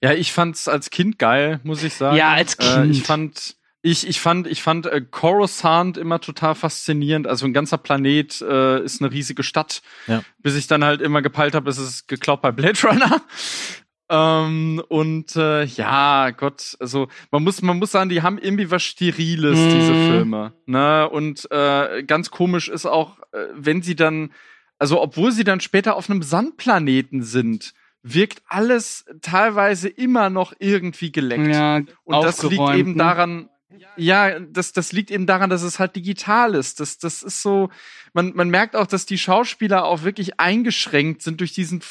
Ja, 0.00 0.12
ich 0.12 0.32
fand's 0.32 0.68
als 0.68 0.90
Kind 0.90 1.18
geil, 1.18 1.60
muss 1.64 1.82
ich 1.82 1.94
sagen. 1.94 2.16
Ja, 2.16 2.32
als 2.32 2.54
Äh, 2.54 2.82
Kind. 2.82 2.94
ich 2.96 3.02
fand, 3.02 3.56
ich, 3.82 4.08
ich 4.08 4.20
fand, 4.20 4.46
ich 4.46 4.62
fand 4.62 4.86
äh, 4.86 5.00
Coruscant 5.00 5.96
immer 5.96 6.20
total 6.20 6.54
faszinierend. 6.54 7.26
Also 7.26 7.46
ein 7.46 7.52
ganzer 7.52 7.78
Planet 7.78 8.40
äh, 8.40 8.82
ist 8.82 9.00
eine 9.00 9.12
riesige 9.12 9.42
Stadt. 9.42 9.82
Ja. 10.06 10.22
Bis 10.38 10.56
ich 10.56 10.66
dann 10.66 10.84
halt 10.84 11.00
immer 11.00 11.22
gepeilt 11.22 11.54
habe, 11.54 11.70
es 11.70 11.78
ist 11.78 12.08
geklaut 12.08 12.42
bei 12.42 12.50
Blade 12.50 12.78
Runner. 12.82 13.22
ähm, 14.10 14.82
und 14.88 15.36
äh, 15.36 15.64
ja, 15.64 16.30
Gott, 16.30 16.76
also 16.80 17.08
man 17.30 17.44
muss, 17.44 17.62
man 17.62 17.78
muss 17.78 17.92
sagen, 17.92 18.10
die 18.10 18.22
haben 18.22 18.38
irgendwie 18.38 18.70
was 18.70 18.82
Steriles, 18.82 19.58
Mhm. 19.58 19.70
diese 19.70 19.94
Filme. 19.94 20.52
Ne? 20.66 21.08
Und 21.08 21.48
äh, 21.52 22.02
ganz 22.02 22.30
komisch 22.30 22.68
ist 22.68 22.86
auch, 22.86 23.18
äh, 23.32 23.46
wenn 23.54 23.82
sie 23.82 23.94
dann, 23.94 24.32
also 24.80 25.00
obwohl 25.00 25.30
sie 25.30 25.44
dann 25.44 25.60
später 25.60 25.94
auf 25.94 26.10
einem 26.10 26.22
Sandplaneten 26.22 27.22
sind, 27.22 27.74
wirkt 28.02 28.42
alles 28.48 29.04
teilweise 29.22 29.88
immer 29.88 30.30
noch 30.30 30.52
irgendwie 30.58 31.12
geleckt. 31.12 31.54
Ja, 31.54 31.76
Und 32.04 32.24
das 32.24 32.42
liegt 32.42 32.74
eben 32.74 32.96
daran, 32.96 33.50
ja, 33.96 34.40
das, 34.40 34.72
das 34.72 34.92
liegt 34.92 35.10
eben 35.10 35.26
daran, 35.26 35.50
dass 35.50 35.62
es 35.62 35.78
halt 35.78 35.96
digital 35.96 36.54
ist. 36.54 36.80
Das, 36.80 36.98
das 36.98 37.22
ist 37.22 37.42
so, 37.42 37.70
man, 38.12 38.34
man 38.34 38.48
merkt 38.48 38.76
auch, 38.76 38.86
dass 38.86 39.06
die 39.06 39.18
Schauspieler 39.18 39.84
auch 39.84 40.02
wirklich 40.02 40.40
eingeschränkt 40.40 41.22
sind 41.22 41.40
durch 41.40 41.52
diesen 41.52 41.82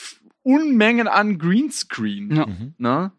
Unmengen 0.43 1.07
an 1.07 1.38
Greenscreen. 1.38 2.36
Ja. 2.36 2.45
Mhm. 2.45 2.73
Ne? 2.78 3.11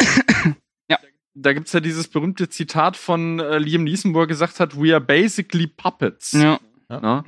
Ja. 0.90 0.98
Da 1.34 1.54
gibt's 1.54 1.72
ja 1.72 1.80
dieses 1.80 2.08
berühmte 2.08 2.50
Zitat 2.50 2.98
von 2.98 3.40
äh, 3.40 3.56
Liam 3.56 3.84
Neeson, 3.84 4.12
wo 4.12 4.20
er 4.20 4.26
gesagt 4.26 4.60
hat, 4.60 4.76
we 4.76 4.92
are 4.92 5.00
basically 5.00 5.66
puppets. 5.66 6.32
Ja. 6.32 6.60
Ne? 6.90 7.24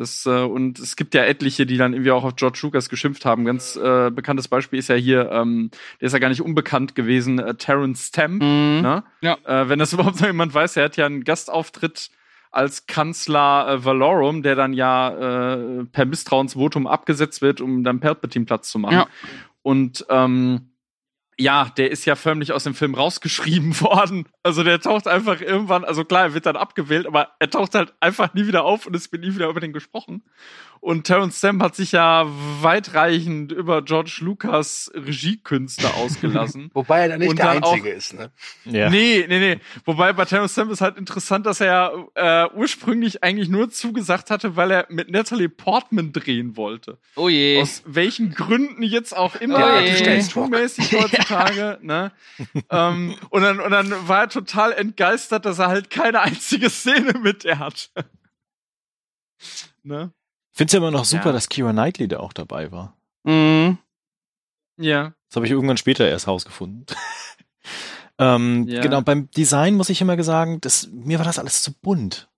Das, 0.00 0.24
äh, 0.24 0.30
und 0.30 0.78
es 0.78 0.96
gibt 0.96 1.12
ja 1.12 1.24
etliche, 1.24 1.66
die 1.66 1.76
dann 1.76 1.92
irgendwie 1.92 2.10
auch 2.10 2.24
auf 2.24 2.34
George 2.34 2.60
Lucas 2.62 2.88
geschimpft 2.88 3.26
haben. 3.26 3.44
Ganz 3.44 3.76
äh, 3.76 4.10
bekanntes 4.10 4.48
Beispiel 4.48 4.78
ist 4.78 4.88
ja 4.88 4.94
hier, 4.94 5.30
ähm, 5.30 5.70
der 6.00 6.06
ist 6.06 6.14
ja 6.14 6.18
gar 6.18 6.30
nicht 6.30 6.40
unbekannt 6.40 6.94
gewesen, 6.94 7.38
äh, 7.38 7.54
Terrence 7.54 8.08
Stamp. 8.08 8.42
Mhm. 8.42 8.80
Ne? 8.80 9.04
Ja. 9.20 9.36
Äh, 9.44 9.68
wenn 9.68 9.78
das 9.78 9.92
überhaupt 9.92 10.18
noch 10.18 10.26
jemand 10.26 10.54
weiß, 10.54 10.78
er 10.78 10.84
hat 10.84 10.96
ja 10.96 11.04
einen 11.04 11.22
Gastauftritt 11.22 12.08
als 12.50 12.86
Kanzler 12.86 13.68
äh, 13.68 13.84
Valorum, 13.84 14.42
der 14.42 14.54
dann 14.54 14.72
ja 14.72 15.10
äh, 15.58 15.84
per 15.84 16.06
Misstrauensvotum 16.06 16.86
abgesetzt 16.86 17.42
wird, 17.42 17.60
um 17.60 17.84
dann 17.84 18.00
Palpatine 18.00 18.46
Platz 18.46 18.70
zu 18.70 18.78
machen. 18.78 18.94
Ja. 18.94 19.06
Und 19.60 20.06
ähm, 20.08 20.69
ja, 21.40 21.70
der 21.76 21.90
ist 21.90 22.04
ja 22.04 22.14
förmlich 22.16 22.52
aus 22.52 22.64
dem 22.64 22.74
Film 22.74 22.94
rausgeschrieben 22.94 23.80
worden. 23.80 24.26
Also 24.42 24.62
der 24.62 24.80
taucht 24.80 25.06
einfach 25.08 25.40
irgendwann, 25.40 25.84
also 25.84 26.04
klar, 26.04 26.22
er 26.24 26.34
wird 26.34 26.46
dann 26.46 26.56
abgewählt, 26.56 27.06
aber 27.06 27.30
er 27.38 27.50
taucht 27.50 27.74
halt 27.74 27.92
einfach 28.00 28.34
nie 28.34 28.46
wieder 28.46 28.64
auf 28.64 28.86
und 28.86 28.94
es 28.94 29.10
wird 29.12 29.22
nie 29.22 29.34
wieder 29.34 29.48
über 29.48 29.60
den 29.60 29.72
gesprochen. 29.72 30.22
Und 30.82 31.04
Terrence 31.06 31.36
Stamp 31.36 31.62
hat 31.62 31.76
sich 31.76 31.92
ja 31.92 32.24
weitreichend 32.62 33.52
über 33.52 33.82
George 33.82 34.18
Lucas 34.20 34.90
Regiekünste 34.94 35.92
ausgelassen. 35.94 36.70
Wobei 36.74 37.00
er 37.02 37.08
da 37.10 37.18
nicht 37.18 37.28
Und 37.28 37.38
der 37.38 37.46
dann 37.54 37.62
auch- 37.62 37.72
Einzige 37.74 37.90
ist, 37.90 38.14
ne? 38.14 38.30
Ja. 38.64 38.88
Nee, 38.88 39.26
nee, 39.28 39.38
nee. 39.40 39.58
Wobei 39.84 40.12
bei 40.14 40.24
Terrence 40.24 40.52
Stamp 40.52 40.70
ist 40.70 40.80
halt 40.80 40.96
interessant, 40.96 41.44
dass 41.44 41.60
er 41.60 41.92
äh, 42.14 42.46
ursprünglich 42.54 43.22
eigentlich 43.22 43.48
nur 43.50 43.68
zugesagt 43.70 44.30
hatte, 44.30 44.56
weil 44.56 44.70
er 44.70 44.86
mit 44.88 45.10
Natalie 45.10 45.50
Portman 45.50 46.12
drehen 46.12 46.56
wollte. 46.56 46.96
Oh 47.16 47.28
je. 47.28 47.60
Aus 47.60 47.82
welchen 47.84 48.32
Gründen 48.32 48.82
jetzt 48.82 49.14
auch 49.14 49.36
immer, 49.36 49.58
Ja, 49.58 49.80
ja, 49.80 49.90
du 49.90 49.98
heutzutage, 51.30 51.78
ne? 51.82 52.12
ähm, 52.70 53.16
und, 53.30 53.42
dann, 53.42 53.60
und 53.60 53.70
dann 53.70 54.08
war 54.08 54.22
er 54.22 54.28
total 54.28 54.72
entgeistert, 54.72 55.44
dass 55.44 55.58
er 55.58 55.68
halt 55.68 55.90
keine 55.90 56.20
einzige 56.20 56.68
Szene 56.70 57.14
mit 57.18 57.44
der 57.44 57.58
hat. 57.58 57.90
ne? 59.82 60.12
Find's 60.52 60.72
ja 60.72 60.78
immer 60.78 60.90
noch 60.90 61.04
super, 61.04 61.26
Ja. 61.26 61.32
dass 61.32 61.48
Kira 61.48 61.72
Knightley 61.72 62.08
da 62.08 62.18
auch 62.18 62.32
dabei 62.32 62.70
war. 62.72 62.96
Mhm. 63.24 63.78
Ja. 64.78 65.12
Das 65.28 65.36
habe 65.36 65.46
ich 65.46 65.52
irgendwann 65.52 65.76
später 65.76 66.08
erst 66.08 66.26
rausgefunden. 66.26 66.86
ähm, 68.18 68.66
Ja. 68.68 68.80
Genau, 68.80 69.00
beim 69.02 69.30
Design 69.30 69.74
muss 69.74 69.88
ich 69.90 70.00
immer 70.00 70.20
sagen, 70.22 70.60
das, 70.60 70.88
mir 70.92 71.18
war 71.18 71.24
das 71.26 71.38
alles 71.38 71.62
zu 71.62 71.72
bunt. 71.72 72.28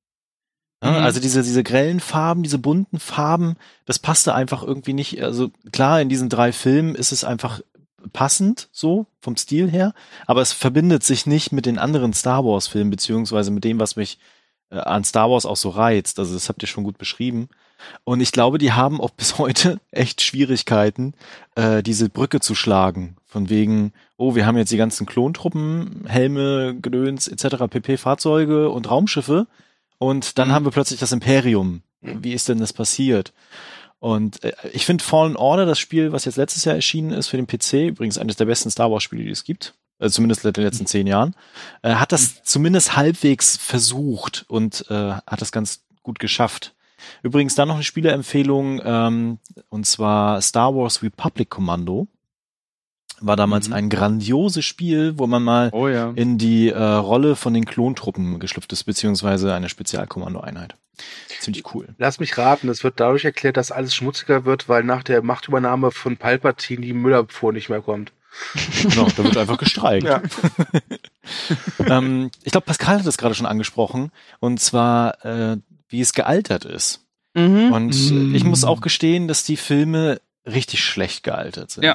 Ja, 0.83 0.91
Mhm. 0.91 0.97
Also 0.97 1.21
diese, 1.21 1.43
diese 1.45 1.63
grellen 1.63 2.01
Farben, 2.01 2.43
diese 2.43 2.59
bunten 2.59 2.99
Farben, 2.99 3.55
das 3.85 3.99
passte 4.01 4.35
einfach 4.35 4.63
irgendwie 4.65 4.95
nicht. 4.95 5.23
Also 5.23 5.51
klar, 5.73 6.01
in 6.01 6.09
diesen 6.09 6.29
drei 6.29 6.53
Filmen 6.53 6.95
ist 6.97 7.13
es 7.13 7.23
einfach 7.23 7.61
passend, 8.13 8.69
so 8.73 9.07
vom 9.21 9.37
Stil 9.37 9.71
her, 9.71 9.95
aber 10.27 10.43
es 10.43 10.53
verbindet 10.53 11.05
sich 11.05 11.27
nicht 11.27 11.53
mit 11.53 11.67
den 11.67 11.79
anderen 11.79 12.13
Star 12.13 12.45
Wars 12.45 12.67
Filmen, 12.67 12.91
beziehungsweise 12.91 13.51
mit 13.51 13.65
dem, 13.65 13.79
was 13.79 13.97
mich 13.97 14.19
äh, 14.71 14.77
an 14.77 15.05
Star 15.05 15.31
Wars 15.31 15.47
auch 15.47 15.57
so 15.57 15.69
reizt. 15.69 16.19
Also 16.19 16.35
das 16.35 16.49
habt 16.49 16.63
ihr 16.63 16.69
schon 16.69 16.85
gut 16.85 16.99
beschrieben. 16.99 17.49
Und 18.05 18.21
ich 18.21 18.33
glaube, 18.33 18.59
die 18.59 18.73
haben 18.73 19.01
auch 19.01 19.11
bis 19.17 19.39
heute 19.39 19.81
echt 19.91 20.23
Schwierigkeiten, 20.23 21.15
äh, 21.55 21.83
diese 21.83 22.09
Brücke 22.09 22.41
zu 22.41 22.55
schlagen. 22.55 23.17
Von 23.27 23.49
wegen, 23.49 23.93
oh, 24.17 24.35
wir 24.35 24.47
haben 24.47 24.59
jetzt 24.59 24.73
die 24.73 24.77
ganzen 24.77 25.07
Klontruppen, 25.07 26.05
Helme, 26.07 26.77
Gedöns 26.81 27.29
etc., 27.29 27.57
PP-Fahrzeuge 27.69 28.71
und 28.71 28.91
Raumschiffe. 28.91 29.47
Und 29.99 30.39
dann 30.39 30.53
haben 30.53 30.65
wir 30.65 30.73
plötzlich 30.73 31.01
das 31.01 31.13
Imperium. 31.13 31.83
Wie 32.01 32.33
ist 32.33 32.49
denn 32.49 32.59
das 32.59 32.73
passiert? 32.73 33.33
Und 34.03 34.43
äh, 34.43 34.53
ich 34.73 34.85
finde 34.85 35.05
Fallen 35.05 35.37
Order, 35.37 35.65
das 35.65 35.79
Spiel, 35.79 36.11
was 36.11 36.25
jetzt 36.25 36.35
letztes 36.35 36.65
Jahr 36.65 36.75
erschienen 36.75 37.13
ist 37.13 37.29
für 37.29 37.37
den 37.37 37.47
PC, 37.47 37.89
übrigens 37.91 38.19
eines 38.19 38.35
der 38.35 38.47
besten 38.47 38.69
Star 38.69 38.91
Wars-Spiele, 38.91 39.23
die 39.23 39.31
es 39.31 39.45
gibt, 39.45 39.75
also 40.01 40.17
zumindest 40.17 40.45
in 40.45 40.53
den 40.53 40.65
letzten 40.65 40.87
zehn 40.87 41.07
Jahren, 41.07 41.37
äh, 41.83 41.95
hat 41.95 42.11
das 42.11 42.43
zumindest 42.43 42.97
halbwegs 42.97 43.57
versucht 43.57 44.45
und 44.49 44.87
äh, 44.91 45.13
hat 45.25 45.41
das 45.41 45.53
ganz 45.53 45.85
gut 46.03 46.19
geschafft. 46.19 46.75
Übrigens 47.23 47.55
dann 47.55 47.69
noch 47.69 47.77
eine 47.77 47.85
Spieleempfehlung, 47.85 48.81
ähm, 48.85 49.39
und 49.69 49.87
zwar 49.87 50.43
Star 50.43 50.75
Wars 50.75 51.05
Republic 51.05 51.49
Commando. 51.49 52.09
War 53.25 53.37
damals 53.37 53.69
Mhm. 53.69 53.75
ein 53.75 53.89
grandioses 53.89 54.65
Spiel, 54.65 55.19
wo 55.19 55.27
man 55.27 55.43
mal 55.43 55.71
Oh 55.73 55.89
ja. 55.89 56.13
in 56.15 56.39
die 56.39 56.69
äh, 56.71 56.77
Rolle 56.83 57.37
von 57.37 57.55
den 57.55 57.65
Klontruppen 57.65 58.39
geschlüpft 58.41 58.73
ist, 58.73 58.85
beziehungsweise 58.85 59.55
eine 59.55 59.69
Spezialkommandoeinheit. 59.69 60.77
Ziemlich 61.41 61.75
cool. 61.75 61.89
Lass 61.99 62.21
mich 62.21 62.37
raten, 62.39 62.69
es 62.69 62.85
wird 62.85 63.01
dadurch 63.01 63.25
erklärt, 63.25 63.57
dass 63.57 63.73
alles 63.73 63.95
schmutziger 63.95 64.45
wird, 64.45 64.69
weil 64.69 64.85
nach 64.85 65.03
der 65.03 65.23
Machtübernahme 65.23 65.91
von 65.91 66.17
Palpatine 66.17 66.81
die 66.83 66.93
Müllabfuhr 66.93 67.53
nicht 67.53 67.69
mehr 67.69 67.81
kommt. 67.81 68.13
Genau, 68.83 69.09
da 69.17 69.25
wird 69.25 69.37
einfach 69.37 69.59
gestreikt. 69.59 70.07
Ja. 70.07 70.23
ähm, 71.87 72.31
ich 72.43 72.53
glaube, 72.53 72.67
Pascal 72.67 72.99
hat 72.99 73.07
das 73.07 73.19
gerade 73.19 73.35
schon 73.35 73.47
angesprochen, 73.47 74.11
und 74.41 74.59
zwar, 74.61 75.25
äh, 75.25 75.57
wie 75.89 76.01
es 76.01 76.13
gealtert 76.13 76.65
ist. 76.65 77.05
Mhm. 77.35 77.73
Und 77.73 77.95
äh, 77.95 78.37
ich 78.37 78.45
muss 78.45 78.65
auch 78.65 78.81
gestehen, 78.81 79.29
dass 79.29 79.45
die 79.45 79.57
Filme 79.57 80.21
richtig 80.47 80.85
schlecht 80.85 81.23
gealtert 81.25 81.71
sind. 81.71 81.85
Ja. 81.85 81.95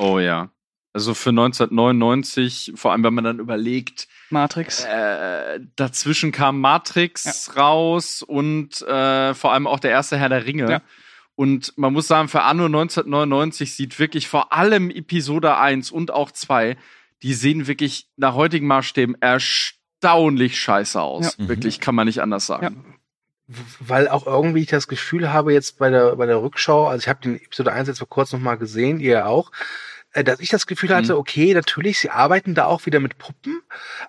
Oh 0.00 0.18
ja. 0.18 0.50
Also 0.92 1.14
für 1.14 1.30
1999, 1.30 2.72
vor 2.74 2.90
allem 2.90 3.04
wenn 3.04 3.14
man 3.14 3.22
dann 3.22 3.38
überlegt, 3.38 4.08
Matrix. 4.30 4.84
äh, 4.84 5.60
dazwischen 5.76 6.32
kam 6.32 6.60
Matrix 6.60 7.56
raus 7.56 8.22
und 8.22 8.82
äh, 8.82 9.34
vor 9.34 9.52
allem 9.52 9.68
auch 9.68 9.78
der 9.78 9.92
erste 9.92 10.18
Herr 10.18 10.28
der 10.28 10.46
Ringe. 10.46 10.68
Ja. 10.68 10.82
Und 11.36 11.72
man 11.78 11.92
muss 11.92 12.08
sagen, 12.08 12.28
für 12.28 12.42
Anno 12.42 12.66
1999 12.66 13.74
sieht 13.74 13.98
wirklich 14.00 14.28
vor 14.28 14.52
allem 14.52 14.90
Episode 14.90 15.56
1 15.56 15.92
und 15.92 16.10
auch 16.10 16.32
2, 16.32 16.76
die 17.22 17.34
sehen 17.34 17.68
wirklich 17.68 18.08
nach 18.16 18.34
heutigen 18.34 18.66
Maßstäben 18.66 19.16
erstaunlich 19.22 20.58
scheiße 20.60 21.00
aus. 21.00 21.36
Ja. 21.38 21.48
Wirklich, 21.48 21.78
kann 21.78 21.94
man 21.94 22.06
nicht 22.06 22.20
anders 22.20 22.46
sagen. 22.46 22.98
Weil 23.78 24.08
auch 24.08 24.26
irgendwie 24.26 24.60
ich 24.60 24.68
das 24.68 24.88
Gefühl 24.88 25.32
habe, 25.32 25.52
jetzt 25.52 25.78
bei 25.78 25.90
der, 25.90 26.16
bei 26.16 26.26
der 26.26 26.42
Rückschau, 26.42 26.88
also 26.88 27.00
ich 27.00 27.08
habe 27.08 27.20
den 27.22 27.36
Episode 27.36 27.72
1 27.72 27.88
jetzt 27.88 27.98
vor 27.98 28.08
kurzem 28.08 28.40
noch 28.40 28.44
mal 28.44 28.56
gesehen, 28.56 29.00
ihr 29.00 29.26
auch, 29.26 29.50
dass 30.12 30.40
ich 30.40 30.48
das 30.48 30.66
Gefühl 30.66 30.94
hatte, 30.94 31.12
Mhm. 31.14 31.18
okay, 31.18 31.54
natürlich, 31.54 31.98
sie 32.00 32.10
arbeiten 32.10 32.54
da 32.54 32.64
auch 32.66 32.86
wieder 32.86 33.00
mit 33.00 33.18
Puppen, 33.18 33.62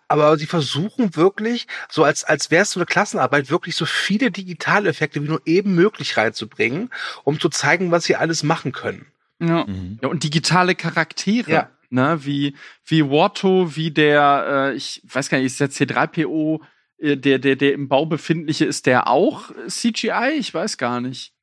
aber 0.07 0.37
sie 0.37 0.47
versuchen 0.47 1.15
wirklich, 1.15 1.67
so 1.89 2.03
als, 2.03 2.23
als 2.23 2.49
wäre 2.51 2.63
es 2.63 2.71
so 2.71 2.79
eine 2.79 2.85
Klassenarbeit, 2.87 3.49
wirklich 3.49 3.75
so 3.75 3.85
viele 3.85 4.31
Digitaleffekte 4.31 5.21
wie 5.23 5.27
nur 5.27 5.41
eben 5.45 5.75
möglich 5.75 6.17
reinzubringen, 6.17 6.89
um 7.23 7.39
zu 7.39 7.49
zeigen, 7.49 7.91
was 7.91 8.05
sie 8.05 8.15
alles 8.15 8.43
machen 8.43 8.71
können. 8.71 9.05
Ja. 9.39 9.65
Mhm. 9.65 9.99
Ja, 10.01 10.09
und 10.09 10.23
digitale 10.23 10.75
Charaktere. 10.75 11.51
Ja. 11.51 11.69
Ne, 11.93 12.23
wie, 12.23 12.55
wie 12.85 13.03
Watto, 13.03 13.75
wie 13.75 13.91
der, 13.91 14.69
äh, 14.71 14.75
ich 14.75 15.01
weiß 15.03 15.27
gar 15.29 15.39
nicht, 15.39 15.47
ist 15.47 15.59
der 15.59 15.69
C3PO, 15.69 16.61
äh, 16.99 17.17
der, 17.17 17.37
der, 17.37 17.57
der 17.57 17.73
im 17.73 17.89
Bau 17.89 18.05
befindliche, 18.05 18.63
ist 18.63 18.85
der 18.85 19.07
auch 19.07 19.51
CGI? 19.67 20.35
Ich 20.37 20.53
weiß 20.53 20.77
gar 20.77 21.01
nicht. 21.01 21.33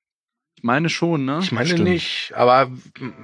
Ich 0.58 0.64
meine 0.64 0.88
schon, 0.88 1.24
ne? 1.24 1.38
Ich 1.40 1.52
meine 1.52 1.68
Stimmt. 1.68 1.84
nicht, 1.84 2.32
aber 2.34 2.68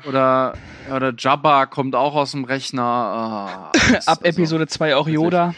Oder, 0.07 0.57
oder 0.95 1.12
Jabba 1.18 1.66
kommt 1.66 1.97
auch 1.97 2.14
aus 2.14 2.30
dem 2.30 2.45
Rechner. 2.45 3.72
Das- 3.93 4.07
Ab 4.07 4.20
also- 4.22 4.39
Episode 4.41 4.68
2 4.68 4.95
auch 4.95 5.09
Yoda. 5.09 5.53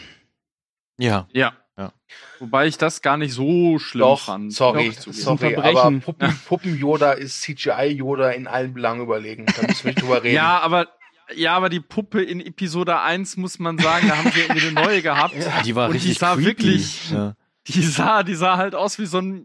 Ja. 0.97 1.27
Ja. 1.33 1.53
Ja. 1.77 1.93
Wobei 2.39 2.65
ich 2.65 2.79
das 2.79 3.03
gar 3.03 3.15
nicht 3.17 3.31
so 3.33 3.77
schlimm 3.77 4.01
doch, 4.01 4.21
fand. 4.25 4.51
sorry, 4.53 4.89
Doch, 5.05 5.13
sorry, 5.13 5.37
Verbrechen. 5.53 5.77
aber 5.77 5.99
Puppen, 5.99 6.39
Puppen 6.47 6.77
Yoda 6.79 7.11
ist 7.11 7.43
CGI 7.43 7.89
Yoda 7.95 8.31
in 8.31 8.47
allen 8.47 8.73
Belangen 8.73 9.01
überlegen. 9.03 9.45
Da 9.45 9.67
müssen 9.67 9.83
wir 9.85 9.91
nicht 9.91 10.01
drüber 10.01 10.23
reden. 10.23 10.33
Ja, 10.35 10.57
aber, 10.61 10.87
ja, 11.35 11.53
aber 11.55 11.69
die 11.69 11.79
Puppe 11.79 12.23
in 12.23 12.39
Episode 12.41 12.99
1 13.01 13.37
muss 13.37 13.59
man 13.59 13.77
sagen, 13.77 14.07
da 14.07 14.17
haben 14.17 14.31
sie 14.31 14.39
irgendwie 14.39 14.65
eine 14.65 14.71
neue 14.87 15.03
gehabt. 15.03 15.35
Die 15.63 15.75
war 15.75 15.85
Und 15.89 15.93
die 15.93 15.97
richtig 15.99 16.17
sah 16.17 16.33
creepy. 16.33 16.45
wirklich- 16.47 17.11
Ja. 17.11 17.35
Die 17.67 17.83
sah, 17.83 18.23
die 18.23 18.33
sah 18.35 18.57
halt 18.57 18.73
aus 18.73 18.97
wie 18.97 19.05
so 19.05 19.19
ein, 19.19 19.35
äh, 19.37 19.41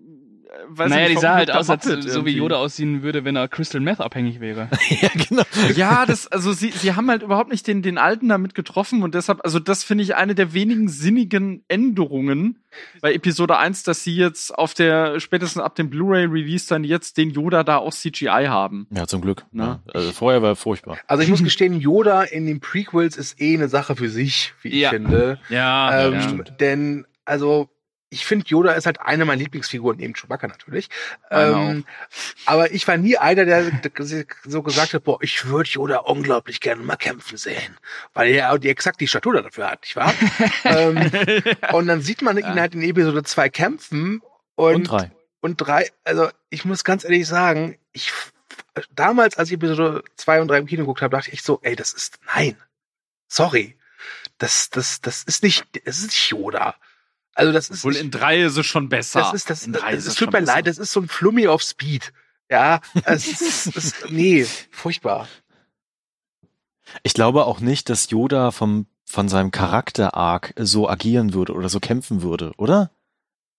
weiß 0.69 0.91
naja, 0.91 1.09
nicht, 1.09 1.19
die 1.19 1.21
sah 1.21 1.35
halt 1.35 1.51
aus, 1.51 1.71
als, 1.71 1.85
so 1.85 2.27
wie. 2.27 2.31
Yoda 2.31 2.57
aussehen 2.57 3.03
würde, 3.03 3.25
wenn 3.25 3.37
er 3.37 3.49
Crystal 3.49 3.81
Meth 3.81 4.01
abhängig 4.01 4.41
wäre. 4.41 4.69
ja, 5.01 5.09
genau. 5.29 5.43
Ja, 5.75 6.07
das, 6.07 6.27
also 6.27 6.53
sie, 6.53 6.71
sie 6.71 6.95
haben 6.95 7.09
halt 7.11 7.23
überhaupt 7.23 7.51
nicht 7.51 7.67
den, 7.67 7.83
den 7.83 7.99
Alten 7.99 8.29
damit 8.29 8.55
getroffen 8.55 9.03
und 9.03 9.15
deshalb, 9.15 9.41
also 9.45 9.59
das 9.59 9.85
finde 9.85 10.05
ich 10.05 10.15
eine 10.15 10.35
der 10.35 10.53
wenigen 10.53 10.89
sinnigen 10.89 11.65
Änderungen 11.69 12.59
bei 13.01 13.13
Episode 13.13 13.59
1, 13.59 13.83
dass 13.83 14.03
sie 14.03 14.17
jetzt 14.17 14.57
auf 14.57 14.75
der, 14.75 15.21
spätestens 15.21 15.63
ab 15.63 15.75
dem 15.75 15.91
Blu-ray-Release 15.91 16.69
dann 16.69 16.85
jetzt 16.85 17.19
den 17.19 17.31
Yoda 17.31 17.65
da 17.65 17.77
auch 17.77 17.93
CGI 17.93 18.47
haben. 18.47 18.87
Ja, 18.91 19.07
zum 19.07 19.21
Glück. 19.21 19.45
Na? 19.53 19.83
Ja. 19.87 19.93
Also 19.95 20.13
vorher 20.13 20.43
war 20.43 20.57
furchtbar. 20.57 20.99
Also 21.07 21.23
ich 21.23 21.29
muss 21.29 21.45
gestehen, 21.45 21.79
Yoda 21.79 22.23
in 22.23 22.47
den 22.47 22.61
Prequels 22.61 23.17
ist 23.17 23.41
eh 23.41 23.55
eine 23.55 23.69
Sache 23.69 23.97
für 23.97 24.09
sich, 24.09 24.55
wie 24.63 24.69
ich 24.69 24.75
Ja. 24.81 24.91
finde. 24.91 25.39
Ja, 25.51 26.09
ähm, 26.09 26.45
Denn, 26.61 27.07
also, 27.25 27.69
ich 28.13 28.27
finde, 28.27 28.47
Yoda 28.47 28.73
ist 28.73 28.85
halt 28.85 29.01
eine 29.01 29.25
meiner 29.25 29.41
Lieblingsfiguren, 29.41 29.97
neben 29.97 30.13
Chewbacca 30.13 30.47
natürlich. 30.47 30.91
Ähm, 31.31 31.87
aber 32.45 32.71
ich 32.73 32.87
war 32.87 32.99
nie 32.99 33.17
einer, 33.17 33.47
der 33.47 33.73
so 34.45 34.63
gesagt 34.63 34.93
hat, 34.93 35.05
boah, 35.05 35.19
ich 35.23 35.47
würde 35.47 35.71
Yoda 35.71 35.97
unglaublich 35.97 36.61
gerne 36.61 36.83
mal 36.83 36.97
kämpfen 36.97 37.39
sehen. 37.39 37.79
Weil 38.13 38.33
er 38.33 38.59
die 38.59 38.69
exakt 38.69 39.01
die 39.01 39.09
Statur 39.09 39.41
dafür 39.41 39.71
hat, 39.71 39.81
nicht 39.81 39.97
wahr? 39.97 40.13
ähm, 40.65 41.11
und 41.73 41.87
dann 41.87 42.03
sieht 42.03 42.21
man 42.21 42.37
ihn 42.37 42.61
halt 42.61 42.75
in 42.75 42.83
Episode 42.83 43.23
2 43.23 43.49
kämpfen 43.49 44.21
und, 44.57 44.75
Und 44.75 44.91
drei. 44.91 45.11
und 45.41 45.57
drei, 45.57 45.91
also 46.05 46.29
ich 46.51 46.67
muss 46.67 46.85
ganz 46.85 47.05
ehrlich 47.05 47.27
sagen, 47.27 47.79
ich 47.95 48.13
damals, 48.95 49.39
als 49.39 49.49
ich 49.49 49.55
Episode 49.55 50.05
2 50.17 50.43
und 50.43 50.49
3 50.49 50.59
im 50.59 50.67
Kino 50.67 50.83
geguckt 50.83 51.01
habe, 51.01 51.17
dachte 51.17 51.31
ich 51.31 51.43
so, 51.43 51.61
ey, 51.63 51.77
das 51.77 51.95
ist, 51.95 52.19
nein, 52.27 52.59
sorry, 53.27 53.75
das, 54.37 54.69
das, 54.69 55.01
das 55.01 55.23
ist 55.23 55.43
nicht, 55.43 55.65
das 55.87 55.99
ist 55.99 56.09
nicht 56.09 56.31
Yoda. 56.31 56.75
Also 57.35 57.53
das 57.53 57.71
ist, 57.71 57.85
Wohl 57.85 57.97
in 57.97 58.11
drei 58.11 58.43
ist 58.43 58.57
es 58.57 58.67
schon 58.67 58.89
besser. 58.89 59.21
das 59.21 59.35
ist, 59.35 59.51
das, 59.51 59.67
in 59.67 59.73
drei 59.73 59.93
das, 59.95 60.05
ist 60.05 60.13
es 60.13 60.15
tut 60.17 60.33
mir 60.33 60.41
besser. 60.41 60.55
leid, 60.55 60.67
das 60.67 60.79
ist 60.79 60.93
so 60.93 61.01
ein 61.01 61.09
Flummi 61.09 61.49
auf 61.49 61.63
Speed. 61.63 62.13
Ja, 62.51 62.81
es 63.05 63.27
ist, 63.41 63.77
es, 63.77 63.95
nee, 64.11 64.47
furchtbar. 64.71 65.29
Ich 67.03 67.15
glaube 67.15 67.47
auch 67.47 67.61
nicht, 67.61 67.89
dass 67.89 68.11
Yoda 68.11 68.51
vom, 68.51 68.87
von 69.07 69.29
seinem 69.29 69.51
Charakter-Arc 69.51 70.53
so 70.59 70.89
agieren 70.89 71.33
würde 71.33 71.55
oder 71.55 71.71
so 71.71 71.81
kämpfen 71.81 72.21
würde, 72.21 72.53
oder? 72.59 72.91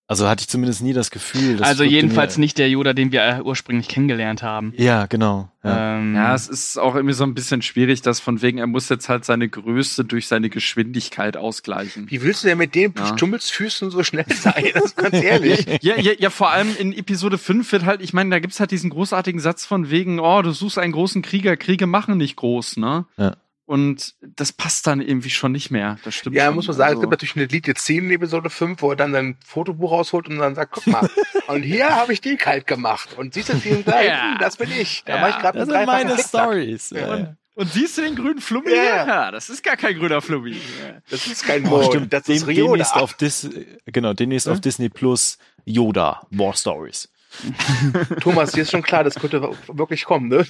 Also 0.05 0.27
hatte 0.27 0.41
ich 0.41 0.49
zumindest 0.49 0.81
nie 0.81 0.91
das 0.91 1.11
Gefühl, 1.11 1.55
dass 1.57 1.65
also 1.67 1.83
jedenfalls 1.85 2.37
nicht 2.37 2.57
der 2.57 2.69
Yoda, 2.69 2.91
den 2.93 3.13
wir 3.13 3.21
äh, 3.23 3.41
ursprünglich 3.41 3.87
kennengelernt 3.87 4.43
haben. 4.43 4.73
Ja, 4.75 5.05
genau. 5.05 5.49
Ja. 5.63 5.97
Ähm, 5.97 6.13
Ja, 6.13 6.35
es 6.35 6.49
ist 6.49 6.77
auch 6.77 6.95
irgendwie 6.95 7.13
so 7.15 7.23
ein 7.23 7.33
bisschen 7.33 7.61
schwierig, 7.61 8.01
dass 8.01 8.19
von 8.19 8.41
wegen, 8.41 8.57
er 8.57 8.67
muss 8.67 8.89
jetzt 8.89 9.07
halt 9.07 9.23
seine 9.23 9.47
Größe 9.47 10.03
durch 10.03 10.27
seine 10.27 10.49
Geschwindigkeit 10.49 11.37
ausgleichen. 11.37 12.11
Wie 12.11 12.21
willst 12.21 12.43
du 12.43 12.49
denn 12.49 12.57
mit 12.57 12.75
den 12.75 12.93
Ja. 12.97 13.15
Stummelsfüßen 13.15 13.91
so 13.91 14.03
schnell 14.03 14.25
sein? 14.29 14.65
Also 14.75 14.93
ganz 14.95 15.13
ehrlich. 15.23 15.65
Ja, 15.81 15.97
ja, 15.97 16.11
ja, 16.19 16.29
vor 16.29 16.51
allem 16.51 16.75
in 16.77 16.91
Episode 16.93 17.37
5 17.37 17.71
wird 17.71 17.85
halt, 17.85 18.01
ich 18.01 18.13
meine, 18.13 18.29
da 18.29 18.39
gibt's 18.39 18.59
halt 18.59 18.71
diesen 18.71 18.89
großartigen 18.89 19.39
Satz 19.39 19.65
von 19.65 19.89
wegen, 19.89 20.19
oh, 20.19 20.41
du 20.41 20.51
suchst 20.51 20.77
einen 20.77 20.91
großen 20.93 21.21
Krieger, 21.21 21.55
Kriege 21.57 21.87
machen 21.87 22.17
nicht 22.17 22.35
groß, 22.35 22.77
ne? 22.77 23.05
Ja. 23.17 23.35
Und 23.73 24.13
das 24.21 24.51
passt 24.51 24.85
dann 24.85 25.01
irgendwie 25.01 25.31
schon 25.31 25.51
nicht 25.51 25.71
mehr. 25.71 25.97
Das 26.03 26.13
stimmt 26.13 26.35
Ja, 26.35 26.45
schon. 26.45 26.55
muss 26.55 26.67
man 26.67 26.77
sagen, 26.77 26.89
es 26.89 26.91
Also- 26.97 27.01
gibt 27.01 27.11
natürlich 27.11 27.35
eine 27.35 27.47
deleted 27.47 27.79
Szene 27.79 28.05
in 28.07 28.11
Episode 28.11 28.49
5, 28.51 28.81
wo 28.83 28.91
er 28.91 28.95
dann 28.95 29.11
sein 29.13 29.35
Fotobuch 29.43 29.91
rausholt 29.91 30.27
und 30.27 30.37
dann 30.37 30.53
sagt, 30.53 30.73
guck 30.73 30.85
mal, 30.87 31.09
und 31.47 31.63
hier 31.63 31.89
habe 31.95 32.13
ich 32.13 32.21
die 32.21 32.35
kalt 32.35 32.67
gemacht. 32.67 33.09
Und 33.17 33.33
siehst 33.33 33.49
du 33.49 33.53
den 33.55 33.83
da 33.83 33.99
Ja. 34.01 34.37
Das 34.39 34.57
bin 34.57 34.69
ich. 34.71 35.03
Da 35.05 35.15
Ja, 35.15 35.21
mache 35.21 35.29
ich 35.31 35.37
gerade 35.39 35.57
Das 35.57 35.67
sind 35.69 35.85
meine. 35.87 36.17
Stories. 36.19 36.89
Ja, 36.91 36.99
ja. 36.99 37.13
Und, 37.13 37.37
und 37.55 37.71
siehst 37.73 37.97
du 37.97 38.01
den 38.03 38.15
grünen 38.15 38.41
Flummi? 38.41 38.69
Ja, 38.69 38.75
hier? 38.75 38.91
ja. 39.07 39.31
das 39.31 39.49
ist 39.49 39.63
gar 39.63 39.75
kein 39.77 39.97
grüner 39.97 40.21
Flummi. 40.21 40.51
Ja. 40.51 41.01
Das 41.09 41.25
ist 41.25 41.43
kein 41.43 41.65
Oh, 41.65 41.69
Mond, 41.69 41.85
stimmt. 41.85 42.13
das 42.13 42.23
Den, 42.23 42.35
ist 42.35 42.47
Rioda. 42.47 42.71
demnächst 42.73 42.93
auf 42.95 43.13
Dis 43.15 43.49
genau, 43.87 44.13
demnächst 44.13 44.47
auf 44.47 44.59
Disney 44.61 44.89
Plus 44.89 45.37
Yoda 45.65 46.27
War 46.29 46.53
Stories. 46.55 47.09
Thomas, 48.21 48.51
dir 48.51 48.61
ist 48.61 48.71
schon 48.71 48.83
klar, 48.83 49.03
das 49.03 49.15
könnte 49.15 49.41
wirklich 49.67 50.05
kommen, 50.05 50.29
ne? 50.29 50.45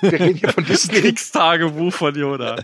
Wir 0.00 0.12
reden 0.12 0.36
hier 0.36 0.50
von 0.50 0.64
Disney. 0.64 1.00
Kriegstagebuch 1.00 1.92
von 1.92 2.14
Yoda. 2.14 2.56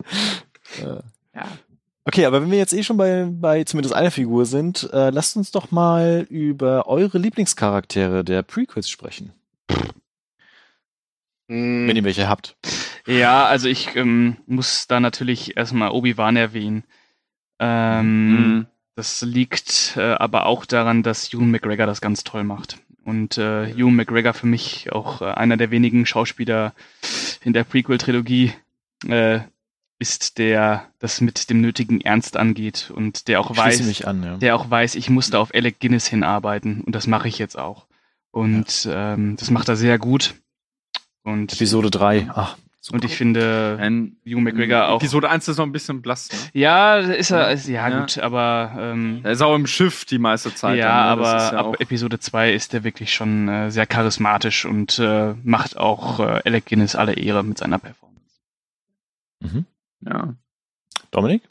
Okay, 2.04 2.26
aber 2.26 2.42
wenn 2.42 2.50
wir 2.50 2.58
jetzt 2.58 2.74
eh 2.74 2.82
schon 2.82 2.96
bei, 2.96 3.26
bei 3.30 3.64
zumindest 3.64 3.94
einer 3.94 4.10
Figur 4.10 4.44
sind, 4.44 4.90
äh, 4.92 5.10
lasst 5.10 5.36
uns 5.36 5.50
doch 5.52 5.70
mal 5.70 6.26
über 6.28 6.86
eure 6.86 7.18
Lieblingscharaktere 7.18 8.24
der 8.24 8.42
Prequels 8.42 8.90
sprechen, 8.90 9.32
Hm, 11.48 11.88
wenn 11.88 11.96
ihr 11.96 12.04
welche 12.04 12.28
habt. 12.28 12.56
Ja, 13.06 13.44
also 13.46 13.68
ich 13.68 13.96
ähm, 13.96 14.36
muss 14.46 14.86
da 14.86 15.00
natürlich 15.00 15.56
erstmal 15.56 15.90
Obi-Wan 15.90 16.36
erwähnen. 16.36 16.84
Ähm, 17.58 18.30
Mhm. 18.30 18.66
Das 18.96 19.22
liegt 19.22 19.94
äh, 19.96 20.12
aber 20.12 20.46
auch 20.46 20.64
daran, 20.64 21.02
dass 21.02 21.32
Ewan 21.34 21.50
McGregor 21.50 21.86
das 21.86 22.00
ganz 22.00 22.22
toll 22.22 22.44
macht. 22.44 22.78
Und 23.04 23.38
äh, 23.38 23.70
Ewan 23.70 23.96
McGregor 23.96 24.34
für 24.34 24.46
mich 24.46 24.92
auch 24.92 25.20
äh, 25.20 25.26
einer 25.26 25.56
der 25.56 25.70
wenigen 25.70 26.06
Schauspieler 26.06 26.74
in 27.42 27.52
der 27.52 27.64
Prequel-Trilogie 27.64 28.52
äh, 29.06 29.40
ist, 29.98 30.38
der 30.38 30.88
das 30.98 31.20
mit 31.20 31.50
dem 31.50 31.60
nötigen 31.60 32.00
Ernst 32.00 32.36
angeht 32.36 32.90
und 32.94 33.28
der 33.28 33.40
auch 33.40 33.54
Schließe 33.54 33.88
weiß, 33.88 34.04
an, 34.04 34.22
ja. 34.22 34.36
der 34.38 34.56
auch 34.56 34.68
weiß, 34.68 34.96
ich 34.96 35.10
musste 35.10 35.38
auf 35.38 35.54
Alec 35.54 35.80
Guinness 35.80 36.06
hinarbeiten 36.06 36.80
und 36.80 36.94
das 36.94 37.06
mache 37.06 37.28
ich 37.28 37.38
jetzt 37.38 37.58
auch. 37.58 37.86
Und 38.30 38.88
ähm, 38.90 39.36
das 39.36 39.50
macht 39.50 39.68
er 39.68 39.76
sehr 39.76 39.98
gut. 39.98 40.34
Und, 41.22 41.52
Episode 41.52 41.90
3. 41.90 42.28
Ach, 42.34 42.56
super. 42.84 42.96
und 42.96 43.04
ich 43.04 43.16
finde, 43.16 43.78
Ein, 43.80 44.16
Ewan 44.26 44.42
McGregor 44.44 44.88
auch. 44.88 45.00
Episode 45.00 45.30
1 45.30 45.48
ist 45.48 45.56
noch 45.56 45.64
ein 45.64 45.72
bisschen 45.72 46.02
blass. 46.02 46.30
Ne? 46.30 46.38
Ja, 46.60 46.98
ist 46.98 47.30
er, 47.30 47.50
ist, 47.52 47.66
ja, 47.66 47.88
Ja. 47.88 48.00
gut, 48.00 48.18
aber 48.18 48.74
ähm, 48.78 49.20
Er 49.22 49.32
ist 49.32 49.40
auch 49.40 49.54
im 49.54 49.66
Schiff 49.66 50.04
die 50.04 50.18
meiste 50.18 50.54
Zeit. 50.54 50.76
ja, 50.78 51.14
dann, 51.14 51.18
ne? 51.18 51.26
Aber 51.26 51.36
ja 51.52 51.58
ab 51.58 51.80
Episode 51.80 52.20
2 52.20 52.52
ist 52.52 52.74
er 52.74 52.84
wirklich 52.84 53.14
schon 53.14 53.48
äh, 53.48 53.70
sehr 53.70 53.86
charismatisch 53.86 54.66
und 54.66 54.98
äh, 54.98 55.34
macht 55.42 55.76
auch 55.78 56.20
äh, 56.20 56.42
Alec 56.44 56.66
Guinness 56.66 56.94
alle 56.94 57.14
Ehre 57.14 57.42
mit 57.42 57.56
seiner 57.58 57.78
Performance. 57.78 58.40
Mhm. 59.40 59.64
ja. 60.00 60.34
Dominik? 61.10 61.42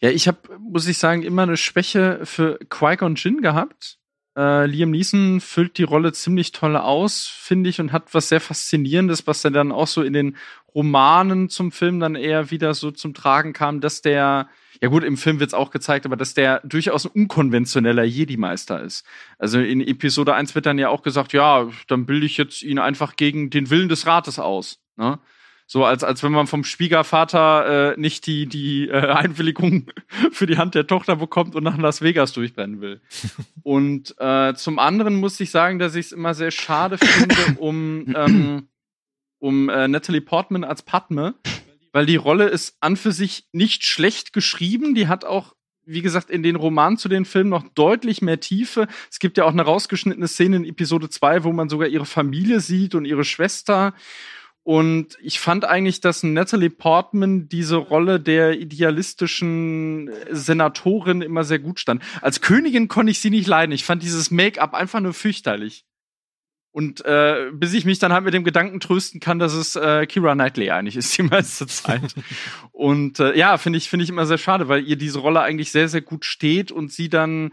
Ja, 0.00 0.10
ich 0.10 0.26
habe, 0.26 0.38
muss 0.58 0.88
ich 0.88 0.98
sagen, 0.98 1.22
immer 1.22 1.42
eine 1.44 1.56
Schwäche 1.56 2.20
für 2.26 2.58
Qui-Gon 2.70 3.14
Jinn 3.14 3.40
gehabt. 3.40 3.98
Äh, 4.40 4.64
Liam 4.64 4.90
Neeson 4.90 5.42
füllt 5.42 5.76
die 5.76 5.82
Rolle 5.82 6.14
ziemlich 6.14 6.52
toll 6.52 6.74
aus, 6.74 7.26
finde 7.26 7.68
ich, 7.68 7.78
und 7.78 7.92
hat 7.92 8.14
was 8.14 8.30
sehr 8.30 8.40
Faszinierendes, 8.40 9.26
was 9.26 9.44
er 9.44 9.50
dann 9.50 9.70
auch 9.70 9.86
so 9.86 10.02
in 10.02 10.14
den 10.14 10.36
Romanen 10.74 11.50
zum 11.50 11.72
Film 11.72 12.00
dann 12.00 12.14
eher 12.14 12.50
wieder 12.50 12.72
so 12.72 12.90
zum 12.90 13.12
Tragen 13.12 13.52
kam, 13.52 13.82
dass 13.82 14.00
der, 14.00 14.48
ja 14.80 14.88
gut, 14.88 15.04
im 15.04 15.18
Film 15.18 15.40
wird's 15.40 15.52
auch 15.52 15.70
gezeigt, 15.70 16.06
aber 16.06 16.16
dass 16.16 16.32
der 16.32 16.60
durchaus 16.64 17.04
ein 17.04 17.10
unkonventioneller 17.10 18.04
Jedi-Meister 18.04 18.82
ist. 18.82 19.04
Also 19.38 19.60
in 19.60 19.82
Episode 19.82 20.34
1 20.34 20.54
wird 20.54 20.64
dann 20.64 20.78
ja 20.78 20.88
auch 20.88 21.02
gesagt, 21.02 21.34
ja, 21.34 21.68
dann 21.88 22.06
bilde 22.06 22.24
ich 22.24 22.38
jetzt 22.38 22.62
ihn 22.62 22.78
einfach 22.78 23.16
gegen 23.16 23.50
den 23.50 23.68
Willen 23.68 23.90
des 23.90 24.06
Rates 24.06 24.38
aus. 24.38 24.80
Ne? 24.96 25.18
So 25.72 25.84
als, 25.84 26.02
als 26.02 26.24
wenn 26.24 26.32
man 26.32 26.48
vom 26.48 26.64
Schwiegervater 26.64 27.92
äh, 27.92 28.00
nicht 28.00 28.26
die, 28.26 28.46
die 28.46 28.88
äh, 28.88 29.06
Einwilligung 29.06 29.86
für 30.32 30.46
die 30.46 30.58
Hand 30.58 30.74
der 30.74 30.88
Tochter 30.88 31.14
bekommt 31.14 31.54
und 31.54 31.62
nach 31.62 31.78
Las 31.78 32.02
Vegas 32.02 32.32
durchbrennen 32.32 32.80
will. 32.80 33.00
und 33.62 34.16
äh, 34.18 34.52
zum 34.54 34.80
anderen 34.80 35.14
muss 35.14 35.38
ich 35.38 35.52
sagen, 35.52 35.78
dass 35.78 35.94
ich 35.94 36.06
es 36.06 36.12
immer 36.12 36.34
sehr 36.34 36.50
schade 36.50 36.98
finde 36.98 37.36
um, 37.60 38.12
ähm, 38.16 38.68
um 39.38 39.68
äh, 39.68 39.86
Natalie 39.86 40.20
Portman 40.20 40.64
als 40.64 40.82
Padme, 40.82 41.34
weil 41.92 42.04
die 42.04 42.16
Rolle 42.16 42.48
ist 42.48 42.76
an 42.80 42.96
für 42.96 43.12
sich 43.12 43.46
nicht 43.52 43.84
schlecht 43.84 44.32
geschrieben. 44.32 44.96
Die 44.96 45.06
hat 45.06 45.24
auch 45.24 45.54
wie 45.86 46.02
gesagt, 46.02 46.30
in 46.30 46.42
den 46.42 46.56
Romanen 46.56 46.98
zu 46.98 47.08
den 47.08 47.24
Filmen 47.24 47.50
noch 47.50 47.66
deutlich 47.74 48.22
mehr 48.22 48.40
Tiefe. 48.40 48.88
Es 49.10 49.18
gibt 49.18 49.38
ja 49.38 49.44
auch 49.44 49.52
eine 49.52 49.62
rausgeschnittene 49.62 50.28
Szene 50.28 50.56
in 50.56 50.64
Episode 50.64 51.08
2, 51.08 51.44
wo 51.44 51.52
man 51.52 51.68
sogar 51.68 51.88
ihre 51.88 52.06
Familie 52.06 52.60
sieht 52.60 52.94
und 52.94 53.04
ihre 53.04 53.24
Schwester. 53.24 53.94
Und 54.62 55.16
ich 55.22 55.40
fand 55.40 55.64
eigentlich, 55.64 56.00
dass 56.00 56.22
Natalie 56.22 56.70
Portman 56.70 57.48
diese 57.48 57.76
Rolle 57.76 58.20
der 58.20 58.58
idealistischen 58.60 60.10
Senatorin 60.30 61.22
immer 61.22 61.44
sehr 61.44 61.58
gut 61.58 61.80
stand. 61.80 62.02
Als 62.20 62.40
Königin 62.40 62.88
konnte 62.88 63.10
ich 63.10 63.20
sie 63.20 63.30
nicht 63.30 63.46
leiden. 63.46 63.72
Ich 63.72 63.84
fand 63.84 64.02
dieses 64.02 64.30
Make-up 64.30 64.74
einfach 64.74 65.00
nur 65.00 65.14
fürchterlich. 65.14 65.84
Und 66.72 67.04
äh, 67.04 67.50
bis 67.52 67.72
ich 67.72 67.84
mich 67.84 67.98
dann 67.98 68.12
halt 68.12 68.24
mit 68.24 68.32
dem 68.32 68.44
Gedanken 68.44 68.78
trösten 68.78 69.18
kann, 69.18 69.40
dass 69.40 69.54
es 69.54 69.74
äh, 69.74 70.06
Kira 70.06 70.34
Knightley 70.34 70.70
eigentlich 70.70 70.96
ist 70.96 71.16
die 71.18 71.22
meiste 71.24 71.66
Zeit. 71.66 72.14
und 72.70 73.18
äh, 73.18 73.36
ja, 73.36 73.58
finde 73.58 73.78
ich 73.78 73.90
finde 73.90 74.04
ich 74.04 74.10
immer 74.10 74.26
sehr 74.26 74.38
schade, 74.38 74.68
weil 74.68 74.86
ihr 74.86 74.96
diese 74.96 75.18
Rolle 75.18 75.40
eigentlich 75.40 75.72
sehr 75.72 75.88
sehr 75.88 76.00
gut 76.00 76.24
steht 76.24 76.70
und 76.70 76.92
sie 76.92 77.08
dann 77.08 77.52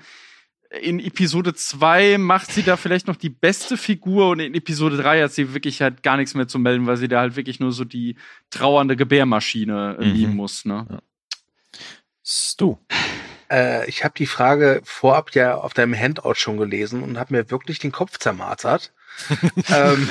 in 0.81 0.99
Episode 0.99 1.53
2 1.53 2.17
macht 2.17 2.51
sie 2.51 2.63
da 2.63 2.77
vielleicht 2.77 3.07
noch 3.07 3.15
die 3.15 3.29
beste 3.29 3.77
Figur 3.77 4.29
und 4.29 4.39
in 4.39 4.53
Episode 4.55 4.97
3 4.97 5.23
hat 5.23 5.31
sie 5.33 5.53
wirklich 5.53 5.81
halt 5.81 6.03
gar 6.03 6.17
nichts 6.17 6.33
mehr 6.35 6.47
zu 6.47 6.59
melden, 6.59 6.87
weil 6.87 6.97
sie 6.97 7.07
da 7.07 7.19
halt 7.21 7.35
wirklich 7.35 7.59
nur 7.59 7.71
so 7.71 7.83
die 7.85 8.15
trauernde 8.49 8.95
Gebärmaschine 8.95 9.97
äh, 9.99 10.05
Mhm. 10.05 10.13
lieben 10.13 10.35
muss, 10.35 10.65
ne? 10.65 11.01
Stu. 12.23 12.77
Äh, 13.49 13.87
ich 13.89 14.03
habe 14.03 14.13
die 14.17 14.25
Frage 14.25 14.81
vorab 14.83 15.33
ja 15.33 15.55
auf 15.55 15.73
deinem 15.73 15.95
Handout 15.97 16.35
schon 16.35 16.57
gelesen 16.57 17.03
und 17.03 17.17
habe 17.17 17.33
mir 17.35 17.49
wirklich 17.49 17.79
den 17.79 17.91
Kopf 17.91 18.17
zermartert. 18.17 18.93
ähm, 19.73 20.09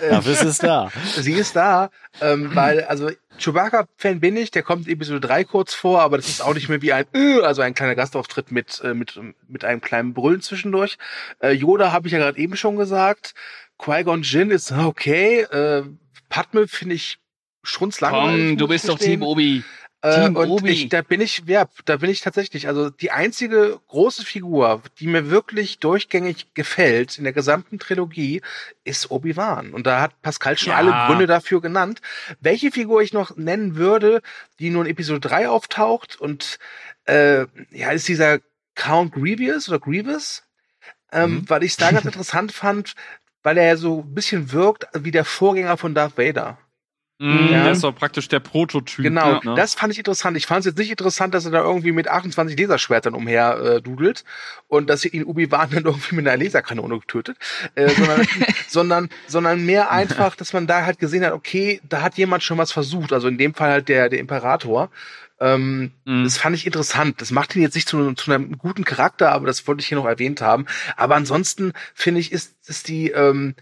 äh, 0.00 0.10
Dafür 0.10 0.32
ist 0.32 0.44
es 0.44 0.58
da. 0.58 0.90
sie 1.16 1.32
ist 1.32 1.56
da, 1.56 1.90
ähm, 2.20 2.54
weil, 2.54 2.84
also 2.84 3.10
Chewbacca-Fan 3.38 4.20
bin 4.20 4.36
ich, 4.36 4.50
der 4.50 4.62
kommt 4.62 4.88
Episode 4.88 5.20
3 5.20 5.44
kurz 5.44 5.74
vor, 5.74 6.02
aber 6.02 6.16
das 6.16 6.28
ist 6.28 6.42
auch 6.42 6.54
nicht 6.54 6.68
mehr 6.68 6.82
wie 6.82 6.92
ein, 6.92 7.06
äh, 7.14 7.40
also 7.40 7.62
ein 7.62 7.74
kleiner 7.74 7.94
Gastauftritt 7.94 8.50
mit, 8.50 8.80
äh, 8.84 8.94
mit, 8.94 9.18
mit 9.46 9.64
einem 9.64 9.80
kleinen 9.80 10.14
Brüllen 10.14 10.42
zwischendurch. 10.42 10.98
Äh, 11.40 11.52
Yoda 11.52 11.92
habe 11.92 12.08
ich 12.08 12.12
ja 12.12 12.18
gerade 12.18 12.38
eben 12.38 12.56
schon 12.56 12.76
gesagt. 12.76 13.34
Qui-Gon 13.78 14.22
Jinn 14.22 14.50
ist 14.50 14.72
okay. 14.72 15.42
Äh, 15.42 15.84
Padme 16.28 16.66
finde 16.66 16.96
ich 16.96 17.18
strunzlangweilig. 17.62 18.48
Komm, 18.48 18.56
du 18.56 18.68
bist 18.68 18.88
doch. 18.88 18.98
Team 18.98 19.22
Obi. 19.22 19.64
Äh, 20.00 20.26
Team 20.26 20.36
und 20.36 20.48
Obi. 20.50 20.70
ich, 20.70 20.88
da 20.90 21.02
bin 21.02 21.20
ich, 21.20 21.42
ja, 21.46 21.66
da 21.84 21.96
bin 21.96 22.08
ich 22.08 22.20
tatsächlich. 22.20 22.68
Also 22.68 22.88
die 22.88 23.10
einzige 23.10 23.80
große 23.88 24.24
Figur, 24.24 24.80
die 25.00 25.08
mir 25.08 25.28
wirklich 25.28 25.80
durchgängig 25.80 26.54
gefällt 26.54 27.18
in 27.18 27.24
der 27.24 27.32
gesamten 27.32 27.80
Trilogie, 27.80 28.40
ist 28.84 29.10
Obi-Wan. 29.10 29.72
Und 29.72 29.86
da 29.88 30.00
hat 30.00 30.22
Pascal 30.22 30.56
schon 30.56 30.70
Ja. 30.70 30.76
alle 30.76 30.92
Gründe 31.06 31.26
dafür 31.26 31.60
genannt. 31.60 32.00
Welche 32.40 32.70
Figur 32.70 33.02
ich 33.02 33.12
noch 33.12 33.36
nennen 33.36 33.74
würde, 33.74 34.22
die 34.60 34.70
nur 34.70 34.84
in 34.84 34.90
Episode 34.90 35.20
3 35.20 35.48
auftaucht 35.48 36.20
und 36.20 36.58
äh, 37.06 37.46
ja, 37.72 37.90
ist 37.90 38.06
dieser 38.06 38.38
Count 38.76 39.12
Grievous 39.14 39.68
oder 39.68 39.80
Grievous, 39.80 40.44
ähm, 41.10 41.30
Mhm. 41.38 41.50
weil 41.50 41.64
ich 41.64 41.72
es 41.72 41.76
da 41.76 41.90
ganz 41.90 42.04
interessant 42.06 42.52
fand, 42.52 42.94
weil 43.42 43.58
er 43.58 43.66
ja 43.66 43.76
so 43.76 44.02
ein 44.02 44.14
bisschen 44.14 44.52
wirkt 44.52 44.86
wie 44.94 45.10
der 45.10 45.24
Vorgänger 45.24 45.76
von 45.76 45.94
Darth 45.94 46.16
Vader. 46.18 46.58
Mhm, 47.18 47.48
Ja. 47.50 47.64
Der 47.64 47.72
ist 47.72 47.82
doch 47.82 47.94
praktisch 47.94 48.28
der 48.28 48.40
Prototyp. 48.40 49.02
Genau, 49.02 49.40
ne? 49.42 49.54
das 49.56 49.74
fand 49.74 49.92
ich 49.92 49.98
interessant. 49.98 50.36
Ich 50.36 50.46
fand 50.46 50.60
es 50.60 50.66
jetzt 50.66 50.78
nicht 50.78 50.90
interessant, 50.90 51.34
dass 51.34 51.44
er 51.44 51.50
da 51.50 51.62
irgendwie 51.62 51.92
mit 51.92 52.06
28 52.08 52.58
Laserschwertern 52.58 53.14
umher 53.14 53.58
äh, 53.58 53.82
dudelt 53.82 54.24
und 54.68 54.88
dass 54.88 55.00
sie 55.00 55.08
ihn 55.08 55.24
Obi-Wan 55.24 55.70
dann 55.70 55.84
irgendwie 55.86 56.14
mit 56.14 56.28
einer 56.28 56.42
Laserkanone 56.42 57.00
tötet, 57.06 57.36
äh, 57.74 57.88
sondern, 57.88 58.26
sondern, 58.68 59.08
sondern 59.26 59.66
mehr 59.66 59.90
einfach, 59.90 60.36
dass 60.36 60.52
man 60.52 60.66
da 60.66 60.84
halt 60.84 60.98
gesehen 61.00 61.24
hat, 61.24 61.32
okay, 61.32 61.80
da 61.88 62.02
hat 62.02 62.16
jemand 62.16 62.42
schon 62.44 62.58
was 62.58 62.70
versucht. 62.72 63.12
Also 63.12 63.26
in 63.28 63.38
dem 63.38 63.54
Fall 63.54 63.70
halt 63.70 63.88
der, 63.88 64.08
der 64.08 64.20
Imperator. 64.20 64.90
Ähm, 65.40 65.92
Mhm. 66.04 66.24
Das 66.24 66.36
fand 66.38 66.56
ich 66.56 66.66
interessant. 66.66 67.20
Das 67.20 67.30
macht 67.30 67.54
ihn 67.54 67.62
jetzt 67.62 67.74
nicht 67.74 67.88
zu, 67.88 68.12
zu 68.14 68.32
einem 68.32 68.58
guten 68.58 68.84
Charakter, 68.84 69.30
aber 69.32 69.46
das 69.46 69.66
wollte 69.68 69.80
ich 69.82 69.86
hier 69.88 69.98
noch 69.98 70.06
erwähnt 70.06 70.40
haben. 70.40 70.66
Aber 70.96 71.14
ansonsten 71.16 71.72
finde 71.94 72.20
ich, 72.20 72.32
ist, 72.32 72.54
ist 72.66 72.88
die 72.88 73.10
ähm, 73.10 73.54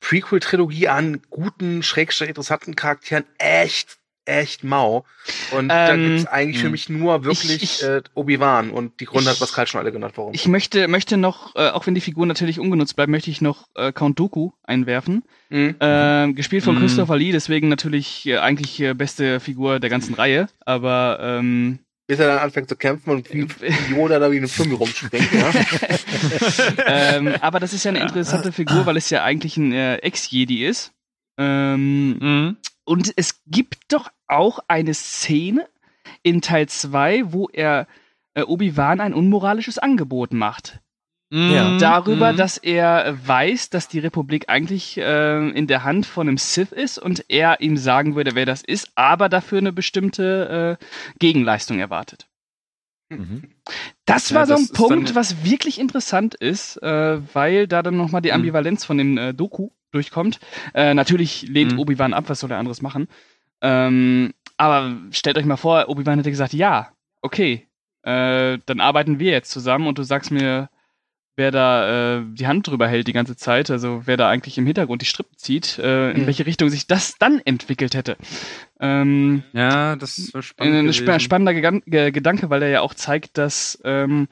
Prequel-Trilogie 0.00 0.88
an 0.88 1.20
guten, 1.30 1.82
schrägstrich 1.82 2.28
interessanten 2.28 2.74
Charakteren 2.76 3.24
echt, 3.38 3.98
echt 4.24 4.64
mau. 4.64 5.04
Und 5.50 5.68
da 5.68 5.92
Ähm, 5.92 6.08
gibt's 6.16 6.26
eigentlich 6.26 6.58
für 6.58 6.66
mh. 6.66 6.70
mich 6.70 6.88
nur 6.88 7.24
wirklich 7.24 7.62
ich- 7.62 7.82
äh, 7.82 8.02
Obi-Wan. 8.14 8.70
Und 8.70 9.00
die 9.00 9.04
Gründe 9.06 9.24
ich- 9.24 9.30
hat 9.30 9.38
Pascal 9.40 9.66
schon 9.66 9.80
alle 9.80 9.92
genannt, 9.92 10.14
warum. 10.16 10.32
Ich 10.34 10.46
möchte, 10.46 10.88
möchte 10.88 11.16
noch, 11.16 11.54
äh, 11.56 11.70
auch 11.70 11.86
wenn 11.86 11.94
die 11.94 12.00
Figur 12.00 12.26
natürlich 12.26 12.60
ungenutzt 12.60 12.96
bleibt, 12.96 13.10
möchte 13.10 13.30
ich 13.30 13.40
noch 13.40 13.68
äh, 13.74 13.92
Count 13.92 14.18
Dooku 14.18 14.50
einwerfen. 14.62 15.22
Mhm. 15.48 15.76
Ähm, 15.80 16.34
gespielt 16.34 16.62
von 16.64 16.76
Mhm. 16.76 16.80
Christopher 16.80 17.16
Lee, 17.16 17.32
deswegen 17.32 17.68
natürlich 17.68 18.24
äh, 18.26 18.38
eigentlich 18.38 18.80
äh, 18.80 18.94
beste 18.94 19.40
Figur 19.40 19.80
der 19.80 19.90
ganzen 19.90 20.14
Reihe. 20.14 20.48
Aber 20.64 21.18
ähm, 21.20 21.80
Bis 22.10 22.18
er 22.18 22.26
dann 22.26 22.38
anfängt 22.38 22.68
zu 22.68 22.74
kämpfen 22.74 23.10
und 23.10 23.32
wie 23.32 23.46
wie 23.60 23.94
Yoda 23.94 24.18
da 24.18 24.32
wie 24.32 24.38
eine 24.38 24.48
Flummi 24.48 24.74
rumspringt. 24.74 25.28
Ja? 25.32 25.52
ähm, 26.86 27.28
aber 27.40 27.60
das 27.60 27.72
ist 27.72 27.84
ja 27.84 27.90
eine 27.90 28.00
interessante 28.00 28.50
Figur, 28.50 28.84
weil 28.84 28.96
es 28.96 29.10
ja 29.10 29.22
eigentlich 29.22 29.56
ein 29.56 29.70
äh, 29.70 29.94
Ex-Jedi 29.98 30.64
ist. 30.66 30.92
Ähm, 31.38 32.18
Mhm. 32.18 32.56
und 32.84 33.12
es 33.14 33.42
gibt 33.46 33.92
doch 33.92 34.10
auch 34.26 34.58
eine 34.66 34.92
Szene 34.92 35.68
in 36.24 36.40
Teil 36.40 36.68
2, 36.68 37.32
wo 37.32 37.48
er 37.48 37.86
äh, 38.34 38.42
Obi-Wan 38.42 38.98
ein 39.00 39.14
unmoralisches 39.14 39.78
Angebot 39.78 40.32
macht. 40.32 40.80
Ja. 41.32 41.76
Darüber, 41.78 42.32
Mhm. 42.32 42.36
dass 42.36 42.58
er 42.58 43.16
weiß, 43.26 43.70
dass 43.70 43.86
die 43.86 44.00
Republik 44.00 44.48
eigentlich 44.48 44.98
äh, 44.98 45.48
in 45.50 45.68
der 45.68 45.84
Hand 45.84 46.06
von 46.06 46.26
einem 46.28 46.38
Sith 46.38 46.72
ist 46.72 46.98
und 46.98 47.24
er 47.28 47.60
ihm 47.60 47.76
sagen 47.76 48.16
würde, 48.16 48.34
wer 48.34 48.46
das 48.46 48.62
ist, 48.62 48.90
aber 48.96 49.28
dafür 49.28 49.58
eine 49.58 49.72
bestimmte 49.72 50.78
äh, 50.80 50.84
Gegenleistung 51.20 51.78
erwartet. 51.78 52.26
Mhm. 53.10 53.42
Das 54.06 54.30
Ja, 54.30 54.36
war 54.36 54.46
so 54.46 54.54
das 54.54 54.70
ein 54.70 54.72
Punkt, 54.72 55.14
was 55.14 55.44
wirklich 55.44 55.78
interessant 55.78 56.34
ist, 56.34 56.76
äh, 56.82 57.18
weil 57.34 57.66
da 57.68 57.82
dann 57.82 57.96
nochmal 57.96 58.22
die 58.22 58.30
Mhm. 58.30 58.34
Ambivalenz 58.36 58.84
von 58.84 58.98
dem 58.98 59.16
äh, 59.18 59.32
Doku 59.32 59.70
durchkommt. 59.92 60.40
Äh, 60.74 60.94
natürlich 60.94 61.42
lehnt 61.42 61.72
Mhm. 61.72 61.78
Obi-Wan 61.78 62.12
ab, 62.14 62.24
was 62.28 62.40
soll 62.40 62.50
er 62.50 62.58
anderes 62.58 62.82
machen? 62.82 63.08
Ähm, 63.60 64.32
aber 64.56 64.96
stellt 65.12 65.38
euch 65.38 65.44
mal 65.44 65.56
vor, 65.56 65.88
Obi-Wan 65.88 66.18
hätte 66.18 66.30
gesagt, 66.30 66.52
ja, 66.54 66.92
okay, 67.22 67.66
äh, 68.02 68.58
dann 68.66 68.80
arbeiten 68.80 69.18
wir 69.20 69.30
jetzt 69.32 69.50
zusammen 69.50 69.86
und 69.86 69.98
du 69.98 70.02
sagst 70.02 70.30
mir, 70.30 70.68
wer 71.36 71.50
da 71.50 72.18
äh, 72.18 72.22
die 72.32 72.46
Hand 72.46 72.66
drüber 72.66 72.86
hält 72.88 73.06
die 73.08 73.12
ganze 73.12 73.36
Zeit, 73.36 73.70
also 73.70 74.02
wer 74.04 74.16
da 74.16 74.28
eigentlich 74.28 74.58
im 74.58 74.66
Hintergrund 74.66 75.00
die 75.02 75.06
Strippen 75.06 75.36
zieht, 75.36 75.78
äh, 75.78 76.10
in 76.10 76.22
Mhm. 76.22 76.26
welche 76.26 76.44
Richtung 76.46 76.68
sich 76.68 76.86
das 76.86 77.14
dann 77.18 77.40
entwickelt 77.44 77.94
hätte. 77.94 78.16
Ähm, 78.80 79.42
Ja, 79.52 79.96
das 79.96 80.32
war 80.34 80.42
spannend. 80.42 80.74
ein 80.74 80.86
gewesen. 80.86 81.20
spannender 81.20 81.54
Gegan 81.54 81.82
Ge 81.86 82.10
Gedanke, 82.10 82.50
weil 82.50 82.62
er 82.62 82.68
ja 82.70 82.80
auch 82.80 82.94
zeigt, 82.94 83.38
dass 83.38 83.80
ähm, 83.84 84.28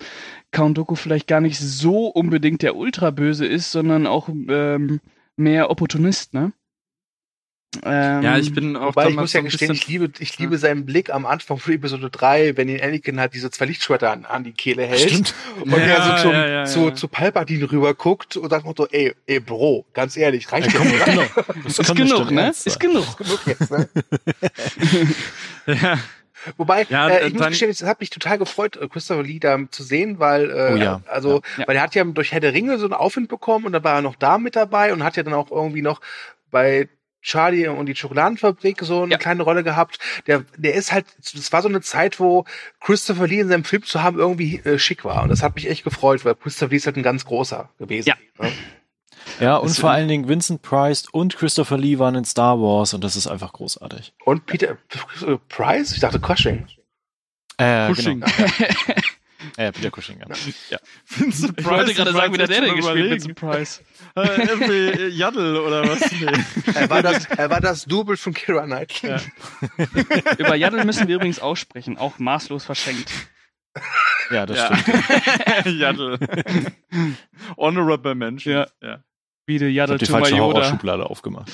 Count 0.51 0.77
Dooku 0.79 0.95
vielleicht 0.95 1.27
gar 1.27 1.41
nicht 1.41 1.59
so 1.59 2.07
unbedingt 2.09 2.63
der 2.63 2.77
Ultraböse 2.77 3.47
ist, 3.47 3.73
sondern 3.73 4.07
auch 4.07 4.29
ähm, 4.29 5.01
mehr 5.37 5.71
Opportunist, 5.71 6.35
ne? 6.35 6.53
Ähm, 7.85 8.23
Ja, 8.23 8.39
ich 8.39 8.55
bin 8.55 8.77
auch 8.77 8.97
Weil 8.97 9.11
ich 9.11 9.17
muss 9.17 9.35
ja 9.35 9.43
gestehen, 9.43 9.73
ich 9.73 9.87
liebe, 9.87 10.11
ich 10.21 10.39
liebe 10.39 10.57
seinen 10.57 10.87
Blick 10.87 11.11
am 11.13 11.27
Anfang 11.27 11.59
von 11.59 11.75
Episode 11.75 12.09
3, 12.09 12.57
wenn 12.57 12.67
ihn 12.69 12.81
Anakin 12.81 13.21
halt 13.21 13.35
diese 13.35 13.51
zwei 13.51 13.67
Lichtschwerter 13.67 14.11
an, 14.11 14.25
an 14.25 14.43
die 14.43 14.53
Kehle 14.53 14.85
hält. 14.87 15.01
Stimmt. 15.11 15.35
Und 15.61 15.73
Ja, 15.73 15.77
er 15.79 16.17
so 16.17 16.23
zum, 16.23 16.33
ja, 16.33 16.47
ja, 16.49 16.65
zu, 16.65 16.89
ja. 16.89 16.95
zu 16.95 17.09
Palpatine 17.09 17.71
rüber 17.71 17.93
guckt 17.95 18.39
und 18.39 18.49
sagt 18.49 18.65
so, 18.77 18.87
ey, 18.89 19.15
ey, 19.27 19.41
Bro, 19.41 19.85
ganz 19.93 20.17
ehrlich, 20.17 20.51
reicht 20.51 20.73
Ja, 20.73 20.81
dir, 20.81 20.89
komm, 20.89 20.95
oder? 20.95 21.05
genau. 21.05 21.23
Das 21.65 21.79
ist 21.79 21.87
kann 21.87 21.97
genug, 21.97 22.11
bestimmt 22.19 22.31
ne? 22.33 22.49
Ist 22.51 22.81
genug. 22.81 23.17
Genug 23.19 23.41
jetzt, 23.47 23.71
ne? 23.71 23.89
Ja. 25.67 25.99
Wobei, 26.57 26.87
Ja, 26.89 27.09
äh, 27.09 27.27
ich 27.27 27.33
muss 27.35 27.43
dann- 27.43 27.51
gestehen, 27.51 27.71
es 27.71 27.83
hat 27.83 28.01
mich 28.01 28.11
total 28.11 28.39
gefreut, 28.39 28.77
äh, 28.77 28.89
Christopher 28.89 29.23
Lee 29.25 29.41
da 29.41 29.59
zu 29.71 29.83
sehen, 29.83 30.19
weil, 30.19 30.51
äh, 30.51 30.71
Oh 30.73 30.77
ja, 30.77 31.01
also, 31.07 31.43
ja. 31.59 31.67
weil 31.67 31.77
er 31.77 31.83
hat 31.83 31.95
ja 31.95 32.05
durch 32.05 32.33
Herr 32.33 32.41
der 32.41 32.55
Ringe 32.55 32.79
so 32.79 32.85
einen 32.87 32.95
Aufwind 32.95 33.29
bekommen 33.29 33.67
und 33.67 33.73
dann 33.73 33.85
war 33.85 33.97
er 33.97 34.03
noch 34.03 34.15
da 34.17 34.39
mit 34.39 34.57
dabei 34.57 34.93
und 34.93 35.03
hat 35.05 35.17
ja 35.17 35.23
dann 35.25 35.35
auch 35.35 35.51
irgendwie 35.51 35.83
noch 35.83 36.01
bei 36.51 36.89
Charlie 37.29 37.69
und 37.69 37.87
die 37.87 37.95
Schokoladenfabrik 37.95 38.81
so 38.83 39.03
eine 39.03 39.13
Ja. 39.13 39.19
kleine 39.19 39.43
Rolle 39.43 39.63
gehabt. 39.63 39.99
Der, 40.27 40.45
der 40.57 40.75
ist 40.75 40.93
halt, 40.93 41.05
das 41.35 41.53
war 41.53 41.61
so 41.63 41.69
eine 41.69 41.83
Zeit, 41.83 42.19
wo 42.19 42.45
Christopher 42.81 43.27
Lee 43.27 43.41
in 43.41 43.49
seinem 43.49 43.65
Film 43.65 43.83
zu 43.85 44.03
haben 44.03 44.19
irgendwie 44.19 44.61
äh, 44.65 44.79
schick 44.79 45.05
war. 45.05 45.23
Und 45.23 45.29
das 45.29 45.43
hat 45.43 45.55
mich 45.55 45.69
echt 45.69 45.85
gefreut, 45.85 46.25
weil 46.25 46.35
Christopher 46.35 46.71
Lee 46.71 46.77
ist 46.79 46.87
halt 46.87 46.97
ein 46.97 47.03
ganz 47.03 47.25
großer 47.27 47.69
gewesen. 47.79 48.09
Ja. 48.09 48.15
Ne? 48.41 48.51
Ja, 49.41 49.57
und 49.57 49.69
vor 49.77 49.91
allen 49.91 50.09
Dingen 50.09 50.27
Vincent 50.27 50.63
Price 50.63 51.07
und 51.13 51.37
Christopher 51.37 51.77
Lee 51.77 51.99
waren 51.99 52.15
in 52.15 52.25
Star 52.25 52.59
Wars 52.61 52.95
und 52.95 53.05
das 53.05 53.15
ist 53.15 53.27
einfach 53.27 53.53
großartig. 53.53 54.15
Und 54.25 54.47
Peter 54.47 54.79
äh, 55.27 55.37
Price? 55.49 55.93
Ich 55.93 56.01
dachte 56.01 56.19
Cushing. 56.19 56.67
Äh, 57.59 57.89
Cushing. 57.93 58.21
Genau. 58.21 58.49
Ja. 59.57 59.65
ja, 59.65 59.73
Peter 59.73 59.91
Cushing, 59.91 60.19
ja. 60.21 60.27
Vincent 61.07 61.59
Ich 61.59 61.65
wollte 61.65 61.85
Price, 61.85 61.97
gerade 61.97 62.13
sagen, 62.13 62.33
wie 62.35 62.39
der 62.39 62.47
der 62.49 62.75
gespielt. 62.75 63.11
Vincent 63.11 63.35
Price. 63.37 63.83
Äh, 64.17 64.49
irgendwie 64.49 65.07
Jaddel 65.17 65.57
oder 65.59 65.87
was? 65.89 66.01
Nee. 66.21 66.73
Er 66.75 66.91
war 66.91 67.03
das, 67.03 67.27
er 67.27 67.51
war 67.51 67.61
das 67.61 67.85
Double 67.85 68.17
von 68.17 68.35
Kira 68.35 68.65
Knightley. 68.65 69.11
Ja. 69.11 69.19
Über 70.39 70.57
Yaddle 70.57 70.85
müssen 70.85 71.07
wir 71.07 71.17
übrigens 71.17 71.39
aussprechen, 71.39 71.99
auch 71.99 72.19
maßlos 72.19 72.65
verschenkt. 72.65 73.11
Ja, 74.31 74.45
das 74.47 74.57
Ja. 74.59 74.77
stimmt. 74.77 75.79
Jaddel. 75.79 76.19
Honorable 77.57 78.15
Mention. 78.15 78.55
Ja. 78.55 78.67
ja. 78.83 79.05
Wie 79.49 79.59
der 79.59 79.69
Ich 79.71 79.77
Yaddle 79.77 79.95
habe 79.95 80.05
die 80.05 80.11
falsche. 80.11 80.39
Horrorschublade 80.39 81.09
aufgemacht. 81.09 81.51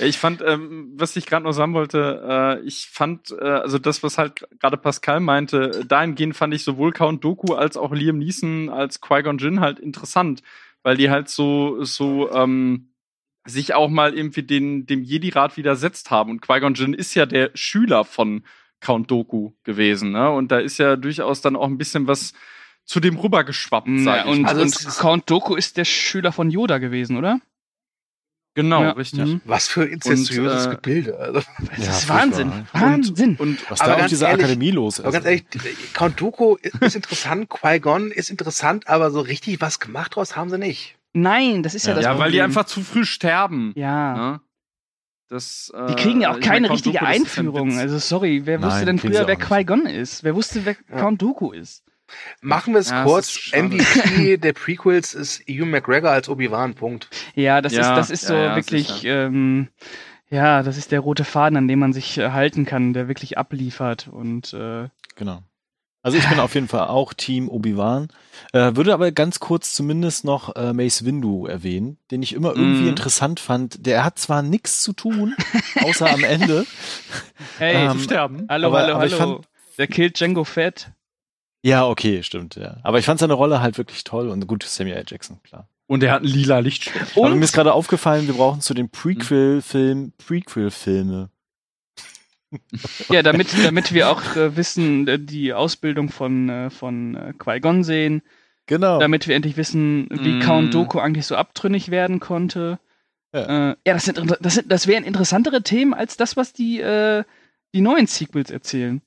Ich 0.00 0.18
fand, 0.18 0.42
ähm, 0.46 0.92
was 0.96 1.16
ich 1.16 1.24
gerade 1.24 1.44
noch 1.44 1.52
sagen 1.52 1.72
wollte, 1.72 2.22
äh, 2.28 2.66
ich 2.66 2.90
fand, 2.92 3.30
äh, 3.30 3.42
also 3.42 3.78
das, 3.78 4.02
was 4.02 4.18
halt 4.18 4.46
gerade 4.60 4.76
Pascal 4.76 5.20
meinte, 5.20 5.82
dahingehend 5.88 6.36
fand 6.36 6.52
ich 6.52 6.62
sowohl 6.62 6.92
Count 6.92 7.24
Doku 7.24 7.54
als 7.54 7.78
auch 7.78 7.92
Liam 7.92 8.18
Neeson 8.18 8.68
als 8.68 9.00
Qui-Gon 9.00 9.38
Jinn 9.38 9.60
halt 9.60 9.78
interessant, 9.78 10.42
weil 10.82 10.98
die 10.98 11.08
halt 11.08 11.30
so, 11.30 11.82
so, 11.84 12.30
ähm, 12.32 12.92
sich 13.46 13.72
auch 13.72 13.88
mal 13.88 14.12
irgendwie 14.12 14.42
den, 14.42 14.84
dem 14.84 15.02
Jedi-Rat 15.02 15.56
widersetzt 15.56 16.10
haben. 16.10 16.32
Und 16.32 16.42
Qui-Gon 16.42 16.74
Jinn 16.74 16.92
ist 16.92 17.14
ja 17.14 17.24
der 17.24 17.50
Schüler 17.54 18.04
von 18.04 18.42
Count 18.80 19.10
Doku 19.10 19.52
gewesen, 19.64 20.12
ne? 20.12 20.30
Und 20.30 20.52
da 20.52 20.58
ist 20.58 20.76
ja 20.76 20.96
durchaus 20.96 21.40
dann 21.40 21.56
auch 21.56 21.66
ein 21.66 21.78
bisschen 21.78 22.06
was 22.06 22.34
zu 22.88 23.00
dem 23.00 23.16
rübergeschwappt, 23.18 23.86
Ja, 23.86 24.02
sag 24.02 24.24
ich 24.24 24.32
und. 24.32 24.44
Also 24.46 24.62
und 24.62 24.96
Count 24.98 25.30
Doku 25.30 25.54
ist 25.54 25.76
der 25.76 25.84
Schüler 25.84 26.32
von 26.32 26.50
Yoda 26.50 26.78
gewesen, 26.78 27.16
oder? 27.16 27.38
Genau, 28.54 28.82
Ja, 28.82 28.90
richtig. 28.92 29.20
mhm. 29.20 29.40
Was 29.44 29.68
für 29.68 29.82
Und, 29.82 30.04
äh, 30.04 30.68
Gebilde. 30.70 31.16
Also, 31.16 31.42
Das 31.76 31.84
Ja, 31.86 31.92
ist. 31.92 32.08
Wahnsinn. 32.08 32.52
Wahnsinn. 32.72 33.36
Und 33.36 33.70
Was 33.70 33.80
Aber 33.80 33.90
da 33.90 33.94
auf 33.94 34.00
ganz 34.00 34.08
dieser 34.10 34.28
ehrlich- 34.30 34.46
Akademie 34.46 34.70
los 34.72 34.98
ist. 34.98 35.04
aber 35.04 35.12
ganz 35.12 35.26
ehrlich, 35.26 35.44
Count 35.92 36.20
Dooku 36.20 36.56
ist 36.80 36.96
interessant, 36.96 37.48
Qui-Gon 37.50 38.10
ist 38.10 38.30
interessant, 38.30 38.88
aber 38.88 39.12
so 39.12 39.20
richtig 39.20 39.60
was 39.60 39.78
gemacht 39.78 40.16
draus 40.16 40.34
haben 40.34 40.50
sie 40.50 40.58
nicht. 40.58 40.96
Nein, 41.12 41.62
das 41.62 41.74
ist 41.76 41.84
ja, 41.86 41.90
Ja. 41.90 41.96
das 41.96 42.04
ja, 42.04 42.10
Problem. 42.12 42.24
weil 42.24 42.32
die 42.32 42.42
einfach 42.42 42.64
zu 42.64 42.80
früh 42.82 43.04
sterben. 43.04 43.72
Ja. 43.76 44.14
Ne? 44.32 44.40
Das, 45.28 45.70
äh, 45.76 45.86
Die 45.88 45.94
kriegen 45.94 46.20
ja 46.22 46.32
auch 46.32 46.40
keine 46.40 46.66
Count 46.68 46.78
richtige 46.80 47.00
ein 47.00 47.06
Einführung. 47.20 47.78
Also 47.78 47.98
sorry, 47.98 48.42
wer 48.44 48.58
Nein, 48.58 48.70
wusste 48.70 48.86
denn 48.86 48.98
früher, 48.98 49.26
wer. 49.26 49.36
Qui-Gon 49.36 49.86
ist? 49.86 50.24
Wer 50.24 50.34
wusste, 50.34 50.64
wer 50.64 50.74
Ja. 50.90 50.96
Count 51.00 51.20
Dooku 51.22 51.52
ist? 51.52 51.84
Machen 52.40 52.74
wir 52.74 52.80
es 52.80 52.90
Ja, 52.90 53.04
kurz. 53.04 53.50
MVP 53.54 54.36
der 54.38 54.52
Prequels 54.52 55.14
ist 55.14 55.48
Ewan 55.48 55.70
McGregor 55.70 56.10
als 56.10 56.28
Obi-Wan. 56.28 56.74
Punkt. 56.74 57.08
Ja, 57.34 57.60
das 57.60 57.72
Ja, 57.72 57.80
ist, 57.80 57.88
das 57.88 58.10
ist 58.10 58.26
so 58.26 58.34
ja, 58.34 58.56
wirklich, 58.56 59.04
ähm, 59.04 59.68
ja, 60.30 60.62
das 60.62 60.76
ist 60.76 60.92
der 60.92 61.00
rote 61.00 61.24
Faden, 61.24 61.56
an 61.56 61.68
dem 61.68 61.78
man 61.78 61.92
sich 61.92 62.18
äh, 62.18 62.30
halten 62.30 62.64
kann, 62.66 62.92
der 62.92 63.08
wirklich 63.08 63.38
abliefert 63.38 64.08
und 64.10 64.52
äh, 64.52 64.88
Genau. 65.16 65.42
Also 66.00 66.16
ich 66.16 66.28
bin 66.28 66.38
auf 66.38 66.54
jeden 66.54 66.68
Fall 66.68 66.86
auch 66.86 67.12
Team 67.12 67.48
Obi-Wan. 67.48 68.08
Äh, 68.52 68.76
würde 68.76 68.94
aber 68.94 69.10
ganz 69.10 69.40
kurz 69.40 69.74
zumindest 69.74 70.24
noch 70.24 70.54
äh, 70.54 70.72
Mace 70.72 71.04
Windu 71.04 71.46
erwähnen, 71.46 71.98
den 72.12 72.22
ich 72.22 72.34
immer 72.34 72.50
irgendwie 72.50 72.82
Mhm. 72.82 72.88
interessant 72.90 73.40
fand. 73.40 73.84
Der 73.84 74.04
hat 74.04 74.16
zwar 74.18 74.42
nichts 74.42 74.80
zu 74.82 74.92
tun, 74.92 75.34
außer 75.82 76.08
am 76.08 76.22
Ende. 76.22 76.64
hey, 77.58 77.88
Ähm, 77.90 77.98
sterben. 77.98 78.46
hallo, 78.48 78.68
aber- 78.68 78.78
hallo, 78.82 78.92
aber 78.94 79.00
hallo. 79.02 79.16
fand- 79.16 79.48
der 79.76 79.86
killt 79.88 80.18
Django 80.20 80.44
Fett. 80.44 80.92
Ja, 81.68 81.86
okay, 81.86 82.22
stimmt, 82.22 82.54
ja. 82.56 82.78
Aber 82.82 82.98
ich 82.98 83.04
fand 83.04 83.20
seine 83.20 83.34
Rolle 83.34 83.60
halt 83.60 83.76
wirklich 83.76 84.02
toll 84.04 84.28
und 84.30 84.46
gut, 84.46 84.62
Samuel 84.62 84.96
L. 84.96 85.04
Jackson, 85.06 85.38
klar. 85.42 85.68
Und 85.86 86.02
er 86.02 86.12
hat 86.12 86.22
ein 86.22 86.26
lila 86.28 86.60
Lichtschwert. 86.60 87.12
aber 87.16 87.28
mir 87.28 87.34
Und 87.36 87.42
ist 87.42 87.52
gerade 87.52 87.74
aufgefallen, 87.74 88.26
wir 88.26 88.34
brauchen 88.34 88.60
zu 88.62 88.72
den 88.72 88.88
Prequel-Film, 88.90 90.12
Prequel-Filme. 90.16 91.30
ja, 93.10 93.22
damit, 93.22 93.48
damit 93.64 93.92
wir 93.92 94.08
auch 94.10 94.36
äh, 94.36 94.56
wissen, 94.56 95.06
äh, 95.06 95.18
die 95.18 95.52
Ausbildung 95.52 96.08
von, 96.08 96.48
äh, 96.48 96.70
von 96.70 97.14
äh, 97.14 97.32
Qui-Gon 97.38 97.84
sehen, 97.84 98.22
Genau. 98.66 98.98
damit 98.98 99.28
wir 99.28 99.36
endlich 99.36 99.56
wissen, 99.56 100.08
wie 100.10 100.34
Mm. 100.34 100.40
Count 100.40 100.74
Dooku 100.74 100.98
eigentlich 100.98 101.26
so 101.26 101.36
abtrünnig 101.36 101.90
werden 101.90 102.20
konnte. 102.20 102.78
Ja. 103.34 103.70
Äh, 103.72 103.76
ja 103.86 103.94
das, 103.94 104.04
sind, 104.06 104.18
das, 104.40 104.54
sind, 104.54 104.72
das 104.72 104.86
wären 104.86 105.04
interessantere 105.04 105.62
Themen 105.62 105.92
als 105.94 106.16
das, 106.16 106.36
was 106.36 106.52
die, 106.54 106.80
äh, 106.80 107.24
die 107.74 107.80
neuen 107.82 108.06
Sequels 108.06 108.50
erzählen. 108.50 109.02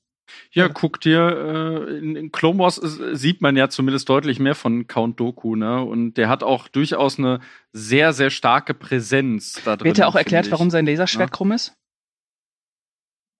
Ja, 0.51 0.67
guck 0.67 0.99
dir, 0.99 1.85
äh, 1.87 1.97
in, 1.97 2.15
in 2.15 2.31
Clone 2.31 2.59
Wars 2.59 2.77
äh, 2.77 3.15
sieht 3.15 3.41
man 3.41 3.55
ja 3.55 3.69
zumindest 3.69 4.09
deutlich 4.09 4.39
mehr 4.39 4.55
von 4.55 4.87
Count 4.87 5.19
Doku, 5.19 5.55
ne? 5.55 5.81
Und 5.83 6.15
der 6.15 6.29
hat 6.29 6.43
auch 6.43 6.67
durchaus 6.67 7.17
eine 7.19 7.39
sehr, 7.73 8.13
sehr 8.13 8.29
starke 8.29 8.73
Präsenz 8.73 9.61
da 9.63 9.75
drin. 9.77 9.85
Wird 9.87 9.97
ja 9.99 10.07
auch 10.07 10.15
erklärt, 10.15 10.47
ich. 10.47 10.51
warum 10.51 10.69
sein 10.69 10.85
Laserschwert 10.85 11.29
Ja. 11.29 11.35
krumm 11.35 11.51
ist? 11.53 11.73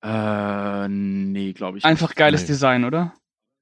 Äh, 0.03 0.87
nee, 0.87 1.53
glaube 1.53 1.77
ich. 1.77 1.85
Einfach 1.85 2.15
geiles 2.15 2.41
Nee. 2.41 2.47
Design, 2.47 2.85
oder? 2.85 3.13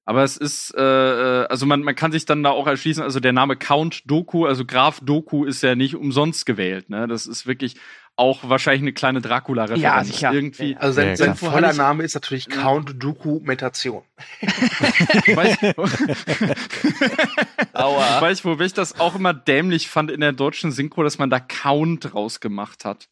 Aber 0.06 0.24
es 0.24 0.38
ist, 0.38 0.74
äh, 0.76 0.82
äh, 0.82 1.46
also 1.48 1.66
man, 1.68 1.84
man 1.84 1.94
kann 1.96 2.12
sich 2.12 2.26
dann 2.26 2.42
da 2.42 2.50
auch 2.50 2.66
erschließen, 2.66 3.04
also 3.04 3.20
der 3.20 3.34
Name 3.34 3.56
Count 3.58 4.10
Doku, 4.10 4.46
also 4.46 4.66
Graf 4.66 5.02
Doku 5.04 5.46
ist 5.46 5.62
ja 5.62 5.76
nicht 5.76 5.96
umsonst 5.96 6.46
gewählt, 6.48 6.90
ne? 6.90 7.08
Das 7.08 7.28
ist 7.28 7.46
wirklich 7.46 7.76
auch 8.20 8.50
wahrscheinlich 8.50 8.82
eine 8.82 8.94
kleine 8.94 9.22
Dracula-Referenz. 9.22 9.82
Ja, 9.82 10.04
sicher. 10.04 10.34
Irgendwie. 10.34 10.76
Also 10.78 10.94
sein, 10.98 11.08
Ja, 11.10 11.16
sein 11.16 11.36
voller 11.36 11.74
Name 11.74 12.04
ist 12.04 12.14
natürlich 12.14 12.50
Count 12.50 13.02
Dooku 13.02 13.40
Mentation. 13.42 14.04
Weiß, 14.42 15.58
Aua. 17.74 18.22
weiß 18.22 18.40
ich, 18.40 18.46
wo 18.46 18.60
ich 18.60 18.74
das 18.74 19.00
auch 19.00 19.16
immer 19.16 19.34
dämlich 19.34 19.90
fand 19.90 20.12
in 20.12 20.22
der 20.22 20.34
deutschen 20.34 20.72
Synchro, 20.72 21.04
dass 21.04 21.18
man 21.18 21.30
da 21.30 21.40
Count 21.40 22.14
rausgemacht 22.14 22.86
hat. 22.86 23.08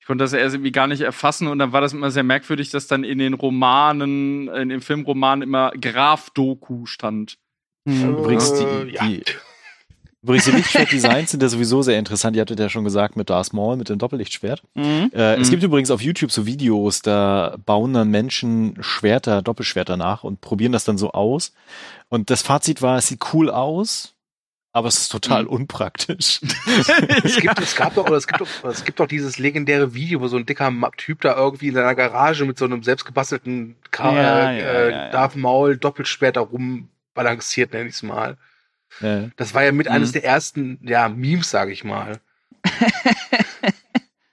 Ich 0.00 0.06
konnte 0.06 0.24
das 0.24 0.32
erst 0.32 0.54
irgendwie 0.54 0.72
gar 0.72 0.86
nicht 0.86 1.02
erfassen 1.02 1.48
und 1.48 1.58
dann 1.58 1.72
war 1.72 1.80
das 1.80 1.92
immer 1.92 2.10
sehr 2.10 2.22
merkwürdig, 2.22 2.70
dass 2.70 2.86
dann 2.86 3.04
in 3.04 3.18
den 3.18 3.34
Romanen, 3.34 4.48
in 4.48 4.68
den 4.70 4.80
Filmromanen 4.80 5.42
immer 5.42 5.70
Graf 5.80 6.30
Doku 6.30 6.86
stand. 6.86 7.38
Hm. 7.86 8.10
Übrigens, 8.16 8.54
die, 8.54 8.64
Äh, 8.64 8.90
ja. 8.90 9.06
die, 9.06 9.22
übrigens, 10.28 10.44
die 10.44 10.50
Lichtschwert-Designs 10.56 11.30
sind 11.30 11.42
ja 11.42 11.48
sowieso 11.48 11.82
sehr 11.82 11.98
interessant. 11.98 12.36
Ihr 12.36 12.42
hattet 12.42 12.60
ja 12.60 12.68
schon 12.68 12.84
gesagt 12.84 13.16
mit 13.16 13.30
Darth 13.30 13.52
Maul, 13.52 13.76
mit 13.76 13.88
dem 13.88 13.98
Doppellichtschwert. 13.98 14.62
Mhm. 14.74 15.10
Äh, 15.14 15.34
Es 15.36 15.48
Mhm. 15.48 15.50
gibt 15.52 15.62
übrigens 15.64 15.90
auf 15.90 16.00
YouTube 16.02 16.30
so 16.30 16.46
Videos, 16.46 17.02
da 17.02 17.56
bauen 17.66 17.92
dann 17.94 18.10
Menschen 18.10 18.76
Schwerter, 18.80 19.42
Doppelschwerter 19.42 19.96
nach 19.96 20.22
und 20.24 20.40
probieren 20.40 20.72
das 20.72 20.84
dann 20.84 20.98
so 20.98 21.12
aus. 21.12 21.52
Und 22.08 22.30
das 22.30 22.42
Fazit 22.42 22.82
war, 22.82 22.98
es 22.98 23.06
sieht 23.08 23.22
cool 23.32 23.50
aus, 23.50 24.14
aber 24.72 24.88
es 24.88 24.98
ist 24.98 25.08
total 25.08 25.44
Mhm. 25.44 25.48
unpraktisch. 25.50 26.40
Es 27.24 27.36
gibt, 27.40 27.58
es 27.58 27.74
gab 27.74 27.94
doch, 27.94 28.08
es 28.10 28.26
gibt 28.26 28.40
doch, 28.40 28.48
es 28.70 28.84
gibt 28.84 29.00
doch 29.00 29.06
dieses 29.06 29.38
legendäre 29.38 29.94
Video, 29.94 30.20
wo 30.20 30.28
so 30.28 30.36
ein 30.36 30.46
dicker 30.46 30.72
Typ 30.96 31.20
da 31.22 31.36
irgendwie 31.36 31.68
in 31.68 31.74
seiner 31.74 31.94
Garage 31.94 32.44
mit 32.44 32.58
so 32.58 32.64
einem 32.66 32.82
selbstgebastelten 32.82 33.76
Ka 33.90 34.12
Ja, 34.14 34.20
äh, 34.20 34.58
ja, 34.58 34.64
äh, 34.64 34.90
ja, 34.90 35.04
ja. 35.06 35.10
Darth 35.10 35.36
Maul 35.36 35.76
Doppelschwert 35.76 36.36
da 36.36 36.40
rumbalanciert, 36.42 37.72
nenn 37.72 37.88
ich's 37.88 38.02
mal. 38.02 38.36
Äh, 39.00 39.28
Das 39.36 39.54
war 39.54 39.64
ja 39.64 39.72
mit 39.72 39.86
Mhm. 39.86 39.92
eines 39.92 40.12
der 40.12 40.24
ersten, 40.24 40.78
ja, 40.82 41.08
Memes, 41.08 41.50
sage 41.50 41.72
ich 41.72 41.84
mal. 41.84 42.20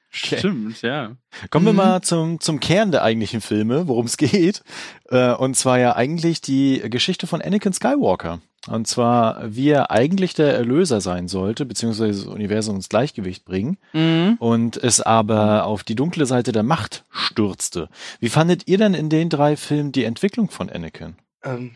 Stimmt, 0.09 0.81
ja. 0.81 1.17
Kommen 1.49 1.65
wir 1.65 1.73
Mhm. 1.73 1.77
mal 1.77 2.01
zum, 2.01 2.39
zum 2.39 2.61
Kern 2.61 2.91
der 2.91 3.03
eigentlichen 3.03 3.41
Filme, 3.41 3.87
worum 3.89 4.05
es 4.05 4.15
geht. 4.17 4.63
Äh, 5.09 5.33
und 5.33 5.55
zwar 5.57 5.77
ja 5.77 5.95
eigentlich 5.97 6.39
die 6.39 6.81
Geschichte 6.89 7.27
von 7.27 7.41
Anakin 7.41 7.73
Skywalker. 7.73 8.39
Und 8.67 8.87
zwar, 8.87 9.53
wie 9.53 9.69
er 9.69 9.91
eigentlich 9.91 10.33
der 10.33 10.55
Erlöser 10.55 10.99
sein 11.01 11.27
sollte, 11.27 11.65
beziehungsweise 11.65 12.23
das 12.23 12.33
Universum 12.33 12.77
ins 12.77 12.89
Gleichgewicht 12.89 13.43
bringen. 13.45 13.77
Mhm. 13.93 14.37
und 14.39 14.77
es 14.77 15.01
aber 15.01 15.65
auf 15.65 15.83
die 15.83 15.95
dunkle 15.95 16.25
Seite 16.25 16.51
der 16.53 16.63
Macht 16.63 17.03
stürzte. 17.11 17.89
Wie 18.21 18.29
fandet 18.29 18.67
ihr 18.67 18.77
denn 18.77 18.93
in 18.93 19.09
den 19.09 19.29
drei 19.29 19.57
Filmen 19.57 19.91
die 19.91 20.05
Entwicklung 20.05 20.49
von 20.49 20.69
Anakin? 20.69 21.15
Ähm, 21.43 21.75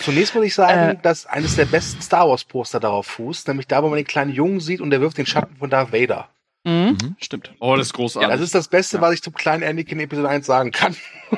zunächst 0.00 0.34
muss 0.34 0.44
ich 0.44 0.54
sagen, 0.54 0.96
Äh. 0.96 1.02
dass 1.02 1.26
eines 1.26 1.56
der 1.56 1.66
besten 1.66 2.00
Star 2.02 2.28
Wars 2.28 2.44
Poster 2.44 2.80
darauf 2.80 3.06
fußt, 3.06 3.48
nämlich 3.48 3.66
da, 3.66 3.82
wo 3.82 3.88
man 3.88 3.96
den 3.96 4.06
kleinen 4.06 4.32
Jungen 4.32 4.60
sieht 4.60 4.80
und 4.80 4.90
der 4.90 5.00
wirft 5.00 5.18
den 5.18 5.26
Schatten 5.26 5.56
von 5.56 5.70
Darth 5.70 5.92
Vader. 5.92 6.28
Mhm. 6.64 6.96
Mhm. 7.00 7.16
Stimmt. 7.20 7.54
Oh, 7.60 7.76
das 7.76 7.86
ist 7.88 7.92
Ja, 7.92 7.96
großartig. 7.96 8.30
das 8.30 8.40
ist 8.40 8.54
das 8.54 8.68
Beste, 8.68 8.96
Ja. 8.96 9.00
was 9.02 9.14
ich 9.14 9.22
zum 9.22 9.32
kleinen 9.34 9.62
Anakin 9.62 10.00
Episode 10.00 10.28
1 10.28 10.44
sagen 10.46 10.72
kann. 10.72 10.96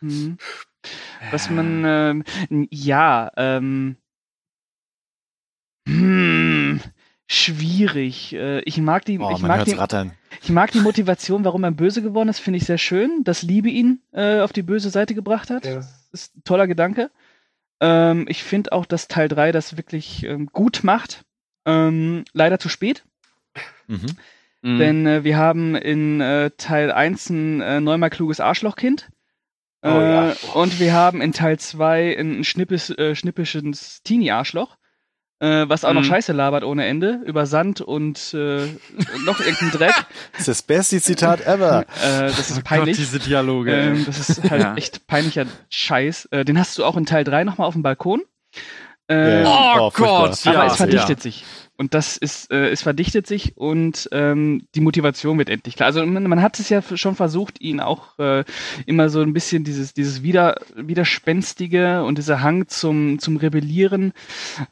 Mhm. 0.00 0.36
Was 1.30 1.48
man, 1.48 1.84
ähm, 1.86 2.24
ja, 2.70 3.30
ähm, 3.38 3.96
hm, 5.88 6.80
schwierig. 7.26 8.34
Äh, 8.34 8.60
ich 8.60 8.76
mag 8.78 9.04
die, 9.06 9.18
Oh, 9.18 9.30
ich 9.32 9.38
man 9.38 9.48
mag 9.48 9.58
hört's 9.58 9.70
die, 9.70 9.76
rattern. 9.78 10.12
Ich 10.42 10.50
mag 10.50 10.70
die 10.72 10.80
Motivation, 10.80 11.44
warum 11.44 11.64
er 11.64 11.70
böse 11.70 12.02
geworden 12.02 12.28
ist, 12.28 12.38
finde 12.40 12.58
ich 12.58 12.64
sehr 12.66 12.78
schön. 12.78 13.22
Dass 13.24 13.42
Liebe 13.42 13.68
ihn 13.68 14.00
äh, 14.12 14.40
auf 14.40 14.52
die 14.52 14.62
böse 14.62 14.90
Seite 14.90 15.14
gebracht 15.14 15.50
hat. 15.50 15.64
Ja. 15.64 15.82
ist 16.12 16.36
ein 16.36 16.44
toller 16.44 16.66
Gedanke. 16.66 17.10
Ähm, 17.80 18.26
ich 18.28 18.42
finde 18.44 18.72
auch, 18.72 18.86
dass 18.86 19.08
Teil 19.08 19.28
3 19.28 19.52
das 19.52 19.76
wirklich 19.76 20.24
ähm, 20.24 20.46
gut 20.52 20.84
macht. 20.84 21.24
Ähm, 21.66 22.24
leider 22.32 22.58
zu 22.58 22.68
spät, 22.68 23.04
Mhm. 23.86 24.06
Mhm. 24.62 24.78
denn 24.78 25.06
äh, 25.06 25.24
wir 25.24 25.36
haben 25.36 25.74
in 25.76 26.20
äh, 26.20 26.50
Teil 26.56 26.90
1 26.92 27.30
ein 27.30 27.60
äh, 27.60 27.80
neunmal 27.80 28.10
kluges 28.10 28.40
Arschlochkind. 28.40 29.08
Äh, 29.82 29.90
Oh 29.90 30.00
ja. 30.00 30.32
Und 30.54 30.80
wir 30.80 30.92
haben 30.94 31.20
in 31.20 31.32
Teil 31.32 31.58
2 31.58 32.18
ein 32.18 32.44
schnippes, 32.44 32.90
äh, 32.90 33.14
schnippisches 33.14 34.02
Teenie-Arschloch, 34.02 34.76
äh, 35.44 35.68
was 35.68 35.84
auch 35.84 35.92
noch 35.92 36.02
Mhm. 36.02 36.06
Scheiße 36.06 36.32
labert 36.32 36.64
ohne 36.64 36.86
Ende, 36.86 37.20
über 37.24 37.46
Sand 37.46 37.80
und 37.80 38.32
äh, 38.34 38.66
noch 39.26 39.40
irgendeinen 39.40 39.70
Dreck. 39.72 39.94
Das 40.32 40.40
ist 40.40 40.48
das 40.48 40.62
beste 40.62 41.00
Zitat 41.00 41.46
ever. 41.46 41.82
Äh, 42.02 42.22
das 42.28 42.50
ist 42.50 42.58
Oh 42.58 42.62
peinlich. 42.64 42.96
Gott, 42.96 43.06
diese 43.06 43.18
Dialoge. 43.18 43.72
Ähm, 43.72 44.04
das 44.06 44.28
ist 44.30 44.50
halt 44.50 44.62
Ja. 44.62 44.74
echt 44.76 45.06
peinlicher 45.06 45.46
Scheiß. 45.70 46.26
Äh, 46.30 46.44
den 46.44 46.58
hast 46.58 46.76
du 46.78 46.84
auch 46.84 46.96
in 46.96 47.06
Teil 47.06 47.24
3 47.24 47.44
nochmal 47.44 47.66
auf 47.68 47.74
dem 47.74 47.82
Balkon. 47.82 48.22
Äh. 49.08 49.44
Oh 49.46 49.90
furchtbar. 49.90 50.28
Gott, 50.28 50.46
aber 50.46 50.54
ja, 50.56 50.66
es 50.66 50.76
verdichtet 50.76 51.18
ja. 51.18 51.22
sich. 51.22 51.44
Und 51.76 51.92
das 51.92 52.16
ist, 52.16 52.52
äh, 52.52 52.68
es 52.68 52.82
verdichtet 52.82 53.26
sich 53.26 53.56
und 53.56 54.08
ähm, 54.12 54.68
die 54.76 54.80
Motivation 54.80 55.38
wird 55.38 55.48
endlich 55.48 55.74
klar. 55.74 55.88
Also 55.88 56.06
man, 56.06 56.22
man 56.22 56.40
hat 56.40 56.60
es 56.60 56.68
ja 56.68 56.82
schon 56.82 57.16
versucht, 57.16 57.60
ihn 57.60 57.80
auch 57.80 58.16
äh, 58.20 58.44
immer 58.86 59.08
so 59.08 59.20
ein 59.20 59.32
bisschen 59.32 59.64
dieses, 59.64 59.92
dieses 59.92 60.22
Wider, 60.22 60.54
Widerspenstige 60.76 62.04
und 62.04 62.18
dieser 62.18 62.42
Hang 62.42 62.68
zum, 62.68 63.18
zum 63.18 63.36
Rebellieren 63.38 64.12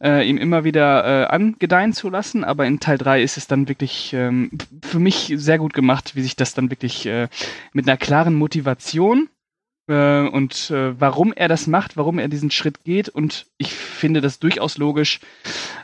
äh, 0.01 0.29
ihm 0.29 0.39
immer 0.39 0.63
wieder 0.63 1.05
äh, 1.05 1.27
angedeihen 1.27 1.93
zu 1.93 2.09
lassen. 2.09 2.45
Aber 2.45 2.67
in 2.67 2.79
Teil 2.79 2.99
3 2.99 3.21
ist 3.21 3.37
es 3.37 3.49
dann 3.49 3.69
wirklich 3.69 4.13
ähm, 4.13 4.53
für 4.83 5.01
mich 5.01 5.33
sehr 5.37 5.59
gut 5.59 5.75
gemacht, 5.75 6.15
wie 6.15 6.23
sich 6.23 6.37
das 6.37 6.55
dann 6.55 6.71
wirklich 6.71 7.07
äh, 7.07 7.29
mit 7.73 7.89
einer 7.89 7.97
klaren 7.97 8.35
Motivation 8.35 9.29
äh, 9.89 10.21
und 10.29 10.71
äh, 10.71 10.99
warum 11.01 11.33
er 11.33 11.49
das 11.49 11.67
macht, 11.67 11.97
warum 11.97 12.19
er 12.19 12.29
diesen 12.29 12.51
Schritt 12.51 12.85
geht. 12.85 13.09
Und 13.09 13.47
ich 13.59 13.73
finde 13.73 14.21
das 14.21 14.39
durchaus 14.39 14.79
logisch, 14.79 15.21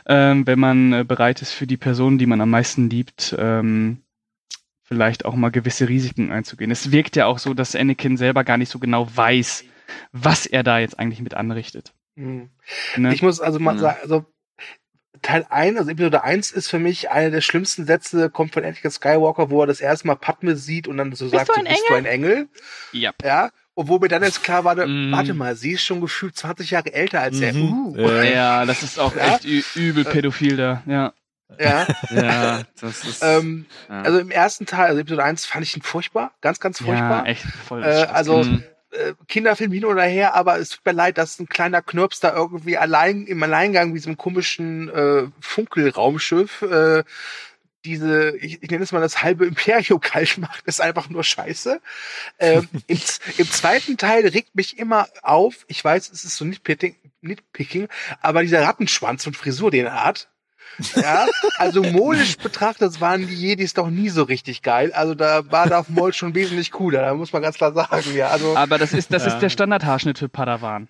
ähm, 0.05 0.47
wenn 0.47 0.59
man 0.59 0.93
äh, 0.93 1.03
bereit 1.03 1.41
ist, 1.41 1.51
für 1.51 1.67
die 1.67 1.77
Person, 1.77 2.17
die 2.17 2.25
man 2.25 2.41
am 2.41 2.49
meisten 2.49 2.89
liebt, 2.89 3.35
ähm, 3.37 4.01
vielleicht 4.83 5.25
auch 5.25 5.35
mal 5.35 5.49
gewisse 5.49 5.87
Risiken 5.87 6.31
einzugehen. 6.31 6.71
Es 6.71 6.91
wirkt 6.91 7.15
ja 7.15 7.27
auch 7.27 7.39
so, 7.39 7.53
dass 7.53 7.75
Anakin 7.75 8.17
selber 8.17 8.43
gar 8.43 8.57
nicht 8.57 8.71
so 8.71 8.79
genau 8.79 9.07
weiß, 9.13 9.63
was 10.11 10.45
er 10.45 10.63
da 10.63 10.79
jetzt 10.79 10.97
eigentlich 10.97 11.21
mit 11.21 11.35
anrichtet. 11.35 11.93
Mhm. 12.15 12.49
Ne? 12.97 13.13
Ich 13.13 13.21
muss 13.21 13.39
also 13.39 13.59
mal 13.59 13.75
Mhm. 13.75 13.79
sagen, 13.79 13.97
also 14.01 14.25
Teil 15.21 15.45
1, 15.49 15.77
also 15.77 15.91
Episode 15.91 16.23
1 16.23 16.51
ist 16.51 16.69
für 16.69 16.79
mich 16.79 17.09
einer 17.11 17.29
der 17.29 17.41
schlimmsten 17.41 17.85
Sätze, 17.85 18.29
kommt 18.29 18.53
von 18.53 18.63
Anakin 18.63 18.89
Skywalker, 18.89 19.49
wo 19.49 19.61
er 19.61 19.67
das 19.67 19.81
erste 19.81 20.07
Mal 20.07 20.15
Padme 20.15 20.55
sieht 20.55 20.87
und 20.87 20.97
dann 20.97 21.13
so 21.13 21.27
sagt, 21.27 21.49
du 21.49 21.53
so, 21.53 21.61
bist 21.61 21.83
du 21.89 21.95
ein 21.95 22.05
Engel? 22.05 22.47
Ja. 22.93 23.13
Ja. 23.23 23.51
Und 23.79 23.87
wo 23.87 23.97
mir 23.97 24.09
dann 24.09 24.23
jetzt 24.23 24.43
klar 24.43 24.65
war, 24.65 24.75
Mm. 24.75 25.13
warte 25.13 25.33
mal, 25.33 25.55
sie 25.55 25.71
ist 25.71 25.83
schon 25.85 26.01
gefühlt 26.01 26.35
20 26.35 26.71
Jahre 26.71 26.93
älter 26.93 27.21
als 27.21 27.39
er. 27.39 27.53
Mhm. 27.53 27.93
Uh. 27.97 27.97
Äh, 27.97 28.33
Ja, 28.33 28.65
das 28.65 28.83
ist 28.83 28.99
auch 28.99 29.15
Ja? 29.15 29.35
echt 29.37 29.45
übel 29.75 30.03
pädophil 30.03 30.57
da. 30.57 30.83
Ja. 30.85 31.13
Ja. 31.57 31.87
Ja, 32.13 32.61
das 32.81 33.05
ist. 33.05 33.23
ähm, 33.23 33.65
ja. 33.87 34.01
also 34.01 34.19
im 34.19 34.31
ersten 34.31 34.65
Teil, 34.65 34.87
also 34.89 34.99
Episode 34.99 35.23
1 35.23 35.45
fand 35.45 35.63
ich 35.65 35.77
ihn 35.77 35.81
furchtbar, 35.81 36.33
ganz, 36.41 36.59
ganz 36.59 36.79
furchtbar. 36.79 37.23
Ja, 37.23 37.31
echt 37.31 37.43
voll. 37.67 37.81
Äh, 37.83 38.05
also 38.11 38.43
Mhm. 38.43 38.63
äh, 38.91 39.13
Kinderfilm 39.29 39.71
hin 39.71 39.85
oder 39.85 40.03
her, 40.03 40.33
aber 40.35 40.59
es 40.59 40.71
tut 40.71 40.85
mir 40.85 40.91
leid, 40.91 41.17
dass 41.17 41.39
ein 41.39 41.47
kleiner 41.47 41.81
Knirps 41.81 42.19
da 42.19 42.35
irgendwie 42.35 42.77
allein 42.77 43.25
im 43.27 43.41
Alleingang 43.41 43.93
wie 43.95 43.99
so 43.99 44.09
einem 44.09 44.17
komischen 44.17 44.89
äh, 44.89 45.23
Funkelraumschiff 45.39 46.63
äh, 46.63 47.03
diese, 47.85 48.35
ich, 48.37 48.61
ich 48.61 48.69
nenne 48.69 48.83
es 48.83 48.91
mal 48.91 48.99
das 48.99 49.23
halbe 49.23 49.45
Imperium 49.45 49.99
kalt 50.01 50.37
macht, 50.37 50.65
ist 50.65 50.81
einfach 50.81 51.09
nur 51.09 51.23
scheiße. 51.23 51.81
Ähm, 52.39 52.67
im, 52.87 52.99
Im 53.37 53.51
zweiten 53.51 53.97
Teil 53.97 54.27
regt 54.27 54.55
mich 54.55 54.77
immer 54.77 55.07
auf, 55.21 55.65
ich 55.67 55.83
weiß, 55.83 56.09
es 56.11 56.25
ist 56.25 56.37
so 56.37 56.45
nitpicking, 56.45 56.95
nitpicking 57.21 57.87
aber 58.21 58.41
dieser 58.41 58.61
Rattenschwanz 58.63 59.25
und 59.27 59.35
Frisur, 59.37 59.71
den 59.71 59.85
er 59.85 60.03
hat, 60.03 60.27
ja, 60.95 61.27
also 61.57 61.83
modisch 61.83 62.37
betrachtet 62.43 63.01
waren 63.01 63.27
die 63.27 63.33
Jedis 63.35 63.73
doch 63.73 63.89
nie 63.89 64.09
so 64.09 64.23
richtig 64.23 64.61
geil. 64.61 64.93
Also 64.93 65.15
da 65.15 65.51
war 65.51 65.67
Darth 65.67 65.89
Maul 65.89 66.13
schon 66.13 66.35
wesentlich 66.35 66.71
cooler, 66.71 67.01
da 67.01 67.13
muss 67.15 67.33
man 67.33 67.41
ganz 67.41 67.57
klar 67.57 67.73
sagen, 67.73 68.15
ja. 68.15 68.29
Also 68.29 68.55
Aber 68.55 68.77
das 68.77 68.93
ist, 68.93 69.11
das 69.11 69.25
Ja. 69.25 69.33
ist 69.33 69.39
der 69.39 69.49
Standardhaarschnitt 69.49 70.19
für 70.19 70.29
Padawan. 70.29 70.87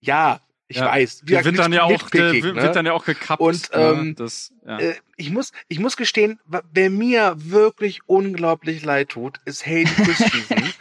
ja, 0.00 0.40
ich 0.68 0.76
Ja. 0.76 0.86
weiß. 0.86 1.22
Wie 1.24 1.32
der 1.32 1.44
wird 1.44 1.58
dann 1.58 1.72
ja 1.72 1.82
auch, 1.84 1.90
wird, 2.12 2.14
ne? 2.14 2.54
wird 2.62 2.76
dann 2.76 2.86
ja 2.86 2.92
auch 2.92 3.04
gekappt. 3.04 3.40
Und, 3.40 3.70
ne? 3.74 3.76
ähm, 3.80 4.14
das, 4.14 4.52
ja. 4.66 4.78
äh, 4.78 4.94
ich 5.16 5.30
muss, 5.30 5.52
ich 5.68 5.78
muss 5.78 5.96
gestehen, 5.96 6.38
wer 6.72 6.90
mir 6.90 7.34
wirklich 7.36 8.00
unglaublich 8.06 8.84
leid 8.84 9.08
tut, 9.08 9.38
ist 9.46 9.66
Hayden 9.66 9.90
Christensen. 9.96 10.72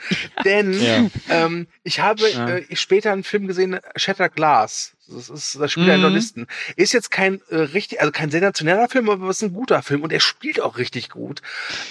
Denn 0.45 0.73
Ja. 0.73 1.07
ähm, 1.29 1.67
ich 1.83 1.99
habe 2.01 2.23
äh, 2.27 2.75
später 2.75 3.11
einen 3.13 3.23
Film 3.23 3.47
gesehen, 3.47 3.79
Shattered 3.95 4.35
Glass. 4.35 4.93
Das 5.09 5.29
ist 5.29 5.59
das 5.59 5.71
Spiel 5.71 5.85
der 5.85 5.97
Mhm. 5.97 6.03
Journalisten. 6.03 6.47
Ist 6.75 6.93
jetzt 6.93 7.11
kein 7.11 7.41
äh, 7.49 7.55
richtig, 7.57 7.99
also 8.01 8.11
kein 8.11 8.29
sensationeller 8.31 8.89
Film, 8.89 9.09
aber 9.09 9.29
es 9.29 9.37
ist 9.37 9.43
ein 9.49 9.53
guter 9.53 9.81
Film 9.81 10.01
und 10.03 10.11
er 10.11 10.19
spielt 10.19 10.59
auch 10.61 10.77
richtig 10.77 11.09
gut. 11.09 11.41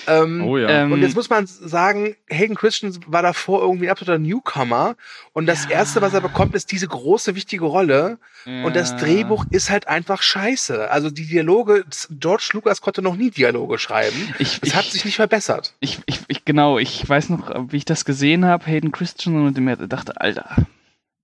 Ähm, 0.06 0.42
oh 0.44 0.56
ja. 0.58 0.68
ähm, 0.68 0.92
und 0.92 1.02
jetzt 1.02 1.14
muss 1.14 1.30
man 1.30 1.46
sagen, 1.46 2.16
Hayden 2.28 2.56
Christensen 2.56 3.02
war 3.06 3.22
davor 3.22 3.62
irgendwie 3.62 3.86
ein 3.86 3.90
absoluter 3.92 4.18
Newcomer. 4.18 4.96
Und 5.32 5.46
das 5.46 5.64
Ja. 5.64 5.70
erste, 5.70 6.00
was 6.02 6.12
er 6.14 6.20
bekommt, 6.20 6.54
ist 6.54 6.70
diese 6.72 6.88
große, 6.88 7.34
wichtige 7.34 7.64
Rolle. 7.64 8.18
Und 8.44 8.76
das 8.76 8.90
Ja. 8.92 8.96
Drehbuch 8.98 9.44
ist 9.50 9.70
halt 9.70 9.88
einfach 9.88 10.22
scheiße. 10.22 10.88
Also 10.90 11.10
die 11.10 11.26
Dialoge, 11.26 11.84
George 12.10 12.50
Lucas 12.52 12.80
konnte 12.80 13.02
noch 13.02 13.16
nie 13.16 13.30
Dialoge 13.30 13.78
schreiben. 13.78 14.34
Ich, 14.38 14.58
Es 14.62 14.68
ich, 14.68 14.76
hat 14.76 14.84
sich 14.84 15.04
nicht 15.04 15.16
verbessert. 15.16 15.74
ich, 15.80 15.98
ich, 16.06 16.20
ich, 16.28 16.44
genau, 16.44 16.78
ich 16.78 17.08
weiß 17.08 17.30
noch, 17.30 17.72
wie 17.72 17.78
ich 17.78 17.84
das 17.84 18.04
gesehen 18.04 18.44
habe, 18.44 18.64
Hayden 18.66 18.92
Christensen, 18.92 19.46
und 19.46 19.58
mir 19.58 19.76
dachte, 19.76 20.20
Alter, 20.20 20.54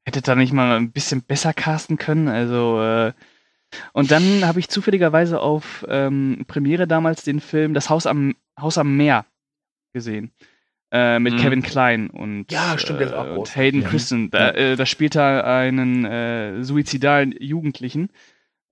hättet 0.05 0.28
da 0.28 0.34
nicht 0.34 0.53
mal 0.53 0.76
ein 0.76 0.90
bisschen 0.92 1.22
besser 1.22 1.53
casten 1.53 1.96
können. 1.98 2.28
Also, 2.28 2.80
äh, 2.82 3.12
und 3.92 4.11
dann 4.11 4.44
habe 4.46 4.61
ich 4.61 4.68
zufälligerweise 4.68 5.40
auf 5.40 5.84
ähm, 5.88 6.44
Premiere 6.46 6.86
damals 6.86 7.24
den 7.24 7.40
Film 7.40 7.72
Das 7.74 7.88
Haus 7.88 8.07
am, 8.07 8.34
Haus 8.61 8.76
am 8.78 8.96
Meer 8.96 9.24
gesehen. 9.94 10.30
Äh, 10.90 11.18
mit 11.20 11.34
Mhm. 11.34 11.38
Kevin 11.38 11.62
Klein 11.62 12.11
und, 12.11 12.53
Ja, 12.53 12.76
stimmt, 12.76 13.00
der 13.00 13.07
ist 13.07 13.14
auch 13.14 13.26
äh, 13.26 13.30
und 13.30 13.57
Hayden 13.57 13.80
Ja. 13.80 13.88
Christensen. 13.88 14.30
Da, 14.30 14.50
äh, 14.50 14.76
da 14.76 14.84
spielt 14.84 15.16
er 15.16 15.46
einen 15.46 16.05
äh, 16.05 16.62
suizidalen 16.62 17.32
Jugendlichen, 17.40 18.11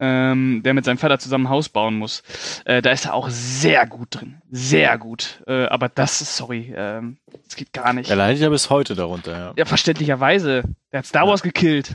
ähm, 0.00 0.62
der 0.64 0.74
mit 0.74 0.84
seinem 0.84 0.98
Vater 0.98 1.18
zusammen 1.18 1.46
ein 1.46 1.50
Haus 1.50 1.68
bauen 1.68 1.96
muss. 1.96 2.22
Äh, 2.64 2.82
da 2.82 2.90
ist 2.90 3.04
er 3.04 3.14
auch 3.14 3.28
sehr 3.30 3.86
gut 3.86 4.08
drin. 4.10 4.40
Sehr 4.50 4.96
gut. 4.98 5.42
Äh, 5.46 5.66
aber 5.66 5.88
das, 5.88 6.20
ist, 6.22 6.36
sorry, 6.36 6.72
ähm, 6.76 7.18
das 7.44 7.54
geht 7.56 7.72
gar 7.72 7.92
nicht. 7.92 8.10
Er 8.10 8.16
leidet 8.16 8.40
ja 8.42 8.48
bis 8.48 8.70
heute 8.70 8.94
darunter, 8.94 9.32
ja. 9.38 9.52
Ja, 9.56 9.64
verständlicherweise. 9.66 10.62
Der 10.92 10.98
hat 10.98 11.06
Star 11.06 11.26
Wars 11.28 11.42
gekillt. 11.42 11.94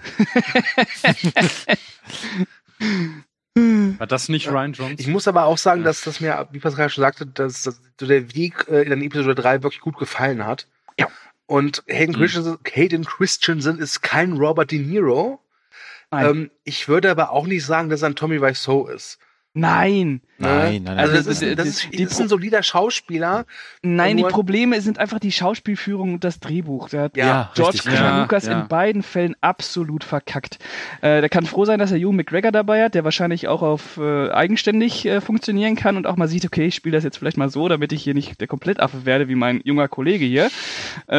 War 3.58 4.08
das 4.08 4.28
nicht 4.30 4.50
Ryan 4.50 4.74
Johnson? 4.74 4.98
Ich 5.00 5.08
muss 5.08 5.28
aber 5.28 5.46
auch 5.46 5.58
sagen, 5.58 5.84
dass 5.84 6.02
das 6.02 6.20
mir, 6.20 6.48
wie 6.52 6.60
Pascal 6.60 6.90
schon 6.90 7.04
sagte, 7.04 7.26
dass, 7.26 7.64
dass 7.64 7.80
so 8.00 8.06
der 8.06 8.36
Weg 8.36 8.66
äh, 8.70 8.82
in 8.84 9.02
Episode 9.02 9.34
3 9.36 9.64
wirklich 9.64 9.82
gut 9.82 9.98
gefallen 9.98 10.46
hat. 10.46 10.68
Ja. 11.00 11.08
Und 11.48 11.84
Hayden, 11.88 12.16
Mhm. 12.16 12.20
Christensen, 12.20 12.58
Hayden 12.70 13.06
Christensen 13.06 13.80
ist 13.80 14.02
kein 14.02 14.34
Robert 14.34 14.72
De 14.72 14.80
Niro. 14.80 15.40
Nein. 16.24 16.26
Ähm, 16.30 16.52
ich 16.64 16.88
würde 16.88 17.10
aber 17.12 17.32
auch 17.32 17.48
nicht 17.48 17.66
sagen, 17.66 17.90
dass 17.90 18.02
er 18.02 18.10
ein 18.10 18.16
Tommy 18.16 18.42
Wiseau 18.42 18.88
ist. 18.88 19.20
Nein. 19.58 20.20
Ne? 20.38 20.50
Nein, 20.50 20.84
nein, 20.84 20.84
nein. 20.84 21.00
Also 21.00 21.16
das 21.16 21.40
Die- 21.40 21.46
ist, 21.46 21.58
das 21.60 21.66
ist, 21.68 21.88
das 21.94 22.02
ist 22.12 22.20
ein 22.20 22.28
solider 22.28 22.62
Schauspieler. 22.62 23.46
Nein, 23.82 24.18
die 24.18 24.24
Probleme 24.24 24.82
sind 24.82 25.00
einfach 25.00 25.18
die 25.20 25.32
Schauspielführung 25.32 26.16
und 26.16 26.26
das 26.26 26.42
Drehbuch. 26.42 26.90
Der 26.90 27.04
hat 27.04 27.16
Ja, 27.16 27.52
George 27.56 27.76
richtig, 27.76 27.94
ja. 27.94 28.22
Lucas 28.22 28.48
Ja. 28.48 28.60
in 28.60 28.68
beiden 28.68 29.02
Fällen 29.02 29.34
absolut 29.40 30.04
verkackt. 30.04 30.60
Äh, 31.00 31.22
der 31.22 31.30
kann 31.30 31.46
froh 31.46 31.64
sein, 31.64 31.80
dass 31.80 31.94
er 31.94 32.00
Hugh 32.00 32.12
McGregor 32.12 32.52
dabei 32.52 32.84
hat, 32.84 32.96
der 32.96 33.06
wahrscheinlich 33.06 33.48
auch 33.48 33.62
auf 33.62 33.96
äh, 33.96 34.30
eigenständig 34.30 35.06
äh, 35.06 35.22
funktionieren 35.22 35.78
kann 35.78 35.96
und 35.96 36.06
auch 36.06 36.18
mal 36.18 36.28
sieht, 36.28 36.44
okay, 36.44 36.66
ich 36.66 36.76
spiele 36.76 36.98
das 36.98 37.06
jetzt 37.06 37.16
vielleicht 37.18 37.38
mal 37.38 37.50
so, 37.50 37.70
damit 37.70 37.94
ich 37.94 38.04
hier 38.04 38.14
nicht 38.14 38.42
der 38.42 38.48
Komplettaffe 38.50 39.06
werde 39.06 39.30
wie 39.30 39.36
mein 39.36 39.62
junger 39.64 39.88
Kollege 39.88 40.26
hier. 40.26 40.50
Äh, 41.10 41.16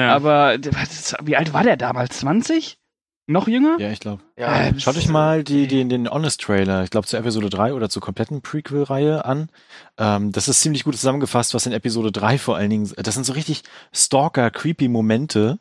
ja. 0.00 0.12
Aber 0.12 0.56
was- 0.72 1.14
wie 1.22 1.36
alt 1.36 1.52
war 1.52 1.62
der 1.62 1.76
damals? 1.76 2.18
20? 2.18 2.78
Noch 3.28 3.48
jünger? 3.48 3.76
Ja, 3.80 3.90
ich 3.90 3.98
glaube. 3.98 4.22
Ja, 4.36 4.68
Äh, 4.68 4.78
Schaut 4.78 4.96
euch 4.96 5.08
mal 5.08 5.42
die, 5.42 5.66
die, 5.66 5.86
den 5.86 6.08
Honest-Trailer, 6.08 6.84
ich 6.84 6.90
glaube 6.90 7.08
zur 7.08 7.18
Episode 7.18 7.50
3 7.50 7.74
oder 7.74 7.88
zur 7.88 8.00
kompletten 8.00 8.40
Prequel-Reihe 8.40 9.24
an. 9.24 9.48
Ähm, 9.98 10.30
das 10.30 10.46
ist 10.46 10.60
ziemlich 10.60 10.84
gut 10.84 10.94
zusammengefasst, 10.94 11.52
was 11.52 11.66
in 11.66 11.72
Episode 11.72 12.12
3 12.12 12.38
vor 12.38 12.56
allen 12.56 12.70
Dingen, 12.70 12.92
das 12.96 13.14
sind 13.14 13.24
so 13.24 13.32
richtig 13.32 13.62
Stalker-creepy 13.92 14.86
Momente, 14.88 15.58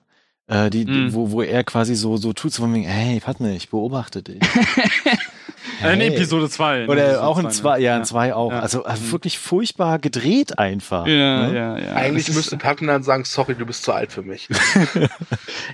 äh, 0.48 0.70
die, 0.70 0.86
die, 0.86 0.92
Mhm. 0.92 1.14
wo, 1.14 1.32
wo 1.32 1.42
er 1.42 1.64
quasi 1.64 1.96
so, 1.96 2.18
so 2.18 2.34
tut, 2.34 2.54
so 2.54 2.62
von 2.64 2.74
wegen, 2.74 2.86
hey, 2.86 3.20
Padme, 3.20 3.56
ich 3.56 3.70
beobachte 3.70 4.22
dich. 4.24 4.40
äh, 5.84 5.94
in 5.94 6.00
Hey. 6.02 6.08
Episode 6.16 6.50
2. 6.50 6.88
Oder 6.88 7.24
auch 7.24 7.40
in 7.40 7.50
zwei, 7.50 7.80
ja, 7.80 7.98
in 7.98 8.06
zwei 8.06 8.34
auch. 8.34 8.52
Ja. 8.52 8.60
Also 8.60 8.86
äh, 8.86 8.94
wirklich 9.12 9.40
furchtbar 9.40 9.98
gedreht 10.00 10.60
einfach. 10.60 11.08
Ja, 11.08 11.48
ne? 11.48 11.56
ja, 11.56 11.78
ja. 11.80 11.94
Eigentlich 11.94 12.26
Das 12.28 12.36
müsste 12.36 12.58
Patton 12.58 12.88
dann 12.88 13.02
sagen, 13.04 13.24
sorry, 13.26 13.56
du 13.56 13.66
bist 13.66 13.84
zu 13.84 13.92
alt 13.94 14.12
für 14.12 14.22
mich. 14.22 14.48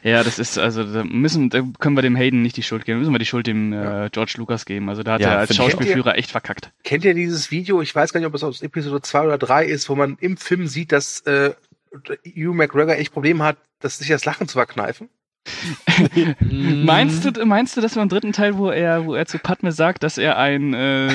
Ja, 0.04 0.24
das 0.24 0.40
ist, 0.40 0.58
also 0.58 0.84
da 0.84 1.04
müssen, 1.04 1.50
da 1.50 1.62
können 1.80 1.96
wir 1.96 2.02
dem 2.02 2.16
Hayden 2.16 2.42
nicht 2.42 2.58
die 2.58 2.64
Schuld 2.64 2.86
geben, 2.86 3.00
müssen 3.00 3.12
wir 3.14 3.20
die 3.20 3.26
Schuld 3.26 3.46
dem 3.46 3.72
äh, 3.74 4.10
George 4.12 4.34
Lucas 4.38 4.66
geben. 4.66 4.90
Also 4.90 5.04
da 5.04 5.14
hat 5.14 5.22
Ja, 5.22 5.34
er 5.34 5.40
als. 5.40 5.56
Schauspielführer 5.56 6.18
echt 6.18 6.32
verkackt. 6.32 6.72
Kennt 6.84 7.06
ihr 7.06 7.14
dieses 7.14 7.52
Video? 7.52 7.82
Ich 7.82 7.94
weiß 7.94 8.12
gar 8.14 8.20
nicht, 8.20 8.28
ob 8.28 8.34
es 8.34 8.44
aus 8.44 8.62
Episode 8.62 9.02
2 9.02 9.22
oder 9.26 9.38
3 9.38 9.66
ist, 9.66 9.90
wo 9.90 9.96
man 9.96 10.18
im 10.20 10.38
Film 10.38 10.66
sieht, 10.68 10.92
dass 10.92 11.20
äh, 11.22 11.52
Hugh 11.92 12.54
McGregor 12.54 12.96
echt 12.96 13.14
Probleme 13.14 13.44
hat, 13.44 13.58
das 13.80 13.98
sich 13.98 14.08
das 14.08 14.26
Lachen 14.26 14.48
zu 14.48 14.54
verkneifen. 14.54 15.10
Meinst 16.40 17.26
du, 17.26 17.46
meinst 17.46 17.76
du, 17.76 17.82
dass 17.82 17.96
wir 17.96 18.04
im 18.04 18.10
dritten 18.10 18.32
Teil, 18.32 18.58
wo 18.58 18.70
er, 18.70 19.08
wo 19.08 19.16
er 19.16 19.26
zu 19.26 19.40
Padme 19.40 19.72
sagt, 19.72 20.04
dass 20.04 20.20
er 20.20 20.38
ein, 20.38 20.76
äh, 20.76 21.10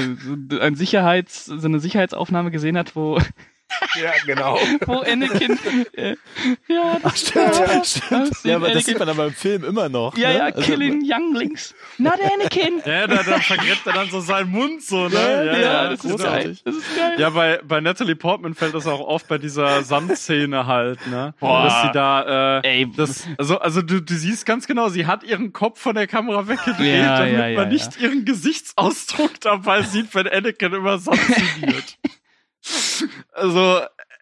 ein 0.60 0.74
Sicherheits, 0.74 1.44
so 1.44 1.66
eine 1.68 1.78
Sicherheitsaufnahme 1.78 2.50
gesehen 2.50 2.76
hat, 2.76 2.96
wo, 2.96 3.20
Ja, 4.00 4.12
genau. 4.24 4.58
wo 4.86 5.00
Anakin, 5.00 5.58
äh, 5.94 6.16
ja, 6.68 6.98
das 7.02 7.20
Stimmt, 7.20 7.58
war- 7.58 7.84
stimmt. 7.84 8.30
das 8.30 8.44
Ja, 8.44 8.56
aber 8.56 8.68
das 8.68 8.76
Anakin- 8.76 8.84
sieht 8.86 8.98
man 8.98 9.08
aber 9.08 9.26
im 9.26 9.32
Film 9.34 9.64
immer 9.64 9.88
noch. 9.88 10.16
Ja, 10.16 10.28
ne? 10.28 10.38
ja, 10.38 10.44
Also, 10.46 10.60
killing 10.62 11.02
Younglings. 11.04 11.74
Not 11.98 12.14
Anakin. 12.20 12.80
Ja, 12.86 13.06
da, 13.06 13.22
da 13.22 13.38
vergräbt 13.40 13.86
er 13.86 13.92
dann 13.92 14.08
so 14.10 14.20
seinen 14.20 14.50
Mund 14.50 14.82
so, 14.82 15.08
ne? 15.08 15.14
Ja, 15.14 15.58
Ja, 15.58 15.88
das 15.90 16.04
ist 16.04 16.16
genau. 16.16 16.16
geil. 16.30 16.56
Das 16.64 16.74
ist 16.76 16.96
geil. 16.96 17.14
Ja, 17.18 17.30
bei, 17.30 17.60
bei 17.64 17.80
Natalie 17.80 18.14
Portman 18.16 18.54
fällt 18.54 18.74
das 18.74 18.86
auch 18.86 19.00
auf 19.00 19.24
bei 19.26 19.38
dieser 19.38 19.82
Sandszene 19.82 20.66
halt, 20.66 21.04
ne? 21.08 21.34
Boah. 21.40 21.64
Dass 21.64 21.82
sie 21.82 21.90
da, 21.92 22.60
äh, 22.62 22.68
Ey, 22.80 22.90
das, 22.96 23.26
also, 23.36 23.58
also 23.58 23.82
du, 23.82 24.00
du 24.00 24.14
siehst 24.14 24.46
ganz 24.46 24.66
genau, 24.66 24.88
sie 24.90 25.06
hat 25.06 25.24
ihren 25.24 25.52
Kopf 25.52 25.80
von 25.80 25.94
der 25.96 26.06
Kamera 26.06 26.46
weggedreht, 26.48 27.02
Ja, 27.04 27.18
damit 27.18 27.32
ja, 27.34 27.46
ja, 27.48 27.60
man 27.60 27.68
nicht 27.68 28.00
ihren 28.00 28.24
Gesichtsausdruck 28.24 29.40
dabei 29.40 29.82
sieht, 29.82 30.14
wenn 30.14 30.28
Anakin 30.28 30.72
immer 30.72 30.98
Sand 30.98 31.18
zitiert. 31.20 31.98
also, 33.32 33.80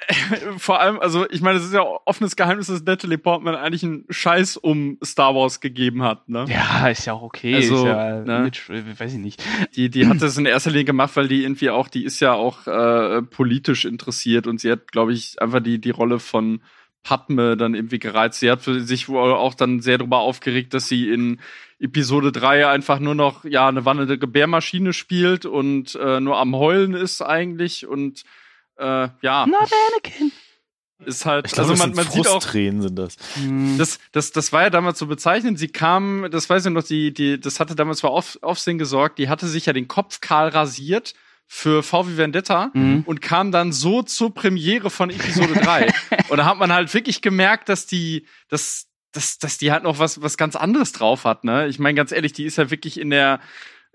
vor 0.59 0.81
allem, 0.81 0.99
also 1.01 1.29
ich 1.31 1.41
meine, 1.41 1.59
es 1.59 1.65
ist 1.65 1.73
ja 1.73 1.83
offenes 2.05 2.37
Geheimnis, 2.37 2.67
dass 2.67 2.83
Natalie 2.83 3.19
Portman 3.19 3.55
eigentlich 3.55 3.85
einen 3.85 4.05
Scheiß 4.11 4.57
um 4.57 4.99
Star 5.05 5.35
Wars 5.35 5.61
gegeben 5.61 6.03
hat, 6.03 6.29
ne? 6.29 6.45
Ja, 6.49 6.89
ist 6.89 7.07
ja 7.07 7.15
auch 7.15 7.23
okay. 7.23 7.55
Also, 7.55 7.77
ist 7.77 7.85
ja, 7.85 8.21
ne? 8.21 8.41
mit, 8.41 8.69
äh, 8.69 8.99
weiß 8.99 9.13
ich 9.15 9.19
nicht. 9.19 9.43
Die, 9.77 9.91
die 9.91 10.07
hat 10.07 10.21
das 10.21 10.37
in 10.37 10.47
erster 10.47 10.71
Linie 10.71 10.85
gemacht, 10.85 11.17
weil 11.17 11.29
die 11.29 11.43
irgendwie 11.43 11.71
auch, 11.71 11.89
die 11.89 12.05
ist 12.05 12.21
ja 12.21 12.33
auch 12.35 12.67
äh, 12.67 13.23
politisch 13.23 13.85
interessiert 13.85 14.47
und 14.47 14.61
sie 14.61 14.71
hat, 14.71 14.93
glaube 14.93 15.13
ich, 15.13 15.41
einfach 15.41 15.61
die, 15.61 15.81
die 15.81 15.91
Rolle 15.91 16.19
von 16.19 16.61
Padme 17.05 17.57
dann 17.57 17.75
irgendwie 17.75 18.01
gereizt. 18.01 18.41
Sie 18.41 18.51
hat 18.51 18.63
für 18.63 18.81
sich 18.81 19.09
wohl 19.09 19.33
auch 19.33 19.55
dann 19.55 19.81
sehr 19.81 19.99
darüber 19.99 20.19
aufgeregt, 20.19 20.75
dass 20.75 20.89
sie 20.89 21.11
in 21.11 21.39
Episode 21.79 22.33
3 22.33 22.67
einfach 22.67 22.99
nur 22.99 23.15
noch 23.15 23.45
ja 23.45 23.69
eine 23.69 23.85
wandelnde 23.85 24.19
Gebärmaschine 24.19 24.93
spielt 24.93 25.47
und 25.47 25.95
äh, 25.95 26.19
nur 26.19 26.39
am 26.39 26.57
Heulen 26.57 26.95
ist 26.95 27.23
eigentlich 27.23 27.87
und 27.87 28.25
äh, 28.77 29.09
ja. 29.21 29.47
Not 29.47 29.71
Anakin. 29.93 30.33
ist 31.05 31.27
halt, 31.27 31.47
Ich 31.47 31.53
glaube, 31.53 31.71
also 31.71 31.73
das 31.73 31.87
man, 31.87 31.95
sind 31.95 32.05
man 32.05 32.13
sieht 32.13 32.29
auch, 32.29 32.43
sind 32.43 32.97
das. 32.97 33.17
Hm. 33.35 33.77
das, 33.79 33.99
das, 34.13 34.33
das 34.33 34.53
war 34.53 34.63
ja 34.63 34.71
damals 34.71 34.99
so 34.99 35.07
bezeichnend. 35.07 35.59
Sie 35.59 35.69
kam, 35.69 36.29
das 36.31 36.49
weiß 36.49 36.67
ich 36.67 36.73
noch, 36.73 36.83
die, 36.83 37.13
die, 37.13 37.39
das 37.39 37.61
hatte 37.61 37.75
damals 37.75 38.01
für 38.01 38.09
Auf, 38.09 38.39
Aufsehen 38.41 38.79
gesorgt. 38.79 39.19
Die 39.19 39.29
hatte 39.29 39.47
sich 39.47 39.67
ja 39.67 39.73
den 39.73 39.89
Kopf 39.89 40.21
kahl 40.21 40.49
rasiert 40.49 41.15
für 41.47 41.83
VW 41.83 42.17
Vendetta 42.17 42.71
Mhm. 42.75 43.03
und 43.07 43.21
kam 43.21 43.53
dann 43.53 43.73
so 43.73 44.03
zur 44.03 44.33
Premiere 44.35 44.91
von 44.91 45.11
Episode 45.11 45.55
3. 45.55 45.93
und 46.29 46.39
da 46.39 46.45
hat 46.47 46.59
man 46.59 46.73
halt 46.73 46.93
wirklich 46.95 47.21
gemerkt, 47.23 47.69
dass 47.69 47.87
die, 47.87 48.27
dass, 48.49 48.89
dass, 49.13 49.39
dass 49.39 49.59
die 49.59 49.71
halt 49.71 49.85
noch 49.85 49.99
was, 49.99 50.23
was 50.23 50.37
ganz 50.37 50.57
anderes 50.57 50.93
drauf 50.93 51.25
hat, 51.25 51.45
ne? 51.45 51.69
Ich 51.69 51.79
meine, 51.79 51.95
ganz 51.97 52.13
ehrlich, 52.13 52.33
die 52.33 52.45
ist 52.45 52.57
ja 52.59 52.71
wirklich 52.71 52.99
in 52.99 53.11
der 53.11 53.41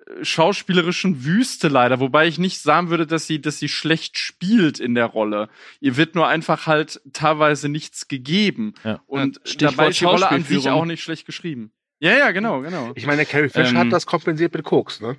äh, 0.08 0.24
schauspielerischen 0.24 1.26
Wüste 1.26 1.68
leider, 1.68 2.00
wobei 2.00 2.28
ich 2.28 2.38
nicht 2.38 2.62
sagen 2.62 2.89
würde, 2.89 3.06
dass 3.06 3.28
sie, 3.28 3.41
dass 3.41 3.60
sie 3.60 3.68
schlecht 3.68 4.18
spielt 4.18 4.80
in 4.80 4.95
der 4.95 5.06
Rolle. 5.08 5.50
Ihr 5.82 5.97
wird 5.97 6.16
nur 6.16 6.28
einfach 6.28 6.68
halt 6.68 7.02
teilweise 7.14 7.68
nichts 7.68 8.08
gegeben. 8.08 8.74
Ja. 8.84 9.02
Und 9.08 9.41
Stichwort 9.43 9.74
dabei 9.78 9.89
ist 9.89 10.00
die 10.00 10.06
Rolle 10.06 10.30
an 10.30 10.43
sich 10.43 10.70
auch 10.70 10.86
nicht 10.86 11.04
schlecht 11.04 11.26
geschrieben. 11.26 11.72
Ja, 12.00 12.18
ja, 12.18 12.32
genau, 12.32 12.62
genau. 12.62 12.93
Ich 12.95 13.06
meine, 13.06 13.26
Carrie 13.26 13.50
Fisher 13.50 13.72
Ähm, 13.72 13.78
hat 13.78 13.91
das 13.91 14.06
kompensiert 14.06 14.54
mit 14.54 14.64
Koks, 14.64 15.02
ne? 15.02 15.18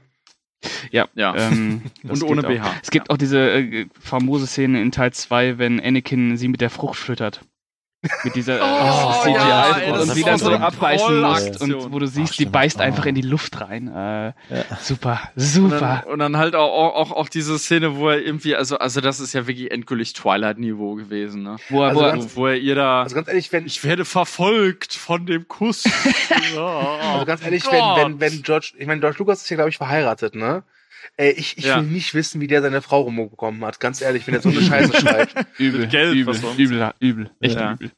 Ja, 0.91 1.09
Ja. 1.15 1.35
Ähm, 1.37 1.83
Und 2.03 2.23
ohne 2.23 2.43
geht 2.43 2.61
auch. 2.61 2.65
BH. 2.65 2.75
Es 2.83 2.91
gibt 2.91 3.11
auch 3.11 3.17
diese 3.17 3.39
äh, 3.39 3.87
famose 4.01 4.47
Szene 4.47 4.81
in 4.83 4.93
Teil 4.93 5.13
2, 5.13 5.59
wenn 5.59 5.81
Anakin 5.81 6.37
sie 6.37 6.49
mit 6.49 6.61
der 6.61 6.71
Frucht 6.71 6.99
füttert. 6.99 7.41
Mit 8.25 8.35
dieser 8.35 8.61
Oh, 8.63 9.23
CGI 9.23 9.35
ja, 9.35 9.77
ey, 9.77 9.91
und 9.93 10.11
sie 10.13 10.23
dann 10.23 10.39
so 10.39 10.51
abreißen 10.53 11.21
muss 11.21 11.39
Trollaktion. 11.45 11.75
und 11.75 11.93
wo 11.93 11.99
du 11.99 12.07
siehst, 12.07 12.33
Ach, 12.33 12.37
die 12.39 12.47
beißt 12.47 12.79
Oh. 12.79 12.83
einfach 12.83 13.05
in 13.05 13.15
die 13.15 13.21
Luft 13.21 13.61
rein. 13.61 13.89
Äh, 13.89 14.27
Ja. 14.29 14.33
Super, 14.81 15.21
Und 15.37 15.43
super. 15.43 15.79
dann, 16.05 16.13
und 16.13 16.19
dann 16.19 16.37
halt 16.39 16.55
auch, 16.55 16.95
auch, 16.95 17.13
auch, 17.13 17.29
diese 17.29 17.59
Szene, 17.59 17.97
wo 17.97 18.09
er 18.09 18.23
irgendwie, 18.25 18.57
also, 18.57 18.79
also 18.79 19.03
das 19.03 19.21
ist 19.21 19.35
ja 19.35 19.47
wirklich 19.47 19.71
endgültig 19.71 20.15
Twilight-Niveau 20.15 20.95
gewesen, 20.95 21.43
ne? 21.43 21.57
Wo 21.69 21.83
er, 21.83 21.89
Also 21.91 22.01
wo 22.01 22.05
er, 22.05 22.11
ganz- 22.13 22.37
Wo, 22.37 22.47
er 22.47 22.57
ihr 22.57 22.75
da, 22.75 23.03
Also 23.03 23.15
ganz 23.15 23.29
ehrlich, 23.29 23.53
wenn, 23.53 23.67
ich 23.67 23.85
werde 23.85 24.07
verfolgt 24.07 24.95
von 24.95 25.27
dem 25.27 25.47
Kuss. 25.47 25.85
also 26.51 27.25
ganz 27.27 27.43
ehrlich, 27.45 27.65
Gott. 27.65 27.73
wenn, 27.75 28.19
wenn, 28.19 28.21
wenn 28.21 28.43
George, 28.43 28.73
ich 28.79 28.87
meine, 28.87 29.01
George 29.01 29.17
Lucas 29.19 29.43
ist 29.43 29.51
ja, 29.51 29.57
glaube 29.57 29.69
ich, 29.71 29.77
verheiratet, 29.77 30.35
ne? 30.35 30.63
Ey, 31.17 31.33
ich, 31.33 31.59
ich 31.59 31.65
Ja. 31.65 31.77
will 31.77 31.85
nicht 31.85 32.15
wissen, 32.15 32.41
wie 32.41 32.47
der 32.47 32.63
seine 32.63 32.83
Frau 32.83 33.03
rumbekommen 33.03 33.65
hat. 33.65 33.81
Ganz 33.81 34.01
ehrlich, 34.01 34.27
wenn 34.27 34.35
er 34.35 34.43
so 34.43 34.49
eine 34.51 34.61
Scheiße 34.63 35.01
schreibt. 35.01 35.35
übel, 35.59 35.87
Geld, 35.87 36.15
übel, 36.15 36.35
was 36.35 36.41
sonst? 36.41 36.59
übel, 36.59 36.93
übel, 37.01 37.31
echt 37.41 37.57
Ja. 37.57 37.73
übel. 37.75 37.91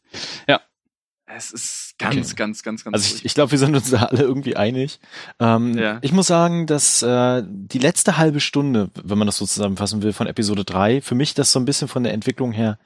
Es 1.34 1.50
ist 1.50 1.94
ganz, 1.98 2.14
Okay. 2.14 2.34
ganz, 2.36 2.62
ganz, 2.62 2.84
ganz. 2.84 2.94
Also 2.94 3.16
ich, 3.16 3.24
ich 3.24 3.32
glaube, 3.34 3.52
wir 3.52 3.58
sind 3.58 3.74
uns 3.74 3.88
da 3.90 4.02
alle 4.04 4.20
irgendwie 4.22 4.54
einig. 4.56 5.00
Ähm, 5.40 5.78
Ja. 5.78 5.98
Ich 6.02 6.12
muss 6.12 6.26
sagen, 6.26 6.66
dass 6.66 7.00
äh, 7.02 7.42
die 7.46 7.78
letzte 7.78 8.18
halbe 8.18 8.38
Stunde, 8.40 8.90
wenn 9.02 9.16
man 9.16 9.26
das 9.26 9.38
so 9.38 9.46
zusammenfassen 9.46 10.02
will, 10.02 10.12
von 10.12 10.26
Episode 10.26 10.64
3, 10.64 11.00
für 11.00 11.14
mich 11.14 11.32
das 11.32 11.50
so 11.50 11.58
ein 11.58 11.64
bisschen 11.64 11.88
von 11.88 12.02
der 12.02 12.12
Entwicklung 12.12 12.52
her 12.52 12.78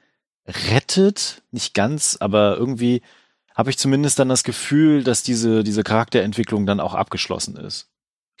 rettet. 0.71 1.41
Nicht 1.51 1.73
ganz, 1.73 2.15
aber 2.21 2.55
irgendwie 2.57 3.01
habe 3.53 3.69
ich 3.69 3.77
zumindest 3.77 4.17
dann 4.19 4.29
das 4.29 4.43
Gefühl, 4.45 5.03
dass 5.03 5.23
diese, 5.23 5.63
diese 5.65 5.83
Charakterentwicklung 5.83 6.65
dann 6.65 6.79
auch 6.79 6.93
abgeschlossen 6.93 7.57
ist. 7.57 7.89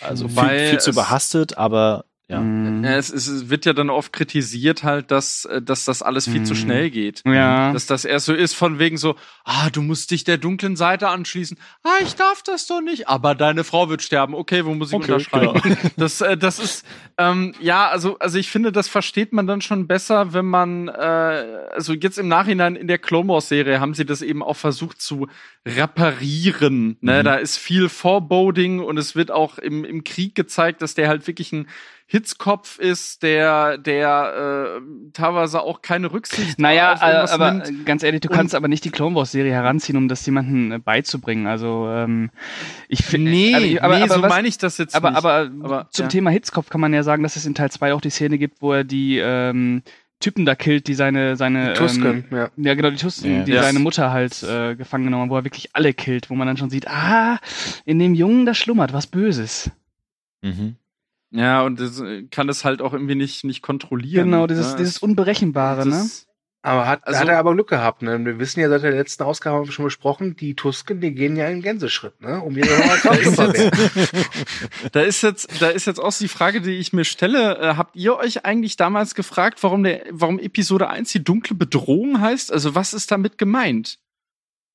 Also 0.01 0.29
Wobei 0.29 0.59
viel, 0.59 0.69
viel 0.69 0.79
zu 0.79 0.89
überhastet, 0.91 1.57
aber 1.57 2.05
ja. 2.29 2.41
Mhm. 2.41 2.83
Es, 2.83 3.09
es, 3.09 3.49
wird 3.49 3.65
ja 3.65 3.71
dann 3.71 3.89
oft 3.89 4.11
kritisiert 4.11 4.83
halt, 4.83 5.11
dass, 5.11 5.45
äh, 5.45 5.61
dass 5.61 5.85
das 5.85 6.01
alles 6.01 6.27
viel 6.27 6.43
zu 6.43 6.53
Mhm. 6.53 6.57
schnell 6.57 6.89
geht. 6.89 7.23
Ja. 7.25 7.71
Dass 7.71 7.85
das 7.85 8.03
erst 8.03 8.25
so 8.25 8.33
ist 8.33 8.53
von 8.53 8.79
wegen 8.79 8.97
so, 8.97 9.15
ah, 9.45 9.69
du 9.69 9.81
musst 9.81 10.11
dich 10.11 10.25
der 10.25 10.37
dunklen 10.37 10.75
Seite 10.75 11.07
anschließen. 11.07 11.57
Ah, 11.83 12.01
ich 12.01 12.15
darf 12.15 12.43
das 12.43 12.67
doch 12.67 12.81
nicht. 12.81 13.07
Aber 13.07 13.33
deine 13.33 13.63
Frau 13.63 13.87
wird 13.89 14.01
sterben. 14.01 14.35
Okay, 14.35 14.65
wo 14.65 14.73
muss 14.73 14.89
ich 14.89 14.95
Okay, 14.95 15.13
unterschreiben? 15.13 15.77
Das, 15.95 16.19
äh, 16.19 16.35
das 16.35 16.59
ist, 16.59 16.85
ähm, 17.17 17.53
ja, 17.61 17.87
also, 17.87 18.19
also 18.19 18.37
ich 18.37 18.49
finde, 18.49 18.73
das 18.73 18.89
versteht 18.89 19.31
man 19.31 19.47
dann 19.47 19.61
schon 19.61 19.87
besser, 19.87 20.33
wenn 20.33 20.45
man, 20.45 20.89
äh, 20.89 20.91
also 20.91 21.93
jetzt 21.93 22.17
im 22.19 22.27
Nachhinein 22.27 22.75
in 22.75 22.87
der 22.87 22.97
Clone 22.97 23.29
Wars 23.29 23.47
Serie 23.47 23.79
haben 23.79 23.93
sie 23.93 24.05
das 24.05 24.21
eben 24.21 24.43
auch 24.43 24.57
versucht 24.57 25.01
zu 25.01 25.27
reparieren. 25.65 26.97
Ne? 27.01 27.19
Mhm. 27.19 27.25
Da 27.25 27.35
ist 27.35 27.57
viel 27.57 27.89
Foreboding 27.89 28.79
und 28.79 28.97
es 28.97 29.15
wird 29.15 29.31
auch 29.31 29.57
im, 29.57 29.85
im 29.85 30.03
Krieg 30.03 30.35
gezeigt, 30.35 30.81
dass 30.81 30.93
der 30.93 31.07
halt 31.07 31.25
wirklich 31.27 31.51
ein 31.53 31.67
Hitzkopf 32.09 32.79
ist, 32.79 33.21
der, 33.21 33.77
der 33.77 34.77
äh, 34.77 34.81
teilweise 35.11 35.61
auch 35.61 35.81
keine 35.81 36.11
Rücksicht 36.11 36.57
Naja, 36.57 36.93
auf 36.93 37.01
äh, 37.01 37.33
aber 37.33 37.51
nimmt. 37.51 37.85
ganz 37.85 38.01
ehrlich, 38.01 38.21
du 38.21 38.29
Und- 38.29 38.35
kannst 38.35 38.55
aber 38.55 38.69
nicht 38.69 38.85
die 38.85 38.91
Clone 38.91 39.13
Wars 39.15 39.33
Serie 39.33 39.51
heranziehen, 39.51 39.97
um 39.97 40.07
das 40.07 40.25
jemandem 40.25 40.71
äh, 40.71 40.79
beizubringen. 40.79 41.47
Also 41.47 41.89
ähm, 41.91 42.29
ich 42.87 43.03
finde, 43.03 43.29
Nee, 43.31 43.57
ich- 43.57 43.83
aber, 43.83 43.97
nee, 43.97 44.03
aber 44.03 44.13
so 44.15 44.21
was- 44.21 44.29
meine 44.29 44.47
ich 44.47 44.57
das 44.57 44.77
jetzt 44.77 44.95
aber, 44.95 45.09
nicht. 45.09 45.17
aber, 45.17 45.51
Aber, 45.61 45.87
zum 45.91 46.05
ja. 46.05 46.09
Thema 46.09 46.29
Hitzkopf 46.29 46.69
kann 46.69 46.79
man 46.79 46.93
ja 46.93 47.03
sagen, 47.03 47.23
dass 47.23 47.35
es 47.35 47.45
in 47.45 47.55
Teil 47.55 47.71
2 47.71 47.93
auch 47.93 48.01
die 48.01 48.09
Szene 48.09 48.37
gibt, 48.37 48.61
wo 48.61 48.71
er 48.71 48.85
die 48.85 49.17
ähm, 49.17 49.83
Typen 50.21 50.45
da 50.45 50.55
killt, 50.55 50.87
die 50.87 50.93
seine 50.95 51.35
seine 51.35 51.73
Tusken, 51.73 52.25
ähm, 52.31 52.37
ja. 52.37 52.49
ja 52.55 52.73
genau 52.73 52.89
die 52.89 52.95
Tusken, 52.95 53.39
Ja. 53.39 53.43
die 53.43 53.51
Ja. 53.51 53.63
seine 53.63 53.79
Mutter 53.79 54.11
halt 54.11 54.41
äh, 54.43 54.75
gefangen 54.75 55.03
genommen 55.03 55.23
haben, 55.23 55.29
wo 55.29 55.35
er 55.37 55.43
wirklich 55.43 55.71
alle 55.75 55.93
killt, 55.93 56.29
wo 56.29 56.35
man 56.35 56.47
dann 56.47 56.57
schon 56.57 56.69
sieht, 56.69 56.87
ah, 56.87 57.37
in 57.85 57.99
dem 57.99 58.15
Jungen 58.15 58.45
da 58.45 58.53
schlummert 58.53 58.93
was 58.93 59.07
Böses. 59.07 59.69
Mhm. 60.41 60.77
Ja, 61.31 61.61
und 61.63 61.79
das 61.79 61.99
äh, 61.99 62.23
kann 62.31 62.47
es 62.49 62.63
halt 62.63 62.81
auch 62.81 62.93
irgendwie 62.93 63.15
nicht, 63.15 63.43
nicht 63.43 63.61
kontrollieren. 63.61 64.31
Genau, 64.31 64.47
dieses 64.47 64.71
ne? 64.71 64.77
dieses 64.77 64.97
Unberechenbare, 64.99 65.85
ne? 65.85 65.91
Das- 65.91 66.23
Aber 66.63 66.87
hat, 66.87 67.05
Also- 67.07 67.19
hat 67.19 67.27
er 67.27 67.37
aber 67.37 67.53
Glück 67.53 67.69
gehabt, 67.69 68.01
ne? 68.01 68.23
Wir 68.25 68.39
wissen 68.39 68.59
ja 68.61 68.69
seit 68.69 68.83
der 68.83 68.91
letzten 68.91 69.23
Ausgabe 69.23 69.57
haben 69.57 69.65
wir 69.67 69.71
schon 69.71 69.85
besprochen, 69.85 70.35
die 70.35 70.55
Tusken, 70.55 70.99
die 71.01 71.13
gehen 71.13 71.35
ja 71.35 71.47
in 71.47 71.61
Gänseschritt, 71.61 72.19
ne? 72.21 72.41
Um 72.41 72.57
ihre. 72.57 72.67
Da 74.91 75.01
ist 75.01 75.21
jetzt, 75.21 75.61
da 75.61 75.69
ist 75.69 75.85
jetzt 75.85 75.99
auch 75.99 76.13
die 76.13 76.27
Frage, 76.27 76.61
die 76.61 76.75
ich 76.77 76.93
mir 76.93 77.05
stelle. 77.05 77.57
Äh, 77.57 77.75
habt 77.75 77.95
ihr 77.95 78.15
euch 78.17 78.45
eigentlich 78.45 78.75
damals 78.77 79.15
gefragt, 79.15 79.61
warum 79.63 79.83
der, 79.83 80.03
warum 80.11 80.39
Episode 80.39 80.89
1 80.89 81.11
die 81.11 81.23
dunkle 81.23 81.55
Bedrohung 81.55 82.21
heißt? 82.21 82.51
Also 82.51 82.75
was 82.75 82.93
ist 82.93 83.11
damit 83.11 83.37
gemeint? 83.37 83.99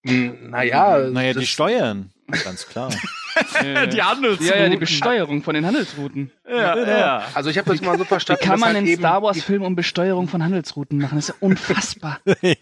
Hm, 0.07 0.51
Naja, 0.51 1.09
Naja, 1.11 1.33
die 1.33 1.41
das- 1.41 1.49
Steuern, 1.49 2.11
ganz 2.45 2.67
klar. 2.67 2.91
Die 3.93 4.03
Handelsrouten. 4.03 4.47
ja, 4.47 4.57
ja, 4.63 4.69
die 4.69 4.77
Besteuerung 4.77 5.43
von 5.43 5.55
den 5.55 5.67
Handelsrouten. 5.67 6.31
Ja, 6.49 6.77
ja. 6.77 7.23
Also 7.35 7.51
ich 7.51 7.59
habe 7.59 7.71
das 7.71 7.81
immer 7.81 7.97
so 7.97 8.05
Wie 8.05 8.09
verstanden, 8.09 8.43
kann 8.43 8.53
dass 8.53 8.61
man 8.61 8.69
halt 8.69 8.77
einen 8.79 8.87
eben 8.87 9.01
Star 9.01 9.23
Wars 9.23 9.37
die- 9.37 9.43
Film 9.43 9.63
um 9.63 9.75
Besteuerung 9.77 10.29
von 10.29 10.43
Handelsrouten 10.43 10.99
machen? 10.99 11.17
Das 11.17 11.29
ist 11.29 11.35
ja 11.35 11.35
unfassbar. 11.41 12.21
Also 12.25 12.39
ich 12.43 12.59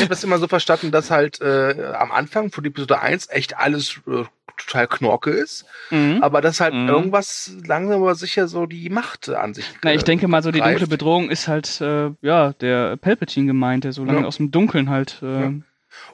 habe 0.00 0.08
das 0.08 0.24
immer 0.24 0.38
so 0.38 0.46
verstanden, 0.48 0.90
dass 0.90 1.10
halt 1.10 1.40
äh, 1.40 1.74
am 1.98 2.12
Anfang 2.12 2.50
von 2.50 2.64
Episode 2.64 3.00
1 3.00 3.28
echt 3.30 3.56
alles 3.56 4.00
äh, 4.06 4.24
total 4.56 4.86
Knorke 4.86 5.30
ist, 5.30 5.64
mhm. 5.90 6.18
aber 6.22 6.40
dass 6.40 6.60
halt 6.60 6.74
Mhm. 6.74 6.88
irgendwas 6.88 7.52
langsam 7.66 8.02
aber 8.02 8.14
sicher 8.14 8.46
so 8.46 8.66
die 8.66 8.88
Macht 8.88 9.28
an 9.28 9.52
sich 9.54 9.64
Na, 9.82 9.92
ich 9.92 10.02
äh, 10.02 10.04
denke 10.04 10.28
mal, 10.28 10.42
so 10.42 10.50
die 10.52 10.60
greift. 10.60 10.80
dunkle 10.80 10.86
Bedrohung 10.88 11.28
ist 11.30 11.48
halt, 11.48 11.80
äh, 11.80 12.10
ja, 12.22 12.52
der 12.52 12.96
Palpatine 12.96 13.46
gemeint, 13.46 13.82
der 13.84 13.92
so 13.92 14.04
lange 14.04 14.20
Ja. 14.20 14.26
aus 14.26 14.36
dem 14.36 14.50
Dunkeln 14.52 14.90
halt. 14.90 15.18
Äh, 15.22 15.26
Ja. 15.40 15.52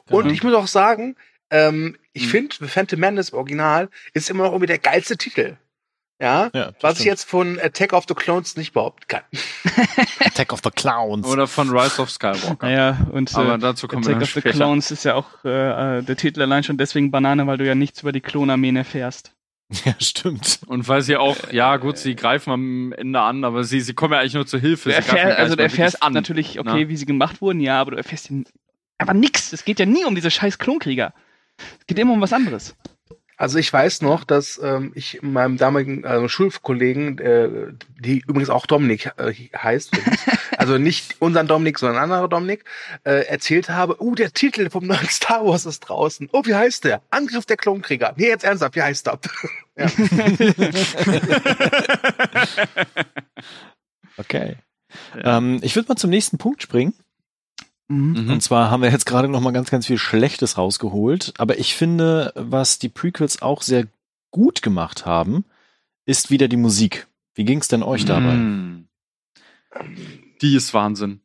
Und 0.09 0.25
Ja. 0.27 0.31
ich 0.31 0.43
muss 0.43 0.53
auch 0.53 0.67
sagen, 0.67 1.15
ähm, 1.51 1.97
ich 2.13 2.25
Mhm. 2.25 2.29
finde, 2.29 2.55
The 2.59 2.67
Phantom 2.67 2.99
Menace 2.99 3.33
Original 3.33 3.89
ist 4.13 4.29
immer 4.29 4.43
noch 4.45 4.51
irgendwie 4.51 4.67
der 4.67 4.79
geilste 4.79 5.17
Titel. 5.17 5.57
Ja, 6.19 6.51
Ja, 6.53 6.71
was 6.81 6.93
ich 6.93 6.97
stimmt. 6.99 7.05
jetzt 7.05 7.23
von 7.23 7.59
Attack 7.59 7.93
of 7.93 8.05
the 8.07 8.13
Clones 8.13 8.55
nicht 8.55 8.73
behaupten 8.73 9.07
kann. 9.07 9.21
Attack 10.19 10.53
of 10.53 10.59
the 10.63 10.69
Clowns. 10.69 11.25
Oder 11.25 11.47
von 11.47 11.69
Rise 11.69 12.01
of 12.01 12.11
Skywalker. 12.11 12.57
Naja, 12.61 13.07
und 13.11 13.33
Aber 13.35 13.55
äh, 13.55 13.59
dazu 13.59 13.87
kommen 13.87 14.05
wir 14.05 14.15
Attack 14.15 14.19
dann 14.19 14.23
of 14.27 14.33
the 14.33 14.39
später. 14.41 14.55
Clones 14.55 14.91
ist 14.91 15.03
ja 15.03 15.15
auch 15.15 15.27
äh, 15.43 15.99
äh, 15.99 16.03
der 16.03 16.15
Titel 16.15 16.41
allein 16.41 16.63
schon 16.63 16.77
deswegen 16.77 17.09
Banane, 17.11 17.47
weil 17.47 17.57
du 17.57 17.65
ja 17.65 17.73
nichts 17.75 18.01
über 18.01 18.11
die 18.11 18.21
Klonarmeen 18.21 18.75
erfährst. 18.75 19.33
ja, 19.85 19.95
stimmt. 19.99 20.59
Und 20.67 20.87
weil 20.87 21.01
sie 21.01 21.15
auch, 21.17 21.37
ja 21.51 21.77
gut, 21.77 21.97
sie 21.97 22.15
greifen 22.15 22.51
am 22.51 22.91
Ende 22.93 23.19
an, 23.19 23.43
aber 23.43 23.63
sie, 23.63 23.81
sie 23.81 23.93
kommen 23.93 24.13
ja 24.13 24.19
eigentlich 24.19 24.33
nur 24.35 24.45
zur 24.45 24.59
Hilfe. 24.59 24.91
Du 24.91 25.15
gar 25.15 25.37
also 25.37 25.55
du 25.55 25.63
erfährst 25.63 26.03
an. 26.03 26.13
natürlich, 26.13 26.59
okay, 26.59 26.81
ne? 26.83 26.89
wie 26.89 26.97
sie 26.97 27.05
gemacht 27.05 27.41
wurden, 27.41 27.61
ja, 27.61 27.79
aber 27.79 27.91
du 27.91 27.97
erfährst 27.97 28.29
ja 28.29 28.35
aber 28.99 29.13
nix. 29.15 29.51
Es 29.53 29.65
geht 29.65 29.79
ja 29.79 29.87
nie 29.87 30.05
um 30.05 30.13
diese 30.13 30.29
scheiß 30.29 30.59
Klonkrieger. 30.59 31.13
Es 31.79 31.87
geht 31.87 31.99
immer 31.99 32.13
um 32.13 32.21
was 32.21 32.33
anderes. 32.33 32.75
Also 33.41 33.57
ich 33.57 33.73
weiß 33.73 34.03
noch, 34.03 34.23
dass 34.23 34.61
ähm, 34.63 34.91
ich 34.93 35.23
meinem 35.23 35.57
damaligen 35.57 36.03
äh, 36.03 36.29
Schulkollegen, 36.29 37.17
äh, 37.17 37.73
die 37.99 38.19
übrigens 38.19 38.51
auch 38.51 38.67
Dominik 38.67 39.13
äh, 39.17 39.33
heißt, 39.57 39.93
also 40.57 40.77
nicht 40.77 41.19
unseren 41.19 41.47
Dominik, 41.47 41.79
sondern 41.79 41.97
ein 41.97 42.03
anderer 42.03 42.27
Dominik, 42.27 42.65
äh, 43.03 43.25
erzählt 43.25 43.69
habe, 43.69 43.95
oh, 43.99 44.13
der 44.13 44.31
Titel 44.31 44.69
vom 44.69 44.85
neuen 44.85 45.07
Star 45.09 45.43
Wars 45.43 45.65
ist 45.65 45.79
draußen. 45.79 46.29
Oh, 46.33 46.43
wie 46.45 46.53
heißt 46.53 46.83
der? 46.83 47.01
Angriff 47.09 47.47
der 47.47 47.57
Klonkrieger. 47.57 48.13
Nee, 48.15 48.27
jetzt 48.27 48.43
ernsthaft, 48.43 48.75
wie 48.75 48.83
heißt 48.83 49.07
der? 49.07 49.19
ja. 49.75 49.87
Okay. 54.17 54.55
Ähm, 55.23 55.59
ich 55.63 55.75
würde 55.75 55.89
mal 55.89 55.95
zum 55.95 56.11
nächsten 56.11 56.37
Punkt 56.37 56.61
springen. 56.61 56.93
Mhm. 57.91 58.23
Mhm. 58.23 58.29
Und 58.31 58.41
zwar 58.41 58.71
haben 58.71 58.81
wir 58.81 58.89
jetzt 58.89 59.05
gerade 59.05 59.27
noch 59.27 59.41
mal 59.41 59.51
ganz, 59.51 59.69
ganz 59.69 59.85
viel 59.85 59.97
Schlechtes 59.97 60.57
rausgeholt. 60.57 61.33
Aber 61.37 61.59
ich 61.59 61.75
finde, 61.75 62.31
was 62.35 62.79
die 62.79 62.89
Prequels 62.89 63.41
auch 63.41 63.61
sehr 63.61 63.87
gut 64.31 64.61
gemacht 64.61 65.05
haben, 65.05 65.43
ist 66.05 66.31
wieder 66.31 66.47
die 66.47 66.57
Musik. 66.57 67.07
Wie 67.35 67.43
ging 67.43 67.59
es 67.59 67.67
denn 67.67 67.83
euch 67.83 68.05
dabei? 68.05 68.33
Mm. 68.33 68.87
Die 70.41 70.55
ist 70.55 70.73
Wahnsinn. 70.73 71.21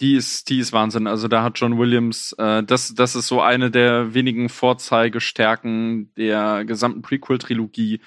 Die 0.00 0.14
ist, 0.14 0.48
die 0.48 0.58
ist 0.58 0.72
Wahnsinn. 0.72 1.06
Also 1.06 1.26
da 1.26 1.42
hat 1.42 1.58
John 1.58 1.78
Williams, 1.78 2.32
äh, 2.38 2.62
das, 2.62 2.94
das 2.94 3.16
ist 3.16 3.26
so 3.26 3.40
eine 3.40 3.70
der 3.70 4.14
wenigen 4.14 4.48
Vorzeigestärken 4.48 6.12
der 6.14 6.64
gesamten 6.64 7.02
Prequel-Trilogie. 7.02 8.00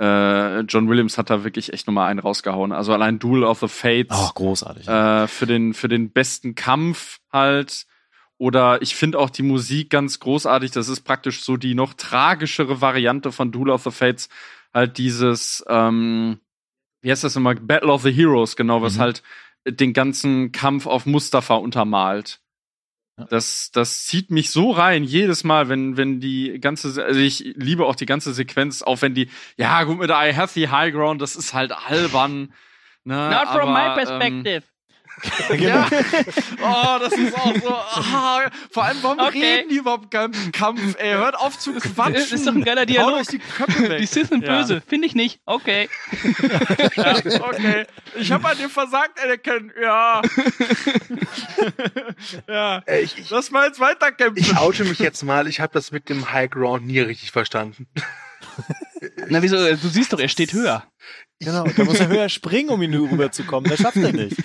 Äh, 0.00 0.60
John 0.60 0.88
Williams 0.88 1.18
hat 1.18 1.28
da 1.30 1.44
wirklich 1.44 1.72
echt 1.72 1.86
nochmal 1.86 2.10
einen 2.10 2.18
rausgehauen. 2.20 2.72
Also 2.72 2.92
allein 2.92 3.18
Duel 3.18 3.44
of 3.44 3.60
the 3.60 3.68
Fates 3.68 4.16
Ach, 4.18 4.34
großartig. 4.34 4.88
äh, 4.88 5.28
für, 5.28 5.46
den, 5.46 5.74
für 5.74 5.88
den 5.88 6.10
besten 6.10 6.54
Kampf 6.54 7.18
halt. 7.32 7.86
Oder 8.38 8.80
ich 8.80 8.94
finde 8.96 9.18
auch 9.18 9.28
die 9.28 9.42
Musik 9.42 9.90
ganz 9.90 10.18
großartig. 10.18 10.70
Das 10.70 10.88
ist 10.88 11.02
praktisch 11.02 11.42
so 11.44 11.58
die 11.58 11.74
noch 11.74 11.92
tragischere 11.92 12.80
Variante 12.80 13.30
von 13.32 13.52
Duel 13.52 13.68
of 13.70 13.82
the 13.84 13.90
Fates. 13.90 14.30
Halt 14.72 14.96
dieses, 14.96 15.62
ähm, 15.68 16.40
wie 17.02 17.10
heißt 17.10 17.22
das 17.24 17.34
nochmal? 17.34 17.56
Battle 17.56 17.92
of 17.92 18.02
the 18.02 18.12
Heroes, 18.12 18.56
genau, 18.56 18.80
was 18.80 18.94
Mhm. 18.96 19.00
halt 19.00 19.22
den 19.68 19.92
ganzen 19.92 20.52
Kampf 20.52 20.86
auf 20.86 21.04
Mustafa 21.04 21.56
untermalt. 21.56 22.39
Das, 23.28 23.70
das 23.72 24.06
zieht 24.06 24.30
mich 24.30 24.50
so 24.50 24.70
rein, 24.70 25.04
jedes 25.04 25.44
Mal, 25.44 25.68
wenn, 25.68 25.96
wenn 25.96 26.20
die 26.20 26.58
ganze, 26.60 27.04
also 27.04 27.20
ich 27.20 27.40
liebe 27.56 27.84
auch 27.86 27.96
die 27.96 28.06
ganze 28.06 28.32
Sequenz, 28.32 28.82
auch 28.82 29.02
wenn 29.02 29.14
die, 29.14 29.28
ja, 29.56 29.82
gut, 29.84 29.98
mit 29.98 30.10
der 30.10 30.30
I 30.30 30.34
have 30.34 30.52
the 30.52 30.68
high 30.68 30.92
ground, 30.92 31.20
das 31.20 31.36
ist 31.36 31.52
halt 31.54 31.72
albern. 31.72 32.52
Ne, 33.04 33.30
Not 33.30 33.48
from 33.48 33.70
aber, 33.70 33.72
my 33.72 33.88
Ähm, 33.88 33.94
perspective. 33.94 34.62
Ja. 35.58 35.88
Oh, 36.62 36.98
das 37.00 37.12
ist 37.14 37.34
auch 37.36 37.54
so. 37.62 37.74
Ah, 37.74 38.50
vor 38.70 38.84
allem, 38.84 38.98
warum 39.02 39.18
Okay. 39.20 39.56
reden 39.56 39.68
die 39.70 39.76
überhaupt 39.76 40.10
keinen 40.10 40.52
Kampf? 40.52 40.96
Ey, 40.98 41.12
hört 41.14 41.36
auf 41.38 41.58
zu 41.58 41.72
quatschen. 41.74 42.14
Das 42.14 42.32
ist 42.32 42.46
doch 42.46 42.54
ein 42.54 42.64
geiler 42.64 42.84
Dialog. 42.86 43.14
euch 43.20 43.26
die 43.28 43.38
Köpfe 43.38 43.88
weg. 43.88 43.98
Die 44.00 44.06
Sith 44.06 44.28
sind 44.28 44.44
Ja. 44.44 44.58
böse. 44.58 44.82
Finde 44.86 45.06
ich 45.06 45.14
nicht. 45.14 45.40
Okay. 45.46 45.88
Ja, 46.96 47.16
okay. 47.16 47.86
Ich 48.16 48.32
habe 48.32 48.48
an 48.48 48.56
dir 48.58 48.68
versagt, 48.68 49.20
Anakin. 49.22 49.72
Ja. 49.80 50.22
ja. 52.48 52.78
Äh, 52.86 53.00
ich, 53.00 53.18
ich, 53.18 53.30
Lass 53.30 53.50
mal 53.50 53.66
jetzt 53.66 53.80
weiterkämpfen. 53.80 54.42
ich 54.42 54.56
oute 54.56 54.84
mich 54.84 54.98
jetzt 54.98 55.22
mal, 55.22 55.46
ich 55.46 55.60
habe 55.60 55.72
das 55.72 55.92
mit 55.92 56.08
dem 56.08 56.32
High 56.32 56.50
Ground 56.50 56.86
nie 56.86 57.00
richtig 57.00 57.30
verstanden. 57.32 57.86
Na, 59.30 59.42
wieso? 59.42 59.56
Du 59.56 59.88
siehst 59.88 60.12
doch, 60.12 60.20
er 60.20 60.28
steht 60.28 60.52
höher. 60.52 60.84
Genau, 61.42 61.64
da 61.64 61.84
muss 61.84 61.98
er 61.98 62.08
höher 62.08 62.28
springen, 62.28 62.68
um 62.68 62.82
ihn 62.82 62.92
rüberzukommen. 62.92 63.70
Das 63.70 63.80
schafft 63.80 63.96
er 63.96 64.12
nicht. 64.12 64.36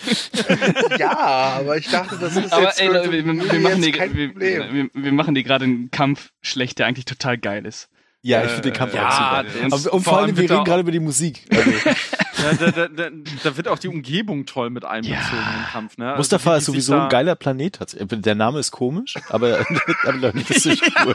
ja, 0.97 1.17
aber 1.59 1.77
ich 1.77 1.89
dachte, 1.89 2.17
das 2.17 2.38
ist 2.38 2.53
Aber 2.53 2.63
jetzt, 2.63 2.79
ey, 2.79 2.88
Leute, 2.88 3.11
wir, 3.11 3.25
wir, 3.25 3.33
jetzt 3.33 3.61
machen 3.61 3.81
die, 3.81 3.91
kein 3.91 4.15
wir, 4.15 4.29
Problem. 4.29 4.89
wir, 4.93 5.03
wir 5.03 5.11
machen 5.11 5.36
dir 5.36 5.43
gerade 5.43 5.65
einen 5.65 5.91
Kampf 5.91 6.29
schlecht, 6.41 6.79
der 6.79 6.86
eigentlich 6.86 7.05
total 7.05 7.38
geil 7.38 7.65
ist. 7.65 7.89
Ja, 8.21 8.43
ich 8.43 8.51
finde 8.51 8.71
den 8.71 8.73
Kampf 8.73 8.93
ja, 8.93 9.07
auch 9.09 9.11
super. 9.11 9.75
ist- 9.75 9.88
und 9.88 10.03
vor 10.03 10.13
vor 10.13 10.17
allem 10.19 10.36
wir 10.36 10.49
reden 10.49 10.63
gerade 10.63 10.81
über 10.81 10.91
die 10.91 10.99
Musik. 10.99 11.45
Also, 11.51 11.71
Ja, 12.45 12.53
da, 12.53 12.71
da, 12.71 12.88
da, 12.88 13.09
da 13.43 13.57
wird 13.57 13.67
auch 13.67 13.79
die 13.79 13.88
Umgebung 13.88 14.45
toll 14.45 14.69
mit 14.69 14.86
einbezogen 14.86 15.21
Ja. 15.21 15.55
im 15.65 15.71
Kampf. 15.71 15.97
Ne? 15.97 16.07
Also 16.07 16.17
Mustafa 16.17 16.53
wie 16.53 16.57
ist 16.57 16.67
die 16.67 16.71
sowieso 16.71 16.93
ein 16.95 17.09
geiler 17.09 17.36
Planet. 17.36 17.79
Der 17.99 18.36
Name 18.36 18.59
ist 18.59 18.71
komisch, 18.71 19.15
aber, 19.29 19.65
aber 20.03 20.31
das 20.31 20.49
ist 20.49 20.65
nicht 20.65 20.83
cool. 21.05 21.13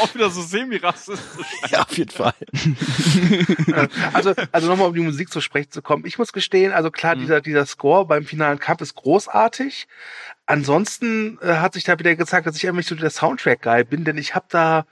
Auch 0.00 0.14
wieder 0.14 0.30
so 0.30 0.42
semi-rassistisch. 0.42 1.46
Ja, 1.70 1.82
auf 1.82 1.96
jeden 1.96 2.10
Fall. 2.10 2.34
Also, 4.12 4.34
also 4.52 4.68
nochmal 4.68 4.88
um 4.88 4.94
die 4.94 5.00
Musik 5.00 5.30
zu 5.30 5.40
sprechen 5.40 5.70
zu 5.70 5.82
kommen. 5.82 6.04
Ich 6.06 6.18
muss 6.18 6.32
gestehen, 6.32 6.72
also 6.72 6.90
klar, 6.90 7.14
Mhm. 7.16 7.20
dieser, 7.20 7.40
dieser 7.40 7.66
Score 7.66 8.06
beim 8.06 8.24
finalen 8.24 8.58
Kampf 8.58 8.80
ist 8.82 8.94
großartig. 8.94 9.86
Ansonsten 10.46 11.38
äh, 11.42 11.54
hat 11.56 11.74
sich 11.74 11.84
da 11.84 11.98
wieder 11.98 12.14
gezeigt, 12.16 12.46
dass 12.46 12.56
ich 12.56 12.68
eigentlich 12.68 12.86
so 12.86 12.94
der 12.94 13.10
Soundtrack-Guy 13.10 13.84
bin, 13.84 14.04
denn 14.04 14.18
ich 14.18 14.34
habe 14.34 14.46
da, 14.48 14.86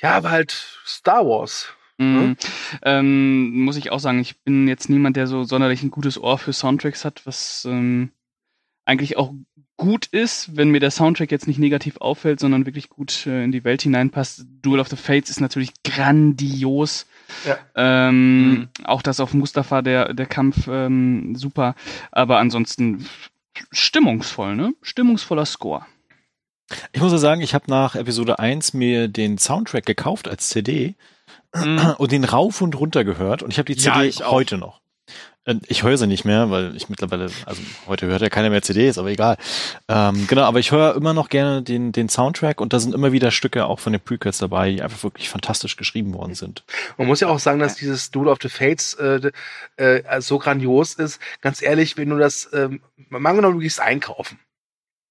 ja, 0.00 0.12
aber 0.12 0.30
halt 0.30 0.52
Star 0.86 1.24
Wars. 1.26 1.68
Mhm. 1.98 2.36
Ähm, 2.82 3.50
muss 3.64 3.76
ich 3.76 3.90
auch 3.92 4.00
sagen, 4.00 4.18
ich 4.20 4.40
bin 4.42 4.66
jetzt 4.66 4.88
niemand, 4.88 5.16
der 5.16 5.26
so 5.26 5.44
sonderlich 5.44 5.82
ein 5.82 5.90
gutes 5.90 6.18
Ohr 6.18 6.38
für 6.38 6.52
Soundtracks 6.52 7.04
hat, 7.04 7.24
was 7.24 7.64
ähm, 7.70 8.10
eigentlich 8.84 9.16
auch 9.16 9.32
gut 9.84 10.06
ist, 10.06 10.56
wenn 10.56 10.70
mir 10.70 10.80
der 10.80 10.90
Soundtrack 10.90 11.30
jetzt 11.30 11.46
nicht 11.46 11.58
negativ 11.58 11.98
auffällt, 11.98 12.40
sondern 12.40 12.64
wirklich 12.66 12.88
gut 12.88 13.26
äh, 13.26 13.44
in 13.44 13.52
die 13.52 13.64
Welt 13.64 13.82
hineinpasst. 13.82 14.46
Duel 14.62 14.80
of 14.80 14.88
the 14.88 14.96
Fates 14.96 15.28
ist 15.30 15.40
natürlich 15.40 15.72
grandios. 15.84 17.06
Ja. 17.46 17.58
Ähm, 17.74 18.50
Mhm. 18.50 18.68
Auch 18.84 19.02
das 19.02 19.20
auf 19.20 19.34
Mustafa, 19.34 19.82
der, 19.82 20.14
der 20.14 20.26
Kampf, 20.26 20.68
ähm, 20.68 21.34
super. 21.36 21.74
Aber 22.12 22.38
ansonsten 22.38 23.06
stimmungsvoll, 23.70 24.56
ne? 24.56 24.72
Stimmungsvoller 24.82 25.46
Score. 25.46 25.86
Ich 26.92 27.00
muss 27.00 27.12
ja 27.12 27.18
sagen, 27.18 27.40
ich 27.42 27.54
habe 27.54 27.66
nach 27.68 27.94
Episode 27.94 28.38
1 28.38 28.72
mir 28.74 29.08
den 29.08 29.38
Soundtrack 29.38 29.84
gekauft 29.86 30.28
als 30.28 30.48
CD 30.48 30.94
Mhm. 31.54 31.94
und 31.98 32.10
den 32.10 32.24
rauf 32.24 32.60
und 32.62 32.74
runter 32.78 33.04
gehört 33.04 33.42
und 33.44 33.50
ich 33.52 33.58
habe 33.58 33.72
die 33.72 33.80
Ja, 33.80 33.94
CD 34.00 34.24
auch. 34.24 34.32
heute 34.32 34.58
noch. 34.58 34.80
Und 35.46 35.70
Ich 35.70 35.82
höre 35.82 35.98
sie 35.98 36.06
nicht 36.06 36.24
mehr, 36.24 36.50
weil 36.50 36.74
ich 36.74 36.88
mittlerweile, 36.88 37.30
also 37.44 37.60
heute 37.86 38.06
hört 38.06 38.22
ja 38.22 38.30
keiner 38.30 38.48
mehr 38.48 38.62
CDs, 38.62 38.96
aber 38.96 39.08
egal. 39.10 39.36
Ähm, 39.88 40.26
genau, 40.26 40.42
aber 40.42 40.58
ich 40.58 40.72
höre 40.72 40.94
immer 40.96 41.12
noch 41.12 41.28
gerne 41.28 41.62
den, 41.62 41.92
den 41.92 42.08
Soundtrack 42.08 42.60
und 42.60 42.72
da 42.72 42.78
sind 42.78 42.94
immer 42.94 43.12
wieder 43.12 43.30
Stücke 43.30 43.66
auch 43.66 43.78
von 43.78 43.92
den 43.92 44.00
Prequels 44.00 44.38
dabei, 44.38 44.72
die 44.72 44.82
einfach 44.82 45.02
wirklich 45.02 45.28
fantastisch 45.28 45.76
geschrieben 45.76 46.14
worden 46.14 46.34
sind. 46.34 46.64
Man 46.96 47.08
muss 47.08 47.20
ja 47.20 47.28
auch 47.28 47.38
sagen, 47.38 47.58
dass 47.58 47.74
dieses 47.74 48.10
Duel 48.10 48.28
of 48.28 48.38
the 48.40 48.48
Fates 48.48 48.94
äh, 48.94 49.32
äh, 49.76 50.20
so 50.20 50.38
grandios 50.38 50.94
ist. 50.94 51.20
Ganz 51.42 51.60
ehrlich, 51.60 51.98
wenn 51.98 52.08
du 52.08 52.16
das, 52.16 52.48
ähm, 52.54 52.80
mal 53.10 53.28
angenommen, 53.28 53.56
du 53.56 53.60
gehst 53.60 53.80
einkaufen. 53.80 54.38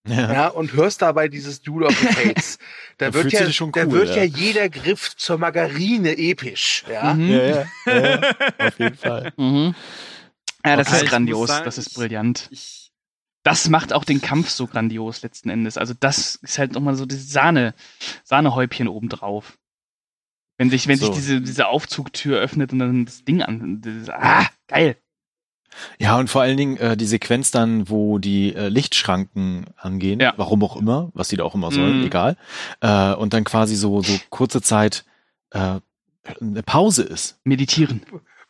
Ja. 0.06 0.50
und 0.50 0.74
hörst 0.74 1.02
dabei 1.02 1.30
dieses 1.30 1.62
Duel 1.62 1.86
of 1.86 1.98
the 1.98 2.08
Fates. 2.08 2.60
Da 3.00 3.10
Da 3.10 3.16
wird 3.16 3.34
ja, 3.34 3.52
schon 3.52 3.72
da 3.72 3.86
cool, 3.86 3.92
wird 3.92 4.10
ja. 4.10 4.18
ja. 4.18 4.24
jeder 4.24 4.70
Griff 4.70 5.16
zur 5.16 5.40
Margarine 5.40 6.16
episch. 6.16 6.84
Ja. 6.92 7.14
Mhm. 7.16 7.32
Ja, 7.32 7.44
ja, 7.44 7.66
ja, 7.88 8.00
ja, 8.00 8.36
auf 8.60 8.80
jeden 8.80 8.98
Fall. 8.98 9.34
Mhm. 9.36 9.74
Ja, 10.66 10.76
das 10.78 10.88
Okay. 10.88 10.98
ist 10.98 11.04
Ich 11.04 11.10
grandios, 11.10 11.50
sagen, 11.50 11.66
das 11.66 11.78
ist 11.78 11.88
ich- 11.90 11.94
brillant. 11.96 12.48
Ich, 12.52 12.80
Das 13.46 13.68
macht 13.68 13.92
auch 13.92 14.06
den 14.06 14.22
Kampf 14.22 14.50
so 14.50 14.68
grandios 14.68 15.22
letzten 15.22 15.50
Endes. 15.50 15.78
Also 15.78 15.94
das 16.00 16.36
ist 16.36 16.58
halt 16.58 16.72
nochmal 16.72 16.96
so 16.96 17.06
das 17.06 17.30
Sahne, 17.30 17.74
Sahnehäubchen 18.24 18.88
obendrauf. 18.88 19.58
Wenn 20.58 20.70
sich, 20.70 20.88
wenn 20.88 20.98
So. 20.98 21.08
sich 21.08 21.16
diese, 21.16 21.42
diese 21.42 21.68
Aufzugtür 21.68 22.40
öffnet 22.40 22.72
und 22.72 22.80
dann 22.80 23.04
das 23.04 23.26
Ding 23.26 23.42
an. 23.42 23.82
Das, 23.82 24.08
ah, 24.10 24.46
geil. 24.70 24.96
Ja, 26.00 26.18
und 26.20 26.30
vor 26.30 26.42
allen 26.44 26.56
Dingen 26.56 26.78
äh, 26.78 26.96
die 26.96 27.06
Sequenz 27.08 27.52
dann, 27.52 27.90
wo 27.90 28.18
die 28.20 28.56
äh, 28.56 28.70
Lichtschranken 28.70 29.66
angehen, 29.76 30.22
Ja. 30.22 30.34
warum 30.38 30.64
auch 30.64 30.78
immer, 30.78 31.10
was 31.14 31.28
die 31.28 31.36
da 31.36 31.44
auch 31.44 31.56
immer 31.56 31.72
sollen, 31.72 32.00
Mhm. 32.00 32.06
egal. 32.06 32.38
Äh, 32.80 33.14
und 33.16 33.34
dann 33.34 33.44
quasi 33.44 33.76
so, 33.76 34.02
so 34.02 34.18
kurze 34.30 34.62
Zeit 34.62 35.04
äh, 35.52 35.82
eine 36.40 36.64
Pause 36.64 37.04
ist. 37.04 37.40
Meditieren. 37.44 38.02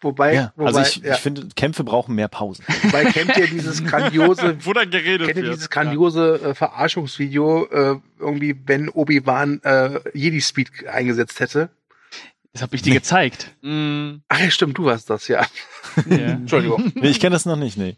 Wobei, 0.03 0.33
Ja, 0.35 0.53
wobei, 0.55 0.67
also 0.67 0.81
ich, 0.81 0.97
ja, 0.97 1.15
ich 1.15 1.19
finde, 1.19 1.47
Kämpfe 1.55 1.83
brauchen 1.83 2.15
mehr 2.15 2.27
Pausen. 2.27 2.65
wobei 2.83 3.05
kennt 3.05 3.37
ihr 3.37 3.47
dieses 3.47 3.83
grandiose, 3.85 4.57
wo 4.65 4.73
dann 4.73 4.89
geredet 4.91 5.27
kennt 5.27 5.37
ihr 5.39 5.51
dieses 5.51 5.69
grandiose 5.69 6.41
äh, 6.41 6.53
Verarschungsvideo, 6.53 7.65
äh, 7.65 7.95
irgendwie, 8.19 8.55
wenn 8.65 8.89
Obi-Wan 8.89 9.61
äh, 9.63 9.99
Jedi-Speed 10.13 10.87
eingesetzt 10.87 11.39
hätte? 11.39 11.69
Das 12.51 12.61
habe 12.61 12.75
ich 12.75 12.83
dir 12.83 12.93
gezeigt. 12.93 13.55
Ja. 13.61 13.69
Mm, 13.69 14.21
Ach 14.27 14.39
ja, 14.39 14.51
stimmt, 14.51 14.77
du 14.77 14.85
warst 14.85 15.09
das, 15.09 15.27
ja. 15.27 15.45
Ja. 16.07 16.15
Entschuldigung. 16.17 16.91
Nee, 16.93 17.09
ich 17.09 17.19
kenne 17.19 17.33
das 17.33 17.45
noch 17.45 17.55
nicht, 17.55 17.77
nee. 17.77 17.95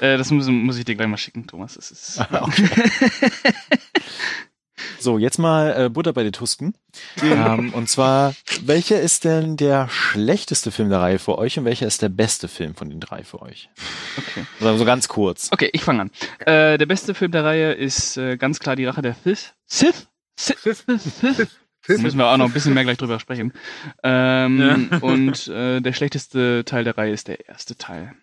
Äh, 0.00 0.16
das 0.16 0.30
muss, 0.30 0.46
muss 0.48 0.78
ich 0.78 0.86
dir 0.86 0.94
gleich 0.94 1.08
mal 1.08 1.18
schicken, 1.18 1.46
Thomas. 1.46 1.74
Das 1.74 1.90
ist, 1.90 2.20
So, 5.04 5.18
jetzt 5.18 5.36
mal 5.36 5.84
äh, 5.84 5.88
Butter 5.90 6.14
bei 6.14 6.22
den 6.22 6.32
Tusken. 6.32 6.72
ähm, 7.22 7.74
und 7.74 7.90
zwar, 7.90 8.34
welcher 8.62 9.02
ist 9.02 9.26
denn 9.26 9.58
der 9.58 9.86
schlechteste 9.90 10.70
Film 10.70 10.88
der 10.88 11.00
Reihe 11.00 11.18
für 11.18 11.36
euch 11.36 11.58
und 11.58 11.66
welcher 11.66 11.86
ist 11.86 12.00
der 12.00 12.08
beste 12.08 12.48
Film 12.48 12.74
von 12.74 12.88
den 12.88 13.00
drei 13.00 13.22
für 13.22 13.42
euch? 13.42 13.68
okay. 14.16 14.46
Also 14.60 14.78
so 14.78 14.86
ganz 14.86 15.06
kurz. 15.06 15.50
Okay, 15.52 15.68
ich 15.74 15.84
fange 15.84 16.00
an. 16.00 16.10
Äh, 16.46 16.78
der 16.78 16.86
beste 16.86 17.12
Film 17.12 17.32
der 17.32 17.44
Reihe 17.44 17.72
ist 17.74 18.16
äh, 18.16 18.38
ganz 18.38 18.60
klar 18.60 18.76
die 18.76 18.86
Rache 18.86 19.02
der 19.02 19.14
Sith. 19.22 19.52
Sith? 19.66 20.08
Sith? 20.36 20.64
Sith? 20.86 21.48
Da 21.86 21.98
müssen 21.98 22.16
wir 22.16 22.26
auch 22.26 22.38
noch 22.38 22.46
ein 22.46 22.52
bisschen 22.54 22.72
mehr 22.72 22.84
gleich 22.84 22.96
drüber 22.96 23.20
sprechen. 23.20 23.52
Ähm, 24.02 24.88
Und 25.02 25.48
äh, 25.48 25.82
der 25.82 25.92
schlechteste 25.92 26.64
Teil 26.64 26.84
der 26.84 26.96
Reihe 26.96 27.12
ist 27.12 27.28
der 27.28 27.46
erste 27.46 27.76
Teil. 27.76 28.14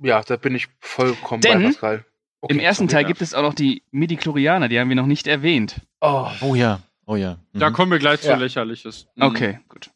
Ja, 0.00 0.20
da 0.20 0.36
bin 0.36 0.54
ich 0.54 0.68
vollkommen 0.80 1.40
Denn 1.40 1.60
bei 1.60 1.64
Pascal. 1.68 2.04
Okay, 2.42 2.54
Im 2.54 2.60
ersten. 2.60 2.88
Teil 2.88 3.04
gibt 3.04 3.22
es 3.22 3.34
auch 3.34 3.42
noch 3.42 3.54
die 3.54 3.84
Midichlorianer, 3.92 4.68
die 4.68 4.78
haben 4.78 4.88
wir 4.88 4.96
noch 4.96 5.06
nicht 5.06 5.28
erwähnt. 5.28 5.76
Oh, 6.00 6.28
Oh 6.40 6.54
ja, 6.56 6.80
oh 7.06 7.14
ja. 7.14 7.38
Mhm. 7.52 7.58
Da 7.60 7.70
kommen 7.70 7.92
wir 7.92 8.00
gleich 8.00 8.20
zu 8.20 8.28
Ja. 8.28 8.36
Lächerliches. 8.36 9.06
Mm. 9.14 9.22
Okay, 9.22 9.60
gut. 9.68 9.90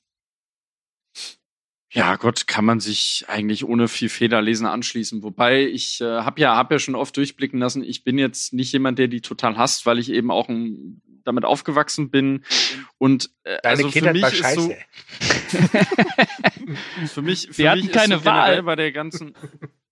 Ja, 1.92 2.16
Gott, 2.16 2.46
kann 2.46 2.64
man 2.64 2.78
sich 2.78 3.24
eigentlich 3.26 3.64
ohne 3.64 3.88
viel 3.88 4.08
Federlesen 4.08 4.66
anschließen. 4.66 5.22
Wobei 5.22 5.64
ich 5.66 6.00
äh, 6.00 6.04
habe 6.20 6.40
ja, 6.40 6.54
hab 6.54 6.70
ja 6.70 6.78
schon 6.78 6.94
oft 6.94 7.16
durchblicken 7.16 7.58
lassen, 7.58 7.82
ich 7.82 8.04
bin 8.04 8.18
jetzt 8.18 8.52
nicht 8.52 8.72
jemand, 8.72 8.98
der 8.98 9.08
die 9.08 9.22
total 9.22 9.56
hasst, 9.56 9.86
weil 9.86 9.98
ich 9.98 10.10
eben 10.10 10.30
auch 10.30 10.48
ein, 10.48 11.00
damit 11.26 11.44
aufgewachsen 11.44 12.10
bin. 12.10 12.44
Und 12.98 13.30
äh, 13.44 13.58
deine 13.62 13.84
also 13.84 13.90
für 13.90 13.92
Kindheit 13.92 14.14
mich 14.14 14.22
war 14.22 14.32
ist 14.32 14.38
scheiße. 14.38 14.60
so, 14.60 14.74
für 17.14 17.22
mich, 17.22 17.48
für 17.48 17.58
Wir 17.58 17.72
mich 17.72 17.82
hatten 17.84 17.90
ist 17.90 17.92
keine 17.92 18.18
so 18.18 18.24
Wahl. 18.24 18.62
bei 18.62 18.76
der 18.76 18.92
ganzen. 18.92 19.34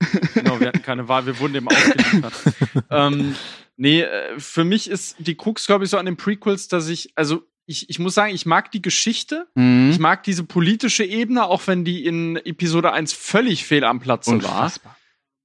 genau, 0.35 0.61
wir 0.61 0.69
hatten 0.69 0.83
keine 0.83 1.09
Wahl, 1.09 1.27
wir 1.27 1.39
wurden 1.39 1.55
dem 1.55 1.69
ausgeliefert. 1.69 2.35
ähm, 2.91 3.35
nee, 3.77 4.03
äh, 4.03 4.39
für 4.39 4.65
mich 4.65 4.89
ist 4.89 5.17
die 5.19 5.37
Krux, 5.37 5.67
glaube 5.67 5.85
ich, 5.85 5.91
so 5.91 5.99
an 5.99 6.07
den 6.07 6.17
Prequels, 6.17 6.69
dass 6.69 6.89
ich, 6.89 7.13
also 7.17 7.43
ich, 7.67 7.89
ich 7.89 7.99
muss 7.99 8.15
sagen, 8.15 8.35
ich 8.35 8.47
mag 8.47 8.71
die 8.71 8.83
Geschichte. 8.83 9.47
Mhm. 9.55 9.91
Ich 9.91 9.99
mag 9.99 10.23
diese 10.23 10.45
politische 10.45 11.05
Ebene, 11.05 11.47
auch 11.47 11.67
wenn 11.67 11.85
die 11.85 12.05
in 12.05 12.37
Episode 12.37 12.93
1 12.93 13.13
völlig 13.13 13.65
fehl 13.65 13.85
am 13.85 14.01
Platze 14.01 14.31
Unfassbar. 14.31 14.97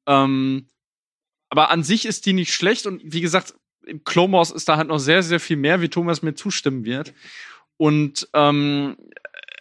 war. 0.05 0.23
Ähm, 0.23 0.67
aber 1.49 1.71
an 1.71 1.83
sich 1.83 2.05
ist 2.05 2.25
die 2.25 2.33
nicht 2.33 2.53
schlecht 2.53 2.85
und 2.85 3.01
wie 3.03 3.21
gesagt, 3.21 3.55
im 3.89 4.01
Wars 4.05 4.51
ist 4.51 4.69
da 4.69 4.77
halt 4.77 4.87
noch 4.87 4.99
sehr, 4.99 5.23
sehr 5.23 5.39
viel 5.39 5.57
mehr, 5.57 5.81
wie 5.81 5.89
Thomas 5.89 6.21
mir 6.21 6.35
zustimmen 6.35 6.85
wird. 6.85 7.13
Und 7.77 8.27
ähm, 8.33 8.97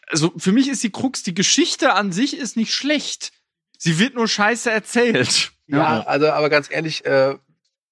also 0.09 0.33
für 0.37 0.53
mich 0.53 0.69
ist 0.69 0.83
die 0.83 0.91
Krux, 0.91 1.23
die 1.23 1.35
Geschichte 1.35 1.95
an 1.95 2.13
sich 2.13 2.37
ist 2.37 2.57
nicht 2.57 2.73
schlecht. 2.73 3.33
Sie 3.79 3.99
wird 3.99 4.15
nur 4.15 4.29
scheiße 4.29 4.71
erzählt. 4.71 5.53
Ja, 5.67 6.03
also 6.03 6.31
aber 6.31 6.49
ganz 6.49 6.71
ehrlich, 6.71 7.05
äh, 7.05 7.37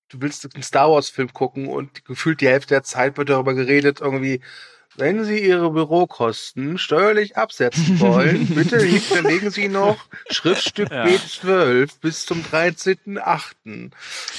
du 0.08 0.20
willst 0.20 0.48
einen 0.54 0.62
Star 0.62 0.90
Wars 0.90 1.10
Film 1.10 1.32
gucken 1.32 1.68
und 1.68 2.04
gefühlt 2.04 2.40
die 2.40 2.48
Hälfte 2.48 2.74
der 2.74 2.82
Zeit 2.82 3.16
wird 3.18 3.28
darüber 3.28 3.54
geredet, 3.54 4.00
irgendwie, 4.00 4.40
wenn 4.98 5.24
Sie 5.24 5.38
Ihre 5.38 5.70
Bürokosten 5.70 6.78
steuerlich 6.78 7.36
absetzen 7.36 8.00
wollen, 8.00 8.46
bitte 8.54 8.78
hinterlegen 8.78 9.50
Sie 9.50 9.68
noch 9.68 9.96
Schriftstück 10.30 10.90
Ja. 10.90 11.04
B12 11.04 11.90
bis 12.00 12.26
zum 12.26 12.42
13.8. 12.42 13.90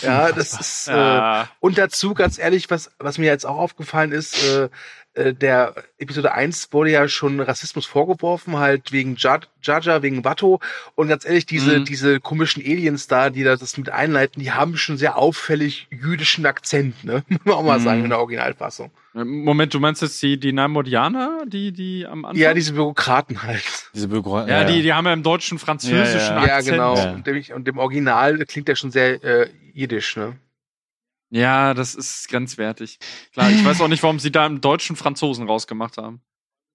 Ja, 0.02 0.32
das 0.32 0.60
ist, 0.60 0.88
äh, 0.88 0.96
Ja. 0.96 1.50
und 1.60 1.78
dazu, 1.78 2.14
ganz 2.14 2.38
ehrlich, 2.40 2.70
was, 2.70 2.92
was 3.00 3.18
mir 3.18 3.26
jetzt 3.28 3.46
auch 3.46 3.58
aufgefallen 3.58 4.12
ist, 4.12 4.44
äh, 4.44 4.66
äh, 4.66 4.70
der 5.34 5.74
Episode 5.98 6.32
1 6.34 6.72
wurde 6.72 6.92
ja 6.92 7.08
schon 7.08 7.40
Rassismus 7.40 7.86
vorgeworfen, 7.86 8.58
halt 8.58 8.92
wegen 8.92 9.16
Jar 9.18 9.40
Jar, 9.64 9.82
Jar 9.82 10.02
wegen 10.04 10.24
Watto. 10.24 10.60
Und 10.96 11.08
ganz 11.10 11.26
ehrlich, 11.26 11.46
diese, 11.46 11.80
Mhm. 11.80 11.86
diese 11.86 12.20
komischen 12.20 12.64
Aliens 12.64 13.08
da, 13.08 13.30
die 13.30 13.44
da 13.44 13.56
das 13.56 13.78
mit 13.78 13.90
einleiten, 13.90 14.42
die 14.42 14.52
haben 14.52 14.78
schon 14.78 14.98
sehr 14.98 15.18
auffällig 15.18 15.88
jüdischen 15.90 16.46
Akzent, 16.46 17.04
ne? 17.04 17.24
Muss 17.30 17.40
man 17.46 17.54
auch 17.56 17.64
mal 17.64 17.80
Mhm. 17.80 17.84
sagen, 17.84 18.04
in 18.04 18.10
der 18.10 18.20
Originalfassung. 18.20 18.92
Moment, 19.14 19.74
du 19.74 19.80
meinst 19.80 20.04
jetzt 20.04 20.22
die, 20.22 20.40
die 20.40 20.54
Namodianer, 20.54 21.44
die, 21.48 21.72
die 21.72 22.06
am 22.06 22.24
Anfang? 22.24 22.40
Ja, 22.40 22.54
diese 22.54 22.74
Bürokraten 22.74 23.42
halt. 23.42 23.64
Diese 23.96 24.08
Begr 24.10 24.46
ja, 24.48 24.64
die, 24.64 24.84
die 24.84 24.94
haben 24.94 25.08
ja 25.08 25.14
im 25.14 25.24
deutschen 25.24 25.58
französischen 25.58 26.36
Ja, 26.36 26.42
ja. 26.42 26.48
Ja, 26.48 26.56
Akzent. 26.58 26.76
genau. 26.76 26.96
Ja. 26.96 27.12
Und, 27.14 27.26
dem, 27.26 27.44
und 27.56 27.68
dem 27.68 27.78
Original 27.80 28.38
klingt 28.46 28.68
der 28.68 28.76
schon 28.76 28.92
sehr 28.92 29.24
äh, 29.24 29.50
jiddisch, 29.74 30.18
ne? 30.18 30.36
Ja, 31.30 31.74
das 31.74 31.94
ist 31.96 32.30
grenzwertig. 32.30 33.00
Klar, 33.34 33.50
ich 33.52 33.64
weiß 33.66 33.82
auch 33.82 33.88
nicht, 33.90 34.02
warum 34.04 34.20
sie 34.20 34.32
da 34.32 34.46
im 34.46 34.62
deutschen 34.62 34.96
Franzosen 34.96 35.46
rausgemacht 35.48 35.98
haben. 35.98 36.22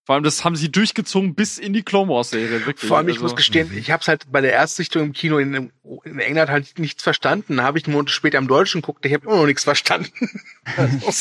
Vor 0.04 0.16
allem, 0.16 0.24
das 0.24 0.44
haben 0.44 0.56
sie 0.56 0.70
durchgezogen 0.70 1.34
bis 1.36 1.58
in 1.58 1.72
die 1.72 1.82
Clone 1.84 2.10
Wars 2.10 2.30
Serie, 2.30 2.66
wirklich. 2.66 2.88
Vor 2.88 2.96
allem, 2.98 3.08
ich 3.08 3.14
Also- 3.16 3.26
muss 3.26 3.36
gestehen, 3.36 3.70
ich 3.76 3.90
habe 3.92 4.00
es 4.00 4.08
halt 4.08 4.30
bei 4.32 4.40
der 4.40 4.52
Erstsichtung 4.52 5.02
im 5.04 5.12
Kino 5.12 5.38
in, 5.38 5.70
in 6.04 6.18
England 6.18 6.50
halt 6.50 6.78
nichts 6.80 7.02
verstanden. 7.04 7.62
Habe 7.62 7.78
ich 7.78 7.84
einen 7.86 7.94
Monat 7.94 8.10
später 8.10 8.38
im 8.38 8.48
Deutschen 8.48 8.80
geguckt, 8.82 9.06
ich 9.06 9.12
habe 9.14 9.24
immer 9.26 9.36
noch 9.36 9.46
nichts 9.46 9.64
verstanden. 9.64 10.10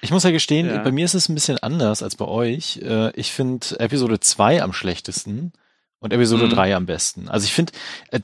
Ich 0.00 0.10
muss 0.12 0.22
ja 0.22 0.30
gestehen, 0.30 0.66
Ja. 0.68 0.78
bei 0.82 0.92
mir 0.92 1.04
ist 1.04 1.14
es 1.14 1.28
ein 1.28 1.34
bisschen 1.34 1.58
anders 1.58 2.02
als 2.02 2.14
bei 2.16 2.24
euch. 2.26 2.78
Äh, 2.82 3.10
Ich 3.18 3.32
finde 3.32 3.66
Episode 3.80 4.20
2 4.20 4.62
am 4.62 4.72
schlechtesten 4.72 5.52
und 6.00 6.12
Episode 6.12 6.46
Mhm. 6.46 6.50
3 6.50 6.74
am 6.76 6.86
besten. 6.86 7.28
Also 7.28 7.44
ich 7.46 7.52
finde, 7.52 7.72
äh, 8.10 8.20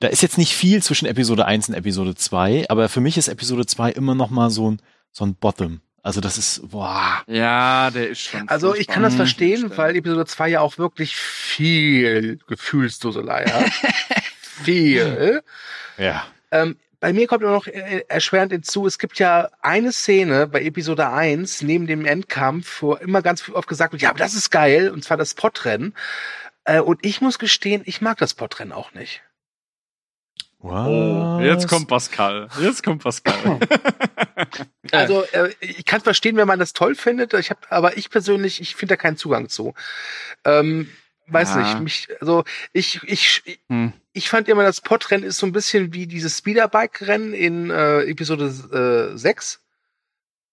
da 0.00 0.08
ist 0.08 0.22
jetzt 0.22 0.38
nicht 0.38 0.54
viel 0.54 0.82
zwischen 0.82 1.06
Episode 1.06 1.44
1 1.46 1.68
und 1.68 1.74
Episode 1.74 2.14
2, 2.14 2.66
aber 2.68 2.88
für 2.88 3.00
mich 3.00 3.16
ist 3.18 3.28
Episode 3.28 3.66
2 3.66 3.90
immer 3.92 4.14
noch 4.14 4.30
mal 4.30 4.50
so 4.50 4.70
ein, 4.70 4.80
so 5.12 5.24
ein 5.24 5.34
Bottom. 5.34 5.80
Also 6.02 6.20
das 6.20 6.38
ist, 6.38 6.70
boah. 6.70 7.22
Ja, 7.26 7.90
der 7.90 8.10
ist 8.10 8.20
schon. 8.20 8.48
Also 8.48 8.74
ich 8.76 8.86
kann 8.86 9.02
das 9.02 9.14
furchtbar. 9.14 9.26
verstehen, 9.26 9.62
Mhm. 9.70 9.76
weil 9.76 9.96
Episode 9.96 10.24
2 10.26 10.48
ja 10.50 10.60
auch 10.60 10.78
wirklich 10.78 11.16
viel 11.16 12.38
Gefühlsduselei 12.46 13.44
hat. 13.46 13.72
viel. 14.64 15.42
Ja. 15.98 16.26
Ähm, 16.50 16.76
bei 17.00 17.12
mir 17.12 17.26
kommt 17.26 17.42
immer 17.42 17.52
noch 17.52 17.66
äh, 17.66 18.04
erschwerend 18.08 18.52
hinzu, 18.52 18.86
es 18.86 18.98
gibt 18.98 19.18
ja 19.18 19.48
eine 19.60 19.92
Szene 19.92 20.46
bei 20.46 20.62
Episode 20.62 21.08
1 21.10 21.62
neben 21.62 21.86
dem 21.86 22.06
Endkampf, 22.06 22.82
wo 22.82 22.94
immer 22.94 23.20
ganz 23.22 23.48
oft 23.50 23.68
gesagt 23.68 23.92
wird, 23.92 24.02
ja, 24.02 24.10
aber 24.10 24.18
das 24.18 24.34
ist 24.34 24.50
geil, 24.50 24.90
und 24.90 25.04
zwar 25.04 25.16
das 25.16 25.34
Podrennen. 25.34 25.92
Äh, 26.66 26.80
und 26.80 27.04
ich 27.04 27.20
muss 27.20 27.38
gestehen, 27.38 27.82
ich 27.86 28.00
mag 28.00 28.18
das 28.18 28.34
Podrennen 28.34 28.72
auch 28.72 28.92
nicht. 28.92 29.22
Oh, 30.60 31.38
jetzt 31.40 31.68
kommt 31.68 31.86
Pascal. 31.86 32.48
Jetzt 32.60 32.82
kommt 32.82 33.02
Pascal. 33.02 33.58
Also 34.92 35.24
äh, 35.32 35.52
ich 35.60 35.84
kann 35.84 36.00
verstehen, 36.00 36.36
wenn 36.36 36.46
man 36.46 36.58
das 36.60 36.72
toll 36.72 36.94
findet, 36.94 37.34
ich 37.34 37.50
hab, 37.50 37.66
aber 37.72 37.96
ich 37.96 38.10
persönlich, 38.10 38.60
ich 38.60 38.76
finde 38.76 38.92
da 38.92 38.96
keinen 38.96 39.16
Zugang 39.16 39.48
zu. 39.48 39.74
Ähm, 40.44 40.88
weiß 41.26 41.54
Ja. 41.54 41.62
nicht, 41.62 41.80
mich, 41.80 42.08
also 42.20 42.44
ich, 42.72 43.00
ich, 43.04 43.42
ich, 43.44 43.60
Hm. 43.68 43.92
ich 44.12 44.28
fand 44.28 44.48
immer, 44.48 44.62
das 44.62 44.80
Podrennen 44.80 45.24
ist 45.24 45.38
so 45.38 45.46
ein 45.46 45.52
bisschen 45.52 45.92
wie 45.92 46.06
dieses 46.06 46.38
Speederbike-Rennen 46.38 47.32
in 47.32 47.70
äh, 47.70 48.02
Episode 48.02 49.12
äh, 49.14 49.16
6. 49.18 49.60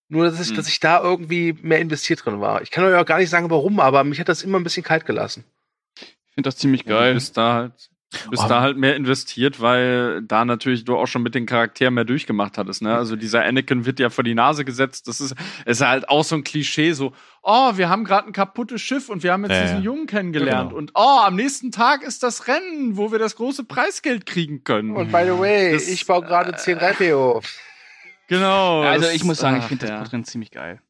Nur, 0.10 0.26
dass 0.26 0.40
ich, 0.40 0.50
Hm. 0.50 0.56
dass 0.56 0.68
ich 0.68 0.80
da 0.80 1.02
irgendwie 1.04 1.54
mehr 1.62 1.80
investiert 1.80 2.26
drin 2.26 2.42
war. 2.42 2.62
Ich 2.64 2.72
kann 2.72 2.84
euch 2.86 2.96
auch 2.96 3.06
gar 3.06 3.20
nicht 3.20 3.30
sagen, 3.30 3.50
warum, 3.52 3.80
aber 3.80 4.04
mich 4.04 4.20
hat 4.20 4.30
das 4.30 4.42
immer 4.44 4.60
ein 4.60 4.64
bisschen 4.64 4.84
kalt 4.84 5.06
gelassen. 5.06 5.44
Ich 6.34 6.36
finde 6.36 6.48
das 6.48 6.58
ziemlich 6.58 6.84
Du 6.84 6.90
geil. 6.90 7.14
bist 7.14 7.38
da 7.38 7.54
halt, 7.54 7.74
du 8.24 8.30
bist 8.32 8.44
Oh. 8.44 8.48
da 8.48 8.62
halt 8.62 8.76
mehr 8.76 8.96
investiert, 8.96 9.62
weil 9.62 10.24
da 10.24 10.46
natürlich 10.46 10.84
du 10.84 10.96
auch 10.98 11.06
schon 11.06 11.22
mit 11.22 11.36
den 11.36 11.46
Charakteren 11.46 11.94
mehr 11.94 12.06
durchgemacht 12.06 12.58
hattest. 12.58 12.82
Ne? 12.82 12.96
Also 12.96 13.16
dieser 13.16 13.44
Anakin 13.44 13.86
wird 13.86 14.00
ja 14.00 14.10
vor 14.10 14.24
die 14.24 14.34
Nase 14.34 14.66
gesetzt. 14.66 15.08
Das 15.08 15.22
ist, 15.22 15.36
ist 15.66 15.82
halt 15.82 16.10
auch 16.10 16.24
so 16.24 16.34
ein 16.36 16.44
Klischee, 16.44 16.94
so, 16.94 17.14
oh, 17.44 17.78
wir 17.78 17.88
haben 17.90 18.04
gerade 18.04 18.26
ein 18.28 18.34
kaputtes 18.34 18.82
Schiff 18.82 19.10
und 19.10 19.22
wir 19.22 19.32
haben 19.32 19.44
jetzt 19.44 19.54
Ja, 19.54 19.62
diesen 19.62 19.78
ja. 19.78 19.84
Jungen 19.84 20.08
kennengelernt. 20.08 20.70
Genau. 20.70 20.80
Und 20.80 20.92
oh, 20.96 21.20
am 21.24 21.36
nächsten 21.36 21.72
Tag 21.72 22.02
ist 22.02 22.24
das 22.24 22.48
Rennen, 22.48 22.98
wo 22.98 23.12
wir 23.12 23.20
das 23.20 23.36
große 23.36 23.64
Preisgeld 23.66 24.26
kriegen 24.26 24.64
können. 24.64 24.96
Und 24.96 25.12
by 25.12 25.22
the 25.26 25.38
way, 25.38 25.74
Das- 25.74 25.88
ich 25.88 26.08
baue 26.08 26.24
gerade 26.24 26.56
10 26.56 26.80
Reiteo. 26.80 27.42
genau. 28.28 28.82
Also 28.82 29.08
ich 29.10 29.24
muss 29.24 29.38
sagen, 29.38 29.58
ich 29.60 29.66
finde 29.66 29.82
das 29.86 29.90
ja. 29.92 30.00
Podrennen 30.02 30.26
ziemlich 30.26 30.50
geil. 30.50 30.82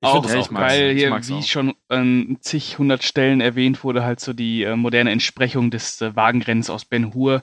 Ich 0.00 0.06
auch, 0.08 0.22
das 0.22 0.32
ja, 0.32 0.40
auch 0.40 0.52
weil 0.52 0.94
hier, 0.94 1.10
wie 1.10 1.32
auch. 1.34 1.42
schon 1.42 1.74
an 1.88 2.36
zig 2.40 2.78
hundert 2.78 3.02
Stellen 3.02 3.40
erwähnt 3.40 3.82
wurde, 3.82 4.04
halt 4.04 4.20
so 4.20 4.32
die 4.32 4.62
äh, 4.62 4.76
moderne 4.76 5.10
Entsprechung 5.10 5.70
des 5.70 6.00
äh, 6.00 6.14
Wagenrennens 6.14 6.70
aus 6.70 6.84
Ben 6.84 7.14
Hur. 7.14 7.42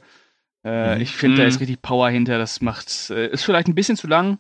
Äh, 0.64 0.96
Mhm. 0.96 1.02
Ich 1.02 1.12
finde, 1.12 1.38
da 1.38 1.44
Mhm. 1.44 1.50
ist 1.50 1.60
richtig 1.60 1.82
Power 1.82 2.10
hinter. 2.10 2.38
Das 2.38 2.62
macht, 2.62 3.10
äh, 3.12 3.28
ist 3.28 3.44
vielleicht 3.44 3.68
ein 3.68 3.76
bisschen 3.76 3.98
zu 3.98 4.08
lang. 4.08 4.40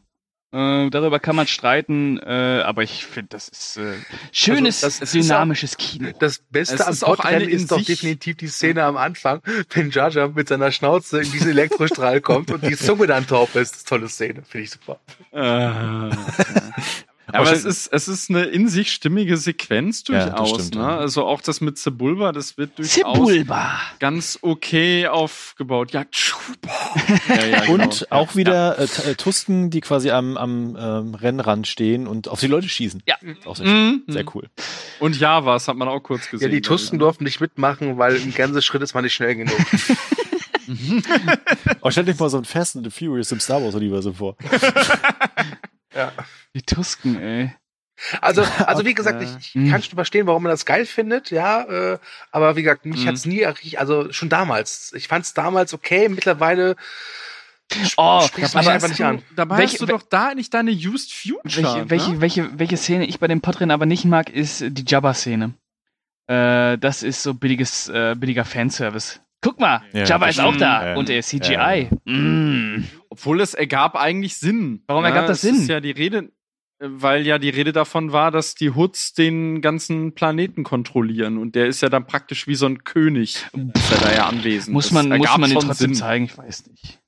Äh, 0.53 0.89
darüber 0.89 1.19
kann 1.19 1.35
man 1.35 1.47
streiten, 1.47 2.17
äh, 2.19 2.61
aber 2.63 2.83
ich 2.83 3.05
finde, 3.05 3.27
das 3.31 3.49
ist 3.49 3.79
schönes, 4.31 4.83
Also, 4.85 4.99
das 5.01 5.13
ist 5.13 5.23
dynamisches 5.27 5.75
Kino. 5.75 6.11
Das 6.19 6.39
Beste 6.49 6.75
Es 6.75 6.81
am 6.81 6.93
ist 6.93 7.03
auch 7.03 7.17
Podrennen 7.17 7.49
ist 7.49 7.69
doch 7.71 7.81
definitiv 7.83 8.37
die 8.37 8.47
Szene 8.47 8.83
am 8.85 8.95
Anfang, 8.95 9.41
wenn 9.73 9.91
Jar 9.91 10.09
Jar 10.11 10.29
mit 10.29 10.47
seiner 10.47 10.71
Schnauze 10.71 11.21
in 11.21 11.29
diesen 11.31 11.49
Elektrostrahl 11.51 12.21
kommt 12.21 12.51
und 12.51 12.63
die 12.63 12.77
Zunge 12.77 13.05
dann 13.07 13.27
taub 13.27 13.53
ist. 13.55 13.73
Das 13.73 13.79
ist 13.81 13.91
eine 13.91 13.99
tolle 13.99 14.09
Szene, 14.09 14.43
finde 14.47 14.63
ich 14.63 14.71
super. 14.71 14.99
Aber 17.39 17.51
es 17.51 17.65
ist, 17.65 17.87
es 17.87 18.07
ist 18.07 18.29
eine 18.29 18.43
in 18.43 18.67
sich 18.67 18.91
stimmige 18.91 19.37
Sequenz 19.37 20.03
Ja, 20.09 20.29
durchaus. 20.29 20.49
stimmt, 20.49 20.75
ne? 20.75 20.81
ja. 20.81 20.97
Also 20.97 21.23
auch 21.25 21.41
das 21.41 21.61
mit 21.61 21.77
Sebulba, 21.77 22.31
das 22.31 22.57
wird 22.57 22.77
durchaus 22.77 22.93
Zibulba. 23.15 23.79
ganz 23.99 24.39
okay 24.41 25.07
aufgebaut. 25.07 25.91
Ja, 25.91 26.05
ja, 27.29 27.45
ja 27.45 27.59
genau. 27.65 27.83
Und 27.83 28.11
auch 28.11 28.35
wieder 28.35 28.77
äh, 28.79 28.83
äh, 29.11 29.15
Tusken, 29.15 29.69
die 29.69 29.81
quasi 29.81 30.11
am, 30.11 30.37
am 30.37 30.75
ähm, 30.79 31.15
Rennrand 31.15 31.67
stehen 31.67 32.07
und 32.07 32.27
auf 32.27 32.39
die 32.39 32.47
Leute 32.47 32.67
schießen. 32.69 33.03
Ja. 33.05 33.15
Auch 33.45 33.55
sehr, 33.55 33.65
Mhm. 33.67 34.03
sehr 34.07 34.25
cool. 34.35 34.47
Und 34.99 35.19
Javas 35.19 35.67
hat 35.67 35.75
man 35.77 35.87
auch 35.87 35.99
kurz 36.01 36.25
Ja, 36.25 36.31
gesehen. 36.31 36.51
die 36.51 36.61
Tusken 36.61 36.99
durften 36.99 37.23
nicht 37.23 37.41
mitmachen, 37.41 37.97
weil 37.97 38.15
im 38.15 38.33
Gänseschritt 38.33 38.81
ist 38.81 38.93
man 38.93 39.03
nicht 39.03 39.13
schnell 39.13 39.35
genug. 39.35 39.55
Oh, 41.81 41.91
stell 41.91 42.05
dir 42.05 42.15
mal 42.17 42.27
so 42.27 42.37
ein 42.39 42.45
Fast 42.45 42.75
and 42.75 42.83
the 42.85 42.89
Furious 42.89 43.31
im 43.31 43.39
Star 43.39 43.61
Wars 43.61 43.75
Universum 43.75 44.15
vor. 44.15 44.35
Die 46.55 46.61
Tusken, 46.61 47.19
ey. 47.21 47.55
Also, 48.21 48.43
also 48.65 48.85
wie 48.85 48.93
gesagt, 48.93 49.21
ich, 49.23 49.29
ich 49.39 49.55
Mhm. 49.55 49.71
kann 49.71 49.81
schon 49.81 49.95
verstehen, 49.95 50.27
warum 50.27 50.43
man 50.43 50.49
das 50.49 50.65
geil 50.65 50.85
findet, 50.85 51.31
ja, 51.31 51.63
äh, 51.93 51.97
aber 52.31 52.55
wie 52.57 52.63
gesagt, 52.63 52.85
mich 52.85 53.03
Mhm. 53.03 53.07
hat's 53.07 53.25
nie, 53.25 53.45
also 53.77 54.11
schon 54.11 54.29
damals. 54.29 54.91
Ich 54.95 55.07
fand's 55.07 55.33
damals 55.33 55.73
okay, 55.73 56.09
mittlerweile 56.09 56.75
Oh, 57.97 58.21
spricht's 58.21 58.53
aber 58.55 58.63
mich 58.65 58.69
einfach 58.73 58.89
nicht 58.89 59.01
an. 59.03 59.23
Dabei 59.35 59.57
Welche- 59.57 59.73
hast 59.73 59.81
du 59.81 59.85
doch 59.87 60.03
da 60.03 60.35
nicht 60.35 60.53
deine 60.53 60.71
Used 60.71 61.11
Future. 61.11 61.41
Welche, 61.45 61.89
welche, 61.89 62.11
ne? 62.11 62.21
welche, 62.21 62.59
welche 62.59 62.77
Szene 62.77 63.05
ich 63.07 63.19
bei 63.19 63.27
dem 63.27 63.41
Podrennen 63.41 63.71
aber 63.71 63.85
nicht 63.87 64.05
mag, 64.05 64.29
ist 64.29 64.61
die 64.67 64.83
Jabba-Szene. 64.85 65.53
Äh, 66.27 66.77
das 66.77 67.01
ist 67.01 67.23
so 67.23 67.33
billiges, 67.33 67.87
äh, 67.89 68.15
billiger 68.17 68.45
Fanservice. 68.45 69.19
Guck 69.41 69.59
mal, 69.59 69.81
Ja, 69.93 70.03
Jabba 70.03 70.27
ist 70.27 70.39
auch 70.39 70.55
da 70.55 70.89
Ja. 70.89 70.95
und 70.95 71.09
er 71.09 71.19
ist 71.19 71.29
CGI. 71.29 71.89
Ja. 72.05 72.11
Mm. 72.11 72.87
Obwohl 73.15 73.39
es 73.41 73.53
ergab 73.53 73.95
eigentlich 73.95 74.35
Sinn. 74.37 74.83
Warum 74.87 75.03
ne? 75.03 75.09
ergab 75.09 75.27
das 75.27 75.41
Sinn? 75.41 75.55
Ist 75.55 75.69
ja 75.69 75.79
die 75.79 75.91
Rede, 75.91 76.31
weil 76.79 77.25
ja 77.25 77.37
die 77.37 77.49
Rede 77.49 77.71
davon 77.71 78.11
war, 78.11 78.31
dass 78.31 78.55
die 78.55 78.71
Hoods 78.71 79.13
den 79.13 79.61
ganzen 79.61 80.13
Planeten 80.13 80.63
kontrollieren 80.63 81.37
und 81.37 81.55
der 81.55 81.67
ist 81.67 81.81
ja 81.81 81.87
dann 81.89 82.05
praktisch 82.05 82.47
wie 82.47 82.55
so 82.55 82.65
ein 82.65 82.83
König, 82.83 83.45
ist 83.73 83.91
er 83.91 83.97
da 83.99 84.13
ja 84.13 84.25
anwesend. 84.27 84.73
Muss 84.73 84.91
man, 84.91 85.07
muss 85.07 85.19
ergab 85.19 85.37
man 85.37 85.49
den 85.49 85.59
schon 85.59 85.67
trotzdem 85.69 85.93
Sinn. 85.93 85.95
zeigen? 85.95 86.25
Ich 86.25 86.37
weiß 86.37 86.67
nicht. 86.67 86.99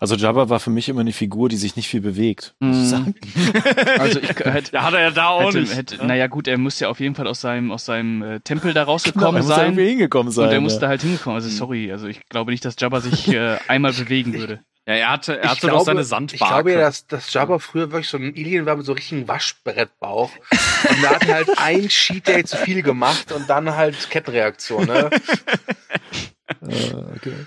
Also 0.00 0.16
Jabba 0.16 0.48
war 0.48 0.58
für 0.58 0.70
mich 0.70 0.88
immer 0.88 1.02
eine 1.02 1.12
Figur, 1.12 1.48
die 1.48 1.56
sich 1.56 1.76
nicht 1.76 1.86
viel 1.88 2.00
bewegt, 2.00 2.54
muss 2.58 2.76
ich 2.76 2.82
Mhm. 2.82 2.86
sagen. 2.86 3.14
Also 4.00 4.18
ich 4.20 4.28
hätte, 4.30 4.72
Ja, 4.74 4.82
hat 4.82 4.94
er 4.94 5.00
ja 5.02 5.10
da 5.12 5.28
auch 5.28 5.46
hätte, 5.48 5.60
nicht. 5.60 5.76
hätte 5.76 6.04
naja 6.04 6.26
gut, 6.26 6.48
er 6.48 6.58
muss 6.58 6.80
ja 6.80 6.88
auf 6.88 6.98
jeden 6.98 7.14
Fall 7.14 7.28
aus 7.28 7.40
seinem, 7.40 7.70
aus 7.70 7.84
seinem 7.84 8.22
äh, 8.22 8.40
Tempel 8.40 8.72
da 8.74 8.80
Genau, 8.82 8.92
rausgekommen 8.92 9.36
er 9.36 9.38
muss 9.42 9.48
da 9.48 9.54
sein. 9.56 9.66
irgendwie 9.72 9.88
hingekommen 9.90 10.32
sein. 10.32 10.46
Und 10.46 10.68
er 10.68 10.80
ja. 10.82 10.88
halt 10.88 11.02
hingekommen. 11.02 11.36
Also 11.36 11.48
sorry, 11.48 11.92
also 11.92 12.08
ich 12.08 12.20
glaube 12.28 12.50
nicht, 12.50 12.64
dass 12.64 12.74
Jabba 12.78 13.00
sich 13.00 13.28
äh, 13.32 13.58
einmal 13.68 13.92
bewegen 13.92 14.34
würde. 14.34 14.60
Ja, 14.88 14.94
er 14.94 15.10
hatte, 15.10 15.38
er 15.38 15.50
hatte 15.50 15.66
doch 15.66 15.84
seine 15.84 16.02
Sandbarke. 16.02 16.42
Ich 16.42 16.48
glaube 16.48 16.72
ja, 16.72 16.78
dass, 16.78 17.06
dass 17.06 17.30
Jabba 17.34 17.58
früher 17.58 17.92
wirklich 17.92 18.08
so 18.08 18.16
ein 18.16 18.32
Alien 18.34 18.64
war 18.64 18.74
mit 18.74 18.86
so 18.86 18.92
richtigen 18.94 19.28
Waschbrettbauch. 19.28 20.30
Und 20.30 21.02
da 21.02 21.10
hat 21.10 21.28
er 21.28 21.34
halt 21.34 21.48
ein 21.58 21.88
Cheat 21.88 22.26
Day 22.26 22.42
zu 22.44 22.56
viel 22.56 22.82
gemacht 22.82 23.30
und 23.30 23.50
dann 23.50 23.76
halt 23.76 24.08
Kettenreaktion, 24.08 24.86
ne? 24.86 25.10
Äh, 26.62 26.94
okay. 27.16 27.32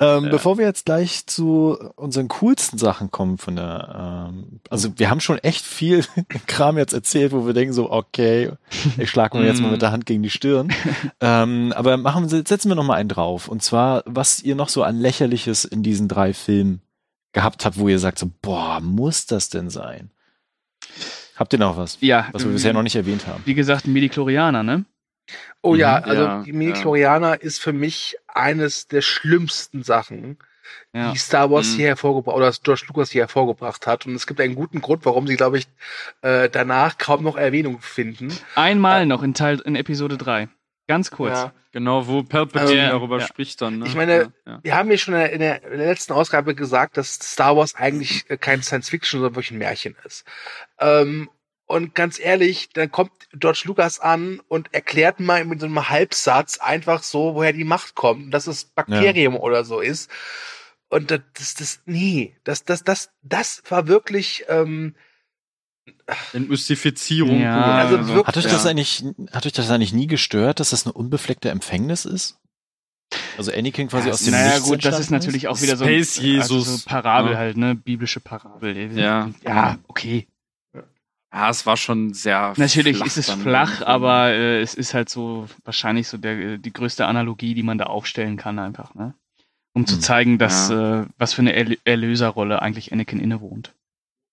Ähm, 0.00 0.28
Bevor 0.30 0.58
wir 0.58 0.64
jetzt 0.64 0.86
gleich 0.86 1.26
zu 1.26 1.78
unseren 1.94 2.26
coolsten 2.26 2.78
Sachen 2.78 3.12
kommen 3.12 3.38
von 3.38 3.54
der, 3.54 4.28
ähm, 4.28 4.60
also 4.68 4.98
wir 4.98 5.08
haben 5.08 5.20
schon 5.20 5.38
echt 5.38 5.64
viel 5.64 6.04
Kram 6.48 6.78
jetzt 6.78 6.92
erzählt, 6.92 7.30
wo 7.30 7.46
wir 7.46 7.52
denken 7.52 7.72
so, 7.72 7.92
okay, 7.92 8.50
ich 8.98 9.08
schlag 9.08 9.34
mir 9.34 9.44
jetzt 9.44 9.60
mal 9.60 9.70
mit 9.70 9.82
der 9.82 9.92
Hand 9.92 10.04
gegen 10.06 10.22
die 10.24 10.30
Stirn. 10.30 10.72
ähm, 11.20 11.72
aber 11.76 11.96
machen 11.96 12.30
wir, 12.30 12.42
setzen 12.44 12.68
wir 12.68 12.74
noch 12.74 12.84
mal 12.84 12.96
einen 12.96 13.08
drauf. 13.08 13.46
Und 13.46 13.62
zwar, 13.62 14.02
was 14.06 14.42
ihr 14.42 14.56
noch 14.56 14.68
so 14.68 14.82
an 14.82 14.98
Lächerliches 14.98 15.64
in 15.64 15.84
diesen 15.84 16.08
drei 16.08 16.34
Filmen 16.34 16.80
gehabt 17.32 17.64
habt, 17.64 17.78
wo 17.78 17.88
ihr 17.88 18.00
sagt 18.00 18.18
so, 18.18 18.30
boah, 18.42 18.80
muss 18.80 19.26
das 19.26 19.48
denn 19.48 19.70
sein? 19.70 20.10
Habt 21.36 21.52
ihr 21.52 21.58
noch 21.58 21.76
was, 21.76 21.98
Ja, 22.00 22.28
was 22.32 22.42
wir 22.42 22.48
ähm, 22.48 22.54
bisher 22.54 22.72
noch 22.72 22.82
nicht 22.82 22.96
erwähnt 22.96 23.26
haben? 23.26 23.42
Wie 23.44 23.54
gesagt, 23.54 23.86
ein 23.86 23.92
Midi-Chlorianer, 23.92 24.62
ne? 24.62 24.84
Oh 25.62 25.74
ja, 25.74 25.98
Mhm, 26.00 26.04
also 26.10 26.22
ja, 26.24 26.42
die 26.42 26.52
Midi-Chlorianer 26.52 27.40
ist 27.40 27.60
für 27.60 27.72
mich 27.72 28.16
eines 28.28 28.88
der 28.88 29.00
schlimmsten 29.02 29.82
Sachen, 29.82 30.38
Ja. 30.92 31.12
die 31.12 31.18
Star 31.18 31.50
Wars 31.50 31.72
Mhm. 31.72 31.76
hier 31.76 31.86
hervorgebracht 31.88 32.36
oder 32.36 32.52
George 32.62 32.84
Lucas 32.88 33.10
hier 33.10 33.22
hervorgebracht 33.22 33.86
hat. 33.86 34.06
Und 34.06 34.14
es 34.14 34.26
gibt 34.26 34.40
einen 34.40 34.54
guten 34.54 34.80
Grund, 34.80 35.04
warum 35.04 35.26
sie, 35.26 35.36
glaube 35.36 35.58
ich, 35.58 35.68
äh, 36.22 36.48
danach 36.50 36.98
kaum 36.98 37.22
noch 37.22 37.36
Erwähnung 37.36 37.80
finden. 37.80 38.36
Einmal 38.54 39.06
noch 39.06 39.22
in 39.22 39.34
Teil 39.34 39.60
in 39.60 39.76
Episode 39.76 40.16
3. 40.18 40.48
Ganz 40.88 41.10
kurz. 41.10 41.38
Ja. 41.38 41.52
Genau, 41.70 42.06
wo 42.06 42.22
Palpatine 42.22 42.82
Ähm, 42.84 42.90
darüber 42.90 43.18
ja. 43.20 43.26
spricht 43.26 43.62
dann. 43.62 43.78
Ne? 43.78 43.86
Ich 43.86 43.94
meine, 43.94 44.12
ja, 44.14 44.28
ja. 44.46 44.58
Wir 44.62 44.76
haben 44.76 44.90
ja 44.90 44.98
schon 44.98 45.14
in 45.14 45.20
der, 45.20 45.32
in 45.32 45.38
der, 45.40 45.62
in 45.64 45.78
der 45.78 45.86
letzten 45.86 46.12
Ausgabe 46.12 46.54
gesagt, 46.54 46.96
dass 46.98 47.14
Star 47.14 47.56
Wars 47.56 47.74
eigentlich 47.76 48.28
äh, 48.28 48.36
kein 48.36 48.62
Science 48.62 48.90
Fiction, 48.90 49.20
sondern 49.20 49.36
wirklich 49.36 49.52
ein 49.52 49.58
Märchen 49.58 49.96
ist. 50.04 50.24
Ähm, 50.80 51.30
und 51.72 51.94
ganz 51.94 52.20
ehrlich, 52.20 52.68
dann 52.74 52.92
kommt 52.92 53.12
George 53.32 53.62
Lucas 53.64 53.98
an 53.98 54.40
und 54.48 54.74
erklärt 54.74 55.20
mal 55.20 55.42
mit 55.46 55.58
so 55.60 55.66
einem 55.66 55.88
Halbsatz 55.88 56.58
einfach 56.58 57.02
so, 57.02 57.34
woher 57.34 57.54
die 57.54 57.64
Macht 57.64 57.94
kommt, 57.94 58.24
und 58.26 58.30
dass 58.30 58.46
es 58.46 58.66
Bakterium 58.66 59.36
oder 59.36 59.64
so 59.64 59.80
ist. 59.80 60.10
Und 60.90 61.10
das, 61.10 61.20
das, 61.32 61.54
das 61.54 61.80
nee, 61.86 62.36
das, 62.44 62.64
das, 62.64 62.84
das, 62.84 63.10
das 63.22 63.62
war 63.70 63.88
wirklich, 63.88 64.44
ähm, 64.48 64.94
Entmystifizierung. 66.34 67.40
Ja, 67.40 67.76
also 67.76 68.06
wirklich, 68.06 68.26
Hat 68.26 68.36
euch 68.36 68.44
Ja. 68.44 68.50
das 68.52 68.66
eigentlich, 68.66 69.02
hat 69.32 69.46
euch 69.46 69.52
das 69.52 69.70
eigentlich 69.70 69.94
nie 69.94 70.06
gestört, 70.06 70.60
dass 70.60 70.70
das 70.70 70.84
eine 70.84 70.92
unbefleckte 70.92 71.48
Empfängnis 71.48 72.04
ist? 72.04 72.38
Also 73.38 73.50
Anakin 73.50 73.88
quasi 73.88 74.08
Ja, 74.08 74.14
aus 74.14 74.24
dem 74.24 74.32
Naja, 74.32 74.54
Nichts 74.54 74.68
gut, 74.68 74.84
das 74.84 75.00
ist 75.00 75.10
natürlich 75.10 75.48
auch 75.48 75.60
wieder 75.62 75.76
so 75.76 75.84
Space 75.84 76.18
ein 76.18 76.40
also 76.40 76.56
Jesus. 76.58 76.82
so 76.82 76.88
Parabel 76.88 77.32
Ja. 77.32 77.38
halt, 77.38 77.56
ne? 77.56 77.74
Biblische 77.74 78.20
Parabel. 78.20 78.98
Ja. 78.98 79.30
Ja, 79.44 79.78
okay. 79.88 80.26
Ja, 81.32 81.48
es 81.48 81.64
war 81.64 81.76
schon 81.78 82.12
sehr. 82.12 82.52
Natürlich 82.56 82.98
flach 82.98 83.06
ist 83.06 83.16
es 83.16 83.30
flach, 83.30 83.70
irgendwie. 83.80 83.84
aber 83.86 84.28
äh, 84.32 84.60
es 84.60 84.74
ist 84.74 84.92
halt 84.94 85.08
so 85.08 85.48
wahrscheinlich 85.64 86.08
so 86.08 86.18
der, 86.18 86.58
die 86.58 86.72
größte 86.72 87.06
Analogie, 87.06 87.54
die 87.54 87.62
man 87.62 87.78
da 87.78 87.84
aufstellen 87.86 88.36
kann, 88.36 88.58
einfach, 88.58 88.94
ne? 88.94 89.14
Um 89.74 89.86
zu 89.86 89.94
Hm. 89.94 90.00
zeigen, 90.02 90.38
dass 90.38 90.68
äh, 90.68 91.06
was 91.16 91.32
für 91.32 91.40
eine 91.40 91.54
Erl 91.54 91.78
Erlöserrolle 91.84 92.60
eigentlich 92.60 92.92
Anakin 92.92 93.18
innewohnt. 93.20 93.74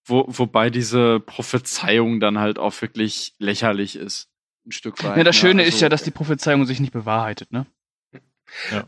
Wo, 0.05 0.25
wobei 0.27 0.69
diese 0.69 1.21
Prophezeiung 1.21 2.19
dann 2.19 2.39
halt 2.39 2.59
auch 2.59 2.81
wirklich 2.81 3.33
lächerlich 3.39 3.95
ist. 3.95 4.27
Ein 4.67 4.71
Stück 4.73 5.01
weit. 5.03 5.15
Ja, 5.17 5.23
das 5.23 5.35
ne? 5.37 5.39
Schöne 5.39 5.63
ist 5.63 5.75
Also- 5.75 5.85
ja, 5.85 5.89
dass 5.89 6.03
die 6.03 6.11
Prophezeiung 6.11 6.65
sich 6.65 6.81
nicht 6.81 6.91
bewahrheitet, 6.91 7.51
ne? 7.53 7.65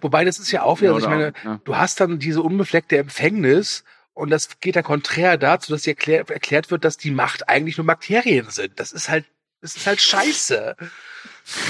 wobei 0.01 0.25
das 0.25 0.39
ist 0.39 0.51
ja 0.51 0.63
auch 0.63 0.81
wieder, 0.81 0.89
Ja, 0.89 0.95
also 0.95 1.05
ich 1.07 1.11
meine, 1.11 1.33
ja. 1.45 1.61
du 1.63 1.75
hast 1.77 1.99
dann 1.99 2.17
diese 2.19 2.41
unbefleckte 2.41 2.97
Empfängnis 2.97 3.83
und 4.13 4.29
das 4.29 4.59
geht 4.59 4.75
dann 4.75 4.83
konträr 4.83 5.37
dazu, 5.37 5.71
dass 5.71 5.83
dir 5.83 5.91
erklär, 5.91 6.29
erklärt 6.29 6.71
wird, 6.71 6.85
dass 6.85 6.97
die 6.97 7.11
Macht 7.11 7.49
eigentlich 7.49 7.77
nur 7.77 7.87
Bakterien 7.87 8.49
sind. 8.49 8.79
Das 8.79 8.91
ist 8.91 9.09
halt, 9.09 9.25
das 9.61 9.75
ist 9.75 9.87
halt 9.87 10.01
scheiße. 10.01 10.75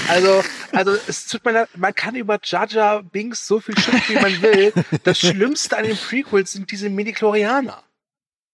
Also, 0.08 0.44
also 0.72 0.96
es 1.06 1.26
tut 1.26 1.44
mir 1.44 1.52
leid, 1.52 1.68
man 1.76 1.94
kann 1.94 2.14
über 2.14 2.38
Jar 2.42 3.02
Binks 3.02 3.46
so 3.46 3.60
viel 3.60 3.78
schimpfen, 3.78 4.16
wie 4.16 4.20
man 4.20 4.42
will. 4.42 4.72
Das 5.04 5.18
Schlimmste 5.18 5.76
an 5.76 5.84
den 5.84 5.96
Prequels 5.96 6.52
sind 6.52 6.70
diese 6.70 6.90
Medichlorianer. 6.90 7.82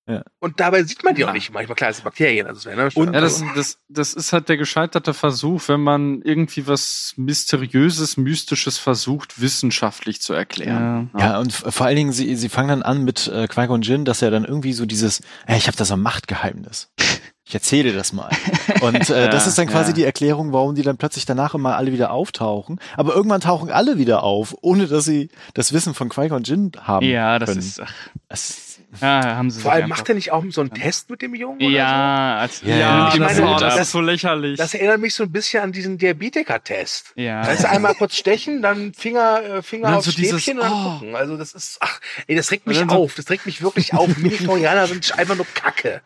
Ja. 0.08 0.22
Und 0.40 0.58
dabei 0.58 0.82
sieht 0.84 1.04
man 1.04 1.14
die 1.14 1.20
Ja. 1.20 1.28
auch 1.28 1.32
nicht. 1.34 1.52
Manchmal 1.52 1.76
klar, 1.76 1.90
es 1.90 1.96
sind 1.98 2.04
Bakterien. 2.04 2.46
Also 2.46 2.58
es 2.60 2.64
wäre, 2.66 2.76
ne? 2.76 2.88
Und- 2.94 3.12
Ja, 3.14 3.20
das, 3.20 3.42
also, 3.42 3.54
das, 3.54 3.78
das 3.88 4.14
ist 4.14 4.32
halt 4.32 4.48
der 4.48 4.56
gescheiterte 4.56 5.12
Versuch, 5.12 5.62
wenn 5.68 5.80
man 5.82 6.22
irgendwie 6.22 6.66
was 6.66 7.12
Mysteriöses, 7.16 8.16
Mystisches 8.16 8.78
versucht, 8.78 9.40
wissenschaftlich 9.40 10.20
zu 10.20 10.32
erklären. 10.32 11.10
Ja, 11.18 11.38
und 11.38 11.52
v- 11.52 11.70
vor 11.70 11.86
allen 11.86 11.96
Dingen, 11.96 12.12
sie, 12.12 12.34
sie 12.36 12.48
fangen 12.48 12.68
dann 12.68 12.82
an 12.82 13.04
mit 13.04 13.28
äh, 13.28 13.46
Qui-Gon 13.48 13.82
Jinn, 13.82 14.04
dass 14.04 14.22
er 14.22 14.30
dann 14.30 14.44
irgendwie 14.44 14.72
so 14.72 14.86
dieses, 14.86 15.20
hey, 15.46 15.58
ich 15.58 15.66
habe 15.66 15.76
da 15.76 15.84
so 15.84 15.94
ein 15.94 16.00
Machtgeheimnis. 16.00 16.90
Ich 17.46 17.54
erzähle 17.54 17.92
das 17.94 18.12
mal. 18.12 18.28
Und 18.82 19.08
äh, 19.08 19.24
Ja, 19.24 19.28
das 19.28 19.46
ist 19.46 19.56
dann 19.56 19.68
quasi 19.68 19.90
ja. 19.90 19.94
die 19.94 20.04
Erklärung, 20.04 20.52
warum 20.52 20.74
die 20.74 20.82
dann 20.82 20.98
plötzlich 20.98 21.24
danach 21.24 21.54
immer 21.54 21.76
alle 21.76 21.92
wieder 21.92 22.10
auftauchen. 22.10 22.78
Aber 22.96 23.14
irgendwann 23.14 23.40
tauchen 23.40 23.70
alle 23.70 23.96
wieder 23.96 24.22
auf, 24.22 24.54
ohne 24.60 24.86
dass 24.86 25.04
sie 25.06 25.30
das 25.54 25.72
Wissen 25.72 25.94
von 25.94 26.10
Qui-Gon 26.10 26.42
Jinn 26.42 26.72
haben 26.78 27.06
Ja, 27.06 27.38
das 27.38 27.48
können. 27.48 27.60
ist, 27.60 27.80
ach, 27.80 27.92
Das- 28.28 28.67
ja, 29.00 29.36
haben 29.36 29.50
sie 29.50 29.60
vor 29.60 29.72
allem 29.72 29.88
macht 29.88 30.08
er 30.08 30.14
nicht 30.14 30.32
auch 30.32 30.42
so 30.48 30.62
einen 30.62 30.72
Test 30.72 31.10
mit 31.10 31.20
dem 31.20 31.34
Jungen? 31.34 31.58
oder 31.58 31.68
Ja, 31.70 32.44
ich 32.46 32.60
das, 32.60 32.62
meine, 33.18 33.40
das, 33.52 33.60
das- 33.60 33.80
ist 33.80 33.90
so 33.92 34.00
lächerlich. 34.00 34.56
Das 34.58 34.72
erinnert 34.74 35.00
mich 35.00 35.14
so 35.14 35.24
ein 35.24 35.32
bisschen 35.32 35.62
an 35.62 35.72
diesen 35.72 35.98
Diabetiker-Test. 35.98 37.12
ja. 37.16 37.42
Da 37.42 37.52
ist 37.52 37.64
einmal 37.64 37.94
kurz 37.94 38.16
stechen, 38.16 38.62
dann 38.62 38.94
Finger, 38.94 39.42
äh, 39.42 39.62
Finger 39.62 39.96
aufs 39.96 40.06
so 40.06 40.12
dieses, 40.12 40.42
Stäbchen 40.42 40.60
und 40.60 40.64
dann 40.64 40.72
oh. 40.86 40.92
gucken. 40.98 41.16
Also 41.16 41.36
das 41.36 41.52
ist, 41.52 41.78
ach, 41.80 42.00
ey, 42.26 42.36
das 42.36 42.50
regt 42.50 42.66
mich 42.66 42.82
auf. 42.88 43.14
Das 43.14 43.28
regt 43.30 43.46
mich 43.46 43.62
wirklich 43.62 43.94
auf. 43.94 44.16
Minitorianer 44.16 44.86
sind 44.86 45.18
einfach 45.18 45.36
nur 45.36 45.46
Kacke. 45.54 46.00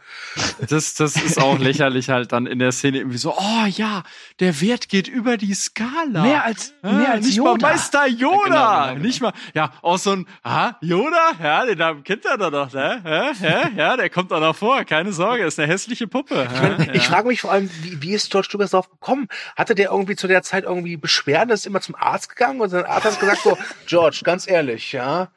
Das, 0.69 0.95
das 0.95 1.17
ist 1.17 1.41
auch 1.41 1.59
lächerlich 1.59 2.09
halt 2.11 2.33
dann 2.33 2.47
in 2.47 2.59
der 2.59 2.73
Szene 2.73 2.99
irgendwie 2.99 3.19
so, 3.19 3.35
oh 3.37 3.67
ja, 3.69 4.03
der 4.41 4.61
Wert 4.61 4.89
geht 4.89 5.09
über 5.09 5.37
die 5.37 5.55
Skala. 5.55 6.23
Mehr 6.23 6.45
als- 6.45 6.73
Ah, 6.83 6.93
mehr 6.93 7.13
als 7.13 7.27
nicht 7.27 7.37
Yoda. 7.37 7.51
mal 7.51 7.73
Meister 7.73 8.07
Yoda. 8.09 8.33
Ja, 8.33 8.41
genau, 8.45 8.45
genau, 8.49 8.89
genau. 8.95 9.07
Nicht 9.07 9.21
mal, 9.23 9.33
ja, 9.55 9.73
auch 9.83 9.99
so 9.99 10.13
ein, 10.13 10.27
ah, 10.43 10.73
Yoda, 10.81 11.33
ja, 11.41 11.65
den 11.65 11.79
Namen 11.79 12.03
kennt 12.03 12.25
er 12.25 12.39
doch 12.39 12.72
Hä? 12.75 13.33
Hä? 13.41 13.71
Ja, 13.77 13.97
der 13.97 14.11
kommt 14.11 14.33
auch 14.33 14.41
noch 14.41 14.57
vor, 14.57 14.85
keine 14.85 15.13
Sorge, 15.13 15.45
ist 15.45 15.59
eine 15.59 15.71
hässliche 15.71 16.07
Puppe. 16.07 16.49
Ich, 16.53 16.63
mein, 16.63 16.87
ja. 16.87 16.95
ich 16.95 17.07
frage 17.07 17.29
mich 17.29 17.41
vor 17.41 17.53
allem, 17.53 17.71
wie, 17.83 18.03
wie 18.03 18.13
ist 18.13 18.31
George 18.31 18.49
Lucas 18.53 18.71
darauf 18.71 18.91
gekommen? 18.91 19.29
Hatte 19.57 19.75
der 19.75 19.91
irgendwie 19.91 20.17
zu 20.17 20.29
der 20.29 20.43
Zeit 20.43 20.65
irgendwie 20.65 20.97
Beschwerden, 20.97 21.51
ist 21.51 21.67
immer 21.67 21.81
zum 21.81 21.95
Arzt 21.95 22.29
gegangen 22.29 22.61
und 22.61 22.69
sein 22.69 22.85
Arzt 22.85 23.07
hat 23.07 23.21
gesagt 23.21 23.43
so, 23.43 23.59
George, 23.87 24.21
ganz 24.25 24.49
ehrlich, 24.49 24.93
ja, 24.93 25.31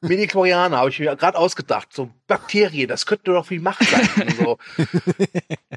Medichlorianer 0.00 0.76
habe 0.76 0.90
ich 0.90 0.98
mir 0.98 1.16
gerade 1.16 1.38
ausgedacht, 1.38 1.88
so 1.92 2.10
Bakterien, 2.26 2.88
das 2.88 3.06
könnte 3.06 3.32
doch 3.32 3.46
viel 3.46 3.60
Macht 3.60 3.84
sein. 3.84 4.34
So. 4.38 4.58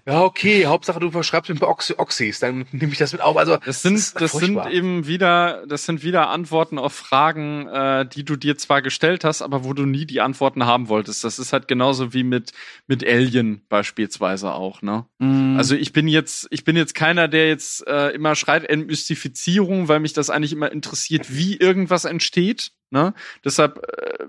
Ja, 0.06 0.24
okay, 0.24 0.68
Hauptsache 0.68 1.02
du 1.02 1.12
verschreibst 1.12 1.50
mir 1.50 1.56
ein 1.58 1.60
paar 1.60 1.68
Oxy 1.68 1.96
Oxys, 1.98 2.40
dann 2.40 2.66
nehme 2.72 2.94
ich 2.94 2.98
das 2.98 3.12
mit 3.12 3.20
auf. 3.20 3.36
Also 3.36 3.58
Das 3.66 3.82
sind, 3.82 3.96
ist 3.96 4.22
das 4.22 4.32
sind 4.32 4.58
eben 4.72 5.06
wieder, 5.06 5.66
das 5.68 5.84
sind 5.86 6.02
wieder 6.02 6.30
Antworten 6.30 6.80
auf 6.80 6.94
Fragen, 6.94 7.68
äh, 7.68 8.08
die 8.08 8.24
du 8.24 8.38
dir 8.38 8.58
zwar 8.58 8.82
gestellt 8.82 9.26
hast, 9.26 9.42
aber 9.42 9.66
wo 9.66 9.74
du 9.74 9.86
nie 9.86 10.06
die 10.06 10.22
Antworten 10.22 10.66
haben 10.66 10.88
wolltest. 10.88 11.26
Das 11.26 11.40
ist 11.40 11.52
halt 11.52 11.68
genauso 11.68 12.14
wie 12.14 12.24
mit, 12.24 12.54
mit 12.88 13.06
Alien 13.06 13.64
beispielsweise 13.68 14.54
auch, 14.54 14.82
ne? 14.82 15.06
Mm, 15.20 15.58
Also 15.58 15.76
ich 15.76 15.92
bin 15.92 16.08
jetzt, 16.08 16.48
ich 16.52 16.64
bin 16.64 16.78
jetzt 16.78 16.96
keiner, 16.96 17.28
der 17.28 17.50
jetzt 17.50 17.86
äh, 17.86 18.12
immer 18.12 18.36
schreit 18.36 18.64
Entmystifizierung, 18.64 19.90
weil 19.90 20.00
mich 20.00 20.14
das 20.14 20.30
eigentlich 20.30 20.54
immer 20.54 20.72
interessiert, 20.72 21.36
wie 21.36 21.58
irgendwas 21.58 22.06
entsteht. 22.06 22.72
Ne? 22.92 23.14
Deshalb 23.44 23.80
äh, 23.80 24.24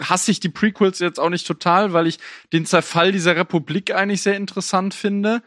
hasse 0.00 0.30
ich 0.30 0.40
die 0.40 0.48
Prequels 0.48 0.98
jetzt 0.98 1.20
auch 1.20 1.30
nicht 1.30 1.46
total, 1.46 1.92
weil 1.92 2.06
ich 2.06 2.18
den 2.52 2.66
Zerfall 2.66 3.12
dieser 3.12 3.36
Republik 3.36 3.94
eigentlich 3.94 4.22
sehr 4.22 4.36
interessant 4.36 4.94
finde. 4.94 5.42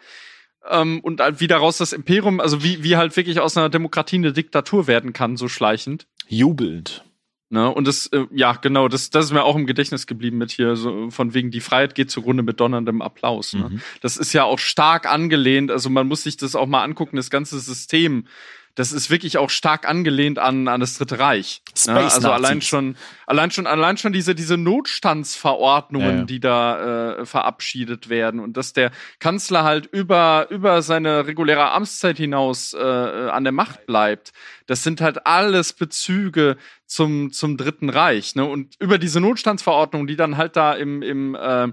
Ähm, 0.69 1.01
und 1.01 1.19
halt 1.19 1.39
wie 1.39 1.47
daraus 1.47 1.77
das 1.77 1.93
Imperium, 1.93 2.39
also 2.39 2.63
wie, 2.63 2.83
wie 2.83 2.95
halt 2.95 3.15
wirklich 3.17 3.39
aus 3.39 3.57
einer 3.57 3.69
Demokratie 3.69 4.15
eine 4.15 4.33
Diktatur 4.33 4.87
werden 4.87 5.11
kann, 5.11 5.35
so 5.35 5.47
schleichend. 5.47 6.07
Jubelnd. 6.27 7.03
Ne? 7.53 7.71
Und 7.71 7.87
das, 7.87 8.07
äh, 8.07 8.25
ja, 8.31 8.53
genau, 8.53 8.87
das, 8.87 9.11
das 9.11 9.25
ist 9.25 9.31
mir 9.31 9.43
auch 9.43 9.55
im 9.55 9.67
Gedächtnis 9.67 10.07
geblieben 10.07 10.39
mit 10.39 10.51
hier, 10.51 10.75
so 10.75 11.11
von 11.11 11.35
wegen 11.35 11.51
die 11.51 11.59
Freiheit 11.59 11.93
geht 11.93 12.09
zugrunde 12.09 12.41
mit 12.41 12.59
donnerndem 12.59 13.01
Applaus. 13.03 13.53
Ne? 13.53 13.69
Mhm. 13.69 13.81
Das 14.01 14.17
ist 14.17 14.33
ja 14.33 14.43
auch 14.43 14.57
stark 14.57 15.05
angelehnt, 15.05 15.69
also 15.69 15.91
man 15.91 16.07
muss 16.07 16.23
sich 16.23 16.35
das 16.35 16.55
auch 16.55 16.65
mal 16.65 16.83
angucken, 16.83 17.15
das 17.15 17.29
ganze 17.29 17.59
System. 17.59 18.25
Das 18.75 18.91
ist 18.91 19.09
wirklich 19.11 19.37
auch 19.37 19.49
stark 19.51 19.87
angelehnt 19.87 20.39
an, 20.39 20.67
an 20.67 20.79
das 20.79 20.97
Dritte 20.97 21.19
Reich. 21.19 21.61
Space 21.77 21.87
Ne? 21.87 21.99
Also 21.99 22.31
allein 22.31 22.61
schon, 22.61 22.95
allein 23.27 23.51
schon, 23.51 23.67
allein 23.67 23.97
schon 23.97 24.13
diese, 24.13 24.33
diese 24.33 24.57
Notstandsverordnungen, 24.57 26.09
Ja, 26.09 26.15
ja. 26.17 26.23
die 26.23 26.39
da 26.39 27.17
äh, 27.19 27.25
verabschiedet 27.25 28.09
werden 28.09 28.39
und 28.39 28.57
dass 28.57 28.73
der 28.73 28.91
Kanzler 29.19 29.63
halt 29.63 29.85
über, 29.85 30.47
über 30.49 30.81
seine 30.81 31.27
reguläre 31.27 31.71
Amtszeit 31.71 32.17
hinaus 32.17 32.73
äh, 32.73 32.77
an 32.79 33.43
der 33.43 33.53
Macht 33.53 33.85
bleibt. 33.85 34.33
Das 34.65 34.81
sind 34.83 35.01
halt 35.01 35.27
alles 35.27 35.73
Bezüge 35.73 36.57
zum, 36.85 37.31
zum 37.31 37.57
Dritten 37.57 37.89
Reich. 37.89 38.35
Ne? 38.35 38.45
Und 38.45 38.75
über 38.79 38.97
diese 38.97 39.19
Notstandsverordnung, 39.19 40.07
die 40.07 40.15
dann 40.15 40.37
halt 40.37 40.55
da 40.55 40.73
im, 40.73 41.01
im 41.01 41.35
äh, 41.35 41.67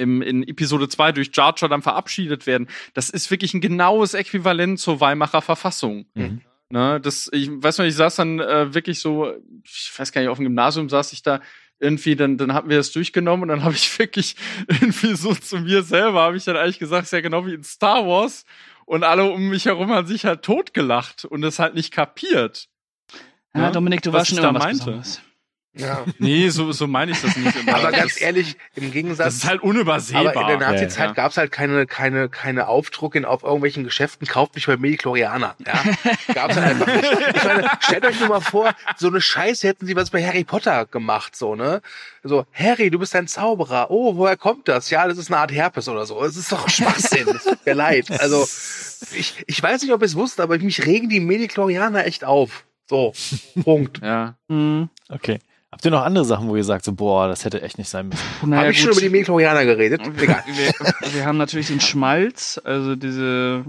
im, 0.00 0.22
in 0.22 0.46
Episode 0.46 0.88
2 0.88 1.12
durch 1.12 1.30
Jar 1.32 1.54
Jar 1.56 1.68
dann 1.68 1.82
verabschiedet 1.82 2.46
werden, 2.46 2.68
das 2.94 3.10
ist 3.10 3.30
wirklich 3.30 3.54
ein 3.54 3.60
genaues 3.60 4.14
Äquivalent 4.14 4.80
zur 4.80 5.00
Weimarer 5.00 5.42
Verfassung. 5.42 6.06
Mhm. 6.14 6.40
Ne, 6.72 7.00
das, 7.00 7.28
ich 7.32 7.50
weiß 7.50 7.78
noch, 7.78 7.84
ich 7.84 7.96
saß 7.96 8.16
dann 8.16 8.38
äh, 8.38 8.72
wirklich 8.72 9.00
so, 9.00 9.32
ich 9.64 9.92
weiß 9.96 10.12
gar 10.12 10.20
nicht, 10.20 10.30
auf 10.30 10.38
dem 10.38 10.44
Gymnasium 10.44 10.88
saß 10.88 11.12
ich 11.12 11.22
da 11.22 11.40
irgendwie, 11.80 12.14
dann, 12.14 12.38
dann 12.38 12.54
hatten 12.54 12.68
wir 12.68 12.76
das 12.76 12.92
durchgenommen 12.92 13.42
und 13.42 13.48
dann 13.48 13.64
habe 13.64 13.74
ich 13.74 13.98
wirklich 13.98 14.36
irgendwie 14.68 15.14
so 15.14 15.34
zu 15.34 15.58
mir 15.58 15.82
selber, 15.82 16.22
habe 16.22 16.36
ich 16.36 16.44
dann 16.44 16.56
eigentlich 16.56 16.78
gesagt, 16.78 17.04
ist 17.04 17.12
ja 17.12 17.20
genau 17.20 17.44
wie 17.46 17.54
in 17.54 17.64
Star 17.64 18.06
Wars 18.06 18.44
und 18.84 19.02
alle 19.02 19.24
um 19.24 19.48
mich 19.48 19.66
herum 19.66 19.90
haben 19.90 20.06
sich 20.06 20.24
halt 20.24 20.42
totgelacht 20.42 21.24
und 21.24 21.42
das 21.42 21.58
halt 21.58 21.74
nicht 21.74 21.92
kapiert. 21.92 22.68
Ja, 23.54 23.62
Ja, 23.62 23.70
Dominik, 23.72 24.02
du 24.02 24.12
warst 24.12 24.30
schon 24.30 24.38
immer 24.38 24.54
was 24.54 24.62
meinte. 24.62 24.78
Besonderes. 24.78 25.22
Ja. 25.72 26.04
Nee, 26.18 26.48
so, 26.48 26.72
so 26.72 26.86
meine 26.88 27.12
ich 27.12 27.20
das 27.22 27.36
nicht. 27.36 27.56
Aber 27.68 27.92
ganz 27.92 28.14
das, 28.14 28.16
ehrlich, 28.20 28.56
im 28.74 28.84
das 28.84 28.92
Gegensatz. 28.92 29.34
ist 29.34 29.44
halt 29.46 29.62
unübersehbar. 29.62 30.36
Aber 30.36 30.52
in 30.52 30.58
der 30.58 30.68
Nazi-Zeit 30.70 31.08
Ja. 31.10 31.12
gab's 31.14 31.36
halt 31.36 31.52
keine, 31.52 31.86
keine, 31.86 32.28
keine 32.28 32.66
Aufdrucke 32.68 33.26
auf 33.28 33.44
irgendwelchen 33.44 33.84
Geschäften, 33.84 34.26
kauft 34.26 34.56
nicht 34.56 34.66
bei 34.66 34.76
Medichlorianer. 34.76 35.54
Ja? 35.64 35.82
Gab's 36.34 36.56
halt 36.56 36.66
einfach 36.82 36.86
nicht. 36.86 37.36
Ich 37.36 37.44
meine, 37.44 37.70
stellt 37.80 38.04
euch 38.04 38.18
nur 38.20 38.28
mal 38.30 38.40
vor, 38.40 38.74
so 38.96 39.08
eine 39.08 39.20
Scheiße 39.20 39.68
hätten 39.68 39.86
sie 39.86 39.94
was 39.96 40.10
bei 40.10 40.24
Harry 40.26 40.44
Potter 40.44 40.86
gemacht, 40.86 41.36
so, 41.36 41.54
ne? 41.54 41.82
So, 42.24 42.44
Harry, 42.52 42.90
du 42.90 42.98
bist 42.98 43.14
ein 43.14 43.28
Zauberer. 43.28 43.90
Oh, 43.90 44.16
woher 44.16 44.36
kommt 44.36 44.68
das? 44.68 44.90
Ja, 44.90 45.06
das 45.08 45.18
ist 45.18 45.30
eine 45.30 45.38
Art 45.40 45.52
Herpes 45.52 45.88
oder 45.88 46.04
so. 46.04 46.22
Es 46.24 46.36
ist 46.36 46.50
doch 46.52 46.68
Schwachsinn. 46.68 47.28
Es 47.28 47.44
tut 47.44 47.64
mir 47.64 47.74
leid. 47.74 48.10
Also, 48.20 48.42
ich, 49.14 49.42
ich 49.46 49.62
weiß 49.62 49.82
nicht, 49.82 49.92
ob 49.92 50.02
ihr 50.02 50.06
es 50.06 50.16
wusst, 50.16 50.40
aber 50.40 50.58
mich 50.58 50.84
regen 50.84 51.08
die 51.08 51.20
Medichlorianer 51.20 52.04
echt 52.06 52.24
auf. 52.24 52.64
So, 52.88 53.12
Punkt. 53.62 54.00
Ja. 54.02 54.34
Hm. 54.48 54.88
Okay. 55.08 55.38
Habt 55.72 55.84
ihr 55.84 55.90
noch 55.92 56.02
andere 56.02 56.24
Sachen, 56.24 56.48
wo 56.48 56.56
ihr 56.56 56.64
sagt, 56.64 56.84
so, 56.84 56.92
boah, 56.92 57.28
das 57.28 57.44
hätte 57.44 57.62
echt 57.62 57.78
nicht 57.78 57.88
sein 57.88 58.08
müssen? 58.08 58.22
Puh, 58.40 58.46
naja, 58.46 58.62
Habe 58.62 58.72
ich 58.72 58.78
schon 58.80 58.88
gut. 58.88 58.96
über 58.98 59.02
die 59.06 59.10
Medichlorianer 59.10 59.64
geredet? 59.64 60.00
Egal. 60.20 60.42
wir, 60.46 61.12
wir 61.14 61.24
haben 61.26 61.38
natürlich 61.38 61.68
den 61.68 61.80
Schmalz, 61.80 62.60
also 62.64 62.96
diese 62.96 63.64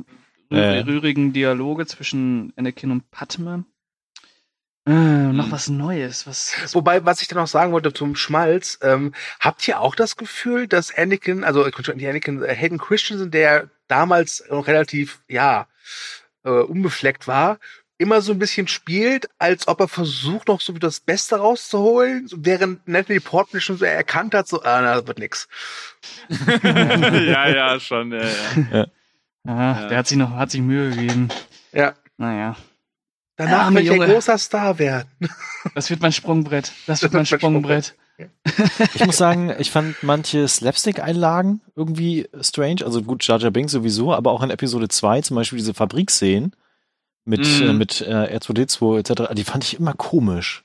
rü 0.52 0.58
Äh. 0.58 0.80
rührigen 0.80 1.32
Dialoge 1.32 1.86
zwischen 1.86 2.54
Anakin 2.58 2.92
und 2.92 3.12
Padme. 3.12 3.66
Äh, 4.88 4.92
noch 4.92 5.46
Hm. 5.46 5.52
was 5.52 5.70
Neues, 5.70 6.26
was, 6.26 6.56
was 6.64 6.74
Wobei, 6.74 7.06
was 7.06 7.22
ich 7.22 7.28
dann 7.28 7.38
noch 7.38 7.46
sagen 7.48 7.72
wollte 7.72 7.94
zum 7.94 8.16
Schmalz, 8.16 8.80
ähm, 8.82 9.14
habt 9.40 9.68
ihr 9.68 9.80
auch 9.80 9.94
das 9.94 10.16
Gefühl, 10.18 10.68
dass 10.68 10.92
Anakin, 10.98 11.44
also 11.44 11.64
äh, 11.64 11.72
die 11.96 12.08
Anakin, 12.08 12.42
äh, 12.42 12.56
Hayden 12.56 12.80
Christensen, 12.80 13.30
der 13.30 13.70
damals 13.88 14.44
noch 14.50 14.66
relativ, 14.66 15.22
ja, 15.28 15.68
äh, 16.44 16.50
unbefleckt 16.50 17.28
war, 17.28 17.60
immer 18.02 18.22
so 18.22 18.32
ein 18.34 18.40
bisschen 18.40 18.68
spielt, 18.68 19.30
als 19.40 19.68
ob 19.68 19.80
er 19.80 19.88
versucht, 19.88 20.48
noch 20.48 20.60
so 20.60 20.74
das 20.74 21.00
Beste 21.00 21.38
rauszuholen, 21.38 22.28
während 22.36 22.88
Natalie 22.88 23.22
Portman 23.22 23.62
schon 23.62 23.78
so 23.78 23.86
erkannt 23.86 24.34
hat, 24.34 24.48
so, 24.48 24.62
ah, 24.64 24.82
na, 24.82 24.96
das 24.96 25.08
wird 25.08 25.20
nix. 25.20 25.48
ja, 26.64 27.48
ja, 27.48 27.80
schon. 27.80 28.12
Ja, 28.12 28.24
ja. 28.74 28.86
Ah, 29.48 29.82
Ja. 29.82 29.88
der 29.88 29.98
hat 30.00 30.08
sich 30.08 30.18
noch, 30.18 30.32
hat 30.32 30.52
sich 30.52 30.62
Mühe 30.62 30.90
gegeben. 30.90 31.30
Ja. 31.72 31.94
Naja. 32.18 32.56
Danach 33.38 33.66
Arme 33.66 33.80
will 33.80 33.86
ich 33.86 33.92
ein 33.92 34.10
großer 34.10 34.38
Star 34.38 34.78
werden. 34.78 35.08
Das 35.74 35.90
wird 35.90 36.02
mein 36.02 36.12
Sprungbrett. 36.12 36.72
Das 36.86 37.02
wird 37.02 37.14
mein 37.14 37.26
Sprungbrett. 37.26 37.96
Ich 38.94 39.04
muss 39.06 39.18
sagen, 39.18 39.52
ich 39.58 39.72
fand 39.72 40.04
manche 40.04 40.48
Slapstick-Einlagen 40.48 41.62
irgendwie 41.76 42.28
strange. 42.42 42.86
Also 42.86 43.02
gut, 43.02 43.26
Jar 43.26 43.40
Jar 43.40 43.50
Binks 43.50 43.72
sowieso, 43.72 44.14
aber 44.14 44.32
auch 44.32 44.44
in 44.44 44.52
Episode 44.52 44.90
2, 44.90 45.22
zum 45.22 45.36
Beispiel 45.36 45.58
diese 45.58 45.74
Fabrikszenen 45.74 46.56
mit, 47.26 47.42
Mhm. 47.42 47.68
äh, 47.70 47.74
mit 47.74 48.02
äh, 48.02 48.38
R2D2 48.38 49.00
etc., 49.00 49.34
die 49.34 49.44
fand 49.44 49.64
ich 49.64 49.80
immer 49.80 49.94
komisch. 49.94 50.64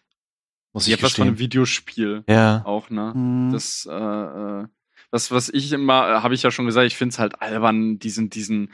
Muss 0.73 0.87
Ich 0.87 0.93
ich 0.93 0.99
hab 0.99 1.05
was 1.05 1.15
von 1.15 1.23
einem 1.23 1.35
gestehen. 1.35 1.45
Videospiel 1.47 2.24
Ja. 2.28 2.62
auch, 2.65 2.91
ne? 2.91 3.12
Hm. 3.15 3.51
Das, 3.53 3.87
äh, 3.91 3.95
äh, 3.95 4.66
was, 5.11 5.31
was 5.31 5.49
ich 5.49 5.73
immer, 5.73 6.09
äh, 6.09 6.15
habe 6.23 6.35
ich 6.35 6.43
ja 6.43 6.51
schon 6.51 6.66
gesagt, 6.66 6.87
ich 6.87 6.97
finde 6.97 7.12
es 7.12 7.19
halt 7.19 7.41
albern, 7.41 7.99
diesen, 7.99 8.28
diesen 8.31 8.73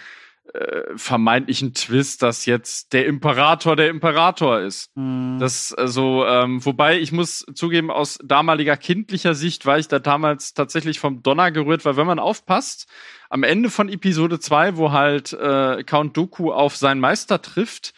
äh, 0.52 0.96
vermeintlichen 0.96 1.72
Twist, 1.72 2.22
dass 2.22 2.46
jetzt 2.46 2.92
der 2.92 3.06
Imperator 3.06 3.76
der 3.76 3.88
Imperator 3.88 4.60
ist. 4.60 4.90
Hm. 4.96 5.38
Das 5.38 5.72
also, 5.72 6.26
ähm, 6.26 6.64
wobei 6.64 6.98
ich 6.98 7.12
muss 7.12 7.46
zugeben, 7.54 7.90
aus 7.90 8.18
damaliger 8.24 8.76
kindlicher 8.76 9.34
Sicht 9.34 9.66
war 9.66 9.78
ich 9.78 9.88
da 9.88 9.98
damals 9.98 10.52
tatsächlich 10.52 10.98
vom 10.98 11.22
Donner 11.22 11.52
gerührt, 11.52 11.84
weil 11.84 11.96
wenn 11.96 12.06
man 12.06 12.18
aufpasst, 12.18 12.88
am 13.30 13.44
Ende 13.44 13.70
von 13.70 13.88
Episode 13.88 14.40
2, 14.40 14.76
wo 14.76 14.92
halt 14.92 15.32
äh, 15.32 15.84
Count 15.84 16.16
Dooku 16.16 16.52
auf 16.52 16.76
seinen 16.76 17.00
Meister 17.00 17.40
trifft, 17.40 17.94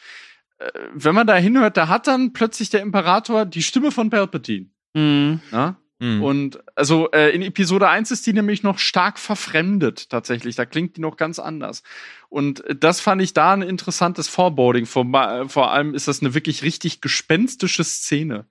äh, 0.58 0.70
wenn 0.92 1.14
man 1.14 1.26
da 1.26 1.36
hinhört, 1.36 1.76
da 1.76 1.88
hat 1.88 2.06
dann 2.06 2.32
plötzlich 2.34 2.70
der 2.70 2.82
Imperator 2.82 3.46
die 3.46 3.62
Stimme 3.62 3.90
von 3.90 4.10
Palpatine. 4.10 4.66
Hm. 4.94 5.40
Ne? 5.50 5.76
Hm. 6.00 6.22
Und 6.22 6.58
also 6.74 7.10
äh, 7.12 7.30
in 7.30 7.42
Episode 7.42 7.88
1 7.88 8.10
ist 8.10 8.26
die 8.26 8.32
nämlich 8.32 8.62
noch 8.62 8.78
stark 8.78 9.18
verfremdet 9.18 10.10
tatsächlich. 10.10 10.56
Da 10.56 10.66
klingt 10.66 10.96
die 10.96 11.00
noch 11.00 11.16
ganz 11.16 11.38
anders. 11.38 11.82
Und 12.28 12.64
das 12.78 13.00
fand 13.00 13.22
ich 13.22 13.32
da 13.32 13.52
ein 13.52 13.62
interessantes 13.62 14.28
Foreboding. 14.28 14.86
Vor, 14.86 15.06
äh, 15.14 15.48
vor 15.48 15.70
allem 15.70 15.94
ist 15.94 16.08
das 16.08 16.20
eine 16.20 16.34
wirklich 16.34 16.62
richtig 16.62 17.00
gespenstische 17.00 17.84
Szene. 17.84 18.46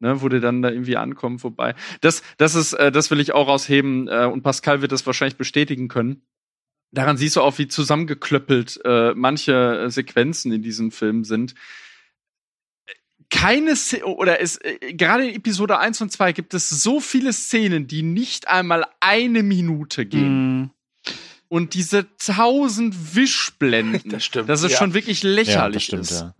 Ne, 0.00 0.20
wo 0.20 0.28
die 0.28 0.40
dann 0.40 0.60
da 0.60 0.70
irgendwie 0.70 0.96
ankommen 0.96 1.38
vorbei. 1.38 1.76
Das, 2.00 2.22
das 2.36 2.56
ist, 2.56 2.72
äh, 2.72 2.90
das 2.90 3.12
will 3.12 3.20
ich 3.20 3.32
auch 3.32 3.46
rausheben, 3.46 4.08
äh, 4.08 4.26
und 4.26 4.42
Pascal 4.42 4.82
wird 4.82 4.90
das 4.90 5.06
wahrscheinlich 5.06 5.36
bestätigen 5.36 5.86
können. 5.86 6.26
Daran 6.90 7.16
siehst 7.16 7.36
du 7.36 7.40
auch, 7.40 7.58
wie 7.58 7.68
zusammengeklöppelt 7.68 8.80
äh, 8.84 9.14
manche 9.14 9.84
äh, 9.84 9.90
Sequenzen 9.90 10.52
in 10.52 10.62
diesem 10.62 10.90
Film 10.90 11.24
sind 11.24 11.54
keine 13.34 13.76
Szene, 13.76 14.04
oder 14.06 14.40
es, 14.40 14.56
äh, 14.58 14.94
gerade 14.94 15.28
in 15.28 15.34
Episode 15.34 15.78
1 15.78 16.00
und 16.00 16.10
2 16.12 16.32
gibt 16.32 16.54
es 16.54 16.68
so 16.68 17.00
viele 17.00 17.32
Szenen, 17.32 17.86
die 17.86 18.02
nicht 18.02 18.48
einmal 18.48 18.86
eine 19.00 19.42
Minute 19.42 20.06
gehen. 20.06 20.70
Hm. 20.70 20.70
Und 21.48 21.74
diese 21.74 22.06
tausend 22.16 23.14
Wischblenden, 23.14 24.10
Das 24.10 24.24
stimmt, 24.24 24.48
dass 24.48 24.62
es 24.62 24.72
ja. 24.72 24.78
schon 24.78 24.94
wirklich 24.94 25.22
ja, 25.22 25.28
das 25.30 25.36
lächerlich 25.36 25.84
stimmt, 25.84 26.02
ist. 26.02 26.20
ja. 26.20 26.34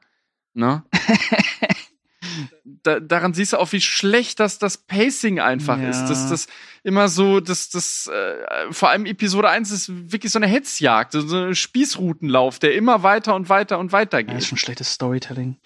Ne? 0.54 0.82
da, 2.82 3.00
daran 3.00 3.34
siehst 3.34 3.52
du 3.52 3.58
auch, 3.58 3.70
wie 3.72 3.80
schlecht 3.80 4.40
das, 4.40 4.58
das 4.58 4.76
Pacing 4.78 5.40
einfach 5.40 5.78
Ja. 5.78 5.90
ist. 5.90 6.06
Das, 6.06 6.28
das 6.30 6.46
immer 6.82 7.08
so, 7.08 7.40
das, 7.40 7.68
das, 7.70 8.06
äh, 8.08 8.72
vor 8.72 8.90
allem 8.90 9.06
Episode 9.06 9.48
1 9.50 9.70
ist 9.70 10.12
wirklich 10.12 10.32
so 10.32 10.38
eine 10.38 10.46
Hetzjagd, 10.46 11.12
so 11.12 11.36
ein 11.36 11.54
Spießrutenlauf, 11.54 12.58
der 12.58 12.74
immer 12.74 13.02
weiter 13.02 13.34
und 13.34 13.48
weiter 13.48 13.78
und 13.78 13.92
weiter 13.92 14.20
Ja, 14.20 14.26
ist 14.32 14.34
geht. 14.34 14.44
schon 14.46 14.58
schlechtes 14.58 14.92
Storytelling. 14.92 15.56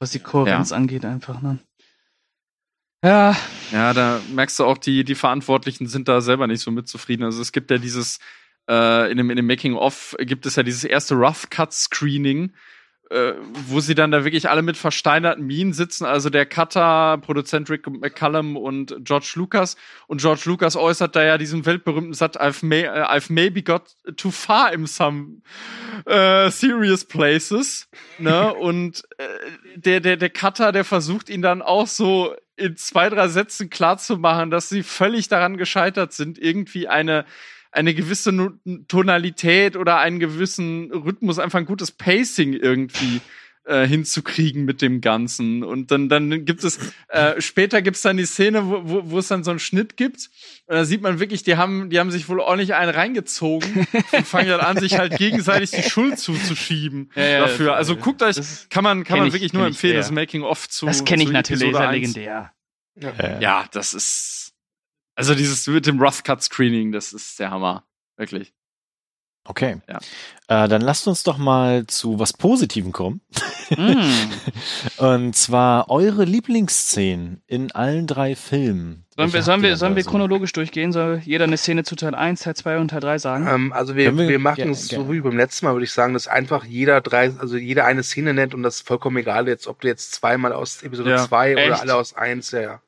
Was 0.00 0.10
die 0.10 0.18
Kohärenz 0.18 0.72
angeht, 0.72 1.04
einfach, 1.04 1.42
ne? 1.42 1.58
Ja, 3.04 3.36
Ja, 3.72 3.92
da 3.92 4.20
merkst 4.32 4.58
du 4.58 4.64
auch, 4.64 4.78
die, 4.78 5.04
die 5.04 5.14
Verantwortlichen 5.14 5.86
sind 5.86 6.08
da 6.08 6.20
selber 6.20 6.46
nicht 6.46 6.60
so 6.60 6.70
mit 6.70 6.88
zufrieden. 6.88 7.22
Also 7.24 7.40
es 7.40 7.52
gibt 7.52 7.70
ja 7.70 7.78
dieses, 7.78 8.18
äh, 8.68 9.10
in 9.10 9.16
dem, 9.16 9.30
in 9.30 9.36
dem 9.36 9.46
Making-of 9.46 10.16
gibt 10.20 10.46
es 10.46 10.56
ja 10.56 10.62
dieses 10.62 10.84
erste 10.84 11.14
Rough-Cut-Screening, 11.14 12.52
äh, 13.10 13.34
wo 13.66 13.80
sie 13.80 13.96
dann 13.96 14.12
da 14.12 14.24
wirklich 14.24 14.48
alle 14.48 14.62
mit 14.62 14.76
versteinerten 14.76 15.44
Minen 15.44 15.72
sitzen, 15.72 16.04
also 16.04 16.30
der 16.30 16.46
Cutter, 16.46 17.18
Produzent 17.18 17.68
Rick 17.68 17.88
McCallum 17.88 18.56
und 18.56 18.96
George 19.00 19.32
Lucas. 19.34 19.76
Und 20.06 20.20
George 20.20 20.42
Lucas 20.44 20.76
äußert 20.76 21.16
da 21.16 21.24
ja 21.24 21.36
diesen 21.36 21.66
weltberühmten 21.66 22.14
Satz, 22.14 22.36
I've, 22.36 22.64
may, 22.64 22.82
äh, 22.82 23.04
I've 23.04 23.32
maybe 23.32 23.62
got 23.62 23.96
too 24.16 24.30
far 24.30 24.72
in 24.72 24.86
some 24.86 25.42
äh, 26.06 26.50
serious 26.50 27.04
places. 27.04 27.88
Ne? 28.18 28.54
Und 28.60 29.02
äh, 29.18 29.26
der, 29.74 29.98
der, 29.98 30.16
der 30.16 30.30
Cutter, 30.30 30.70
der 30.70 30.84
versucht 30.84 31.28
ihn 31.30 31.42
dann 31.42 31.62
auch 31.62 31.88
so 31.88 32.34
in 32.56 32.76
zwei, 32.76 33.08
drei 33.08 33.26
Sätzen 33.26 33.70
klarzumachen, 33.70 34.52
dass 34.52 34.68
sie 34.68 34.84
völlig 34.84 35.26
daran 35.26 35.56
gescheitert 35.56 36.12
sind, 36.12 36.38
irgendwie 36.38 36.86
eine 36.86 37.24
eine 37.72 37.94
gewisse 37.94 38.32
Tonalität 38.88 39.76
oder 39.76 39.98
einen 39.98 40.18
gewissen 40.18 40.90
Rhythmus, 40.92 41.38
einfach 41.38 41.58
ein 41.58 41.66
gutes 41.66 41.92
Pacing 41.92 42.52
irgendwie 42.54 43.20
äh, 43.64 43.86
hinzukriegen 43.86 44.64
mit 44.64 44.82
dem 44.82 45.00
Ganzen. 45.00 45.62
Und 45.62 45.90
dann, 45.90 46.08
dann 46.08 46.44
gibt 46.44 46.64
es, 46.64 46.78
äh, 47.08 47.40
später 47.40 47.82
gibt 47.82 47.96
es 47.96 48.02
dann 48.02 48.16
die 48.16 48.24
Szene, 48.24 48.66
wo, 48.66 48.80
wo, 48.84 49.10
wo 49.10 49.18
es 49.18 49.28
dann 49.28 49.44
so 49.44 49.50
einen 49.50 49.60
Schnitt 49.60 49.96
gibt. 49.96 50.30
Und 50.66 50.74
da 50.76 50.84
sieht 50.84 51.02
man 51.02 51.20
wirklich, 51.20 51.42
die 51.42 51.56
haben, 51.56 51.90
die 51.90 52.00
haben 52.00 52.10
sich 52.10 52.28
wohl 52.28 52.40
ordentlich 52.40 52.74
einen 52.74 52.90
reingezogen 52.90 53.86
und 54.12 54.26
fangen 54.26 54.48
dann 54.48 54.60
an, 54.60 54.78
sich 54.78 54.98
halt 54.98 55.16
gegenseitig 55.18 55.70
die 55.70 55.82
Schuld 55.88 56.18
zuzuschieben 56.18 57.10
Ja, 57.14 57.22
ja, 57.22 57.40
dafür. 57.40 57.76
Also 57.76 57.96
guckt 57.96 58.22
euch, 58.22 58.36
das 58.36 58.66
kann 58.70 58.82
man, 58.82 59.04
kann 59.04 59.18
man 59.18 59.28
ich- 59.28 59.34
wirklich 59.34 59.52
nur 59.52 59.62
ich 59.64 59.74
empfehlen, 59.74 59.92
sehr. 59.92 60.00
das 60.00 60.10
Making-of 60.10 60.68
zu. 60.68 60.86
das 60.86 61.04
kenne 61.04 61.22
ich 61.22 61.30
natürlich, 61.30 61.62
Episode 61.62 61.84
ja 61.84 61.90
1. 61.90 61.94
legendär. 62.00 62.52
Ja. 62.96 63.40
Ja, 63.40 63.64
das 63.72 63.94
ist. 63.94 64.49
Also 65.20 65.34
dieses 65.34 65.66
mit 65.66 65.86
dem 65.86 66.00
Rough 66.00 66.22
Cut 66.24 66.42
Screening, 66.42 66.92
das 66.92 67.12
ist 67.12 67.38
der 67.38 67.50
Hammer. 67.50 67.84
Wirklich. 68.16 68.52
Okay. 69.44 69.80
Ja. 69.88 69.98
Äh, 70.64 70.68
dann 70.68 70.82
lasst 70.82 71.08
uns 71.08 71.22
doch 71.22 71.38
mal 71.38 71.86
zu 71.86 72.18
was 72.18 72.32
Positivem 72.34 72.92
kommen. 72.92 73.22
Mm. 73.70 73.96
Und 75.02 75.34
zwar 75.34 75.88
eure 75.90 76.24
Lieblingsszenen 76.24 77.42
in 77.46 77.72
allen 77.72 78.06
drei 78.06 78.36
Filmen. 78.36 79.06
Sollen 79.16 79.32
wir, 79.32 79.42
sollen 79.42 79.62
wir, 79.62 79.76
sollen 79.76 79.92
da 79.92 79.96
wir 79.96 80.04
so? 80.04 80.10
chronologisch 80.10 80.52
durchgehen? 80.52 80.92
Soll 80.92 81.22
jeder 81.24 81.44
eine 81.44 81.56
Szene 81.56 81.84
zu 81.84 81.96
Teil 81.96 82.14
1, 82.14 82.42
Teil 82.42 82.54
2 82.54 82.78
und 82.78 82.88
Teil 82.88 83.00
3 83.00 83.18
sagen? 83.18 83.46
Ähm, 83.48 83.72
also 83.72 83.96
wir, 83.96 84.16
wir- 84.16 84.28
wir, 84.28 84.38
machen 84.38 84.60
ja, 84.60 84.70
es 84.70 84.88
so 84.88 85.10
wie 85.10 85.20
beim 85.20 85.36
letzten 85.38 85.66
Mal, 85.66 85.72
würde 85.72 85.84
ich 85.84 85.92
sagen, 85.92 86.12
dass 86.14 86.28
einfach 86.28 86.64
jeder 86.64 87.00
drei, 87.00 87.32
also 87.38 87.56
jeder 87.56 87.86
eine 87.86 88.02
Szene 88.02 88.34
nennt 88.34 88.54
und 88.54 88.62
das 88.62 88.76
ist 88.76 88.86
vollkommen 88.86 89.16
egal, 89.16 89.48
jetzt, 89.48 89.66
ob 89.66 89.80
du 89.80 89.88
jetzt 89.88 90.12
zweimal 90.12 90.52
aus 90.52 90.82
Episode 90.82 91.10
Ja. 91.10 91.26
2 91.26 91.54
Echt? 91.54 91.66
oder 91.70 91.80
alle 91.80 91.94
aus 91.96 92.14
1, 92.14 92.50
ja, 92.52 92.60
ja. 92.60 92.82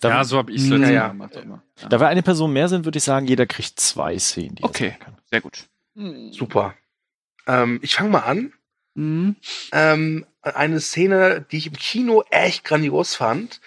Da, 0.00 0.08
ja, 0.08 0.24
so 0.24 0.38
habe 0.38 0.50
ich 0.52 0.62
es 0.62 0.68
Ja, 0.68 0.76
letztes 0.76 0.94
ja. 0.94 1.08
Gemacht. 1.08 1.36
Immer. 1.36 1.62
Ja. 1.82 1.88
da 1.88 2.00
wir 2.00 2.08
eine 2.08 2.22
Person 2.22 2.52
mehr 2.52 2.68
sind, 2.68 2.84
würde 2.84 2.98
ich 2.98 3.04
sagen, 3.04 3.26
jeder 3.26 3.46
kriegt 3.46 3.78
zwei 3.78 4.18
Szenen. 4.18 4.56
Die 4.56 4.62
er 4.62 4.68
Okay. 4.68 4.88
sagen 4.90 5.00
kann. 5.00 5.16
Sehr 5.30 5.40
gut. 5.40 5.64
Super. 6.32 6.74
Ähm, 7.46 7.78
ich 7.82 7.94
fange 7.94 8.10
mal 8.10 8.20
an. 8.20 8.52
Mhm. 8.94 9.36
Ähm, 9.72 10.26
eine 10.42 10.80
Szene, 10.80 11.44
die 11.50 11.56
ich 11.58 11.66
im 11.66 11.74
Kino 11.74 12.22
echt 12.30 12.64
grandios 12.64 13.14
fand, 13.14 13.60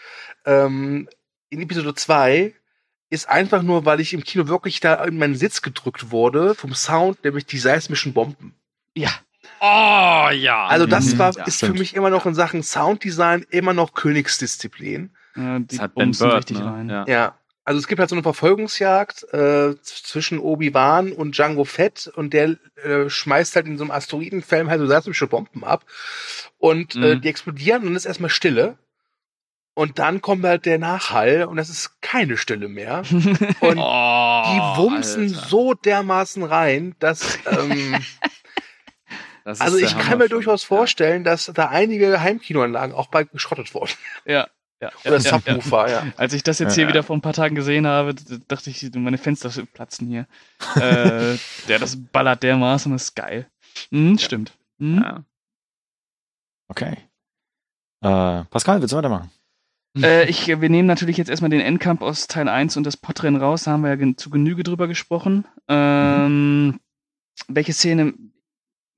ähm, 0.45 1.07
in 1.49 1.61
Episode 1.61 1.93
2 1.95 2.53
ist 3.09 3.29
einfach 3.29 3.61
nur, 3.61 3.85
weil 3.85 3.99
ich 4.01 4.13
im 4.13 4.23
Kino 4.23 4.47
wirklich 4.47 4.79
da 4.79 5.03
in 5.05 5.17
meinen 5.17 5.35
Sitz 5.35 5.61
gedrückt 5.61 6.11
wurde 6.11 6.55
vom 6.55 6.73
Sound, 6.73 7.23
nämlich 7.23 7.45
die 7.45 7.57
seismischen 7.59 8.13
Bomben. 8.13 8.53
Ja. 8.95 9.09
Oh 9.61 10.29
ja. 10.33 10.67
Also 10.67 10.85
das 10.85 11.13
Mhm. 11.13 11.19
war, 11.19 11.33
Ja, 11.35 11.45
ist 11.45 11.59
für 11.59 11.67
stimmt. 11.67 11.79
mich 11.79 11.95
immer 11.95 12.09
noch 12.09 12.25
in 12.25 12.35
Sachen 12.35 12.63
Sounddesign 12.63 13.45
immer 13.49 13.73
noch 13.73 13.93
Königsdisziplin. 13.93 15.11
Ja, 15.37 15.59
die 15.59 15.67
das 15.67 15.79
hat 15.79 15.95
Ben 15.95 16.11
Bird, 16.11 16.35
richtig 16.35 16.59
ne? 16.59 16.65
rein. 16.65 16.89
Ja. 16.89 17.05
Ja. 17.07 17.37
Also 17.63 17.79
es 17.79 17.87
gibt 17.87 17.99
halt 17.99 18.09
so 18.09 18.15
eine 18.15 18.23
Verfolgungsjagd 18.23 19.33
äh, 19.33 19.75
zwischen 19.81 20.39
Obi-Wan 20.39 21.11
und 21.11 21.37
Django 21.37 21.65
Fett 21.65 22.07
und 22.15 22.33
der 22.33 22.55
äh, 22.81 23.09
schmeißt 23.09 23.57
halt 23.57 23.65
in 23.67 23.77
so 23.77 23.83
einem 23.83 23.91
Asteroidenfeld 23.91 24.69
halt 24.69 24.79
so 24.79 24.87
seismische 24.87 25.27
Bomben 25.27 25.65
ab 25.65 25.83
und 26.57 26.95
äh, 26.95 27.15
Mhm. 27.15 27.21
die 27.21 27.27
explodieren 27.27 27.81
und 27.81 27.87
dann 27.89 27.95
ist 27.97 28.05
erstmal 28.05 28.29
Stille 28.29 28.77
und 29.73 29.99
dann 29.99 30.21
kommt 30.21 30.45
halt 30.45 30.65
der 30.65 30.79
Nachhall 30.79 31.43
und 31.43 31.57
das 31.57 31.67
ist 31.69 32.01
keine 32.01 32.37
Stille 32.37 32.69
mehr 32.69 32.99
und 33.59 33.77
Oh, 33.77 34.43
die 34.45 34.79
wumsen 34.81 35.23
Alter. 35.35 35.47
so 35.49 35.73
dermaßen 35.73 36.43
rein, 36.43 36.95
dass 36.99 37.37
ähm, 37.47 37.97
Das 39.43 39.57
ist 39.59 39.61
also 39.61 39.77
ich 39.77 39.93
Hammer 39.93 40.03
kann 40.05 40.17
mir 40.19 40.29
durchaus 40.29 40.63
vorstellen, 40.63 41.25
dass 41.25 41.51
da 41.53 41.67
einige 41.67 42.21
Heimkinoanlagen 42.21 42.95
auch 42.95 43.07
bald 43.07 43.31
geschrottet 43.33 43.73
wurden 43.73 43.91
Ja. 44.25 44.47
Ja, 44.79 44.89
oder 45.05 45.17
ja, 45.17 45.23
ja, 45.23 45.31
ja. 45.31 45.39
Subwoofer, 45.55 45.89
ja. 45.89 46.07
Als 46.17 46.33
ich 46.33 46.43
das 46.43 46.59
jetzt 46.59 46.77
Ja. 46.77 46.81
hier 46.83 46.87
wieder 46.89 47.03
vor 47.03 47.15
ein 47.17 47.21
paar 47.21 47.33
Tagen 47.33 47.55
gesehen 47.55 47.87
habe, 47.87 48.13
dachte 48.47 48.69
ich, 48.69 48.87
meine 48.93 49.17
Fenster 49.17 49.49
platzen 49.65 50.07
hier. 50.07 50.27
äh, 50.75 51.33
ja, 51.67 51.79
das 51.79 51.97
ballert 52.11 52.43
dermaßen, 52.43 52.91
das 52.91 53.03
ist 53.05 53.15
geil. 53.15 53.47
Hm, 53.91 54.17
Stimmt. 54.19 54.53
Hm? 54.79 55.01
Ja. 55.03 55.23
Okay. 56.69 56.97
Äh, 58.03 58.43
Pascal, 58.51 58.79
willst 58.81 58.91
du 58.93 58.97
weitermachen? 58.97 59.31
Äh, 59.97 60.29
ich, 60.29 60.45
wir 60.47 60.69
nehmen 60.69 60.87
natürlich 60.87 61.17
jetzt 61.17 61.29
erstmal 61.29 61.49
den 61.49 61.61
Endkampf 61.61 62.01
aus 62.01 62.27
Teil 62.27 62.47
1 62.47 62.77
und 62.77 62.83
das 62.83 62.97
Podrennen 62.97 63.41
raus, 63.41 63.63
da 63.63 63.71
haben 63.71 63.81
wir 63.81 63.89
ja 63.89 63.95
gen- 63.95 64.17
zu 64.17 64.29
Genüge 64.29 64.61
drüber 64.63 64.87
gesprochen. 64.87 65.45
Ähm, 65.67 66.79
Welche 67.47 67.73
Szene 67.73 68.13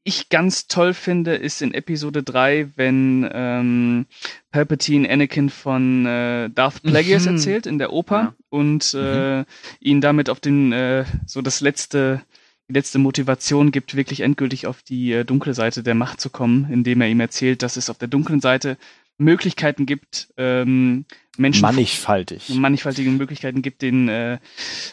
ich 0.03 0.29
ganz 0.29 0.67
toll 0.67 0.93
finde, 0.93 1.35
ist 1.35 1.61
in 1.61 1.73
Episode 1.73 2.23
3, 2.23 2.69
wenn 2.75 3.29
ähm, 3.31 4.05
Palpatine 4.51 5.09
Anakin 5.09 5.49
von 5.49 6.05
äh, 6.05 6.49
Darth 6.49 6.81
Plagueis 6.83 7.25
Mhm. 7.25 7.31
erzählt 7.33 7.65
in 7.67 7.77
der 7.77 7.91
Oper 7.93 8.21
Ja. 8.21 8.33
und 8.49 8.93
äh, 8.93 9.43
ihn 9.79 10.01
damit 10.01 10.29
auf 10.29 10.39
den 10.39 10.71
äh, 10.71 11.05
so 11.25 11.41
das 11.41 11.61
letzte 11.61 12.21
die 12.69 12.73
letzte 12.73 12.99
Motivation 12.99 13.71
gibt, 13.71 13.95
wirklich 13.95 14.19
endgültig 14.19 14.67
auf 14.67 14.83
die 14.83 15.11
äh, 15.11 15.25
dunkle 15.25 15.55
Seite 15.55 15.81
der 15.81 15.95
Macht 15.95 16.21
zu 16.21 16.29
kommen, 16.29 16.71
indem 16.71 17.01
er 17.01 17.07
ihm 17.07 17.19
erzählt, 17.19 17.63
dass 17.63 17.77
es 17.77 17.89
auf 17.89 17.97
der 17.97 18.07
dunklen 18.09 18.41
Seite 18.41 18.77
Möglichkeiten 19.19 19.85
gibt, 19.85 20.33
ähm, 20.37 21.05
Menschen 21.37 21.61
Mannigfaltig. 21.61 22.49
mannigfaltige 22.49 23.09
Möglichkeiten 23.11 23.61
gibt, 23.61 23.81
den 23.81 24.09
äh, 24.09 24.39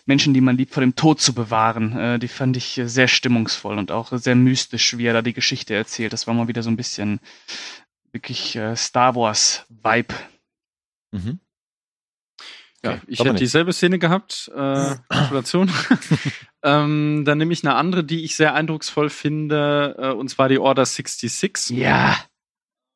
Menschen, 0.04 0.34
die 0.34 0.40
man 0.40 0.56
liebt, 0.56 0.74
vor 0.74 0.80
dem 0.80 0.94
Tod 0.94 1.20
zu 1.20 1.32
bewahren. 1.32 1.96
Äh, 1.96 2.18
die 2.18 2.28
fand 2.28 2.56
ich 2.56 2.76
äh, 2.78 2.88
sehr 2.88 3.08
stimmungsvoll 3.08 3.78
und 3.78 3.90
auch 3.90 4.12
sehr 4.12 4.34
mystisch, 4.34 4.98
wie 4.98 5.06
er 5.06 5.14
da 5.14 5.22
die 5.22 5.32
Geschichte 5.32 5.74
erzählt. 5.74 6.12
Das 6.12 6.26
war 6.26 6.34
mal 6.34 6.48
wieder 6.48 6.62
so 6.62 6.70
ein 6.70 6.76
bisschen 6.76 7.20
wirklich 8.12 8.56
äh, 8.56 8.76
Star 8.76 9.14
Wars 9.14 9.64
Vibe. 9.68 10.14
Mhm. 11.12 11.40
Ja, 12.84 12.92
Okay, 12.92 13.00
ich 13.06 13.20
hätte 13.20 13.34
dieselbe 13.34 13.72
Szene 13.72 13.98
gehabt. 13.98 14.50
Äh, 14.54 14.96
Gratulation. 15.08 15.70
ähm, 16.62 17.24
dann 17.24 17.38
nehme 17.38 17.52
ich 17.52 17.64
eine 17.64 17.74
andere, 17.74 18.04
die 18.04 18.24
ich 18.24 18.36
sehr 18.36 18.54
eindrucksvoll 18.54 19.10
finde, 19.10 19.96
äh, 19.98 20.10
und 20.10 20.28
zwar 20.28 20.48
die 20.48 20.58
Order 20.58 20.84
66. 20.84 21.76
Ja. 21.76 22.16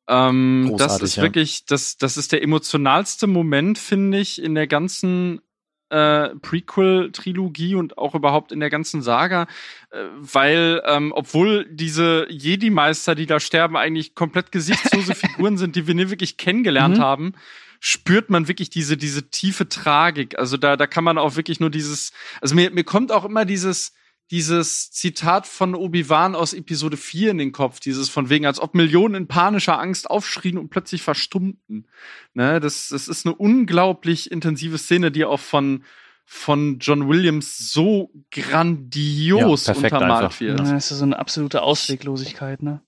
Ähm, 0.07 0.73
das 0.77 1.01
ist 1.01 1.15
ja. 1.15 1.23
wirklich, 1.23 1.65
das, 1.65 1.97
das 1.97 2.17
ist 2.17 2.31
der 2.31 2.43
emotionalste 2.43 3.27
Moment, 3.27 3.77
finde 3.77 4.19
ich, 4.19 4.41
in 4.41 4.55
der 4.55 4.67
ganzen 4.67 5.41
äh, 5.89 6.29
Prequel-Trilogie 6.41 7.75
und 7.75 7.97
auch 7.97 8.15
überhaupt 8.15 8.51
in 8.51 8.59
der 8.59 8.69
ganzen 8.69 9.01
Saga, 9.01 9.47
äh, 9.91 10.03
weil, 10.15 10.81
ähm, 10.85 11.11
obwohl 11.13 11.65
diese 11.69 12.25
Jedi-Meister, 12.29 13.13
die 13.13 13.25
da 13.25 13.39
sterben, 13.39 13.75
eigentlich 13.75 14.15
komplett 14.15 14.51
gesichtslose 14.51 15.15
Figuren 15.15 15.57
sind, 15.57 15.75
die 15.75 15.87
wir 15.87 15.95
nie 15.95 16.09
wirklich 16.09 16.37
kennengelernt 16.37 16.97
Mhm. 16.97 17.01
haben, 17.01 17.33
spürt 17.79 18.29
man 18.29 18.47
wirklich 18.47 18.69
diese, 18.69 18.95
diese 18.95 19.29
tiefe 19.29 19.67
Tragik. 19.67 20.39
Also 20.39 20.55
da, 20.55 20.77
da 20.77 20.87
kann 20.87 21.03
man 21.03 21.17
auch 21.17 21.35
wirklich 21.35 21.59
nur 21.59 21.69
dieses, 21.69 22.13
also 22.39 22.55
mir, 22.55 22.71
mir 22.71 22.83
kommt 22.83 23.11
auch 23.11 23.25
immer 23.25 23.43
dieses, 23.43 23.93
dieses 24.31 24.91
Zitat 24.91 25.45
von 25.45 25.75
Obi-Wan 25.75 26.35
aus 26.35 26.53
Episode 26.53 26.95
4 26.95 27.31
in 27.31 27.37
den 27.37 27.51
Kopf, 27.51 27.81
dieses 27.81 28.09
von 28.09 28.29
wegen, 28.29 28.45
als 28.45 28.61
ob 28.61 28.73
Millionen 28.73 29.13
in 29.15 29.27
panischer 29.27 29.77
Angst 29.77 30.09
aufschrien 30.09 30.57
und 30.57 30.69
plötzlich 30.69 31.01
verstummten. 31.01 31.85
Ne, 32.33 32.61
das, 32.61 32.89
das 32.89 33.09
ist 33.09 33.25
eine 33.25 33.35
unglaublich 33.35 34.31
intensive 34.31 34.77
Szene, 34.77 35.11
die 35.11 35.25
auch 35.25 35.41
von, 35.41 35.83
von 36.25 36.79
John 36.79 37.09
Williams 37.09 37.71
so 37.73 38.09
grandios 38.31 39.67
Ja, 39.67 39.73
perfekt 39.73 39.93
untermalt 39.93 40.23
einfach. 40.25 40.39
wird. 40.39 40.59
Ja, 40.59 40.65
Das 40.73 40.91
ist 40.91 40.97
so 40.97 41.03
eine 41.03 41.19
absolute 41.19 41.61
Ausweglosigkeit, 41.61 42.63
ne? 42.63 42.81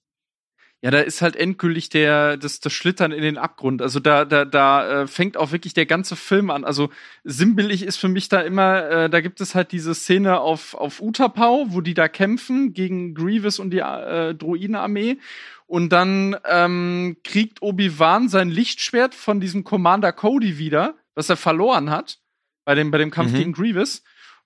Ja, 0.84 0.92
da 0.92 1.00
ist 1.00 1.22
halt 1.22 1.38
endgültig 1.38 1.88
der, 1.88 2.36
das, 2.36 2.60
das 2.60 2.74
Schlittern 2.74 3.14
in 3.14 3.22
den 3.22 3.38
Abgrund. 3.38 3.82
Also 3.82 4.02
da, 4.02 4.26
da, 4.26 4.44
da 4.44 5.04
äh, 5.04 5.08
fängt 5.08 5.38
auch 5.38 5.54
wirklich 5.54 5.74
der 5.74 5.86
ganze 5.86 6.18
Film 6.18 6.50
an. 6.50 6.66
Also 6.66 6.90
sinnbildlich 7.24 7.84
ist 7.84 7.96
für 7.96 8.10
mich 8.10 8.28
da 8.28 8.42
immer, 8.42 8.90
äh, 8.90 9.10
da 9.10 9.22
gibt 9.22 9.40
es 9.40 9.56
halt 9.56 9.72
diese 9.72 9.96
Szene 9.96 10.42
auf, 10.42 10.74
auf 10.74 11.02
Utapau, 11.02 11.68
wo 11.70 11.80
die 11.80 11.94
da 11.94 12.10
kämpfen 12.10 12.74
gegen 12.74 13.14
Grievous 13.16 13.60
und 13.60 13.70
die 13.72 13.80
äh, 13.80 14.36
Droidenarmee. 14.36 15.20
Und 15.68 15.90
dann 15.94 16.36
ähm, 16.44 17.16
kriegt 17.24 17.62
Obi-Wan 17.62 18.28
sein 18.28 18.50
Lichtschwert 18.50 19.16
von 19.16 19.40
diesem 19.40 19.64
Commander 19.64 20.12
Cody 20.12 20.58
wieder, 20.58 20.96
was 21.16 21.30
er 21.30 21.38
verloren 21.38 21.92
hat 21.92 22.20
bei 22.66 22.76
dem, 22.76 22.92
bei 22.92 22.98
dem 22.98 23.10
Kampf 23.10 23.32
Mhm. 23.32 23.38
gegen 23.38 23.54
Grievous. 23.54 24.04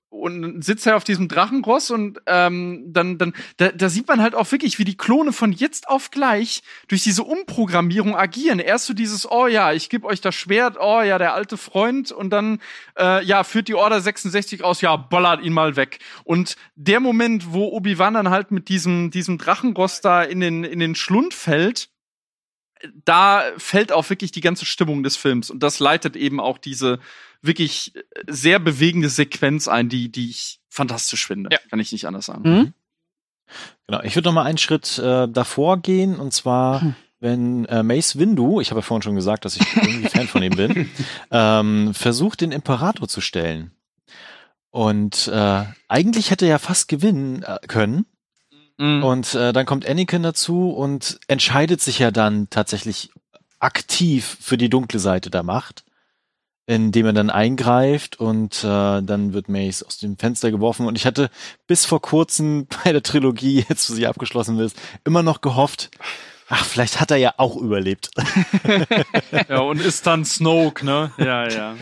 Und 0.09 0.63
sitzt 0.63 0.87
er 0.87 0.95
auf 0.95 1.03
diesem 1.03 1.27
Drachenross 1.27 1.91
und 1.91 2.21
ähm, 2.27 2.85
dann, 2.87 3.17
dann, 3.17 3.33
da, 3.57 3.73
da 3.73 3.89
sieht 3.89 4.07
man 4.07 4.21
halt 4.21 4.35
auch 4.35 4.49
wirklich, 4.53 4.79
wie 4.79 4.85
die 4.85 4.95
Klone 4.95 5.33
von 5.33 5.51
jetzt 5.51 5.89
auf 5.89 6.11
gleich 6.11 6.63
durch 6.87 7.03
diese 7.03 7.23
Umprogrammierung 7.23 8.15
agieren. 8.15 8.59
Erst 8.59 8.85
so 8.85 8.93
dieses, 8.93 9.29
oh 9.29 9.47
ja, 9.47 9.73
ich 9.73 9.89
gebe 9.89 10.07
euch 10.07 10.21
das 10.21 10.33
Schwert, 10.33 10.77
oh 10.79 11.01
ja, 11.01 11.17
der 11.17 11.33
alte 11.33 11.57
Freund, 11.57 12.13
und 12.13 12.29
dann, 12.29 12.59
äh, 12.97 13.23
ja, 13.25 13.43
führt 13.43 13.67
die 13.67 13.75
Order 13.75 13.99
66 13.99 14.63
raus, 14.63 14.79
ja, 14.79 14.95
ballert 14.95 15.43
ihn 15.43 15.53
mal 15.53 15.75
weg. 15.75 15.99
Und 16.23 16.55
der 16.75 17.01
Moment, 17.01 17.51
wo 17.51 17.67
Obi-Wan 17.67 18.13
dann 18.13 18.29
halt 18.29 18.51
mit 18.51 18.69
diesem, 18.69 19.11
diesem 19.11 19.37
Drachenross 19.37 19.99
da 19.99 20.23
in 20.23 20.39
den, 20.39 20.63
in 20.63 20.79
den 20.79 20.95
Schlund 20.95 21.33
fällt, 21.33 21.89
da 23.05 23.43
fällt 23.57 23.91
auch 23.91 24.09
wirklich 24.09 24.31
die 24.31 24.41
ganze 24.41 24.65
Stimmung 24.65 25.03
des 25.03 25.17
Films. 25.17 25.49
Und 25.49 25.63
das 25.63 25.79
leitet 25.79 26.15
eben 26.15 26.39
auch 26.39 26.57
diese 26.57 26.99
wirklich 27.41 27.95
äh, 27.95 28.01
sehr 28.27 28.59
bewegende 28.59 29.09
Sequenz 29.09 29.67
ein, 29.67 29.89
die, 29.89 30.09
die 30.11 30.29
ich 30.29 30.59
fantastisch 30.69 31.25
finde. 31.27 31.49
Ja. 31.51 31.59
Kann 31.69 31.79
ich 31.79 31.91
nicht 31.91 32.05
anders 32.05 32.27
sagen. 32.27 32.49
Mhm. 32.49 32.73
Genau, 33.87 34.01
ich 34.03 34.15
würde 34.15 34.29
noch 34.29 34.33
mal 34.33 34.43
einen 34.43 34.57
Schritt 34.57 34.97
äh, 34.99 35.27
davor 35.27 35.77
gehen 35.81 36.17
und 36.17 36.33
zwar, 36.33 36.81
Hm. 36.81 36.95
wenn 37.19 37.65
äh, 37.65 37.81
Mace 37.83 38.19
Windu, 38.19 38.59
ich 38.59 38.71
habe 38.71 38.79
ja 38.79 38.83
vorhin 38.83 39.01
schon 39.01 39.15
gesagt, 39.15 39.45
dass 39.45 39.55
ich 39.55 39.61
irgendwie 39.75 40.09
Fan 40.09 40.27
von 40.27 40.43
ihm 40.43 40.55
bin, 40.55 40.89
ähm, 41.31 41.93
versucht, 41.93 42.41
den 42.41 42.51
Imperator 42.51 43.07
zu 43.07 43.21
stellen. 43.21 43.71
Und 44.69 45.27
äh, 45.29 45.63
eigentlich 45.87 46.29
hätte 46.29 46.45
er 46.45 46.51
ja 46.51 46.59
fast 46.59 46.87
gewinnen 46.89 47.43
äh, 47.43 47.57
können. 47.67 48.05
Mhm. 48.77 49.03
Und 49.03 49.33
äh, 49.33 49.53
dann 49.53 49.65
kommt 49.65 49.87
Anakin 49.87 50.23
dazu 50.23 50.69
und 50.69 51.19
entscheidet 51.27 51.81
sich 51.81 51.99
ja 51.99 52.11
dann 52.11 52.49
tatsächlich 52.49 53.11
aktiv 53.59 54.37
für 54.39 54.57
die 54.57 54.69
dunkle 54.69 54.99
Seite 54.99 55.31
der 55.31 55.43
Macht, 55.43 55.83
indem 56.67 57.05
er 57.07 57.13
dann 57.13 57.29
eingreift 57.29 58.19
und 58.19 58.63
äh, 58.63 59.01
dann 59.01 59.33
wird 59.33 59.47
Mace 59.47 59.83
aus 59.83 59.97
dem 59.97 60.17
Fenster 60.17 60.51
geworfen. 60.51 60.85
Und 60.85 60.97
ich 60.97 61.05
hatte 61.05 61.29
bis 61.65 61.85
vor 61.85 62.01
kurzem 62.01 62.67
bei 62.83 62.91
der 62.91 63.01
Trilogie, 63.01 63.65
jetzt 63.67 63.89
wo 63.89 63.95
sie 63.95 64.05
abgeschlossen 64.05 64.59
ist, 64.59 64.77
immer 65.05 65.23
noch 65.23 65.39
gehofft, 65.39 65.89
ach, 66.49 66.65
vielleicht 66.65 66.99
hat 66.99 67.09
er 67.09 67.17
ja 67.17 67.33
auch 67.37 67.55
überlebt. 67.55 68.11
Ja, 69.49 69.59
und 69.59 69.81
ist 69.81 70.05
dann 70.07 70.25
Snoke, 70.25 70.85
ne? 70.85 71.11
Ja, 71.17 71.49
ja. 71.49 71.75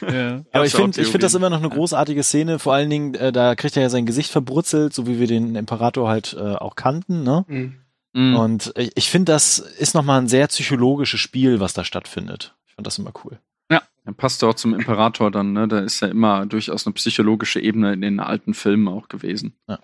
Ja. 0.00 0.42
Aber 0.52 0.64
ich 0.64 0.74
finde 0.74 1.00
ich 1.00 1.08
finde 1.08 1.26
das 1.26 1.34
immer 1.34 1.50
noch 1.50 1.58
eine 1.58 1.68
großartige 1.68 2.22
Szene. 2.22 2.58
Vor 2.58 2.74
allen 2.74 2.88
Dingen, 2.88 3.14
äh, 3.14 3.32
da 3.32 3.54
kriegt 3.54 3.76
er 3.76 3.82
ja 3.82 3.90
sein 3.90 4.06
Gesicht 4.06 4.30
verbrutzelt, 4.30 4.94
so 4.94 5.06
wie 5.06 5.18
wir 5.18 5.26
den 5.26 5.54
Imperator 5.54 6.08
halt 6.08 6.34
äh, 6.38 6.54
auch 6.54 6.76
kannten. 6.76 7.22
Ne? 7.22 7.44
Mhm. 7.48 7.74
Mhm. 8.12 8.36
Und 8.36 8.72
ich, 8.76 8.92
ich 8.94 9.10
finde, 9.10 9.32
das 9.32 9.58
ist 9.58 9.94
nochmal 9.94 10.20
ein 10.20 10.28
sehr 10.28 10.46
psychologisches 10.48 11.20
Spiel, 11.20 11.60
was 11.60 11.72
da 11.72 11.84
stattfindet. 11.84 12.54
Fand 12.82 12.86
das 12.88 12.98
immer 12.98 13.12
cool. 13.24 13.38
Ja, 13.70 14.12
passt 14.16 14.42
ja 14.42 14.48
auch 14.48 14.54
zum 14.54 14.74
Imperator 14.74 15.30
dann, 15.30 15.52
ne? 15.52 15.68
Da 15.68 15.78
ist 15.78 16.00
ja 16.00 16.08
immer 16.08 16.44
durchaus 16.46 16.84
eine 16.84 16.94
psychologische 16.94 17.60
Ebene 17.60 17.92
in 17.92 18.00
den 18.00 18.18
alten 18.18 18.54
Filmen 18.54 18.88
auch 18.88 19.06
gewesen. 19.06 19.54
Ja. 19.68 19.78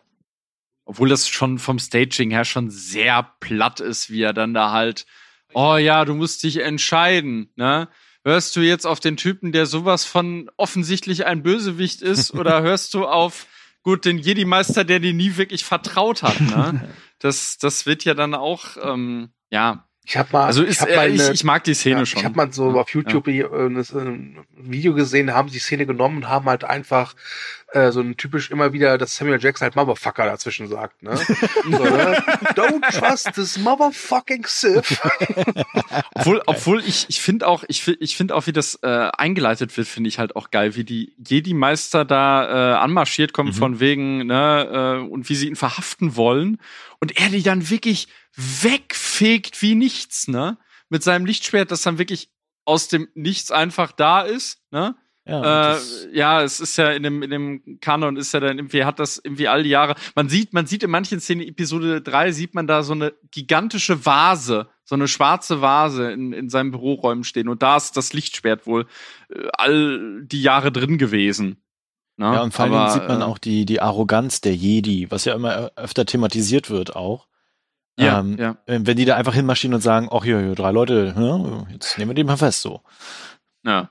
Obwohl 0.84 1.08
das 1.08 1.28
schon 1.28 1.60
vom 1.60 1.78
Staging 1.78 2.30
her 2.30 2.44
schon 2.44 2.70
sehr 2.70 3.22
platt 3.38 3.78
ist, 3.78 4.10
wie 4.10 4.22
er 4.22 4.32
dann 4.32 4.54
da 4.54 4.72
halt, 4.72 5.06
oh 5.54 5.76
ja, 5.76 6.04
du 6.04 6.14
musst 6.14 6.42
dich 6.42 6.58
entscheiden, 6.58 7.52
ne? 7.54 7.88
Hörst 8.24 8.56
du 8.56 8.60
jetzt 8.60 8.86
auf 8.86 8.98
den 8.98 9.16
Typen, 9.16 9.52
der 9.52 9.66
sowas 9.66 10.04
von 10.04 10.50
offensichtlich 10.56 11.24
ein 11.24 11.44
Bösewicht 11.44 12.02
ist, 12.02 12.34
oder 12.34 12.62
hörst 12.62 12.94
du 12.94 13.06
auf, 13.06 13.46
gut, 13.84 14.04
den 14.04 14.18
Jedi-Meister, 14.18 14.82
der 14.82 14.98
dir 14.98 15.14
nie 15.14 15.36
wirklich 15.36 15.64
vertraut 15.64 16.22
hat, 16.24 16.40
ne? 16.40 16.88
Das, 17.20 17.58
das 17.58 17.84
wird 17.84 18.04
ja 18.04 18.14
dann 18.14 18.32
auch, 18.32 18.76
ähm, 18.80 19.30
ja. 19.50 19.87
Ich 20.10 20.16
habe 20.16 20.30
mal, 20.32 20.46
Also 20.46 20.62
ich 20.62 20.70
ist, 20.70 20.80
hab 20.80 20.88
äh, 20.88 20.96
mal 20.96 21.10
ich, 21.14 21.20
eine- 21.22 21.34
ich 21.34 21.44
mag 21.44 21.62
die 21.64 21.74
Szene 21.74 21.98
ja, 21.98 22.06
schon. 22.06 22.20
Ich 22.20 22.24
habe 22.24 22.34
mal 22.34 22.50
so 22.50 22.70
Ja, 22.74 22.80
auf 22.80 22.88
YouTube 22.94 23.28
äh, 23.28 23.44
das, 23.74 23.92
äh, 23.92 23.98
ein 23.98 24.38
Video 24.56 24.94
gesehen, 24.94 25.26
da 25.26 25.34
haben 25.34 25.48
sie 25.50 25.54
die 25.54 25.60
Szene 25.60 25.84
genommen 25.84 26.16
und 26.16 26.28
haben 26.30 26.46
halt 26.46 26.64
einfach 26.64 27.14
äh, 27.72 27.92
so 27.92 28.00
ein 28.00 28.16
typisch 28.16 28.50
immer 28.50 28.72
wieder, 28.72 28.96
dass 28.96 29.16
Samuel 29.16 29.40
Jackson 29.40 29.64
halt 29.64 29.76
Motherfucker 29.76 30.24
dazwischen 30.24 30.68
sagt, 30.68 31.02
ne? 31.02 31.16
so, 31.64 31.70
ne? 31.70 32.22
Don't 32.54 32.80
trust 32.98 33.34
this 33.34 33.58
motherfucking 33.58 34.46
Sith. 34.46 34.98
obwohl, 36.14 36.42
obwohl 36.46 36.80
ich, 36.80 37.06
ich 37.08 37.20
finde 37.20 37.46
auch, 37.46 37.64
ich, 37.68 37.86
ich 37.86 38.16
finde 38.16 38.34
auch, 38.34 38.46
wie 38.46 38.52
das 38.52 38.78
äh, 38.82 39.10
eingeleitet 39.16 39.76
wird, 39.76 39.86
finde 39.86 40.08
ich 40.08 40.18
halt 40.18 40.34
auch 40.34 40.50
geil, 40.50 40.76
wie 40.76 40.84
die 40.84 41.14
Jedi-Meister 41.18 42.04
da 42.04 42.74
äh, 42.74 42.78
anmarschiert 42.78 43.32
kommen 43.32 43.52
von 43.52 43.80
wegen, 43.80 44.26
ne, 44.26 45.00
äh, 45.02 45.06
und 45.06 45.28
wie 45.28 45.34
sie 45.34 45.48
ihn 45.48 45.56
verhaften 45.56 46.16
wollen. 46.16 46.58
Und 47.00 47.18
er 47.20 47.28
die 47.28 47.42
dann 47.42 47.68
wirklich 47.68 48.08
wegfegt 48.34 49.60
wie 49.62 49.74
nichts, 49.74 50.28
ne? 50.28 50.56
Mit 50.88 51.02
seinem 51.02 51.26
Lichtschwert, 51.26 51.70
das 51.70 51.82
dann 51.82 51.98
wirklich 51.98 52.30
aus 52.64 52.88
dem 52.88 53.08
Nichts 53.14 53.50
einfach 53.50 53.92
da 53.92 54.22
ist, 54.22 54.62
ne? 54.70 54.94
Ja, 55.28 55.74
Äh, 55.74 55.78
ja, 56.12 56.42
es 56.42 56.58
ist 56.58 56.76
ja 56.78 56.90
in 56.90 57.02
dem, 57.02 57.22
in 57.22 57.30
dem 57.30 57.78
Kanon 57.80 58.16
ist 58.16 58.32
ja 58.32 58.40
dann 58.40 58.58
irgendwie, 58.58 58.84
hat 58.84 58.98
das 58.98 59.20
irgendwie 59.22 59.46
all 59.46 59.62
die 59.62 59.68
Jahre. 59.68 59.94
Man 60.14 60.28
sieht, 60.30 60.54
man 60.54 60.66
sieht 60.66 60.82
in 60.82 60.90
manchen 60.90 61.20
Szenen, 61.20 61.46
Episode 61.46 62.00
3, 62.00 62.32
sieht 62.32 62.54
man 62.54 62.66
da 62.66 62.82
so 62.82 62.94
eine 62.94 63.12
gigantische 63.30 64.06
Vase, 64.06 64.68
so 64.84 64.94
eine 64.94 65.06
schwarze 65.06 65.60
Vase 65.60 66.10
in, 66.10 66.32
in 66.32 66.48
seinen 66.48 66.70
Büroräumen 66.70 67.24
stehen. 67.24 67.48
Und 67.48 67.62
da 67.62 67.76
ist 67.76 67.96
das 67.96 68.14
Lichtschwert 68.14 68.66
wohl 68.66 68.86
äh, 69.28 69.48
all 69.52 70.22
die 70.24 70.40
Jahre 70.42 70.72
drin 70.72 70.96
gewesen. 70.96 71.62
Ne? 72.16 72.24
Ja, 72.34 72.42
und 72.42 72.54
vor 72.54 72.64
allem 72.64 72.90
sieht 72.90 73.06
man 73.06 73.20
äh, 73.20 73.24
auch 73.24 73.38
die, 73.38 73.66
die 73.66 73.80
Arroganz 73.82 74.40
der 74.40 74.56
Jedi, 74.56 75.10
was 75.10 75.24
ja 75.26 75.34
immer 75.34 75.64
ö- 75.66 75.68
öfter 75.76 76.06
thematisiert 76.06 76.70
wird 76.70 76.96
auch. 76.96 77.28
Ja, 78.00 78.20
ähm, 78.20 78.36
ja. 78.38 78.56
äh, 78.66 78.80
Wenn 78.82 78.96
die 78.96 79.04
da 79.04 79.16
einfach 79.16 79.34
hinmarschieren 79.34 79.74
und 79.74 79.80
sagen, 79.82 80.08
ach 80.10 80.24
hier, 80.24 80.40
hier, 80.40 80.54
drei 80.54 80.70
Leute, 80.72 81.12
ne, 81.16 81.66
jetzt 81.70 81.98
nehmen 81.98 82.10
wir 82.10 82.14
die 82.14 82.24
mal 82.24 82.36
fest 82.36 82.62
so. 82.62 82.80
Ja. 83.64 83.90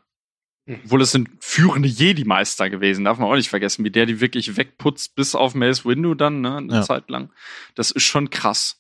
Hm. 0.67 0.81
Obwohl 0.83 1.01
es 1.01 1.11
sind 1.11 1.29
führende 1.39 1.87
Jedi-Meister 1.87 2.69
gewesen, 2.69 3.05
darf 3.05 3.17
man 3.17 3.29
auch 3.29 3.35
nicht 3.35 3.49
vergessen, 3.49 3.83
wie 3.85 3.91
der 3.91 4.05
die 4.05 4.19
wirklich 4.19 4.57
wegputzt 4.57 5.15
bis 5.15 5.33
auf 5.33 5.55
Mace 5.55 5.85
Windu 5.85 6.13
dann, 6.13 6.41
ne, 6.41 6.57
eine 6.57 6.73
Ja. 6.75 6.81
Zeit 6.83 7.09
lang. 7.09 7.31
Das 7.75 7.91
ist 7.91 8.03
schon 8.03 8.29
krass. 8.29 8.77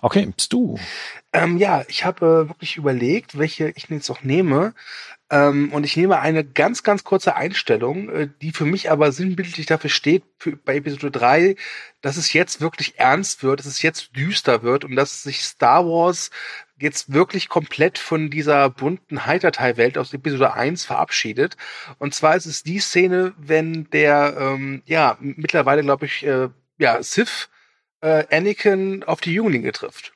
Okay, 0.00 0.26
bist 0.34 0.52
du. 0.52 0.78
Ähm, 1.32 1.56
ja, 1.58 1.84
ich 1.88 2.04
habe 2.04 2.44
äh, 2.46 2.48
wirklich 2.48 2.76
überlegt, 2.76 3.38
welche 3.38 3.70
ich 3.76 3.88
jetzt 3.88 4.10
auch 4.10 4.22
nehme. 4.22 4.74
Ähm, 5.30 5.72
und 5.72 5.84
ich 5.84 5.96
nehme 5.96 6.18
eine 6.20 6.42
ganz, 6.44 6.82
ganz 6.82 7.04
kurze 7.04 7.36
Einstellung, 7.36 8.08
äh, 8.08 8.28
die 8.40 8.50
für 8.50 8.64
mich 8.64 8.90
aber 8.90 9.12
sinnbildlich 9.12 9.66
dafür 9.66 9.90
steht, 9.90 10.24
für, 10.38 10.56
bei 10.56 10.76
Episode 10.76 11.10
3, 11.10 11.56
dass 12.00 12.16
es 12.16 12.32
jetzt 12.32 12.60
wirklich 12.60 12.98
ernst 12.98 13.42
wird, 13.42 13.60
dass 13.60 13.66
es 13.66 13.82
jetzt 13.82 14.16
düster 14.16 14.62
wird 14.62 14.84
und 14.84 14.96
dass 14.96 15.22
sich 15.22 15.42
Star 15.42 15.84
Wars 15.86 16.30
jetzt 16.78 17.12
wirklich 17.12 17.48
komplett 17.48 17.98
von 17.98 18.30
dieser 18.30 18.70
bunten 18.70 19.26
Heiterteil-Welt 19.26 19.98
aus 19.98 20.14
Episode 20.14 20.54
1 20.54 20.84
verabschiedet. 20.84 21.56
Und 21.98 22.14
zwar 22.14 22.36
ist 22.36 22.46
es 22.46 22.62
die 22.62 22.78
Szene, 22.78 23.34
wenn 23.36 23.88
der, 23.90 24.36
ähm, 24.38 24.82
ja, 24.86 25.16
mittlerweile, 25.20 25.82
glaube 25.82 26.06
ich, 26.06 26.24
äh, 26.24 26.48
ja, 26.78 27.02
Sith 27.02 27.48
äh, 28.00 28.24
Anakin 28.30 29.02
auf 29.04 29.20
die 29.20 29.34
Jünglinge 29.34 29.72
trifft. 29.72 30.12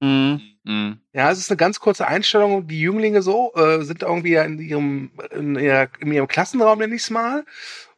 Mhm. 0.00 0.40
Mhm. 0.64 1.00
Ja, 1.12 1.30
es 1.30 1.38
ist 1.38 1.50
eine 1.50 1.56
ganz 1.56 1.80
kurze 1.80 2.06
Einstellung. 2.06 2.66
Die 2.68 2.80
Jünglinge 2.80 3.22
so 3.22 3.52
äh, 3.54 3.82
sind 3.82 4.02
irgendwie 4.02 4.34
in 4.34 4.58
ihrem, 4.58 5.10
in, 5.30 5.56
ihrer, 5.56 5.88
in 6.00 6.12
ihrem 6.12 6.28
Klassenraum, 6.28 6.78
nenn 6.78 6.92
ich's 6.92 7.10
mal, 7.10 7.44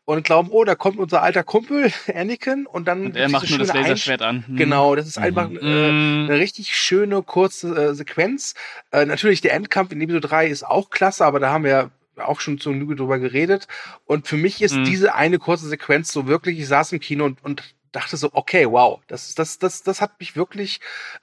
und 0.06 0.22
glauben, 0.24 0.48
oh, 0.50 0.64
da 0.64 0.74
kommt 0.74 0.98
unser 0.98 1.22
alter 1.22 1.42
Kumpel 1.44 1.92
Anakin 2.14 2.66
und 2.66 2.86
dann 2.86 3.06
Und 3.06 3.16
er 3.16 3.28
macht 3.30 3.48
nur 3.48 3.58
das 3.58 3.72
Laserschwert 3.72 4.22
an. 4.22 4.44
Mhm. 4.46 4.56
Genau, 4.56 4.94
das 4.94 5.06
ist 5.06 5.18
einfach 5.18 5.48
Mhm. 5.48 5.56
äh, 5.56 5.88
eine 6.30 6.38
richtig 6.38 6.76
schöne, 6.76 7.22
kurze 7.22 7.68
äh, 7.90 7.94
Sequenz. 7.94 8.54
Äh, 8.92 9.06
natürlich, 9.06 9.40
der 9.40 9.54
Endkampf 9.54 9.92
in 9.92 10.00
Episode 10.00 10.26
3 10.28 10.46
ist 10.48 10.64
auch 10.64 10.90
klasse, 10.90 11.24
aber 11.24 11.40
da 11.40 11.50
haben 11.50 11.64
wir 11.64 11.70
ja 11.70 11.90
auch 12.24 12.40
schon 12.40 12.58
zu 12.60 12.70
Genüge 12.70 12.96
drüber 12.96 13.18
geredet. 13.18 13.66
Und 14.04 14.28
für 14.28 14.36
mich 14.36 14.62
ist 14.62 14.76
Mhm. 14.76 14.84
diese 14.84 15.14
eine 15.14 15.38
kurze 15.38 15.68
Sequenz 15.68 16.12
so 16.12 16.26
wirklich, 16.26 16.58
ich 16.58 16.68
saß 16.68 16.92
im 16.92 17.00
Kino 17.00 17.24
und, 17.24 17.42
und 17.44 17.74
dachte 17.92 18.16
so, 18.16 18.28
okay, 18.32 18.66
wow, 18.70 19.00
das, 19.06 19.34
das, 19.34 19.58
das, 19.58 19.82
das 19.82 20.00
hat 20.00 20.18
mich 20.20 20.36
wirklich, 20.36 20.80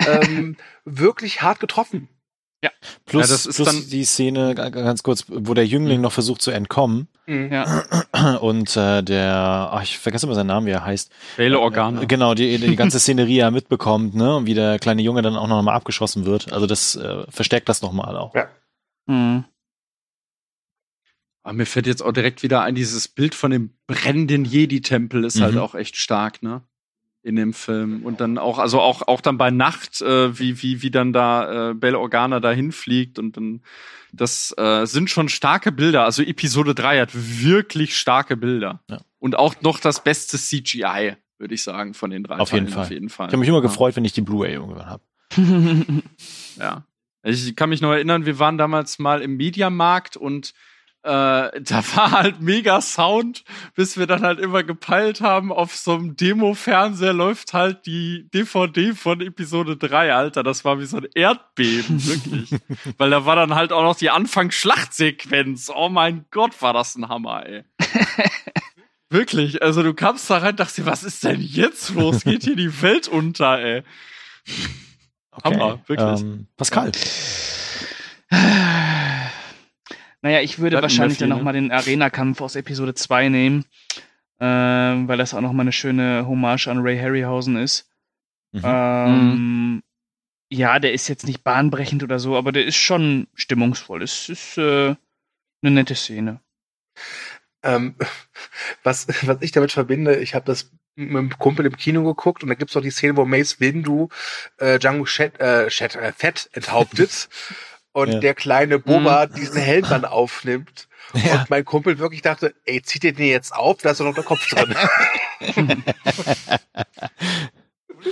ähm, 0.07 0.55
wirklich 0.85 1.41
hart 1.41 1.59
getroffen. 1.59 2.07
Plus, 3.05 3.27
Ja, 3.29 3.33
das 3.35 3.45
ist 3.45 3.55
plus 3.57 3.67
dann- 3.67 3.89
die 3.89 4.05
Szene, 4.05 4.53
ganz 4.55 5.03
kurz, 5.03 5.25
wo 5.27 5.53
der 5.53 5.65
Jüngling 5.65 5.99
noch 6.01 6.11
versucht 6.11 6.41
zu 6.41 6.51
entkommen 6.51 7.07
Mhm. 7.27 7.51
Ja. 7.51 7.83
und 8.41 8.75
äh, 8.75 9.01
der, 9.03 9.69
ach, 9.71 9.83
ich 9.83 9.97
vergesse 9.99 10.25
immer 10.25 10.35
seinen 10.35 10.47
Namen, 10.47 10.65
wie 10.67 10.71
er 10.71 10.83
heißt. 10.85 11.11
Bail 11.37 11.55
Organa. 11.55 12.01
Äh, 12.01 12.05
Genau, 12.07 12.33
die, 12.33 12.57
die 12.57 12.75
ganze 12.75 12.99
Szenerie 12.99 13.37
ja 13.37 13.51
mitbekommt, 13.51 14.15
ne, 14.15 14.35
und 14.37 14.45
wie 14.47 14.53
der 14.53 14.79
kleine 14.79 15.01
Junge 15.01 15.21
dann 15.21 15.35
auch 15.37 15.47
noch 15.47 15.61
mal 15.61 15.73
abgeschossen 15.73 16.25
wird. 16.25 16.51
Also 16.51 16.65
das 16.67 16.95
äh, 16.95 17.23
verstärkt 17.29 17.69
das 17.69 17.81
nochmal 17.81 18.17
auch. 18.17 18.33
Ja. 18.35 18.47
Mhm. 19.07 19.45
Aber 21.43 21.53
mir 21.53 21.65
fällt 21.65 21.87
jetzt 21.87 22.03
auch 22.03 22.11
direkt 22.11 22.43
wieder 22.43 22.61
ein, 22.61 22.75
dieses 22.75 23.07
Bild 23.07 23.33
von 23.33 23.51
dem 23.51 23.73
brennenden 23.87 24.45
Jedi-Tempel 24.45 25.23
ist 25.23 25.41
halt 25.41 25.55
Mhm. 25.55 25.61
auch 25.61 25.73
echt 25.75 25.95
stark, 25.97 26.43
ne? 26.43 26.61
In 27.23 27.35
dem 27.35 27.53
Film. 27.53 28.03
Und 28.03 28.19
dann 28.19 28.37
auch, 28.39 28.57
also 28.57 28.79
auch, 28.81 29.03
auch 29.07 29.21
dann 29.21 29.37
bei 29.37 29.51
Nacht, 29.51 30.01
äh, 30.01 30.37
wie, 30.39 30.61
wie, 30.63 30.81
wie 30.81 30.89
dann 30.89 31.13
da 31.13 31.69
äh, 31.69 31.73
Bail 31.75 31.93
Organa 31.95 32.39
da 32.39 32.51
hinfliegt 32.51 33.19
und 33.19 33.37
dann, 33.37 33.61
das 34.11 34.55
äh, 34.57 34.85
sind 34.87 35.09
schon 35.11 35.29
starke 35.29 35.71
Bilder. 35.71 36.03
Also 36.03 36.23
Episode 36.23 36.73
3 36.73 36.99
hat 37.01 37.11
wirklich 37.13 37.95
starke 37.95 38.35
Bilder. 38.35 38.81
Ja. 38.89 39.01
Und 39.19 39.37
auch 39.37 39.53
noch 39.61 39.79
das 39.79 40.03
beste 40.03 40.39
CGI, 40.39 41.15
würde 41.37 41.53
ich 41.53 41.61
sagen, 41.61 41.93
von 41.93 42.09
den 42.09 42.23
drei 42.23 42.37
Auf 42.37 42.53
jeden 42.53 42.65
Teilen. 42.65 42.73
Fall. 42.73 42.83
Auf 42.85 42.89
jeden 42.91 43.09
Fall. 43.09 43.27
Ich 43.27 43.33
habe 43.33 43.39
mich 43.39 43.49
immer 43.49 43.57
Ja. 43.59 43.61
gefreut, 43.61 43.95
wenn 43.95 44.05
ich 44.05 44.13
die 44.13 44.21
Blu-ray 44.21 44.53
irgendwann 44.53 44.87
habe. 44.87 45.03
Ja. 46.59 46.85
Ich 47.23 47.55
kann 47.55 47.69
mich 47.69 47.81
noch 47.81 47.91
erinnern, 47.91 48.25
wir 48.25 48.39
waren 48.39 48.57
damals 48.57 48.97
mal 48.97 49.21
im 49.21 49.37
Mediamarkt 49.37 50.17
und 50.17 50.53
äh, 51.03 51.61
da 51.61 51.83
war 51.95 52.11
halt 52.11 52.41
mega 52.41 52.79
Sound, 52.81 53.43
bis 53.75 53.97
wir 53.97 54.07
dann 54.07 54.21
halt 54.21 54.39
immer 54.39 54.63
gepeilt 54.63 55.21
haben, 55.21 55.51
auf 55.51 55.75
so 55.75 55.93
einem 55.93 56.15
Demo-Fernseher 56.15 57.13
läuft 57.13 57.53
halt 57.53 57.85
die 57.85 58.29
DVD 58.33 58.93
von 58.93 59.21
Episode 59.21 59.77
3, 59.77 60.13
Alter. 60.13 60.43
Das 60.43 60.63
war 60.63 60.79
wie 60.79 60.85
so 60.85 60.97
ein 60.97 61.07
Erdbeben, 61.13 62.05
wirklich. 62.05 62.61
Weil 62.97 63.09
da 63.09 63.25
war 63.25 63.35
dann 63.35 63.55
halt 63.55 63.71
auch 63.71 63.83
noch 63.83 63.95
die 63.95 64.09
Anfang-Schlachtsequenz. 64.11 65.71
Oh 65.73 65.89
mein 65.89 66.25
Gott, 66.31 66.61
war 66.61 66.73
das 66.73 66.95
ein 66.95 67.09
Hammer, 67.09 67.45
ey. 67.45 67.63
Wirklich, 69.09 69.61
also 69.61 69.83
du 69.83 69.93
kamst 69.93 70.29
da 70.29 70.37
rein, 70.37 70.55
dachtest 70.55 70.77
dir, 70.77 70.85
was 70.85 71.03
ist 71.03 71.25
denn 71.25 71.41
jetzt 71.41 71.89
los? 71.89 72.23
Geht 72.23 72.43
hier 72.43 72.55
die 72.55 72.81
Welt 72.81 73.09
unter, 73.09 73.59
ey. 73.59 73.83
Hammer, 75.43 75.81
wirklich. 75.85 76.21
Ähm, 76.21 76.47
Pascal. 76.55 76.93
Naja, 80.21 80.41
ich 80.41 80.59
würde 80.59 80.81
wahrscheinlich 80.81 81.17
dann 81.17 81.29
nochmal 81.29 81.53
den 81.53 81.71
Arena-Kampf 81.71 82.41
aus 82.41 82.55
Episode 82.55 82.93
2 82.93 83.29
nehmen, 83.29 83.65
ähm, 84.39 85.07
weil 85.07 85.17
das 85.17 85.33
auch 85.33 85.41
nochmal 85.41 85.63
eine 85.63 85.71
schöne 85.71 86.27
Hommage 86.27 86.67
an 86.67 86.79
Ray 86.79 86.97
Harryhausen 86.99 87.57
ist. 87.57 87.89
Mhm. 88.51 88.61
Ähm, 88.63 89.83
Ja, 90.51 90.79
der 90.79 90.93
ist 90.93 91.07
jetzt 91.07 91.25
nicht 91.25 91.43
bahnbrechend 91.43 92.03
oder 92.03 92.19
so, 92.19 92.35
aber 92.37 92.51
der 92.51 92.65
ist 92.65 92.75
schon 92.75 93.27
stimmungsvoll. 93.35 94.03
Es 94.03 94.29
ist 94.29 94.57
äh, 94.57 94.95
eine 95.63 95.71
nette 95.71 95.95
Szene. 95.95 96.39
Ähm, 97.63 97.95
was, 98.83 99.07
was 99.25 99.37
ich 99.41 99.51
damit 99.51 99.71
verbinde, 99.71 100.17
ich 100.17 100.35
habe 100.35 100.45
das 100.45 100.71
mit 100.95 101.09
einem 101.09 101.37
Kumpel 101.37 101.65
im 101.65 101.77
Kino 101.77 102.03
geguckt 102.03 102.43
und 102.43 102.49
da 102.49 102.55
gibt's 102.55 102.75
auch 102.75 102.81
die 102.81 102.91
Szene, 102.91 103.15
wo 103.15 103.25
Mace 103.25 103.59
Windu 103.59 104.09
äh, 104.57 104.77
Django 104.77 105.05
Shed, 105.05 105.39
äh, 105.39 105.69
Shed, 105.69 105.95
äh, 105.95 106.11
Fett 106.11 106.49
enthauptet 106.53 107.29
und 107.93 108.11
Ja. 108.13 108.19
der 108.19 108.33
kleine 108.35 108.79
Boba 108.79 109.25
diesen 109.27 109.59
Helm 109.61 109.85
dann 109.89 110.05
aufnimmt. 110.05 110.87
Ja. 111.13 111.41
Und 111.41 111.49
mein 111.49 111.65
Kumpel 111.65 111.99
wirklich 111.99 112.21
dachte, 112.21 112.53
ey, 112.63 112.81
zieht 112.83 113.03
ihr 113.03 113.11
den 113.11 113.25
jetzt 113.27 113.53
auf? 113.53 113.81
Da 113.81 113.89
ist 113.91 113.99
doch 113.99 114.05
noch 114.05 114.13
der 114.15 114.23
Kopf 114.23 114.47
drin. 114.47 114.73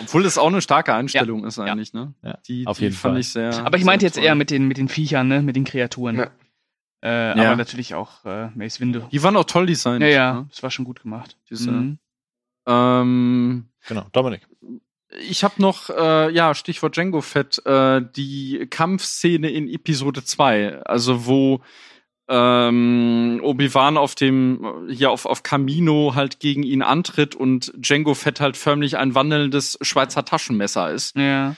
Obwohl 0.02 0.24
das 0.24 0.38
auch 0.38 0.48
eine 0.48 0.62
starke 0.62 0.94
Einstellung 0.94 1.46
ist 1.46 1.58
eigentlich, 1.60 1.94
ne? 1.94 2.14
Ja, 2.24 2.38
Die, 2.48 2.68
auf 2.68 2.78
die 2.78 2.86
jeden 2.86 2.96
fand 2.96 3.14
Fall. 3.14 3.20
ich 3.22 3.30
sehr. 3.32 3.66
Aber 3.66 3.78
ich 3.78 3.86
meinte 3.86 4.06
jetzt 4.06 4.16
toll. 4.16 4.24
eher 4.26 4.36
mit 4.36 4.52
den, 4.52 4.68
mit 4.68 4.78
den 4.78 4.90
Viechern, 4.90 5.28
ne? 5.28 5.42
mit 5.42 5.56
den 5.56 5.64
Kreaturen. 5.64 6.18
Ja. 6.18 6.28
Äh, 7.02 7.38
Ja. 7.40 7.46
Aber 7.48 7.56
natürlich 7.56 7.96
auch 7.96 8.26
äh, 8.26 8.50
Mace 8.54 8.80
Windu. 8.82 9.00
Die 9.12 9.24
waren 9.24 9.38
auch 9.38 9.46
toll 9.46 9.66
designt. 9.66 10.02
Ja, 10.02 10.08
ja, 10.10 10.34
Ne? 10.34 10.48
das 10.50 10.62
war 10.62 10.70
schon 10.70 10.84
gut 10.86 11.02
gemacht. 11.02 11.38
Diese- 11.50 11.72
Mhm. 11.72 11.98
Ähm, 12.68 13.66
Genau, 13.88 14.06
Dominik. 14.12 14.46
Ich 15.18 15.44
habe 15.44 15.62
noch, 15.62 15.90
äh, 15.90 16.32
ja, 16.32 16.54
Stichwort 16.54 16.96
Django 16.96 17.22
Fett, 17.22 17.66
äh, 17.66 18.02
die 18.16 18.68
Kampfszene 18.70 19.50
in 19.50 19.68
Episode 19.68 20.24
2, 20.24 20.84
also 20.84 21.26
wo 21.26 21.62
ähm, 22.28 23.40
Obi-Wan 23.44 23.98
auf 23.98 24.14
dem, 24.14 24.88
hier 24.88 25.10
auf, 25.10 25.26
auf 25.26 25.42
Camino 25.42 26.14
halt 26.14 26.40
gegen 26.40 26.62
ihn 26.62 26.84
antritt 26.84 27.34
und 27.34 27.74
Django 27.76 28.14
Fett 28.14 28.40
halt 28.40 28.56
förmlich 28.56 28.98
ein 28.98 29.16
wandelndes 29.16 29.80
Schweizer 29.82 30.26
Taschenmesser 30.26 30.92
ist. 30.92 31.16
Ja. 31.16 31.56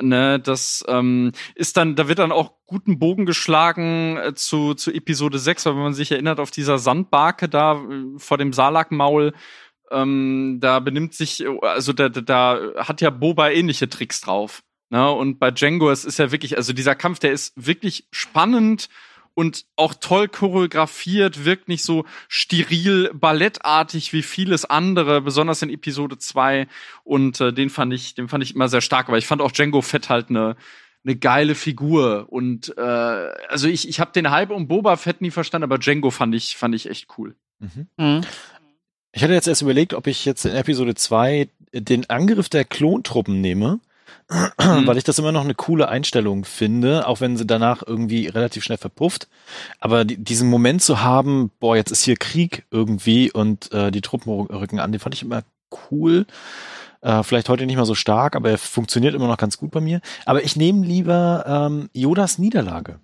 Ne, 0.00 0.38
das 0.38 0.84
ähm, 0.86 1.32
ist 1.56 1.76
dann, 1.76 1.96
da 1.96 2.06
wird 2.06 2.20
dann 2.20 2.30
auch 2.30 2.52
guten 2.66 3.00
Bogen 3.00 3.26
geschlagen 3.26 4.16
äh, 4.16 4.34
zu, 4.34 4.74
zu 4.74 4.92
Episode 4.92 5.40
6, 5.40 5.66
weil 5.66 5.74
wenn 5.74 5.82
man 5.82 5.94
sich 5.94 6.12
erinnert, 6.12 6.38
auf 6.38 6.52
dieser 6.52 6.78
Sandbarke 6.78 7.48
da 7.48 7.74
äh, 7.74 8.18
vor 8.18 8.38
dem 8.38 8.52
Salakmaul, 8.52 9.32
ähm, 9.90 10.58
da 10.60 10.80
benimmt 10.80 11.14
sich, 11.14 11.44
also 11.62 11.92
da, 11.92 12.08
da, 12.08 12.20
da 12.20 12.60
hat 12.76 13.00
ja 13.00 13.10
Boba 13.10 13.50
ähnliche 13.50 13.88
Tricks 13.88 14.20
drauf. 14.20 14.62
Ne? 14.90 15.10
Und 15.10 15.38
bei 15.38 15.50
Django, 15.50 15.90
es 15.90 16.04
ist 16.04 16.18
ja 16.18 16.32
wirklich, 16.32 16.56
also 16.56 16.72
dieser 16.72 16.94
Kampf, 16.94 17.18
der 17.18 17.32
ist 17.32 17.52
wirklich 17.56 18.06
spannend 18.10 18.88
und 19.34 19.64
auch 19.76 19.94
toll 19.94 20.28
choreografiert, 20.28 21.44
wirkt 21.44 21.68
nicht 21.68 21.84
so 21.84 22.04
steril 22.28 23.10
ballettartig 23.14 24.12
wie 24.12 24.22
vieles 24.22 24.64
andere, 24.64 25.20
besonders 25.20 25.62
in 25.62 25.70
Episode 25.70 26.18
2 26.18 26.66
und 27.04 27.40
äh, 27.40 27.52
den 27.52 27.70
fand 27.70 27.92
ich, 27.92 28.14
den 28.14 28.28
fand 28.28 28.42
ich 28.42 28.54
immer 28.54 28.68
sehr 28.68 28.80
stark, 28.80 29.08
aber 29.08 29.18
ich 29.18 29.26
fand 29.26 29.40
auch 29.40 29.52
Django 29.52 29.82
Fett 29.82 30.08
halt 30.08 30.30
eine 30.30 30.56
eine 31.02 31.16
geile 31.16 31.54
Figur 31.54 32.26
und 32.28 32.76
äh, 32.76 32.80
also 32.80 33.68
ich 33.68 33.88
ich 33.88 34.00
habe 34.00 34.12
den 34.12 34.30
Hype 34.30 34.50
um 34.50 34.68
Boba 34.68 34.96
Fett 34.96 35.22
nie 35.22 35.30
verstanden, 35.30 35.64
aber 35.64 35.78
Django 35.78 36.10
fand 36.10 36.34
ich 36.34 36.56
fand 36.56 36.74
ich 36.74 36.90
echt 36.90 37.08
cool. 37.16 37.36
Mhm. 37.58 37.86
Mhm. 37.96 38.20
Ich 39.12 39.22
hatte 39.22 39.34
jetzt 39.34 39.48
erst 39.48 39.62
überlegt, 39.62 39.94
ob 39.94 40.06
ich 40.06 40.24
jetzt 40.24 40.44
in 40.44 40.52
Episode 40.52 40.94
2 40.94 41.48
den 41.72 42.08
Angriff 42.08 42.48
der 42.48 42.64
Klontruppen 42.64 43.40
nehme, 43.40 43.80
weil 44.56 44.96
ich 44.96 45.04
das 45.04 45.18
immer 45.18 45.32
noch 45.32 45.44
eine 45.44 45.54
coole 45.54 45.88
Einstellung 45.88 46.44
finde, 46.44 47.06
auch 47.06 47.20
wenn 47.20 47.36
sie 47.36 47.46
danach 47.46 47.82
irgendwie 47.84 48.28
relativ 48.28 48.62
schnell 48.64 48.78
verpufft. 48.78 49.28
Aber 49.80 50.04
die, 50.04 50.16
diesen 50.16 50.48
Moment 50.48 50.82
zu 50.82 51.02
haben, 51.02 51.50
boah, 51.58 51.76
jetzt 51.76 51.90
ist 51.90 52.04
hier 52.04 52.16
Krieg 52.16 52.64
irgendwie 52.70 53.32
und 53.32 53.72
äh, 53.72 53.90
die 53.90 54.00
Truppen 54.00 54.32
rücken 54.32 54.78
an, 54.78 54.92
den 54.92 55.00
fand 55.00 55.14
ich 55.14 55.22
immer 55.22 55.42
cool. 55.90 56.26
Äh, 57.00 57.22
vielleicht 57.22 57.48
heute 57.48 57.66
nicht 57.66 57.76
mal 57.76 57.86
so 57.86 57.94
stark, 57.94 58.36
aber 58.36 58.50
er 58.50 58.58
funktioniert 58.58 59.14
immer 59.14 59.28
noch 59.28 59.38
ganz 59.38 59.58
gut 59.58 59.70
bei 59.70 59.80
mir. 59.80 60.00
Aber 60.26 60.44
ich 60.44 60.54
nehme 60.54 60.86
lieber 60.86 61.44
ähm, 61.46 61.90
Yodas 61.92 62.38
Niederlage. 62.38 63.00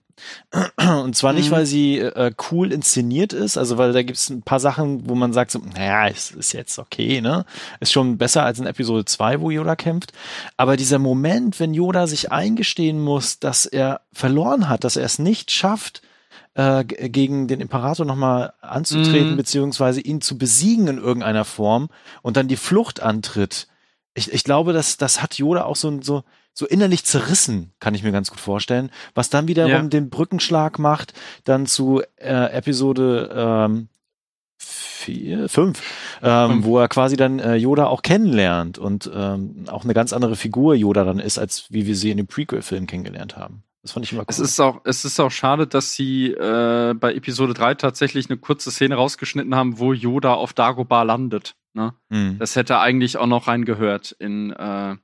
Und 1.02 1.14
zwar 1.16 1.32
nicht, 1.32 1.48
Mhm. 1.50 1.54
weil 1.54 1.66
sie 1.66 1.98
äh, 1.98 2.32
cool 2.50 2.72
inszeniert 2.72 3.32
ist, 3.32 3.56
also 3.58 3.76
weil 3.78 3.92
da 3.92 4.02
gibt 4.02 4.18
es 4.18 4.30
ein 4.30 4.42
paar 4.42 4.60
Sachen, 4.60 5.08
wo 5.08 5.14
man 5.14 5.32
sagt, 5.32 5.50
so, 5.50 5.58
naja, 5.58 6.08
es 6.08 6.30
ist 6.30 6.52
jetzt 6.52 6.78
okay, 6.78 7.20
ne? 7.20 7.44
Ist 7.80 7.92
schon 7.92 8.16
besser 8.18 8.44
als 8.44 8.58
in 8.58 8.66
Episode 8.66 9.04
2, 9.04 9.40
wo 9.40 9.50
Yoda 9.50 9.76
kämpft. 9.76 10.12
Aber 10.56 10.76
dieser 10.76 10.98
Moment, 10.98 11.60
wenn 11.60 11.74
Yoda 11.74 12.06
sich 12.06 12.32
eingestehen 12.32 13.00
muss, 13.02 13.38
dass 13.38 13.66
er 13.66 14.00
verloren 14.12 14.68
hat, 14.68 14.84
dass 14.84 14.96
er 14.96 15.04
es 15.04 15.18
nicht 15.18 15.50
schafft, 15.50 16.02
äh, 16.54 16.84
gegen 16.84 17.48
den 17.48 17.60
Imperator 17.60 18.06
nochmal 18.06 18.54
anzutreten, 18.62 19.32
Mhm. 19.32 19.36
beziehungsweise 19.36 20.00
ihn 20.00 20.22
zu 20.22 20.38
besiegen 20.38 20.88
in 20.88 20.98
irgendeiner 20.98 21.44
Form 21.44 21.88
und 22.22 22.36
dann 22.38 22.48
die 22.48 22.56
Flucht 22.56 23.00
antritt. 23.02 23.68
Ich, 24.14 24.32
ich 24.32 24.44
glaube, 24.44 24.72
das, 24.72 24.96
das 24.96 25.20
hat 25.20 25.34
Yoda 25.36 25.64
auch 25.64 25.76
so, 25.76 26.00
so, 26.00 26.24
so 26.58 26.66
innerlich 26.66 27.04
zerrissen, 27.04 27.72
kann 27.80 27.94
ich 27.94 28.02
mir 28.02 28.12
ganz 28.12 28.30
gut 28.30 28.40
vorstellen, 28.40 28.90
was 29.14 29.28
dann 29.28 29.46
wiederum 29.46 29.70
Ja. 29.70 29.82
den 29.82 30.08
Brückenschlag 30.08 30.78
macht, 30.78 31.12
dann 31.44 31.66
zu 31.66 32.02
äh, 32.16 32.50
Episode 32.56 33.30
ähm, 33.34 33.88
vier, 34.58 35.48
fünf, 35.50 35.82
ähm, 36.22 36.50
Fünf. 36.50 36.64
wo 36.64 36.78
er 36.78 36.88
quasi 36.88 37.16
dann 37.16 37.38
äh, 37.38 37.56
Yoda 37.56 37.86
auch 37.86 38.00
kennenlernt 38.02 38.78
und 38.78 39.10
ähm, 39.14 39.64
auch 39.68 39.84
eine 39.84 39.92
ganz 39.94 40.12
andere 40.14 40.34
Figur 40.34 40.74
Yoda 40.74 41.04
dann 41.04 41.18
ist, 41.18 41.38
als 41.38 41.66
wie 41.70 41.86
wir 41.86 41.94
sie 41.94 42.10
in 42.10 42.16
dem 42.16 42.26
Prequel-Film 42.26 42.86
kennengelernt 42.86 43.36
haben. 43.36 43.62
Das 43.82 43.92
fand 43.92 44.04
ich 44.06 44.12
immer 44.12 44.22
cool. 44.22 44.26
Es 44.28 44.38
ist 44.40 44.58
auch, 44.58 44.80
es 44.84 45.04
ist 45.04 45.20
auch 45.20 45.30
schade, 45.30 45.66
dass 45.66 45.92
sie 45.92 46.32
äh, 46.32 46.94
bei 46.94 47.14
Episode 47.14 47.52
3 47.54 47.74
tatsächlich 47.74 48.28
eine 48.30 48.38
kurze 48.38 48.70
Szene 48.72 48.96
rausgeschnitten 48.96 49.54
haben, 49.54 49.78
wo 49.78 49.92
Yoda 49.92 50.32
auf 50.32 50.54
Dagobah 50.54 51.02
landet. 51.04 51.54
Ne? 51.74 51.92
Hm. 52.10 52.38
Das 52.40 52.56
hätte 52.56 52.80
eigentlich 52.80 53.16
auch 53.18 53.26
noch 53.26 53.46
reingehört 53.46 54.10
in 54.18 54.50
äh, 54.50 54.96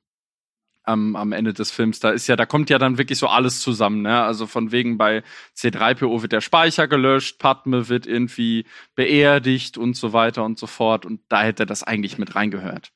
am, 0.84 1.16
am 1.16 1.32
Ende 1.32 1.52
des 1.52 1.70
Films. 1.70 2.00
Da 2.00 2.10
ist 2.10 2.26
ja, 2.26 2.36
da 2.36 2.46
kommt 2.46 2.70
ja 2.70 2.78
dann 2.78 2.98
wirklich 2.98 3.18
so 3.18 3.28
alles 3.28 3.60
zusammen, 3.60 4.02
ne? 4.02 4.22
Also 4.22 4.46
von 4.46 4.72
wegen 4.72 4.98
bei 4.98 5.22
C3PO 5.56 6.22
wird 6.22 6.32
der 6.32 6.40
Speicher 6.40 6.88
gelöscht, 6.88 7.38
Padme 7.38 7.88
wird 7.88 8.06
irgendwie 8.06 8.66
beerdigt 8.94 9.78
und 9.78 9.96
so 9.96 10.12
weiter 10.12 10.44
und 10.44 10.58
so 10.58 10.66
fort. 10.66 11.06
Und 11.06 11.20
da 11.28 11.42
hätte 11.42 11.66
das 11.66 11.82
eigentlich 11.82 12.18
mit 12.18 12.34
reingehört. 12.34 12.92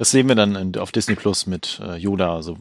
Das 0.00 0.12
sehen 0.12 0.28
wir 0.28 0.34
dann 0.34 0.56
in, 0.56 0.76
auf 0.78 0.92
Disney 0.92 1.14
Plus 1.14 1.46
mit 1.46 1.78
äh, 1.84 1.96
Yoda, 1.96 2.34
also 2.34 2.56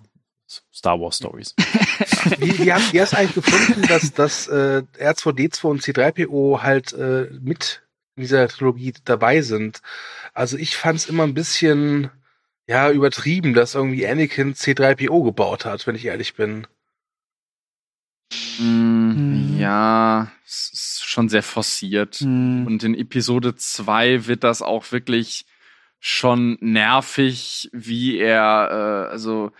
Star 0.73 0.99
Wars 0.99 1.17
Stories. 1.17 1.55
Wie, 2.39 2.59
wie, 2.59 2.73
hast, 2.73 2.91
wie 2.91 2.99
hast 2.99 3.13
du 3.13 3.17
eigentlich 3.17 3.35
gefunden, 3.35 3.81
dass, 3.87 4.13
dass 4.13 4.47
äh, 4.47 4.83
R2D2 4.97 5.67
und 5.67 5.81
C3PO 5.81 6.61
halt 6.61 6.91
äh, 6.91 7.29
mit 7.39 7.83
in 8.15 8.23
dieser 8.23 8.47
Trilogie 8.49 8.93
dabei 9.05 9.41
sind? 9.41 9.81
Also 10.33 10.57
ich 10.57 10.75
fand 10.75 10.99
es 10.99 11.07
immer 11.07 11.23
ein 11.23 11.33
bisschen 11.33 12.09
ja 12.69 12.91
übertrieben, 12.91 13.53
dass 13.53 13.75
irgendwie 13.75 14.07
Anakin 14.07 14.53
C3PO 14.53 15.23
gebaut 15.25 15.65
hat, 15.65 15.87
wenn 15.87 15.95
ich 15.95 16.05
ehrlich 16.05 16.35
bin. 16.35 16.67
Mm, 18.59 19.09
Mhm. 19.11 19.59
Ja, 19.59 20.31
es 20.45 20.69
ist 20.73 21.03
schon 21.05 21.29
sehr 21.29 21.43
forciert. 21.43 22.21
Mhm. 22.21 22.65
Und 22.67 22.83
in 22.83 22.95
Episode 22.95 23.55
2 23.55 24.27
wird 24.27 24.43
das 24.43 24.61
auch 24.61 24.91
wirklich 24.91 25.45
schon 25.99 26.57
nervig, 26.61 27.69
wie 27.73 28.17
er, 28.17 29.07
äh, 29.09 29.11
also 29.11 29.51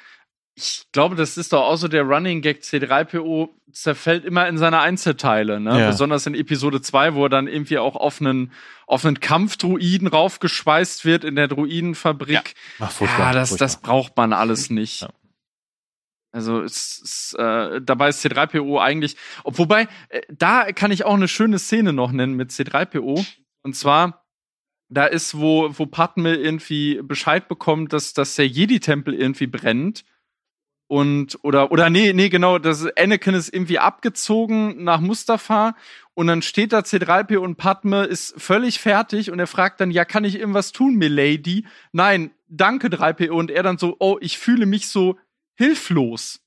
ich 0.60 0.84
glaube, 0.92 1.16
das 1.16 1.38
ist 1.38 1.54
doch 1.54 1.62
auch 1.62 1.78
so 1.78 1.88
der 1.88 2.04
Running 2.04 2.42
Gag 2.42 2.62
C3PO 2.62 3.50
zerfällt 3.72 4.26
immer 4.26 4.48
in 4.48 4.58
seine 4.58 4.80
Einzelteile, 4.80 5.60
ne? 5.60 5.80
Ja. 5.80 5.88
Besonders 5.88 6.26
in 6.26 6.36
Episode 6.36 6.82
2, 6.82 7.14
wo 7.16 7.26
er 7.26 7.30
dann 7.30 7.48
irgendwie 7.48 7.78
auch 7.78 7.96
auf 7.96 8.20
einen, 8.20 8.52
auf 8.86 9.06
einen 9.06 9.20
Kampfdruiden 9.20 10.08
raufgeschweißt 10.08 11.06
wird 11.06 11.24
in 11.24 11.36
der 11.36 11.48
Druidenfabrik. 11.48 12.56
Ach, 12.80 13.02
Ja, 13.02 13.34
das, 13.34 13.56
das 13.56 13.76
furchtbar. 13.76 13.92
braucht 13.92 14.18
man 14.18 14.34
alles 14.34 14.70
nicht. 14.70 15.02
Ja. 15.02 15.10
Also 16.32 16.62
es, 16.62 17.02
es, 17.04 17.36
äh, 17.40 17.82
dabei 17.82 18.10
ist 18.10 18.24
C3PO 18.24 18.80
eigentlich, 18.80 19.16
ob, 19.44 19.58
wobei, 19.58 19.88
äh, 20.10 20.22
da 20.30 20.72
kann 20.74 20.92
ich 20.92 21.06
auch 21.06 21.16
eine 21.16 21.28
schöne 21.28 21.58
Szene 21.58 21.94
noch 21.94 22.12
nennen 22.12 22.34
mit 22.34 22.52
C3PO. 22.52 23.26
Und 23.64 23.76
zwar, 23.76 24.26
da 24.90 25.06
ist, 25.06 25.38
wo, 25.38 25.70
wo 25.78 25.86
Padme 25.86 26.36
irgendwie 26.36 27.02
Bescheid 27.04 27.48
bekommt, 27.48 27.94
dass, 27.94 28.14
dass 28.14 28.36
der 28.36 28.48
Jedi-Tempel 28.48 29.14
irgendwie 29.14 29.48
brennt. 29.48 30.04
Und, 30.92 31.38
oder, 31.44 31.72
oder 31.72 31.92
nee, 31.92 32.14
nee, 32.14 32.30
genau, 32.30 32.58
das 32.58 32.84
Anakin 32.98 33.36
ist 33.36 33.54
irgendwie 33.54 33.78
abgezogen 33.78 34.84
nach 34.84 35.00
Mustafa 35.00 35.76
und 36.16 36.26
dann 36.26 36.42
steht 36.42 36.74
da 36.74 36.80
C3PO 36.80 37.38
und 37.38 37.58
Padme 37.58 38.06
ist 38.06 38.34
völlig 38.42 38.80
fertig 38.80 39.30
und 39.30 39.38
er 39.38 39.46
fragt 39.46 39.80
dann, 39.82 39.92
ja, 39.92 40.04
kann 40.04 40.24
ich 40.24 40.34
irgendwas 40.40 40.72
tun, 40.72 40.96
Milady? 40.96 41.68
Nein, 41.92 42.32
danke 42.48 42.88
3PO 42.88 43.30
und 43.30 43.52
er 43.52 43.62
dann 43.62 43.78
so, 43.78 43.98
oh, 44.00 44.18
ich 44.20 44.40
fühle 44.40 44.66
mich 44.66 44.88
so 44.90 45.16
hilflos. 45.54 46.42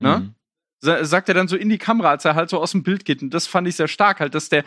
Ne? 0.00 0.18
Mhm. 0.18 0.34
Sa- 0.80 1.04
sagt 1.04 1.28
er 1.28 1.36
dann 1.36 1.46
so 1.46 1.54
in 1.56 1.68
die 1.68 1.78
Kamera, 1.78 2.10
als 2.10 2.24
er 2.24 2.34
halt 2.34 2.50
so 2.50 2.58
aus 2.58 2.72
dem 2.72 2.82
Bild 2.82 3.04
geht. 3.04 3.22
Und 3.22 3.30
das 3.32 3.46
fand 3.46 3.68
ich 3.68 3.76
sehr 3.76 3.86
stark, 3.86 4.18
halt, 4.18 4.34
dass 4.34 4.48
der, 4.48 4.64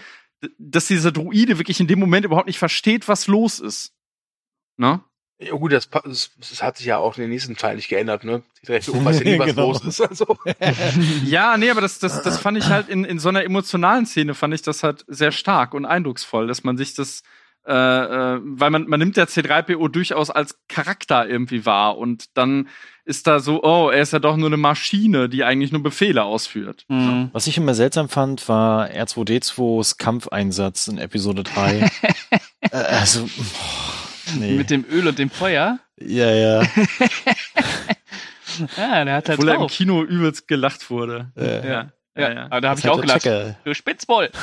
dass 0.57 0.87
dieser 0.87 1.11
Druide 1.11 1.57
wirklich 1.59 1.81
in 1.81 1.87
dem 1.87 1.99
Moment 1.99 2.25
überhaupt 2.25 2.47
nicht 2.47 2.59
versteht, 2.59 3.09
was 3.09 3.27
los 3.27 3.59
ist. 3.59 3.93
Ne? 4.77 5.01
Ja 5.39 5.51
gut, 5.53 5.71
das, 5.71 5.87
das, 5.89 6.31
das 6.39 6.63
hat 6.63 6.77
sich 6.77 6.87
ja 6.87 6.97
auch 6.97 7.15
in 7.17 7.21
den 7.21 7.29
nächsten 7.29 7.55
Teil 7.55 7.75
nicht 7.75 7.89
geändert, 7.89 8.23
ne? 8.23 8.41
C3PO 8.65 9.05
weiß 9.05 9.19
ja 9.19 9.31
nie, 9.31 9.39
was 9.39 9.45
Genau. 9.47 9.67
los 9.67 9.83
ist. 9.83 10.01
Also. 10.01 10.37
Ja, 11.25 11.57
nee, 11.57 11.69
aber 11.69 11.81
das, 11.81 11.99
das, 11.99 12.23
das 12.23 12.39
fand 12.39 12.57
ich 12.57 12.65
halt 12.69 12.89
in, 12.89 13.05
in 13.05 13.19
so 13.19 13.29
einer 13.29 13.43
emotionalen 13.43 14.05
Szene, 14.07 14.33
fand 14.33 14.53
ich 14.55 14.63
das 14.63 14.81
halt 14.83 15.05
sehr 15.07 15.31
stark 15.31 15.73
und 15.75 15.85
eindrucksvoll, 15.85 16.47
dass 16.47 16.63
man 16.63 16.75
sich 16.77 16.95
das, 16.95 17.21
äh, 17.67 17.71
äh, 17.73 18.39
weil 18.41 18.71
man, 18.71 18.87
man 18.87 18.99
nimmt 18.99 19.15
der 19.17 19.27
C3PO 19.27 19.89
durchaus 19.89 20.31
als 20.31 20.57
Charakter 20.69 21.27
irgendwie 21.27 21.65
wahr 21.67 21.97
und 21.99 22.25
dann 22.35 22.67
ist 23.05 23.25
da 23.27 23.39
so, 23.39 23.63
oh, 23.63 23.89
er 23.89 24.01
ist 24.01 24.11
ja 24.13 24.19
doch 24.19 24.35
nur 24.35 24.47
eine 24.49 24.57
Maschine, 24.57 25.29
die 25.29 25.43
eigentlich 25.45 25.71
nur 25.71 25.81
Befehle 25.83 26.23
ausführt. 26.23 26.83
Mhm. 26.89 27.29
Was 27.31 27.47
ich 27.47 27.57
immer 27.57 27.73
seltsam 27.73 28.09
fand, 28.09 28.49
war 28.49 28.89
R2D2s 28.89 29.97
Kampfeinsatz 29.97 30.87
in 30.89 30.97
Episode 30.97 31.43
3. 31.43 31.89
äh, 32.71 32.75
also, 32.75 33.21
boah, 33.21 33.29
nee. 34.35 34.53
Mit 34.57 34.69
dem 34.69 34.85
Öl 34.89 35.07
und 35.07 35.17
dem 35.19 35.29
Feuer. 35.29 35.79
ja, 35.99 36.31
ja. 36.31 36.63
Ja, 38.77 39.05
der 39.05 39.15
hat 39.15 39.29
halt 39.29 39.39
Obwohl 39.39 39.49
er 39.49 39.55
im 39.55 39.59
drauf. 39.61 39.71
Kino 39.71 40.03
übelst 40.03 40.47
gelacht 40.47 40.89
wurde. 40.89 41.31
Äh, 41.37 41.67
Ja. 41.67 41.91
Ja, 42.15 42.29
Ja, 42.29 42.33
ja. 42.33 42.45
aber 42.49 42.61
da 42.61 42.69
habe 42.69 42.79
ich 42.79 42.85
hat 42.85 42.91
auch 42.93 43.01
gelacht. 43.01 43.21
Checker. 43.23 43.55
Du 43.63 43.73
Spitzboll. 43.73 44.29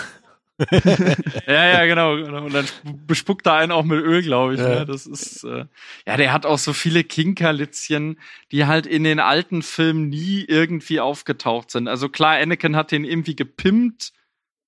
Ja, 1.49 1.67
ja, 1.67 1.85
genau, 1.87 2.15
genau. 2.17 2.45
Und 2.45 2.55
dann 2.55 2.65
sp- 2.71 2.95
bespuckt 3.09 3.45
er 3.47 3.55
einen 3.55 3.73
auch 3.73 3.83
mit 3.83 3.99
Öl, 4.01 4.23
glaube 4.23 4.55
ich. 4.55 4.61
Ja. 4.61 4.69
Ne? 4.81 4.87
Das 4.87 5.05
ist, 5.05 5.43
äh, 5.43 5.65
ja, 6.07 6.17
der 6.17 6.33
hat 6.33 6.47
auch 6.47 6.59
so 6.59 6.73
viele 6.73 7.03
Kinkerlitzchen, 7.03 8.21
die 8.53 8.67
halt 8.67 8.87
in 8.87 9.03
den 9.03 9.19
alten 9.19 9.63
Filmen 9.63 10.09
nie 10.11 10.45
irgendwie 10.47 11.01
aufgetaucht 11.01 11.73
sind. 11.73 11.89
Also 11.89 12.09
klar, 12.09 12.37
Anakin 12.37 12.77
hat 12.77 12.93
den 12.93 13.05
irgendwie 13.05 13.35
gepimpt 13.35 14.13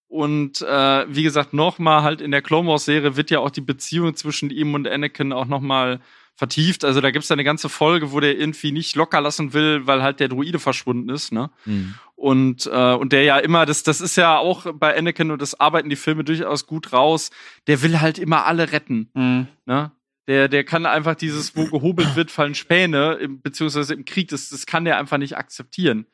und 0.08 0.62
äh, 0.62 1.06
wie 1.14 1.22
gesagt, 1.22 1.52
nochmal 1.52 2.02
halt 2.02 2.20
in 2.20 2.30
der 2.30 2.42
Clone 2.42 2.68
Wars 2.68 2.84
Serie 2.84 3.16
wird 3.16 3.30
ja 3.30 3.40
auch 3.40 3.50
die 3.50 3.60
Beziehung 3.60 4.14
zwischen 4.16 4.50
ihm 4.50 4.74
und 4.74 4.86
Anakin 4.88 5.32
auch 5.32 5.46
nochmal 5.46 6.00
vertieft. 6.36 6.84
Also 6.84 7.00
da 7.00 7.10
gibt's 7.10 7.28
da 7.28 7.34
eine 7.34 7.44
ganze 7.44 7.68
Folge, 7.68 8.12
wo 8.12 8.20
der 8.20 8.38
irgendwie 8.38 8.70
nicht 8.70 8.94
locker 8.94 9.20
lassen 9.22 9.52
will, 9.54 9.86
weil 9.86 10.02
halt 10.02 10.20
der 10.20 10.28
Druide 10.28 10.58
verschwunden 10.58 11.08
ist, 11.08 11.32
ne? 11.32 11.50
Mhm. 11.64 11.94
und 12.14 12.66
äh, 12.66 12.92
und 12.94 13.12
der 13.12 13.22
ja 13.24 13.38
immer 13.38 13.64
das 13.66 13.82
das 13.82 14.00
ist 14.00 14.16
ja 14.16 14.36
auch 14.38 14.66
bei 14.74 14.96
Anakin 14.96 15.30
und 15.30 15.40
das 15.42 15.58
arbeiten 15.58 15.88
die 15.88 15.96
Filme 15.96 16.24
durchaus 16.24 16.66
gut 16.66 16.92
raus 16.92 17.30
der 17.66 17.82
will 17.82 18.00
halt 18.00 18.18
immer 18.18 18.44
alle 18.46 18.70
retten 18.72 19.08
Mhm. 19.14 19.48
ne 19.66 19.90
der 20.28 20.48
der 20.48 20.64
kann 20.64 20.86
einfach 20.86 21.14
dieses 21.14 21.56
wo 21.56 21.66
gehobelt 21.66 22.16
wird 22.16 22.30
fallen 22.30 22.54
Späne 22.54 23.14
im, 23.14 23.40
beziehungsweise 23.40 23.94
im 23.94 24.04
Krieg 24.04 24.28
das 24.28 24.48
das 24.50 24.66
kann 24.66 24.84
der 24.84 24.98
einfach 24.98 25.18
nicht 25.18 25.36
akzeptieren 25.36 26.06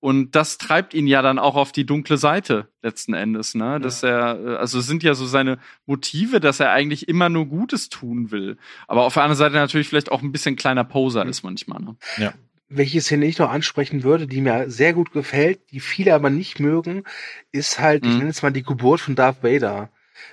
und 0.00 0.36
das 0.36 0.58
treibt 0.58 0.94
ihn 0.94 1.06
ja 1.06 1.22
dann 1.22 1.38
auch 1.38 1.56
auf 1.56 1.72
die 1.72 1.84
dunkle 1.86 2.16
Seite 2.18 2.68
letzten 2.82 3.14
Endes 3.14 3.54
ne? 3.54 3.80
Dass 3.80 4.02
er 4.02 4.38
äh, 4.38 4.56
also 4.56 4.78
es 4.78 4.86
sind 4.86 5.02
ja 5.02 5.14
so 5.14 5.26
seine 5.26 5.58
Motive 5.86 6.40
dass 6.40 6.60
er 6.60 6.70
eigentlich 6.72 7.08
immer 7.08 7.28
nur 7.28 7.46
Gutes 7.46 7.88
tun 7.88 8.30
will. 8.30 8.58
Aber 8.86 9.02
auf 9.04 9.14
der 9.14 9.24
anderen 9.24 9.38
Seite 9.38 9.54
natürlich 9.56 9.88
vielleicht 9.88 10.12
auch 10.12 10.22
ein 10.22 10.32
bisschen 10.32 10.56
kleiner 10.56 10.84
Poser 10.84 11.26
ist 11.26 11.42
manchmal 11.42 11.80
ne? 11.80 11.96
Welche 12.68 13.00
Szene 13.00 13.24
ich 13.26 13.38
noch 13.38 13.50
ansprechen 13.50 14.02
würde, 14.02 14.26
die 14.26 14.42
mir 14.42 14.70
sehr 14.70 14.92
gut 14.92 15.12
gefällt, 15.12 15.58
die 15.72 15.80
viele 15.80 16.14
aber 16.14 16.28
nicht 16.30 16.60
mögen, 16.60 17.04
ist 17.50 17.78
halt, 17.80 18.04
ich 18.04 18.12
Mhm. 18.12 18.18
nenne 18.18 18.30
es 18.30 18.42
mal 18.42 18.50
die 18.52 18.62
Geburt 18.62 19.00
von 19.00 19.14
Darth 19.14 19.42
Vader. 19.42 19.88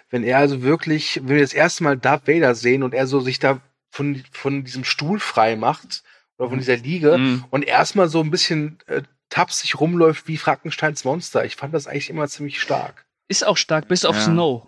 Wenn 0.09 0.23
er 0.23 0.39
also 0.39 0.61
wirklich, 0.61 1.21
wenn 1.23 1.35
wir 1.37 1.41
das 1.41 1.53
erste 1.53 1.83
Mal 1.85 1.97
Darth 1.97 2.27
Vader 2.27 2.53
sehen 2.53 2.83
und 2.83 2.93
er 2.93 3.07
so 3.07 3.21
sich 3.21 3.39
da 3.39 3.61
von, 3.89 4.21
von 4.31 4.65
diesem 4.65 4.83
Stuhl 4.83 5.19
frei 5.19 5.55
macht 5.55 6.03
oder 6.37 6.49
von 6.49 6.59
dieser 6.59 6.75
Liege 6.75 7.17
Mhm. 7.17 7.45
und 7.51 7.63
erstmal 7.65 8.09
so 8.09 8.19
ein 8.19 8.31
bisschen 8.31 8.79
äh, 8.87 9.01
tapsig 9.35 9.77
rumläuft 9.81 10.29
wie 10.29 10.37
Frankensteins 10.37 11.03
Monster. 11.03 11.43
Ich 11.43 11.57
fand 11.57 11.73
das 11.73 11.87
eigentlich 11.87 12.09
immer 12.09 12.25
ziemlich 12.29 12.61
stark. 12.61 13.05
Ist 13.27 13.45
auch 13.45 13.57
stark, 13.57 13.89
bis 13.89 14.05
auf 14.05 14.15
Ja. 14.15 14.21
Snow. 14.21 14.67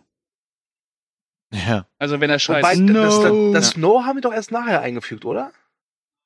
Ja. 1.53 1.87
Also 1.97 2.19
wenn 2.19 2.29
er 2.29 2.39
schreit, 2.39 2.63
Wobei, 2.63 2.75
no. 2.75 3.01
das, 3.01 3.21
das, 3.21 3.31
das 3.53 3.69
Snow 3.69 4.03
haben 4.03 4.17
wir 4.17 4.21
doch 4.21 4.33
erst 4.33 4.51
nachher 4.51 4.81
eingefügt, 4.81 5.23
oder? 5.23 5.53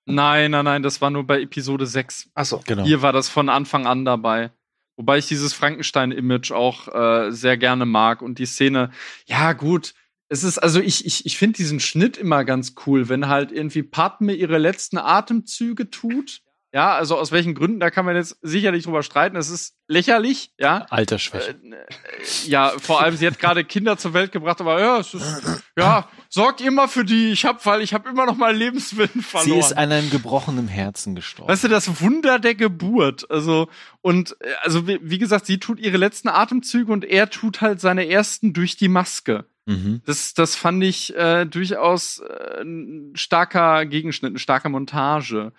Nein, 0.05 0.49
nein, 0.49 0.65
nein, 0.65 0.81
das 0.81 1.01
war 1.01 1.11
nur 1.11 1.27
bei 1.27 1.39
Episode 1.39 1.85
6. 1.85 2.31
Achso. 2.33 2.63
Genau. 2.65 2.83
Hier 2.83 3.03
war 3.03 3.13
das 3.13 3.29
von 3.29 3.47
Anfang 3.47 3.85
an 3.85 4.05
dabei. 4.05 4.49
Wobei 4.97 5.19
ich 5.19 5.27
dieses 5.27 5.53
Frankenstein-Image 5.53 6.51
auch 6.51 6.87
äh, 6.87 7.31
sehr 7.31 7.57
gerne 7.57 7.85
mag 7.85 8.23
und 8.23 8.39
die 8.39 8.47
Szene, 8.47 8.89
ja 9.27 9.53
gut, 9.53 9.93
es 10.29 10.43
ist, 10.43 10.57
also 10.57 10.79
ich, 10.79 11.05
ich, 11.05 11.27
ich 11.27 11.37
finde 11.37 11.57
diesen 11.57 11.79
Schnitt 11.79 12.17
immer 12.17 12.43
ganz 12.43 12.73
cool, 12.87 13.07
wenn 13.07 13.27
halt 13.27 13.51
irgendwie 13.51 13.83
Padme 13.83 14.33
ihre 14.33 14.57
letzten 14.57 14.97
Atemzüge 14.97 15.91
tut. 15.91 16.41
Ja, 16.73 16.95
also 16.95 17.17
aus 17.17 17.33
welchen 17.33 17.53
Gründen, 17.53 17.81
da 17.81 17.89
kann 17.89 18.05
man 18.05 18.15
jetzt 18.15 18.37
sicherlich 18.41 18.85
drüber 18.85 19.03
streiten. 19.03 19.35
Es 19.35 19.49
ist 19.49 19.75
lächerlich, 19.87 20.53
ja. 20.57 20.85
Altersschwäche. 20.89 21.51
Äh, 21.51 22.47
ja, 22.47 22.71
vor 22.79 23.01
allem, 23.01 23.17
sie 23.17 23.27
hat 23.27 23.39
gerade 23.39 23.65
Kinder 23.65 23.97
zur 23.97 24.13
Welt 24.13 24.31
gebracht, 24.31 24.61
aber 24.61 24.79
ja, 24.79 24.99
es 24.99 25.13
ist, 25.13 25.63
ja, 25.77 26.07
sorgt 26.33 26.61
immer 26.61 26.87
für 26.87 27.05
die. 27.05 27.29
Ich 27.31 27.45
hab, 27.45 27.63
weil 27.65 27.81
ich 27.81 27.93
habe 27.93 28.09
immer 28.09 28.25
noch 28.25 28.37
meinen 28.37 28.57
Lebenswillen 28.57 29.21
verloren. 29.21 29.51
Sie 29.51 29.59
ist 29.59 29.77
an 29.77 29.91
einem 29.91 30.09
gebrochenen 30.09 30.67
Herzen 30.67 31.13
gestorben. 31.13 31.51
Weißt 31.51 31.65
du, 31.65 31.67
das 31.67 32.01
Wunder 32.01 32.39
der 32.39 32.55
Geburt. 32.55 33.29
Also, 33.29 33.67
und, 34.01 34.35
äh, 34.39 34.53
also, 34.63 34.87
wie, 34.87 34.99
wie 35.03 35.17
gesagt, 35.19 35.45
sie 35.45 35.59
tut 35.59 35.79
ihre 35.79 35.97
letzten 35.97 36.29
Atemzüge 36.29 36.91
und 36.91 37.05
er 37.05 37.29
tut 37.29 37.61
halt 37.61 37.79
seine 37.81 38.07
ersten 38.09 38.53
durch 38.53 38.77
die 38.77 38.87
Maske. 38.87 39.45
mhm. 39.65 40.01
Das, 40.05 40.33
das 40.33 40.55
fand 40.55 40.83
ich 40.83 41.15
äh, 41.15 41.45
durchaus 41.45 42.19
äh, 42.19 42.61
ein 42.61 43.11
starker 43.13 43.85
Gegenschnitt, 43.85 44.31
eine 44.31 44.39
starke 44.39 44.69
Montage. 44.69 45.51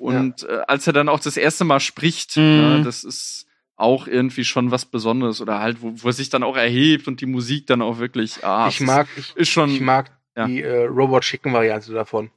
Und 0.00 0.42
äh, 0.42 0.58
als 0.66 0.86
er 0.86 0.92
dann 0.92 1.08
auch 1.08 1.20
das 1.20 1.36
erste 1.36 1.64
Mal 1.64 1.80
spricht, 1.80 2.36
Mhm. 2.36 2.42
ne, 2.42 2.82
das 2.84 3.04
ist 3.04 3.46
auch 3.78 4.06
irgendwie 4.06 4.44
schon 4.44 4.70
was 4.70 4.86
Besonderes. 4.86 5.40
Oder 5.42 5.60
halt, 5.60 5.82
wo, 5.82 5.92
wo 5.96 6.08
er 6.08 6.12
sich 6.14 6.30
dann 6.30 6.42
auch 6.42 6.56
erhebt 6.56 7.06
und 7.08 7.20
die 7.20 7.26
Musik 7.26 7.66
dann 7.66 7.82
auch 7.82 7.98
wirklich, 7.98 8.42
ah, 8.44 8.68
ich 8.68 8.80
mag, 8.80 9.06
ich, 9.16 9.28
ist, 9.28 9.36
ist 9.36 9.48
schon, 9.50 9.70
ich 9.70 9.80
mag 9.82 10.10
ja. 10.36 10.46
die 10.46 10.62
äh, 10.62 10.84
Robot 10.84 11.24
Chicken 11.24 11.52
Variante 11.52 11.92
davon. 11.92 12.30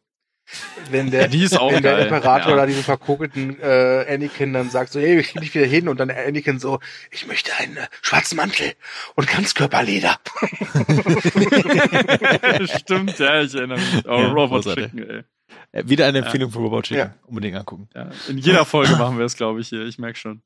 Wenn 0.90 1.12
der, 1.12 1.22
Ja, 1.24 1.28
die 1.28 1.44
ist 1.44 1.60
auch 1.60 1.72
wenn 1.72 1.84
der 1.84 1.98
geil. 1.98 2.08
Imperator 2.08 2.52
Ja. 2.54 2.58
da 2.58 2.66
diesen 2.66 2.82
verkokelten 2.84 3.60
äh, 3.62 4.06
Anakin 4.10 4.52
dann 4.52 4.72
sagt 4.72 4.92
so, 4.92 5.00
hey, 5.00 5.18
wir 5.18 5.22
kriegen 5.24 5.42
dich 5.42 5.54
wieder 5.54 5.68
hin 5.68 5.88
und 5.88 6.00
dann 6.00 6.10
Anakin 6.10 6.58
so, 6.58 6.80
ich 7.12 7.28
möchte 7.28 7.52
einen 7.60 7.78
äh, 7.78 7.86
schwarzen 8.02 8.36
Mantel 8.38 8.74
und 9.14 9.28
Ganzkörperleder. 9.28 10.18
Stimmt, 12.80 13.20
ja, 13.20 13.42
ich 13.42 13.54
erinnere 13.54 13.78
mich. 13.80 14.06
Oh, 14.08 14.20
Ja, 14.20 14.28
Robot. 14.32 14.64
Chicken, 14.64 15.10
ey. 15.10 15.24
Äh, 15.72 15.84
Wieder 15.88 16.08
eine 16.08 16.20
Empfehlung 16.20 16.52
von 16.52 16.64
Robot 16.64 16.86
Chicken. 16.86 17.00
Ja. 17.00 17.14
Unbedingt 17.28 17.58
angucken. 17.58 17.90
Ja, 17.94 18.10
in 18.28 18.38
jeder 18.40 18.66
Folge 18.66 18.96
machen 18.96 19.18
wir 19.18 19.26
es, 19.26 19.36
glaube 19.36 19.62
ich, 19.62 19.70
hier. 19.70 19.86
Ich 19.86 20.00
merke 20.00 20.18
schon. 20.18 20.42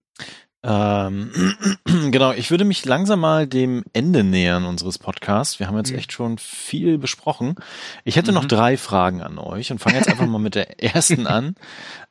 Ähm, 0.64 1.32
genau, 2.12 2.32
ich 2.32 2.50
würde 2.52 2.64
mich 2.64 2.86
langsam 2.86 3.20
mal 3.20 3.48
dem 3.48 3.84
Ende 3.94 4.24
nähern 4.24 4.66
unseres 4.66 4.98
Podcasts. 4.98 5.60
Wir 5.60 5.68
haben 5.68 5.78
jetzt 5.78 5.92
echt 5.92 6.14
schon 6.14 6.38
viel 6.38 6.98
besprochen. 6.98 7.56
Ich 8.06 8.16
hätte 8.16 8.32
noch 8.32 8.44
Mhm. 8.44 8.48
drei 8.50 8.78
Fragen 8.78 9.22
an 9.22 9.38
euch 9.38 9.72
und 9.72 9.80
fange 9.80 9.98
jetzt 9.98 10.08
einfach 10.10 10.26
mal 10.26 10.40
mit 10.40 10.56
der 10.56 10.82
ersten 10.96 11.28
an. 11.28 11.56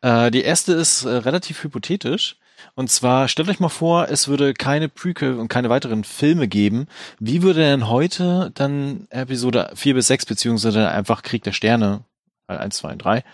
Äh, 0.03 0.31
die 0.31 0.43
erste 0.43 0.73
ist 0.75 1.05
äh, 1.05 1.11
relativ 1.11 1.65
hypothetisch. 1.65 2.37
Und 2.75 2.91
zwar, 2.91 3.27
stellt 3.27 3.49
euch 3.49 3.59
mal 3.59 3.69
vor, 3.69 4.09
es 4.09 4.29
würde 4.29 4.55
keine 4.55 4.89
Prequel 4.89 5.35
und 5.39 5.49
keine 5.49 5.69
weiteren 5.69 6.05
Filme 6.05 6.47
geben. 6.47 6.87
Wie 7.19 7.43
würde 7.43 7.61
denn 7.61 7.89
heute 7.89 8.53
dann 8.55 9.07
Episode 9.11 9.73
4 9.75 9.95
bis 9.95 10.07
6 10.07 10.27
beziehungsweise 10.27 10.89
einfach 10.89 11.23
Krieg 11.23 11.43
der 11.43 11.53
Sterne, 11.53 12.05
äh, 12.47 12.55
1, 12.57 12.77
2 12.77 12.93
und 12.93 12.99
3, 13.05 13.25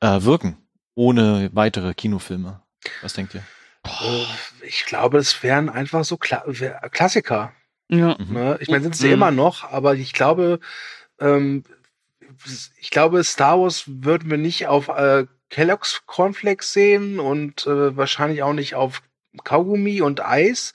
äh, 0.00 0.22
wirken? 0.22 0.58
Ohne 0.94 1.50
weitere 1.52 1.94
Kinofilme. 1.94 2.60
Was 3.02 3.14
denkt 3.14 3.34
ihr? 3.34 3.42
Äh, 4.02 4.66
ich 4.66 4.84
glaube, 4.86 5.18
es 5.18 5.42
wären 5.42 5.68
einfach 5.68 6.04
so 6.04 6.16
Kla 6.16 6.44
Klassiker. 6.90 7.52
Ja. 7.88 8.16
Mhm. 8.18 8.34
Ne? 8.34 8.58
Ich 8.60 8.68
meine, 8.68 8.82
sind 8.82 8.96
sie 8.96 9.08
Mhm. 9.08 9.12
immer 9.14 9.30
noch, 9.30 9.64
aber 9.64 9.94
ich 9.94 10.12
glaube, 10.12 10.60
ähm, 11.20 11.64
ich 12.78 12.90
glaube, 12.90 13.22
Star 13.24 13.60
Wars 13.60 13.84
würden 13.86 14.30
wir 14.30 14.38
nicht 14.38 14.66
auf 14.66 14.88
äh, 14.88 15.26
Kellogg's 15.50 16.02
Cornflakes 16.06 16.72
sehen 16.72 17.20
und 17.20 17.66
äh, 17.66 17.96
wahrscheinlich 17.96 18.42
auch 18.42 18.52
nicht 18.52 18.74
auf 18.74 19.02
Kaugummi 19.44 20.00
und 20.02 20.24
Eis. 20.24 20.72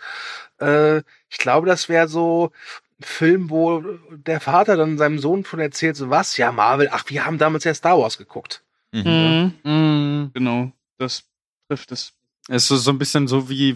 Äh, 0.59 0.99
ich 1.29 1.37
glaube, 1.37 1.67
das 1.67 1.89
wäre 1.89 2.07
so 2.07 2.51
ein 2.99 3.03
Film, 3.03 3.49
wo 3.49 3.81
der 4.11 4.39
Vater 4.39 4.77
dann 4.77 4.97
seinem 4.97 5.19
Sohn 5.19 5.43
von 5.43 5.59
erzählt, 5.59 5.95
so 5.97 6.09
was, 6.09 6.37
ja, 6.37 6.51
Marvel, 6.51 6.89
ach, 6.91 7.03
wir 7.07 7.25
haben 7.25 7.37
damals 7.37 7.63
ja 7.65 7.73
Star 7.73 7.97
Wars 7.99 8.17
geguckt. 8.17 8.63
Mhm. 8.93 9.53
Mhm. 9.63 10.31
Genau, 10.33 10.71
das 10.97 11.23
trifft 11.67 11.91
es. 11.91 12.13
Es 12.53 12.69
ist 12.69 12.83
so 12.83 12.91
ein 12.91 12.97
bisschen 12.97 13.27
so 13.27 13.49
wie 13.49 13.69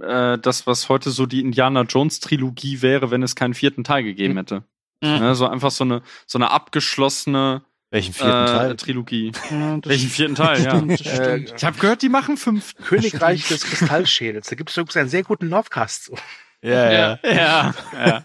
äh, 0.00 0.38
das, 0.38 0.66
was 0.66 0.88
heute 0.88 1.10
so 1.10 1.26
die 1.26 1.40
Indiana 1.40 1.82
Jones 1.82 2.20
Trilogie 2.20 2.80
wäre, 2.82 3.10
wenn 3.10 3.22
es 3.22 3.34
keinen 3.34 3.54
vierten 3.54 3.82
Teil 3.84 4.04
gegeben 4.04 4.34
Mhm. 4.34 4.38
hätte. 4.38 4.62
Mhm. 5.02 5.08
Ne, 5.18 5.34
so 5.34 5.46
einfach 5.46 5.70
so 5.70 5.84
eine 5.84 6.02
so 6.26 6.38
eine 6.38 6.50
abgeschlossene 6.50 7.62
Welchen 7.90 8.14
vierten 8.14 8.44
äh, 8.44 8.46
Teil? 8.46 8.76
Trilogie. 8.76 9.32
Ja, 9.50 9.78
Welchen 9.84 10.10
vierten 10.10 10.34
Teil? 10.34 10.62
Ja. 10.62 10.80
Äh. 11.24 11.44
Ich 11.56 11.64
habe 11.64 11.78
gehört, 11.78 12.02
die 12.02 12.08
machen 12.08 12.36
fünf. 12.36 12.74
Königreich 12.76 13.46
des 13.48 13.64
Kristallschädels. 13.64 14.48
Da 14.48 14.56
gibt 14.56 14.70
es 14.70 14.76
übrigens 14.76 14.96
einen 14.96 15.08
sehr 15.08 15.22
guten 15.24 15.48
Novcast. 15.48 16.04
zu. 16.04 16.14
Ja, 16.62 16.90
ja. 16.90 17.18
Ja, 17.24 17.74
ja. 17.92 18.24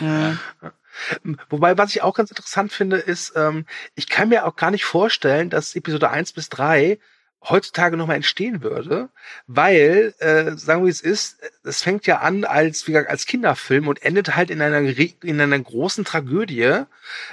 Ja. 0.00 0.36
Wobei, 1.50 1.78
was 1.78 1.90
ich 1.94 2.02
auch 2.02 2.14
ganz 2.14 2.30
interessant 2.30 2.72
finde, 2.72 2.96
ist, 2.96 3.32
ähm, 3.36 3.64
ich 3.94 4.08
kann 4.08 4.28
mir 4.28 4.46
auch 4.46 4.56
gar 4.56 4.70
nicht 4.72 4.84
vorstellen, 4.84 5.50
dass 5.50 5.74
Episode 5.76 6.10
1 6.10 6.32
bis 6.32 6.48
3 6.48 6.98
heutzutage 7.42 7.96
nochmal 7.96 8.16
entstehen 8.16 8.62
würde, 8.62 9.08
weil, 9.46 10.14
äh, 10.18 10.56
sagen 10.56 10.84
wir 10.84 10.90
es 10.90 11.00
ist, 11.00 11.38
es 11.62 11.82
fängt 11.82 12.06
ja 12.06 12.18
an 12.18 12.44
als, 12.44 12.86
wie 12.86 12.92
gesagt, 12.92 13.10
als 13.10 13.26
Kinderfilm 13.26 13.86
und 13.88 14.02
endet 14.02 14.34
halt 14.34 14.50
in 14.50 14.60
einer, 14.60 14.80
in 14.80 15.40
einer 15.40 15.58
großen 15.58 16.04
Tragödie. 16.04 16.82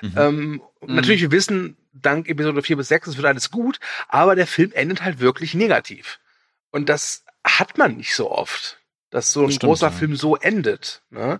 Mhm. 0.02 0.14
Ähm, 0.16 0.62
Mhm. 0.88 0.96
Natürlich, 0.96 1.22
wir 1.22 1.32
wissen, 1.32 1.78
dank 1.94 2.30
Episode 2.30 2.62
4 2.62 2.78
bis 2.78 2.90
6, 2.90 3.08
es 3.08 3.18
wird 3.18 3.26
alles 3.26 3.52
gut, 3.52 3.80
aber 4.08 4.36
der 4.36 4.48
Film 4.48 4.72
endet 4.74 5.02
halt 5.04 5.20
wirklich 5.20 5.54
negativ. 5.54 6.20
Und 6.72 6.90
das 6.90 7.24
hat 7.44 7.78
man 7.78 7.96
nicht 7.98 8.16
so 8.16 8.32
oft, 8.32 8.80
dass 9.10 9.32
so 9.32 9.44
ein 9.44 9.52
stimmt, 9.52 9.64
großer 9.64 9.88
ja. 9.88 9.92
Film 9.92 10.16
so 10.16 10.36
endet. 10.36 11.02
Ne? 11.10 11.40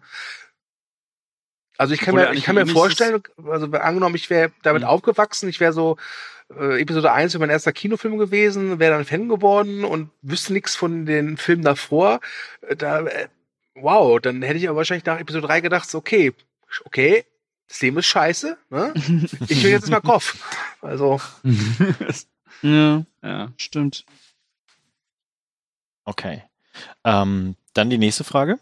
Also 1.78 1.94
ich 1.94 2.00
kann 2.00 2.16
Obwohl 2.16 2.30
mir, 2.30 2.36
ich 2.36 2.44
kann 2.46 2.56
mir 2.56 2.68
vorstellen, 2.68 3.22
also 3.46 3.68
angenommen, 3.72 4.16
ich 4.16 4.30
wäre 4.30 4.52
damit 4.64 4.84
Mhm. 4.84 4.88
aufgewachsen, 4.88 5.50
ich 5.50 5.60
wäre 5.60 5.74
so 5.74 5.98
äh, 6.54 6.82
Episode 6.82 7.12
1 7.12 7.34
wäre 7.34 7.42
mein 7.42 7.50
erster 7.50 7.74
Kinofilm 7.74 8.18
gewesen, 8.18 8.80
wäre 8.80 8.96
dann 8.96 9.06
Fan 9.06 9.30
geworden 9.30 9.84
und 9.84 10.10
wüsste 10.22 10.54
nichts 10.54 10.76
von 10.76 11.06
den 11.06 11.38
Filmen 11.38 11.64
davor. 11.64 12.20
Äh, 12.62 12.76
Da, 12.76 13.02
äh, 13.02 13.28
wow, 13.76 14.20
dann 14.20 14.42
hätte 14.42 14.58
ich 14.58 14.68
aber 14.70 14.78
wahrscheinlich 14.78 15.06
nach 15.06 15.20
Episode 15.20 15.48
3 15.48 15.62
gedacht, 15.62 15.90
so, 15.90 15.98
okay, 15.98 16.34
okay, 16.84 17.26
das 17.68 17.82
Leben 17.82 17.98
ist 17.98 18.06
scheiße, 18.06 18.58
ne? 18.70 18.94
Ich 19.48 19.64
will 19.64 19.72
jetzt 19.72 19.90
mal 19.90 20.02
Kopf. 20.02 20.38
Also, 20.82 21.20
ja, 22.62 23.04
ja. 23.24 23.52
stimmt. 23.58 24.06
Okay. 26.06 26.44
Ähm, 27.04 27.56
dann 27.74 27.90
die 27.90 27.98
nächste 27.98 28.24
Frage. 28.24 28.60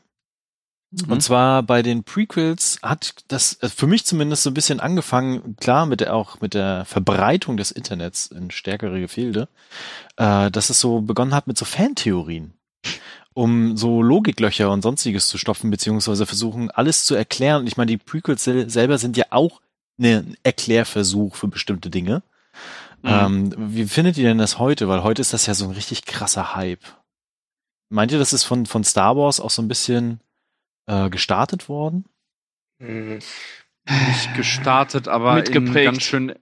Mhm. 0.94 1.12
Und 1.12 1.22
zwar 1.22 1.64
bei 1.64 1.82
den 1.82 2.04
Prequels 2.04 2.78
hat 2.84 3.16
das 3.28 3.62
äh, 3.62 3.70
für 3.70 3.88
mich 3.88 4.06
zumindest 4.06 4.44
so 4.44 4.50
ein 4.50 4.54
bisschen 4.54 4.80
angefangen, 4.80 5.56
klar, 5.58 5.86
mit 5.86 6.02
der, 6.02 6.16
auch 6.16 6.40
mit 6.42 6.54
der 6.54 6.86
Verbreitung 6.86 7.58
des 7.58 7.72
Internets 7.72 8.28
in 8.28 8.52
stärkere 8.52 9.00
Gefilde, 9.00 9.48
äh, 10.18 10.52
dass 10.52 10.70
es 10.70 10.80
so 10.80 11.02
begonnen 11.02 11.34
hat 11.34 11.48
mit 11.48 11.58
so 11.58 11.66
Fantheorien. 11.66 12.54
Um 13.36 13.78
so 13.78 14.04
Logiklöcher 14.04 14.70
und 14.70 14.84
sonstiges 14.84 15.28
zu 15.28 15.40
stopfen, 15.40 15.72
beziehungsweise 15.72 16.28
versuchen, 16.28 16.70
alles 16.70 17.04
zu 17.04 17.16
erklären. 17.16 17.62
Und 17.62 17.68
ich 17.68 17.78
meine, 17.78 17.90
die 17.90 17.98
Prequels 17.98 18.44
sel 18.44 18.70
selber 18.70 19.00
sind 19.00 19.18
ja 19.18 19.26
auch 19.32 19.60
ne- 19.98 20.20
ein 20.20 20.38
Erklärversuch 20.44 21.36
für 21.36 21.48
bestimmte 21.48 21.90
Dinge. 21.90 22.22
Mhm. 23.02 23.10
Ähm, 23.10 23.54
wie 23.58 23.86
findet 23.86 24.18
ihr 24.18 24.26
denn 24.26 24.38
das 24.38 24.60
heute? 24.60 24.88
Weil 24.88 25.02
heute 25.02 25.22
ist 25.22 25.34
das 25.34 25.48
ja 25.48 25.56
so 25.56 25.66
ein 25.66 25.72
richtig 25.72 26.06
krasser 26.06 26.54
Hype. 26.56 26.84
Meint 27.90 28.12
ihr, 28.12 28.20
das 28.20 28.34
ist 28.34 28.44
von, 28.44 28.68
von 28.68 28.84
Star 28.84 29.18
Wars 29.18 29.40
auch 29.40 29.50
so 29.50 29.64
ein 29.64 29.68
bisschen 29.68 30.20
äh, 30.88 31.10
gestartet 31.10 31.70
worden? 31.70 32.06
mh, 32.80 33.20
Nicht 33.88 34.36
gestartet, 34.36 35.08
aber 35.08 35.32
in 35.32 35.36
Mitgeprägt. 35.44 35.86
ganz 35.86 36.04
schön, 36.04 36.34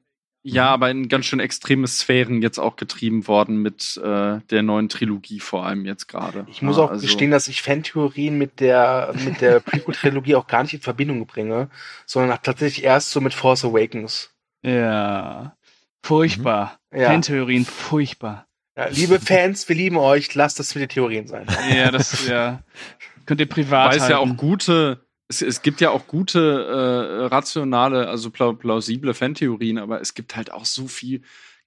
ja, 0.43 0.69
aber 0.69 0.89
in 0.89 1.07
ganz 1.07 1.26
schön 1.27 1.39
extreme 1.39 1.88
Sphären 1.88 2.41
jetzt 2.41 2.57
auch 2.59 2.76
getrieben 2.76 3.27
worden 3.27 3.57
mit 3.61 3.97
äh, 4.03 4.39
der 4.49 4.63
neuen 4.63 4.89
Trilogie 4.89 5.39
vor 5.39 5.65
allem 5.65 5.85
jetzt 5.85 6.07
gerade. 6.07 6.45
ich 6.49 6.61
muss 6.61 6.77
Ja, 6.77 6.84
auch 6.84 6.89
also- 6.91 7.01
gestehen, 7.05 7.30
dass 7.31 7.47
ich 7.47 7.61
Fantheorien 7.61 8.38
mit 8.38 8.59
der, 8.59 9.13
mit 9.23 9.41
der 9.41 9.59
Prequel-Trilogie 9.61 10.35
auch 10.35 10.47
gar 10.47 10.63
nicht 10.63 10.73
in 10.73 10.81
Verbindung 10.81 11.26
bringe, 11.27 11.69
sondern 12.07 12.38
tatsächlich 12.41 12.84
erst 12.84 13.11
so 13.11 13.22
mit 13.22 13.34
Force 13.34 13.63
Awakens. 13.65 14.31
Ja. 14.63 15.55
Furchtbar. 16.03 16.80
Ja. 16.93 17.07
Fantheorien, 17.09 17.65
furchtbar. 17.65 18.47
Ja, 18.76 18.88
liebe 18.88 19.19
Fans, 19.19 19.68
wir 19.69 19.76
lieben 19.76 19.97
euch. 19.97 20.34
Lasst 20.34 20.57
das 20.59 20.73
mit 20.73 20.81
den 20.84 20.89
Theorien 20.89 21.27
sein. 21.27 21.45
Ja, 21.76 21.91
das 21.91 22.27
ja. 22.27 22.63
Könnt 23.26 23.41
ihr 23.41 23.49
privat 23.49 23.91
Weil 23.91 23.98
es 23.98 24.07
ja 24.07 24.18
auch 24.18 24.35
gute, 24.38 25.06
es, 25.27 25.41
es 25.41 25.61
gibt 25.61 25.81
ja 25.81 25.91
auch 25.91 26.07
gute, 26.07 26.39
äh, 26.39 27.26
rationale, 27.26 28.07
also 28.07 28.30
pla 28.30 28.53
plausible 28.53 29.14
Fantheorien, 29.14 29.77
aber 29.77 30.02
es 30.02 30.14
gibt 30.14 30.35
halt 30.35 30.52
auch 30.52 30.65
so 30.65 30.88
viel 30.88 31.22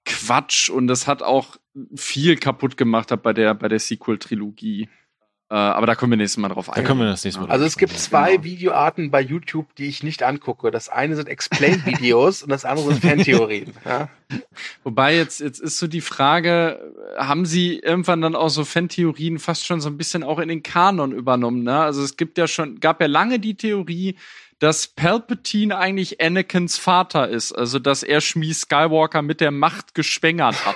Quatsch 0.05 0.69
und 0.69 0.87
das 0.87 1.07
hat 1.07 1.23
auch 1.23 1.57
viel 1.95 2.37
kaputt 2.37 2.77
gemacht 2.77 3.11
bei 3.23 3.33
der, 3.33 3.53
bei 3.55 3.67
der 3.67 3.79
Sequel-Trilogie. 3.79 4.87
Äh, 5.49 5.53
aber 5.53 5.85
da 5.85 5.93
kommen 5.93 6.11
wir 6.11 6.17
nächstes 6.17 6.37
Mal 6.41 6.47
drauf 6.49 6.65
Da 6.67 6.73
ein. 6.73 6.83
können 6.85 6.99
wir 7.01 7.05
das 7.05 7.23
nächste 7.23 7.41
Mal. 7.41 7.49
Also 7.51 7.65
es 7.65 7.77
gibt 7.77 7.97
zwei 7.99 8.31
Genau. 8.31 8.43
Videoarten 8.45 9.11
bei 9.11 9.21
YouTube, 9.21 9.75
die 9.75 9.85
ich 9.85 10.01
nicht 10.01 10.23
angucke. 10.23 10.71
Das 10.71 10.89
eine 10.89 11.15
sind 11.15 11.29
Explain-Videos 11.29 12.41
und 12.41 12.49
das 12.49 12.65
andere 12.65 12.93
sind 12.93 13.01
Fantheorien. 13.05 13.73
Ja? 13.85 14.09
Wobei 14.83 15.15
jetzt, 15.15 15.39
jetzt 15.41 15.59
ist 15.59 15.77
so 15.77 15.85
die 15.85 16.01
Frage, 16.01 16.79
haben 17.15 17.45
sie 17.45 17.77
irgendwann 17.77 18.21
dann 18.21 18.35
auch 18.35 18.49
so 18.49 18.65
Fantheorien 18.65 19.37
fast 19.37 19.67
schon 19.67 19.81
so 19.81 19.89
ein 19.89 19.97
bisschen 19.97 20.23
auch 20.23 20.39
in 20.39 20.49
den 20.49 20.63
Kanon 20.63 21.11
übernommen, 21.11 21.61
ne? 21.63 21.79
Also 21.79 22.01
es 22.01 22.17
gibt 22.17 22.39
ja 22.39 22.47
schon, 22.47 22.79
gab 22.79 22.99
ja 23.01 23.05
lange 23.07 23.37
die 23.39 23.53
Theorie, 23.55 24.15
dass 24.57 24.87
Palpatine 24.87 25.77
eigentlich 25.77 26.21
Anakins 26.21 26.77
Vater 26.79 27.27
ist, 27.29 27.51
also 27.51 27.77
dass 27.77 28.01
er 28.01 28.19
Shmi 28.19 28.51
Skywalker 28.51 29.21
mit 29.21 29.41
der 29.41 29.51
Macht 29.51 29.93
geschwängert 29.93 30.65
hat. 30.65 30.75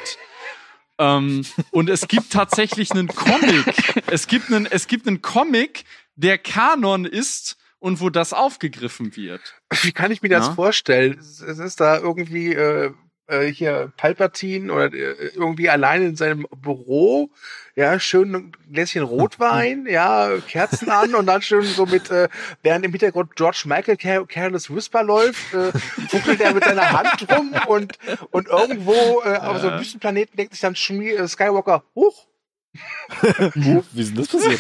Ähm, 1.00 1.46
und 1.72 1.90
es 1.90 2.08
gibt 2.08 2.32
tatsächlich 2.32 2.92
einen 2.92 3.08
Comic. 3.08 3.66
Es 4.08 4.28
gibt 4.28 4.52
einen, 4.52 4.66
es 4.66 4.88
gibt 4.88 5.08
einen 5.08 5.22
Comic, 5.22 5.84
der 6.16 6.38
Kanon 6.38 7.06
ist 7.06 7.58
und 7.80 8.02
wo 8.02 8.10
das 8.10 8.34
aufgegriffen 8.34 9.16
wird. 9.16 9.42
Wie 9.82 9.92
kann 9.94 10.12
ich 10.12 10.22
mir 10.22 10.30
das 10.30 10.48
Ja. 10.48 10.54
vorstellen? 10.54 11.18
Es 11.20 11.42
es 11.42 11.60
ist 11.60 11.80
da 11.80 11.98
irgendwie 11.98 12.54
äh, 12.54 12.92
äh, 13.30 13.48
hier 13.48 13.92
Palpatine 13.98 14.72
oder 14.72 14.94
äh, 14.94 15.32
irgendwie 15.36 15.70
allein 15.70 16.02
in 16.04 16.16
seinem 16.16 16.48
Büro, 16.62 17.30
ja, 17.76 18.00
schön 18.00 18.36
ein 18.36 18.52
Gläschen 18.72 19.04
Rotwein, 19.04 19.86
ja, 19.90 20.32
Kerzen 20.48 20.90
an 20.90 21.16
und 21.16 21.26
dann 21.26 21.42
schön 21.42 21.64
so 21.64 21.86
mit, 21.86 22.12
äh, 22.12 22.28
während 22.64 22.86
im 22.86 22.92
Hintergrund 22.92 23.36
George 23.36 23.64
Michael 23.66 23.98
Car 23.98 24.26
Careless 24.28 24.74
Whisper 24.74 25.04
läuft, 25.04 25.54
äh, 25.54 25.72
fuchtelt 26.10 26.42
er 26.42 26.54
mit 26.54 26.64
seiner 26.64 26.92
Hand 26.92 27.26
rum 27.32 27.54
und, 27.68 27.98
und 28.32 28.48
irgendwo 28.48 29.22
äh, 29.24 29.38
auf 29.38 29.60
so 29.60 29.70
einem 29.70 29.80
Wüstenplaneten 29.80 30.36
denkt 30.36 30.54
sich 30.54 30.62
dann 30.62 30.76
Schmi 30.76 31.10
äh, 31.10 31.28
Skywalker, 31.28 31.84
huch, 31.96 32.28
Wie 33.56 34.02
ist 34.02 34.10
denn 34.10 34.16
das 34.16 34.28
passiert? 34.28 34.60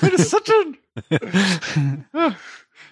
Was 0.00 0.12
ist 0.12 0.32
das 0.32 0.42
denn? 0.42 0.76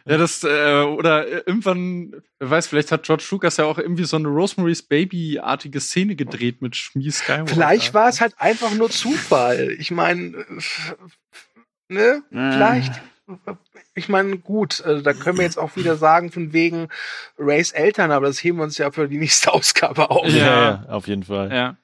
ja, 0.06 0.18
das, 0.18 0.44
äh, 0.44 0.82
oder 0.82 1.26
äh, 1.26 1.42
irgendwann, 1.46 2.22
wer 2.38 2.50
weiß, 2.50 2.66
vielleicht 2.66 2.92
hat 2.92 3.04
George 3.04 3.24
Lucas 3.30 3.56
ja 3.56 3.64
auch 3.64 3.78
irgendwie 3.78 4.04
so 4.04 4.16
eine 4.16 4.28
Rosemary's 4.28 4.82
Baby-artige 4.82 5.80
Szene 5.80 6.14
gedreht 6.14 6.60
mit 6.60 6.76
Schmi 6.76 7.10
Skywalker. 7.10 7.46
Vielleicht 7.46 7.94
war 7.94 8.08
es 8.08 8.20
halt 8.20 8.34
einfach 8.38 8.74
nur 8.74 8.90
Zufall. 8.90 9.74
Ich 9.78 9.90
meine, 9.90 10.44
ne? 11.88 12.22
Vielleicht. 12.30 13.00
Ich 13.94 14.10
meine, 14.10 14.36
gut, 14.36 14.82
also 14.84 15.00
da 15.00 15.14
können 15.14 15.38
wir 15.38 15.44
jetzt 15.44 15.58
auch 15.58 15.76
wieder 15.76 15.96
sagen, 15.96 16.30
von 16.30 16.52
wegen 16.52 16.88
Rays 17.38 17.72
Eltern, 17.72 18.10
aber 18.10 18.26
das 18.26 18.44
heben 18.44 18.58
wir 18.58 18.64
uns 18.64 18.76
ja 18.76 18.90
für 18.90 19.08
die 19.08 19.16
nächste 19.16 19.52
Ausgabe 19.54 20.10
auf. 20.10 20.28
Ja. 20.28 20.82
ja, 20.84 20.84
auf 20.88 21.06
jeden 21.06 21.22
Fall. 21.22 21.50
Ja. 21.50 21.76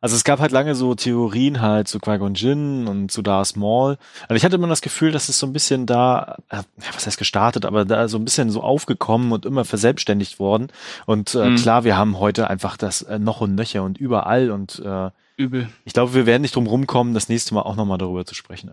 Also 0.00 0.14
es 0.14 0.22
gab 0.22 0.38
halt 0.38 0.52
lange 0.52 0.74
so 0.76 0.94
Theorien 0.94 1.60
halt 1.60 1.88
zu 1.88 1.98
Qui-Gon 1.98 2.34
Jinn 2.34 2.86
und 2.86 3.10
zu 3.10 3.20
Darth 3.22 3.56
Maul. 3.56 3.96
Also 4.28 4.34
ich 4.36 4.44
hatte 4.44 4.54
immer 4.56 4.68
das 4.68 4.80
Gefühl, 4.80 5.10
dass 5.10 5.28
es 5.28 5.38
so 5.38 5.46
ein 5.46 5.52
bisschen 5.52 5.86
da, 5.86 6.36
äh, 6.50 6.62
was 6.94 7.06
heißt 7.06 7.18
gestartet, 7.18 7.64
aber 7.64 7.84
da 7.84 8.06
so 8.06 8.16
ein 8.18 8.24
bisschen 8.24 8.50
so 8.50 8.62
aufgekommen 8.62 9.32
und 9.32 9.44
immer 9.44 9.64
verselbstständigt 9.64 10.38
worden. 10.38 10.68
Und 11.06 11.34
äh, 11.34 11.50
Mhm. 11.50 11.56
klar, 11.56 11.82
wir 11.84 11.96
haben 11.96 12.18
heute 12.20 12.48
einfach 12.48 12.76
das 12.76 13.02
äh, 13.02 13.18
noch 13.18 13.40
und 13.40 13.54
nöcher 13.56 13.82
und 13.82 13.98
überall 13.98 14.50
und 14.52 14.78
äh, 14.84 15.10
Übel. 15.36 15.68
ich 15.84 15.92
glaube, 15.92 16.14
wir 16.14 16.26
werden 16.26 16.42
nicht 16.42 16.54
drum 16.54 16.66
rumkommen, 16.66 17.14
das 17.14 17.28
nächste 17.28 17.54
Mal 17.54 17.62
auch 17.62 17.76
nochmal 17.76 17.98
darüber 17.98 18.24
zu 18.24 18.34
sprechen. 18.34 18.70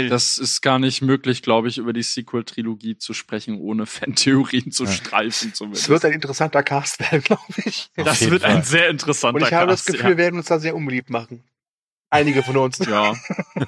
Übel. 0.00 0.08
Das 0.10 0.38
ist 0.38 0.60
gar 0.60 0.78
nicht 0.78 1.02
möglich, 1.02 1.42
glaube 1.42 1.68
ich, 1.68 1.78
über 1.78 1.92
die 1.92 2.02
Sequel-Trilogie 2.02 2.98
zu 2.98 3.14
sprechen, 3.14 3.58
ohne 3.58 3.86
Fantheorien 3.86 4.70
zu 4.72 4.84
Ja. 4.84 4.90
streifen 4.90 5.52
Es 5.72 5.88
wird 5.88 6.04
ein 6.04 6.12
interessanter 6.12 6.62
Cast 6.62 7.00
werden, 7.00 7.22
glaube 7.24 7.42
ich. 7.64 7.90
Auf 7.96 8.04
das 8.04 8.28
wird 8.30 8.42
Fall. 8.42 8.56
ein 8.56 8.62
sehr 8.62 8.88
interessanter 8.88 9.40
Und 9.40 9.46
ich 9.46 9.52
habe 9.52 9.70
das 9.70 9.84
Cast, 9.84 9.98
Gefühl, 9.98 10.10
wir 10.10 10.18
werden 10.18 10.36
uns 10.36 10.46
da 10.46 10.58
sehr 10.58 10.74
unbeliebt 10.74 11.10
machen. 11.10 11.44
Einige 12.10 12.42
von 12.42 12.56
uns. 12.56 12.78
Ja. 12.78 13.14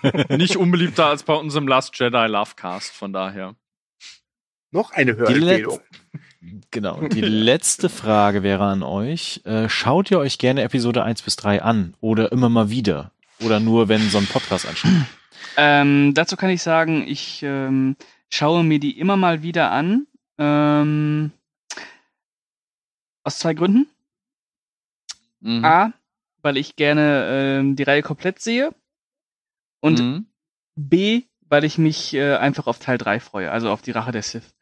ja. 0.03 0.37
Nicht 0.37 0.57
unbeliebter 0.57 1.07
als 1.07 1.25
bei 1.25 1.35
unserem 1.35 1.67
Last 1.67 1.99
Jedi 1.99 2.27
Lovecast, 2.29 2.93
von 2.93 3.13
daher. 3.13 3.57
Noch 4.71 4.93
eine 4.93 5.17
Hörempfehlung. 5.17 5.81
Genau. 6.71 7.01
Die 7.09 7.23
letzte 7.23 7.89
Frage 7.89 8.43
wäre 8.43 8.65
an 8.65 8.83
euch. 8.83 9.41
Äh, 9.45 9.69
schaut 9.69 10.11
ihr 10.11 10.19
euch 10.19 10.39
gerne 10.39 10.63
Episode 10.63 11.03
1 11.03 11.23
bis 11.23 11.35
3 11.37 11.63
an 11.63 11.95
oder 12.01 12.31
immer 12.31 12.49
mal 12.49 12.71
wieder? 12.71 13.11
Oder 13.41 13.59
nur, 13.59 13.89
wenn 13.89 14.09
so 14.11 14.19
ein 14.19 14.27
Podcast 14.27 14.67
ansteht? 14.67 14.93
Ähm, 15.57 16.15
dazu 16.15 16.37
kann 16.37 16.51
ich 16.51 16.63
sagen, 16.63 17.07
ich 17.07 17.43
ähm, 17.43 17.97
schaue 18.31 18.65
mir 18.65 18.79
die 18.79 18.99
immer 18.99 19.17
mal 19.17 19.43
wieder 19.43 19.71
an. 19.71 20.07
Ähm, 20.39 21.33
aus 23.25 23.39
zwei 23.39 23.55
Gründen. 23.55 23.89
Mhm. 25.41 25.65
A, 25.65 25.93
weil 26.43 26.57
ich 26.57 26.77
gerne 26.77 27.27
ähm, 27.31 27.77
die 27.77 27.83
Reihe 27.83 28.03
komplett 28.03 28.41
sehe. 28.41 28.75
Und 29.81 30.01
Mhm. 30.01 30.27
B, 30.75 31.23
weil 31.41 31.65
ich 31.65 31.79
mich 31.79 32.15
äh, 32.15 32.37
einfach 32.37 32.67
auf 32.67 32.79
Teil 32.79 32.99
3 32.99 33.21
freue, 33.21 33.51
also 33.51 33.71
auf 33.71 33.83
die 33.83 33.93
Rache 33.93 34.13
der 34.13 34.23
Sith. 34.23 34.55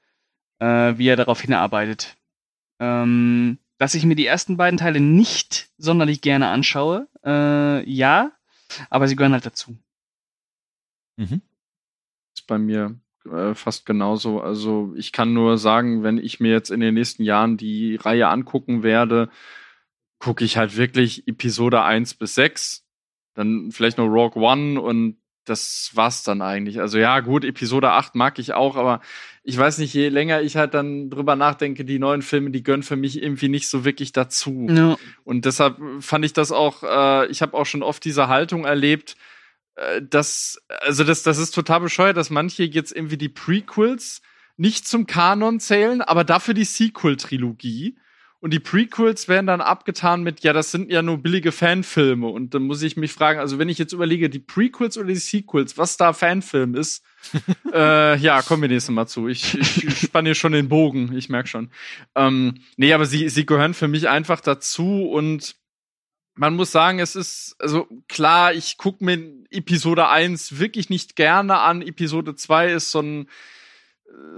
Äh, 0.60 0.96
wie 0.98 1.08
er 1.08 1.16
darauf 1.16 1.40
hinarbeitet. 1.40 2.16
Ähm, 2.78 3.58
dass 3.78 3.94
ich 3.94 4.04
mir 4.04 4.14
die 4.14 4.26
ersten 4.26 4.56
beiden 4.56 4.78
Teile 4.78 5.00
nicht 5.00 5.70
sonderlich 5.78 6.20
gerne 6.20 6.48
anschaue, 6.48 7.08
äh, 7.24 7.88
ja, 7.90 8.30
aber 8.88 9.08
sie 9.08 9.16
gehören 9.16 9.32
halt 9.32 9.46
dazu. 9.46 9.76
Mhm. 11.16 11.42
ist 12.34 12.46
bei 12.46 12.58
mir 12.58 12.98
äh, 13.30 13.54
fast 13.54 13.86
genauso. 13.86 14.40
Also 14.40 14.92
ich 14.96 15.12
kann 15.12 15.32
nur 15.32 15.58
sagen, 15.58 16.02
wenn 16.02 16.18
ich 16.18 16.40
mir 16.40 16.52
jetzt 16.52 16.70
in 16.70 16.80
den 16.80 16.94
nächsten 16.94 17.22
Jahren 17.22 17.56
die 17.56 17.96
Reihe 17.96 18.28
angucken 18.28 18.82
werde, 18.82 19.30
gucke 20.18 20.44
ich 20.44 20.56
halt 20.56 20.76
wirklich 20.76 21.26
Episode 21.28 21.82
1 21.82 22.14
bis 22.14 22.34
6, 22.34 22.84
dann 23.34 23.70
vielleicht 23.70 23.98
noch 23.98 24.06
Rogue 24.06 24.42
One 24.42 24.80
und 24.80 25.18
das 25.44 25.90
war's 25.92 26.22
dann 26.22 26.40
eigentlich. 26.40 26.80
Also 26.80 26.98
ja, 26.98 27.20
gut, 27.20 27.44
Episode 27.44 27.90
8 27.90 28.14
mag 28.14 28.38
ich 28.38 28.54
auch, 28.54 28.76
aber 28.76 29.00
ich 29.42 29.58
weiß 29.58 29.78
nicht, 29.78 29.92
je 29.92 30.08
länger 30.08 30.40
ich 30.40 30.56
halt 30.56 30.72
dann 30.72 31.10
drüber 31.10 31.36
nachdenke, 31.36 31.84
die 31.84 31.98
neuen 31.98 32.22
Filme, 32.22 32.50
die 32.50 32.62
gönnen 32.62 32.82
für 32.82 32.96
mich 32.96 33.22
irgendwie 33.22 33.48
nicht 33.48 33.68
so 33.68 33.84
wirklich 33.84 34.12
dazu. 34.12 34.66
Ja. 34.70 34.96
Und 35.22 35.44
deshalb 35.44 35.76
fand 36.00 36.24
ich 36.24 36.32
das 36.32 36.50
auch, 36.50 36.82
äh, 36.82 37.26
ich 37.26 37.42
habe 37.42 37.54
auch 37.54 37.66
schon 37.66 37.82
oft 37.82 38.04
diese 38.04 38.28
Haltung 38.28 38.64
erlebt, 38.64 39.16
äh, 39.76 40.02
dass, 40.02 40.62
also 40.80 41.04
das, 41.04 41.22
das 41.22 41.38
ist 41.38 41.52
total 41.52 41.80
bescheuert, 41.80 42.16
dass 42.16 42.30
manche 42.30 42.64
jetzt 42.64 42.92
irgendwie 42.92 43.18
die 43.18 43.28
Prequels 43.28 44.22
nicht 44.56 44.86
zum 44.86 45.06
Kanon 45.06 45.60
zählen, 45.60 46.00
aber 46.00 46.24
dafür 46.24 46.54
die 46.54 46.64
Sequel-Trilogie. 46.64 47.96
Und 48.38 48.52
die 48.52 48.60
Prequels 48.60 49.26
werden 49.26 49.46
dann 49.46 49.62
abgetan 49.62 50.22
mit, 50.22 50.40
ja, 50.40 50.52
das 50.52 50.70
sind 50.70 50.92
ja 50.92 51.00
nur 51.00 51.16
billige 51.16 51.50
Fanfilme. 51.50 52.26
Und 52.26 52.52
dann 52.52 52.64
muss 52.64 52.82
ich 52.82 52.94
mich 52.94 53.10
fragen, 53.10 53.40
also 53.40 53.58
wenn 53.58 53.70
ich 53.70 53.78
jetzt 53.78 53.94
überlege, 53.94 54.28
die 54.28 54.38
Prequels 54.38 54.98
oder 54.98 55.06
die 55.06 55.14
Sequels, 55.14 55.78
was 55.78 55.96
da 55.96 56.12
Fanfilm 56.12 56.74
ist, 56.74 57.02
äh, 57.72 58.18
ja, 58.18 58.42
kommen 58.42 58.60
wir 58.60 58.68
nächstes 58.68 58.94
Mal 58.94 59.06
zu. 59.06 59.28
Ich, 59.28 59.56
ich 59.82 59.98
spanne 59.98 60.28
hier 60.28 60.34
schon 60.34 60.52
den 60.52 60.68
Bogen, 60.68 61.16
ich 61.16 61.30
merk 61.30 61.48
schon. 61.48 61.70
Ähm, 62.14 62.60
nee, 62.76 62.92
aber 62.92 63.06
sie, 63.06 63.30
sie 63.30 63.46
gehören 63.46 63.72
für 63.72 63.88
mich 63.88 64.10
einfach 64.10 64.40
dazu 64.40 65.08
und 65.08 65.56
man 66.34 66.56
muss 66.56 66.72
sagen, 66.72 66.98
es 66.98 67.16
ist, 67.16 67.56
also 67.58 67.86
klar, 68.08 68.52
ich 68.52 68.76
gucke 68.76 69.04
mir 69.04 69.18
Episode 69.50 70.08
1 70.08 70.58
wirklich 70.58 70.90
nicht 70.90 71.16
gerne 71.16 71.58
an. 71.58 71.82
Episode 71.82 72.34
2 72.34 72.72
ist 72.72 72.90
so 72.90 73.00
ein, 73.00 73.28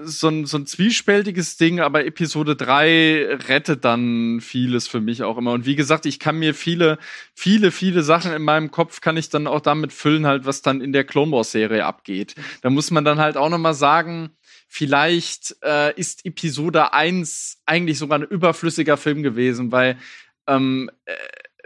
so 0.02 0.28
ein, 0.28 0.46
so 0.46 0.58
ein 0.58 0.66
zwiespältiges 0.66 1.56
Ding, 1.56 1.80
aber 1.80 2.04
Episode 2.04 2.54
3 2.56 3.38
rettet 3.48 3.84
dann 3.84 4.40
vieles 4.40 4.88
für 4.88 5.00
mich 5.00 5.22
auch 5.22 5.38
immer. 5.38 5.52
Und 5.52 5.66
wie 5.66 5.76
gesagt, 5.76 6.06
ich 6.06 6.18
kann 6.18 6.38
mir 6.38 6.54
viele, 6.54 6.98
viele, 7.34 7.70
viele 7.70 8.02
Sachen 8.02 8.32
in 8.32 8.42
meinem 8.42 8.70
Kopf 8.70 9.00
kann 9.00 9.16
ich 9.16 9.28
dann 9.30 9.46
auch 9.46 9.60
damit 9.60 9.92
füllen, 9.92 10.26
halt, 10.26 10.44
was 10.44 10.62
dann 10.62 10.80
in 10.80 10.92
der 10.92 11.04
Clone 11.04 11.32
Wars 11.32 11.52
Serie 11.52 11.84
abgeht. 11.84 12.34
Da 12.62 12.70
muss 12.70 12.90
man 12.90 13.04
dann 13.04 13.18
halt 13.18 13.36
auch 13.36 13.48
nochmal 13.48 13.74
sagen, 13.74 14.30
vielleicht 14.68 15.56
äh, 15.62 15.94
ist 15.98 16.24
Episode 16.24 16.92
1 16.92 17.62
eigentlich 17.66 17.98
sogar 17.98 18.18
ein 18.18 18.24
überflüssiger 18.24 18.96
Film 18.96 19.22
gewesen, 19.22 19.72
weil 19.72 19.98
ähm, 20.46 20.90
äh, 21.06 21.14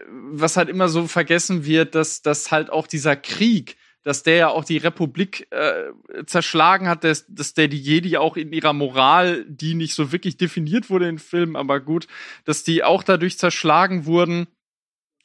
was 0.09 0.57
halt 0.57 0.69
immer 0.69 0.89
so 0.89 1.07
vergessen 1.07 1.65
wird, 1.65 1.95
dass, 1.95 2.23
dass 2.23 2.51
halt 2.51 2.71
auch 2.71 2.87
dieser 2.87 3.17
Krieg, 3.17 3.77
dass 4.03 4.23
der 4.23 4.37
ja 4.37 4.49
auch 4.49 4.65
die 4.65 4.79
Republik 4.79 5.47
äh, 5.51 5.93
zerschlagen 6.27 6.89
hat, 6.89 7.05
dass, 7.05 7.27
dass 7.29 7.55
der 7.55 7.69
die 7.69 7.81
Jedi 7.81 8.17
auch 8.17 8.37
in 8.37 8.53
ihrer 8.53 8.73
Moral, 8.73 9.45
die 9.47 9.75
nicht 9.75 9.95
so 9.95 10.13
wirklich 10.13 10.37
definiert 10.37 10.91
wurde 10.91 11.09
in 11.09 11.19
Filmen, 11.19 11.57
aber 11.57 11.81
gut, 11.81 12.07
dass 12.45 12.65
die 12.65 12.83
auch 12.83 13.03
dadurch 13.03 13.39
zerschlagen 13.39 14.07
wurden. 14.07 14.47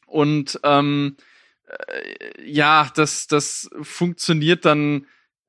Und 0.05 0.59
ähm, 0.63 1.15
äh, 1.67 2.49
ja, 2.49 2.91
das, 2.95 3.27
das 3.27 3.69
funktioniert 3.81 4.65
dann 4.65 5.07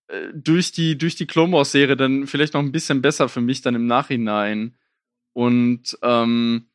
äh, 0.09 0.28
durch 0.32 0.73
die, 0.73 0.97
durch 0.97 1.16
die 1.16 1.27
Clone 1.27 1.53
Wars 1.53 1.73
Serie 1.73 1.97
dann 1.97 2.27
vielleicht 2.27 2.55
noch 2.55 2.62
ein 2.62 2.73
bisschen 2.73 3.03
besser 3.03 3.28
für 3.28 3.40
mich 3.40 3.61
dann 3.61 3.74
im 3.74 3.86
Nachhinein. 3.86 4.77
Und 5.32 5.98
ähm, 6.03 6.69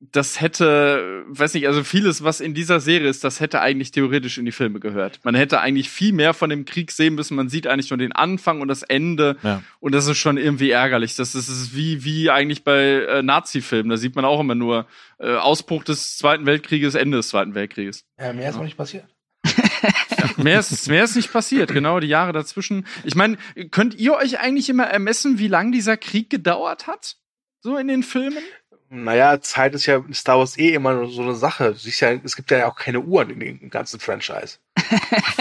das 0.00 0.40
hätte, 0.40 1.24
weiß 1.26 1.54
nicht, 1.54 1.66
also 1.66 1.82
vieles, 1.82 2.22
was 2.22 2.40
in 2.40 2.54
dieser 2.54 2.78
Serie 2.78 3.08
ist, 3.08 3.24
das 3.24 3.40
hätte 3.40 3.60
eigentlich 3.60 3.90
theoretisch 3.90 4.38
in 4.38 4.44
die 4.44 4.52
Filme 4.52 4.78
gehört. 4.78 5.18
Man 5.24 5.34
hätte 5.34 5.60
eigentlich 5.60 5.90
viel 5.90 6.12
mehr 6.12 6.34
von 6.34 6.50
dem 6.50 6.64
Krieg 6.64 6.92
sehen 6.92 7.16
müssen. 7.16 7.34
Man 7.34 7.48
sieht 7.48 7.66
eigentlich 7.66 7.90
nur 7.90 7.98
den 7.98 8.12
Anfang 8.12 8.60
und 8.60 8.68
das 8.68 8.82
Ende. 8.84 9.36
Ja. 9.42 9.62
Und 9.80 9.94
das 9.94 10.06
ist 10.06 10.18
schon 10.18 10.36
irgendwie 10.36 10.70
ärgerlich. 10.70 11.16
Das 11.16 11.34
ist, 11.34 11.74
wie, 11.74 12.04
wie 12.04 12.30
eigentlich 12.30 12.62
bei 12.62 12.80
äh, 12.80 13.22
Nazi-Filmen. 13.22 13.90
Da 13.90 13.96
sieht 13.96 14.14
man 14.14 14.24
auch 14.24 14.38
immer 14.38 14.54
nur 14.54 14.86
äh, 15.18 15.34
Ausbruch 15.34 15.82
des 15.82 16.16
Zweiten 16.16 16.46
Weltkrieges, 16.46 16.94
Ende 16.94 17.16
des 17.16 17.28
Zweiten 17.28 17.56
Weltkrieges. 17.56 18.04
Ja, 18.20 18.32
mehr 18.32 18.50
ist 18.50 18.56
noch 18.56 18.64
nicht 18.64 18.76
passiert. 18.76 19.04
Mehr 20.36 20.60
ist, 20.60 20.88
mehr 20.88 21.04
ist 21.04 21.16
nicht 21.16 21.32
passiert, 21.32 21.72
genau, 21.72 21.98
die 21.98 22.06
Jahre 22.06 22.32
dazwischen. 22.32 22.86
Ich 23.02 23.16
meine, 23.16 23.38
könnt 23.70 23.94
ihr 23.94 24.14
euch 24.14 24.38
eigentlich 24.38 24.68
immer 24.68 24.84
ermessen, 24.84 25.38
wie 25.38 25.48
lang 25.48 25.72
dieser 25.72 25.96
Krieg 25.96 26.30
gedauert 26.30 26.86
hat? 26.86 27.16
So 27.60 27.76
in 27.76 27.88
den 27.88 28.04
Filmen? 28.04 28.42
Naja, 28.90 29.40
Zeit 29.40 29.74
ist 29.74 29.86
ja 29.86 29.96
in 29.96 30.14
Star 30.14 30.38
Wars 30.38 30.56
eh 30.58 30.72
immer 30.72 30.94
nur 30.94 31.10
so 31.10 31.22
eine 31.22 31.34
Sache. 31.34 31.74
Ja, 31.78 32.12
es 32.24 32.36
gibt 32.36 32.50
ja 32.50 32.66
auch 32.66 32.76
keine 32.76 33.00
Uhren 33.00 33.30
in 33.30 33.40
dem 33.40 33.70
ganzen 33.70 34.00
Franchise. 34.00 34.58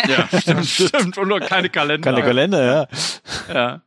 Ja, 0.07 0.27
stimmt, 0.39 0.65
stimmt. 0.67 1.17
Und 1.17 1.27
nur 1.27 1.39
keine 1.39 1.69
Kalender. 1.69 2.11
Keine 2.11 2.23
Kalender, 2.23 2.63
ja. 2.63 3.53
Ja. 3.53 3.81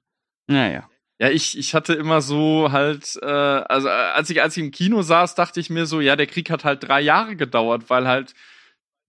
Naja. 0.46 0.88
Ja, 1.18 1.28
ich, 1.28 1.56
ich 1.56 1.74
hatte 1.74 1.94
immer 1.94 2.20
so 2.20 2.72
halt, 2.72 3.18
äh, 3.22 3.26
also 3.26 3.88
äh, 3.88 3.90
als 3.90 4.28
ich, 4.30 4.42
als 4.42 4.56
ich 4.56 4.62
im 4.64 4.70
Kino 4.70 5.02
saß, 5.02 5.34
dachte 5.34 5.60
ich 5.60 5.70
mir 5.70 5.86
so, 5.86 6.00
ja, 6.00 6.16
der 6.16 6.26
Krieg 6.26 6.50
hat 6.50 6.64
halt 6.64 6.82
drei 6.82 7.00
Jahre 7.00 7.36
gedauert, 7.36 7.88
weil 7.88 8.08
halt 8.08 8.34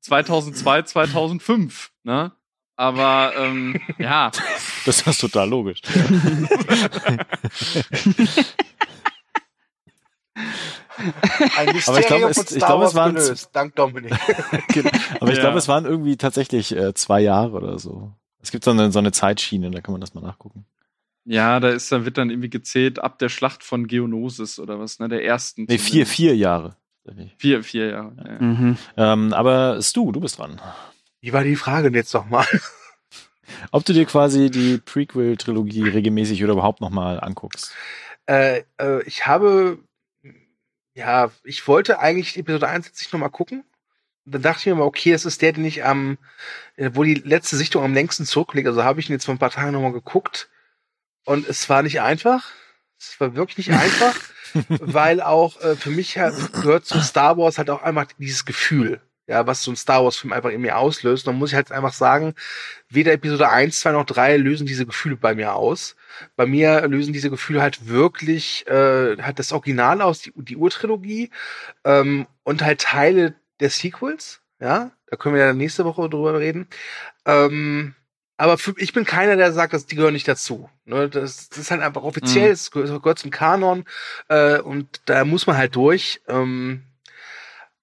2002, 0.02 0.84
2005, 0.84 1.91
ne? 2.03 2.32
Aber 2.76 3.34
ähm, 3.38 3.80
ja, 3.98 4.32
Das 4.86 5.02
ist 5.06 5.22
total 5.22 5.49
logisch. 5.49 5.82
Ein 11.57 11.69
Aber 11.69 11.99
ich 11.99 12.06
glaube, 12.07 12.26
es- 12.30 12.38
von 12.38 12.45
ich 12.57 12.64
glaube, 12.65 12.86
es 12.86 12.95
waren- 12.95 13.15
gelöst. 13.15 13.49
Dank 13.53 13.76
Dominik. 13.76 14.14
Genau. 14.69 14.90
Aber 15.19 15.30
ich 15.32 15.38
Ja. 15.38 15.44
glaube, 15.44 15.57
es 15.57 15.68
waren 15.68 15.86
irgendwie 15.86 16.18
tatsächlich 16.18 16.76
äh, 16.76 16.94
zwei 16.94 17.22
Jahre 17.22 17.52
oder 17.52 17.80
so. 17.80 18.11
Es 18.41 18.52
gibt 18.52 18.64
so 18.64 18.72
eine, 18.72 18.91
so 18.91 18.99
eine 18.99 19.11
Zeitschiene, 19.11 19.69
da 19.72 19.82
kann 19.82 19.91
man 19.94 20.02
das 20.02 20.14
mal 20.14 20.22
nachgucken. 20.22 20.65
ja, 21.26 21.60
da 21.60 21.69
ist, 21.69 21.91
da 21.91 22.06
wird 22.06 22.18
dann 22.18 22.30
irgendwie 22.30 22.49
gezählt 22.49 22.99
ab 22.99 23.19
der 23.19 23.30
Schlacht 23.30 23.64
von 23.64 23.86
Geonosis 23.88 24.60
oder 24.60 24.80
was, 24.80 24.99
ne? 24.99 25.07
Der 25.10 25.23
ersten. 25.23 25.65
Nee, 25.69 25.78
vier, 25.78 26.06
vier 26.07 26.36
Jahre. 26.36 26.76
Vier, 27.38 27.64
vier 27.64 27.88
Jahre. 27.90 28.14
Ja. 28.23 28.41
Mhm. 28.45 28.78
Ähm, 28.98 29.34
aber 29.34 29.82
Stu, 29.82 30.11
du 30.11 30.19
bist 30.19 30.38
dran. 30.40 30.60
Wie 31.19 31.34
war 31.34 31.44
die 31.44 31.56
Frage 31.56 31.84
denn 31.91 31.95
jetzt 31.95 32.14
nochmal? 32.14 32.45
Ob 33.72 33.84
du 33.86 33.94
dir 33.94 34.06
quasi 34.06 34.49
die 34.49 34.78
Prequel-Trilogie 34.78 35.84
regelmäßig 35.90 36.44
oder 36.44 36.53
überhaupt 36.53 36.80
nochmal 36.82 37.19
anguckst. 37.19 37.73
Äh, 38.26 38.64
äh, 38.80 39.03
ich 39.06 39.28
habe, 39.28 39.80
ja, 40.93 41.31
ich 41.43 41.68
wollte 41.68 41.99
eigentlich 41.99 42.38
Episode 42.38 42.68
1 42.68 42.88
jetzt 42.88 42.99
nicht 42.99 43.13
nochmal 43.13 43.30
gucken. 43.30 43.63
Und 44.26 44.35
dann 44.35 44.41
dachte 44.41 44.59
ich 44.59 44.65
mir 44.68 44.76
mal, 44.76 44.85
okay, 44.85 45.13
es 45.13 45.26
ist 45.26 45.41
der, 45.41 45.53
den 45.53 45.65
ich 45.65 45.84
am, 45.84 46.18
äh, 46.76 46.91
wo 46.93 47.03
die 47.03 47.15
letzte 47.15 47.57
Sichtung 47.57 47.84
am 47.84 47.93
längsten 47.93 48.26
zurückliegt. 48.26 48.68
Also 48.68 48.84
habe 48.84 48.99
ich 48.99 49.09
ihn 49.09 49.13
jetzt 49.13 49.26
vor 49.26 49.34
ein 49.34 49.39
paar 49.39 49.51
Tagen 49.51 49.72
nochmal 49.72 49.93
geguckt. 49.93 50.49
Und 51.26 51.47
es 51.47 51.69
war 51.69 51.84
nicht 51.84 52.01
einfach. 52.01 52.51
Es 52.99 53.19
war 53.19 53.35
wirklich 53.35 53.57
nicht 53.57 53.72
einfach, 53.72 54.15
weil 54.68 55.22
auch 55.22 55.59
äh, 55.61 55.76
für 55.76 55.89
mich 55.89 56.18
halt 56.18 56.53
gehört 56.53 56.85
zu 56.85 57.01
Star 57.01 57.38
Wars 57.38 57.57
halt 57.57 57.69
auch 57.69 57.81
einfach 57.81 58.05
dieses 58.19 58.45
Gefühl, 58.45 59.01
ja, 59.27 59.48
was 59.48 59.64
so 59.64 59.72
ein 59.72 59.76
Star 59.77 60.03
Wars-Film 60.03 60.34
einfach 60.34 60.49
in 60.49 60.61
mir 60.61 60.77
auslöst. 60.77 61.26
Und 61.27 61.34
dann 61.34 61.39
muss 61.39 61.52
ich 61.52 61.56
halt 61.56 61.72
einfach 61.72 61.93
sagen, 61.93 62.34
weder 62.89 63.14
Episode 63.14 63.49
1, 63.49 63.80
2 63.80 63.91
noch 63.91 64.06
3 64.06 64.38
lösen 64.38 64.68
diese 64.68 64.85
Gefühle 64.85 65.15
bei 65.15 65.35
mir 65.35 65.56
aus. 65.56 65.95
Bei 66.35 66.45
mir 66.45 66.88
lösen 66.88 67.14
diese 67.14 67.30
Gefühle 67.30 67.61
halt 67.61 67.88
wirklich 67.88 68.68
äh, 68.68 69.18
halt 69.22 69.39
das 69.39 69.52
Original 69.53 70.02
aus, 70.02 70.22
die, 70.22 70.34
die 70.35 70.57
Urtrilogie 70.57 71.30
ähm, 71.85 72.27
und 72.43 72.64
halt 72.64 72.81
Teile 72.81 73.35
der 73.60 73.69
Sequels. 73.69 74.41
Ja, 74.60 74.91
da 75.07 75.18
können 75.18 75.35
wir 75.35 75.43
ja 75.45 75.53
nächste 75.53 75.85
Woche 75.85 76.07
drüber 76.10 76.39
reden. 76.39 76.68
Ähm, 77.26 77.95
aber 78.38 78.57
für, 78.57 78.73
ich 78.77 78.93
bin 78.93 79.06
keiner, 79.06 79.35
der 79.35 79.52
sagt, 79.53 79.73
dass 79.73 79.85
die 79.85 79.95
gehören 79.95 80.14
nicht 80.14 80.27
dazu. 80.27 80.69
Ne, 80.85 81.10
das, 81.10 81.49
das 81.49 81.57
ist 81.60 81.72
halt 81.72 81.81
einfach 81.81 82.03
offiziell, 82.03 82.48
Mhm. 82.48 82.53
es 82.53 82.72
gehört, 82.72 83.03
gehört 83.03 83.19
zum 83.19 83.31
Kanon 83.31 83.85
äh, 84.30 84.60
und 84.60 85.02
da 85.06 85.26
muss 85.26 85.48
man 85.48 85.57
halt 85.57 85.76
durch. 85.76 86.22
Ähm, 86.27 86.84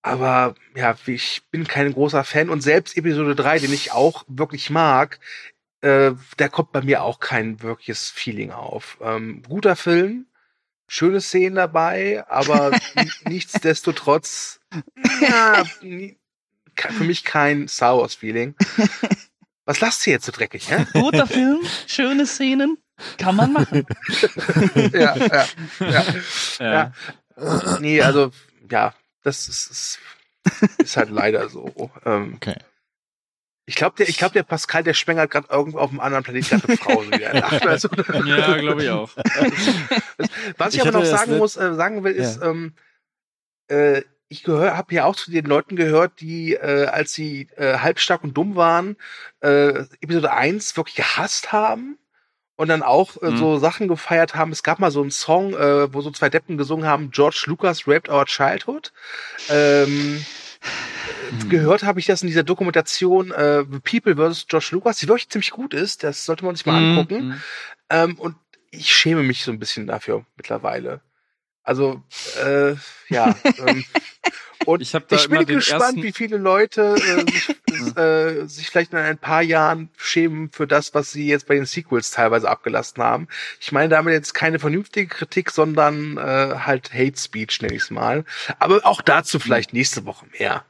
aber 0.08 0.54
ja, 0.74 0.96
ich 1.06 1.42
bin 1.50 1.66
kein 1.66 1.92
großer 1.92 2.24
Fan 2.24 2.48
und 2.48 2.62
selbst 2.62 2.96
Episode 2.96 3.34
3, 3.34 3.58
den 3.60 3.72
ich 3.72 3.92
auch 3.92 4.24
wirklich 4.26 4.70
mag, 4.70 5.20
äh, 5.82 6.12
da 6.38 6.48
kommt 6.48 6.72
bei 6.72 6.80
mir 6.80 7.02
auch 7.02 7.20
kein 7.20 7.62
wirkliches 7.62 8.08
Feeling 8.08 8.50
auf. 8.50 8.98
Ähm, 9.02 9.42
guter 9.46 9.76
Film, 9.76 10.26
schöne 10.88 11.20
Szenen 11.20 11.56
dabei, 11.56 12.24
aber 12.28 12.72
nichtsdestotrotz, 13.28 14.60
ja, 15.20 15.64
für 15.74 17.04
mich 17.04 17.24
kein 17.24 17.68
Star 17.68 17.98
Wars 17.98 18.14
Feeling. 18.14 18.54
Was 19.66 19.80
lasst 19.80 20.06
ihr 20.06 20.14
jetzt 20.14 20.24
so 20.24 20.32
dreckig, 20.32 20.70
hä? 20.70 20.86
Guter 20.94 21.26
Film, 21.26 21.60
schöne 21.86 22.26
Szenen, 22.26 22.78
kann 23.18 23.36
man 23.36 23.52
machen. 23.52 23.84
ja, 24.92 25.16
ja, 25.16 25.46
ja. 25.80 26.04
Ja. 26.58 26.92
Ja. 27.36 27.78
Nee, 27.78 28.00
also, 28.00 28.32
ja, 28.70 28.94
das 29.22 29.48
ist, 29.48 29.70
ist, 29.70 29.98
ist 30.78 30.96
halt 30.96 31.10
leider 31.10 31.48
so. 31.48 31.90
Ähm, 32.04 32.34
Okay. 32.36 32.56
Ich 33.68 33.74
glaube, 33.74 33.96
der, 33.96 34.08
ich 34.08 34.16
glaub, 34.16 34.32
der 34.32 34.44
Pascal, 34.44 34.82
der 34.82 34.94
schwängert 34.94 35.30
gerade 35.30 35.48
irgendwo 35.50 35.78
auf 35.78 35.90
einem 35.90 36.00
anderen 36.00 36.24
Planeten 36.24 36.48
gerade 36.48 36.68
eine 36.68 36.76
Frau. 36.78 37.02
so 37.02 37.10
wie 37.12 37.22
er 37.22 37.34
lacht. 37.34 37.66
Also, 37.66 37.88
Ja, 38.24 38.56
glaube 38.56 38.82
ich 38.82 38.88
auch. 38.88 39.10
was 40.56 40.72
ich, 40.72 40.76
Ich 40.76 40.80
aber 40.80 40.92
noch 40.92 41.04
sagen 41.04 41.36
muss, 41.36 41.58
äh, 41.58 41.74
sagen 41.74 42.02
will, 42.02 42.12
ist, 42.12 42.40
ähm, 42.40 42.72
äh, 43.68 44.04
ich 44.28 44.42
gehör, 44.42 44.74
habe 44.74 44.94
ja 44.94 45.04
auch 45.04 45.16
zu 45.16 45.30
den 45.30 45.44
Leuten 45.44 45.76
gehört, 45.76 46.22
die, 46.22 46.54
äh, 46.54 46.86
als 46.86 47.12
sie 47.12 47.48
äh, 47.56 47.76
halbstark 47.76 48.24
und 48.24 48.32
dumm 48.32 48.56
waren, 48.56 48.96
äh, 49.40 49.84
Episode 50.00 50.32
1 50.32 50.78
wirklich 50.78 50.96
gehasst 50.96 51.52
haben 51.52 51.98
und 52.58 52.68
dann 52.68 52.82
auch 52.82 53.16
äh, 53.22 53.30
Mhm. 53.30 53.36
so 53.38 53.58
Sachen 53.58 53.88
gefeiert 53.88 54.34
haben. 54.34 54.52
Es 54.52 54.62
gab 54.62 54.80
mal 54.80 54.90
so 54.90 55.00
einen 55.00 55.12
Song, 55.12 55.54
äh, 55.54 55.92
wo 55.94 56.02
so 56.02 56.10
zwei 56.10 56.28
Deppen 56.28 56.58
gesungen 56.58 56.86
haben, 56.86 57.10
George 57.12 57.44
Lucas 57.46 57.86
raped 57.86 58.10
our 58.10 58.26
childhood. 58.26 58.92
Ähm, 59.48 60.24
Mhm. 61.30 61.48
Gehört 61.50 61.84
habe 61.84 62.00
ich 62.00 62.06
das 62.06 62.22
in 62.22 62.28
dieser 62.28 62.42
Dokumentation 62.42 63.30
äh, 63.30 63.64
The 63.70 63.78
People 64.00 64.16
vs. 64.16 64.46
George 64.48 64.70
Lucas, 64.72 64.96
die 64.98 65.06
wirklich 65.08 65.28
ziemlich 65.28 65.50
gut 65.52 65.72
ist. 65.72 66.02
Das 66.02 66.24
sollte 66.24 66.44
man 66.44 66.56
sich 66.56 66.66
mal 66.66 66.80
Mhm. 66.80 66.98
angucken. 66.98 67.34
Ähm, 67.90 68.18
und 68.18 68.34
ich 68.70 68.92
schäme 68.92 69.22
mich 69.22 69.44
so 69.44 69.52
ein 69.52 69.58
bisschen 69.60 69.86
dafür 69.86 70.24
mittlerweile. 70.36 71.00
Also, 71.68 72.02
äh, 72.42 72.76
ja. 73.10 73.36
ähm, 73.58 73.84
und 74.64 74.80
Ich 74.80 74.94
hab 74.94 75.06
da 75.06 75.16
ich 75.16 75.28
bin 75.28 75.44
gespannt, 75.44 75.82
ersten- 75.82 76.02
wie 76.02 76.12
viele 76.12 76.38
Leute 76.38 76.94
äh, 76.96 77.30
sich, 77.30 77.96
äh, 77.98 78.46
sich 78.46 78.70
vielleicht 78.70 78.92
in 78.92 78.98
ein 78.98 79.18
paar 79.18 79.42
Jahren 79.42 79.90
schämen 79.98 80.50
für 80.50 80.66
das, 80.66 80.94
was 80.94 81.12
sie 81.12 81.26
jetzt 81.26 81.46
bei 81.46 81.56
den 81.56 81.66
Sequels 81.66 82.10
teilweise 82.10 82.48
abgelassen 82.48 83.02
haben. 83.02 83.28
Ich 83.60 83.70
meine 83.70 83.90
damit 83.90 84.14
jetzt 84.14 84.32
keine 84.32 84.58
vernünftige 84.58 85.08
Kritik, 85.08 85.50
sondern 85.50 86.16
äh, 86.16 86.54
halt 86.60 86.94
Hate 86.94 87.18
Speech, 87.20 87.60
nenne 87.60 87.74
ich 87.74 87.82
es 87.82 87.90
mal. 87.90 88.24
Aber 88.58 88.86
auch 88.86 89.02
dazu 89.02 89.38
vielleicht 89.38 89.74
nächste 89.74 90.06
Woche 90.06 90.24
mehr. 90.38 90.64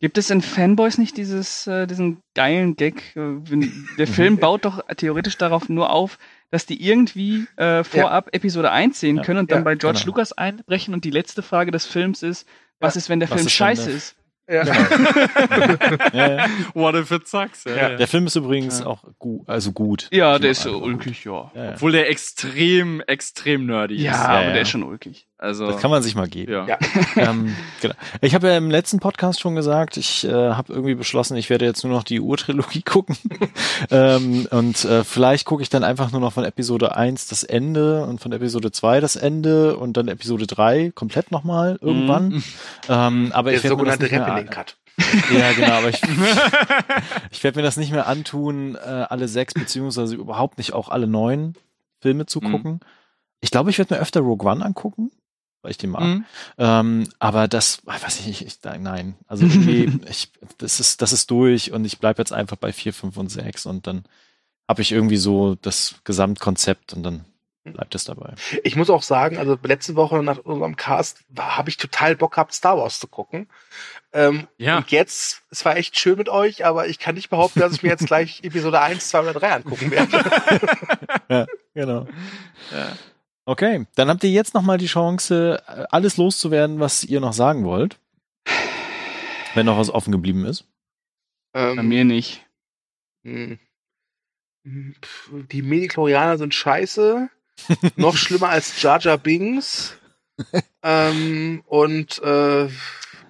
Gibt 0.00 0.18
es 0.18 0.30
in 0.30 0.42
Fanboys 0.42 0.98
nicht 0.98 1.16
dieses, 1.16 1.66
äh, 1.66 1.86
diesen 1.86 2.22
geilen 2.34 2.76
Gag? 2.76 3.14
Äh, 3.16 3.40
der 3.98 4.06
Film 4.06 4.38
baut 4.38 4.64
doch 4.64 4.80
theoretisch 4.96 5.38
darauf 5.38 5.68
nur 5.68 5.90
auf, 5.90 6.18
dass 6.50 6.66
die 6.66 6.86
irgendwie 6.86 7.46
äh, 7.56 7.82
vorab 7.84 8.28
Episode 8.32 8.70
1 8.70 9.00
sehen 9.00 9.16
Ja. 9.16 9.22
können 9.22 9.38
und 9.40 9.50
dann 9.50 9.60
Ja, 9.60 9.64
bei 9.64 9.74
George 9.74 10.00
genau. 10.00 10.08
Lucas 10.08 10.32
einbrechen 10.32 10.92
und 10.94 11.04
die 11.04 11.10
letzte 11.10 11.42
Frage 11.42 11.70
des 11.70 11.86
Films 11.86 12.22
ist, 12.22 12.46
was 12.78 12.94
Ja. 12.94 12.98
ist, 12.98 13.08
wenn 13.08 13.20
der 13.20 13.30
Was 13.30 13.36
Film 13.36 13.46
ist, 13.46 13.52
scheiße 13.54 13.86
der- 13.86 13.94
ist? 13.96 14.16
Ja. 14.50 14.64
Ja, 16.12 16.36
ja. 16.36 16.46
What 16.74 16.94
if 16.96 17.10
it 17.10 17.26
sucks? 17.28 17.64
Ja, 17.64 17.74
Ja. 17.76 17.90
ja. 17.90 17.96
Der 17.96 18.08
Film 18.08 18.26
ist 18.26 18.36
übrigens 18.36 18.80
Ja. 18.80 18.86
auch 18.86 19.04
gut, 19.18 19.48
also 19.48 19.72
gut. 19.72 20.08
Ja, 20.10 20.38
der 20.38 20.50
ist 20.50 20.66
ulkig, 20.66 21.24
ja. 21.24 21.50
Ja, 21.54 21.64
ja. 21.64 21.70
Obwohl 21.72 21.92
der 21.92 22.10
extrem, 22.10 23.00
extrem 23.06 23.66
nerdy 23.66 23.94
Ja, 23.96 24.12
ist. 24.12 24.18
aber 24.20 24.42
ja. 24.44 24.52
der 24.52 24.62
ist 24.62 24.70
schon 24.70 24.82
ulkig. 24.82 25.26
Also, 25.42 25.66
Das 25.66 25.80
kann 25.80 25.90
man 25.90 26.02
sich 26.02 26.14
mal 26.14 26.28
geben. 26.28 26.52
ja. 26.52 26.66
Ja. 26.66 26.78
ähm, 27.16 27.56
genau. 27.80 27.94
Ich 28.20 28.34
habe 28.34 28.46
ja 28.48 28.56
im 28.56 28.70
letzten 28.70 29.00
Podcast 29.00 29.40
schon 29.40 29.56
gesagt, 29.56 29.96
ich 29.96 30.24
äh, 30.24 30.30
habe 30.32 30.72
irgendwie 30.72 30.94
beschlossen, 30.94 31.36
ich 31.36 31.50
werde 31.50 31.64
jetzt 31.64 31.82
nur 31.82 31.92
noch 31.92 32.04
die 32.04 32.20
Urtrilogie 32.20 32.82
gucken. 32.86 33.16
ähm, 33.90 34.46
und 34.50 34.84
äh, 34.84 35.02
vielleicht 35.04 35.44
gucke 35.44 35.62
ich 35.62 35.68
dann 35.68 35.82
einfach 35.84 36.12
nur 36.12 36.20
noch 36.20 36.32
von 36.32 36.44
Episode 36.44 36.94
1 36.96 37.26
das 37.26 37.42
Ende 37.42 38.04
und 38.06 38.20
von 38.20 38.30
Episode 38.32 38.70
2 38.70 39.00
das 39.00 39.16
Ende 39.16 39.76
und 39.76 39.96
dann 39.96 40.06
Episode 40.08 40.46
3 40.46 40.92
komplett 40.94 41.32
nochmal 41.32 41.78
irgendwann. 41.80 42.28
Mhm. 42.28 42.44
Ähm, 42.88 43.30
aber 43.34 43.50
Der 43.50 43.58
ich 43.58 43.64
werde 43.64 43.76
mir 43.76 43.84
das 43.84 43.94
sogenannte 43.98 44.02
nicht 44.04 44.12
mehr 44.12 44.26
Rappening 44.26 44.50
Cut. 44.50 44.76
Ja, 45.36 45.52
genau, 45.52 45.72
aber 45.78 45.88
ich, 45.88 46.00
ich 47.30 47.42
werde 47.42 47.58
mir 47.58 47.62
das 47.62 47.76
nicht 47.76 47.92
mehr 47.92 48.06
antun, 48.06 48.76
äh, 48.76 48.78
alle 49.08 49.26
sechs, 49.28 49.54
beziehungsweise 49.54 50.14
überhaupt 50.14 50.58
nicht 50.58 50.72
auch 50.74 50.88
alle 50.88 51.06
neun 51.06 51.54
Filme 52.00 52.26
zu 52.26 52.40
Mhm. 52.40 52.50
gucken. 52.52 52.80
Ich 53.40 53.50
glaube, 53.50 53.70
ich 53.70 53.78
werde 53.78 53.94
mir 53.94 54.00
öfter 54.00 54.20
Rogue 54.20 54.48
One 54.48 54.64
angucken, 54.64 55.10
weil 55.62 55.70
ich 55.70 55.78
den 55.78 55.90
mag. 55.90 56.02
Mhm. 56.02 56.24
Ähm, 56.58 57.08
aber 57.18 57.48
das, 57.48 57.78
ah, 57.86 57.94
weiß 58.00 58.20
ich 58.20 58.26
nicht, 58.26 58.42
ich, 58.42 58.58
nein. 58.80 59.14
Also 59.26 59.46
irgendwie, 59.46 60.00
ich, 60.08 60.30
das 60.58 60.80
ist, 60.80 61.00
das 61.02 61.12
ist 61.12 61.30
durch 61.30 61.72
und 61.72 61.84
ich 61.84 61.98
bleibe 61.98 62.20
jetzt 62.20 62.32
einfach 62.32 62.56
bei 62.56 62.72
vier, 62.72 62.92
fünf 62.92 63.16
und 63.16 63.30
sechs 63.30 63.64
und 63.64 63.86
dann 63.86 64.04
habe 64.68 64.82
ich 64.82 64.92
irgendwie 64.92 65.16
so 65.16 65.54
das 65.54 65.96
Gesamtkonzept 66.04 66.92
und 66.92 67.02
dann 67.02 67.24
bleibt 67.64 67.94
es 67.94 68.04
dabei. 68.04 68.34
Ich 68.64 68.74
muss 68.74 68.90
auch 68.90 69.04
sagen, 69.04 69.38
also 69.38 69.56
letzte 69.62 69.94
Woche 69.94 70.20
nach 70.22 70.38
unserem 70.38 70.74
Cast 70.74 71.20
habe 71.38 71.70
ich 71.70 71.76
total 71.76 72.16
Bock 72.16 72.32
gehabt, 72.32 72.54
Star 72.54 72.76
Wars 72.76 72.98
zu 72.98 73.06
gucken. 73.06 73.48
Ähm, 74.12 74.48
Ja. 74.58 74.78
Und 74.78 74.90
jetzt, 74.90 75.42
es 75.50 75.64
war 75.64 75.76
echt 75.76 75.96
schön 75.96 76.18
mit 76.18 76.28
euch, 76.28 76.64
aber 76.64 76.88
ich 76.88 76.98
kann 76.98 77.14
nicht 77.14 77.30
behaupten, 77.30 77.60
dass 77.60 77.72
ich 77.72 77.82
mir 77.82 77.90
jetzt 77.90 78.06
gleich 78.06 78.40
Episode 78.42 78.80
1, 78.80 79.08
2 79.10 79.20
oder 79.20 79.34
3 79.34 79.52
angucken 79.52 79.90
werde. 79.90 81.46
Genau. 81.74 82.06
Okay, 83.44 83.86
dann 83.96 84.08
habt 84.08 84.22
ihr 84.24 84.30
jetzt 84.30 84.54
noch 84.54 84.62
mal 84.62 84.78
die 84.78 84.86
Chance, 84.86 85.62
äh, 85.66 85.84
alles 85.90 86.16
loszuwerden, 86.16 86.78
was 86.80 87.02
ihr 87.04 87.20
noch 87.20 87.32
sagen 87.32 87.64
wollt. 87.64 87.98
Wenn 89.54 89.66
noch 89.66 89.78
was 89.78 89.90
offen 89.90 90.12
geblieben 90.12 90.44
ist. 90.46 90.64
Ähm, 91.54 91.76
Bei 91.76 91.82
mir 91.82 92.04
nicht. 92.04 92.46
Hm. 93.24 93.58
Hm, 94.64 94.94
Die 95.50 95.62
Mediklorianer 95.62 96.38
sind 96.38 96.54
scheiße. 96.54 97.28
Noch 97.96 98.16
schlimmer 98.16 98.48
als 98.48 98.80
Jar 98.80 98.98
Jar 99.00 99.18
Bings. 99.18 99.96
ähm, 100.82 101.62
und 101.66 102.18
äh, 102.22 102.68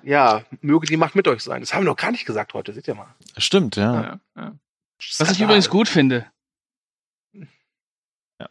ja, 0.05 0.45
möge 0.61 0.87
die 0.87 0.97
Macht 0.97 1.17
mit 1.17 1.27
euch 1.27 1.43
sein. 1.43 1.61
Das 1.61 1.75
haben 1.75 1.83
wir 1.83 1.91
noch 1.91 1.97
gar 1.97 2.13
nicht 2.13 2.25
gesagt 2.25 2.55
heute, 2.55 2.73
seht 2.73 2.87
ihr 2.87 2.95
mal. 2.95 3.15
Stimmt, 3.37 3.77
ja. 3.77 4.03
Ja, 4.03 4.21
ja. 4.37 4.53
Was 5.19 5.33
ich 5.33 5.41
übrigens 5.41 5.69
gut 5.69 5.89
finde. 5.89 6.27
Ja, 8.41 8.49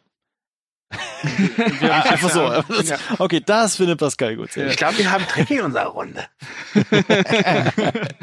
einfach 1.80 2.30
so. 2.30 2.40
Ja. 2.82 2.98
Okay, 3.18 3.40
das 3.44 3.76
findet 3.76 3.98
Pascal 3.98 4.36
gut. 4.36 4.56
Ich 4.56 4.76
glaube, 4.76 4.98
wir 4.98 5.10
haben 5.10 5.24
Trick 5.26 5.50
in 5.50 5.60
unserer 5.62 5.86
Runde. 5.86 6.24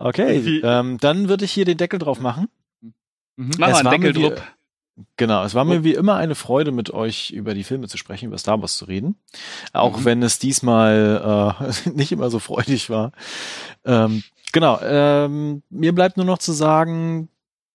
Okay, 0.00 0.60
ähm, 0.62 0.98
dann 0.98 1.28
würde 1.28 1.44
ich 1.44 1.52
hier 1.52 1.64
den 1.64 1.76
Deckel 1.76 1.98
drauf 1.98 2.20
machen. 2.20 2.48
Mach 3.36 3.48
Es 3.50 3.58
mal 3.58 3.84
war 3.84 3.92
einen 3.92 4.00
mir 4.02 4.12
Deckel 4.12 4.14
wie- 4.22 4.28
drupp. 4.28 4.42
Genau, 5.16 5.44
es 5.44 5.54
war 5.54 5.64
mir 5.64 5.84
wie 5.84 5.94
immer 5.94 6.16
eine 6.16 6.34
Freude, 6.34 6.72
mit 6.72 6.90
euch 6.90 7.30
über 7.30 7.54
die 7.54 7.62
Filme 7.62 7.86
zu 7.86 7.96
sprechen, 7.98 8.26
über 8.26 8.38
Star 8.38 8.60
Wars 8.60 8.76
zu 8.76 8.84
reden. 8.86 9.14
Auch 9.72 10.04
wenn 10.04 10.24
es 10.24 10.40
diesmal 10.40 11.54
äh, 11.86 11.90
nicht 11.94 12.10
immer 12.10 12.30
so 12.30 12.40
freudig 12.40 12.90
war. 12.90 13.12
Ähm, 13.84 14.24
genau, 14.52 14.80
ähm, 14.82 15.62
mir 15.70 15.94
bleibt 15.94 16.16
nur 16.16 16.26
noch 16.26 16.38
zu 16.38 16.50
sagen, 16.52 17.28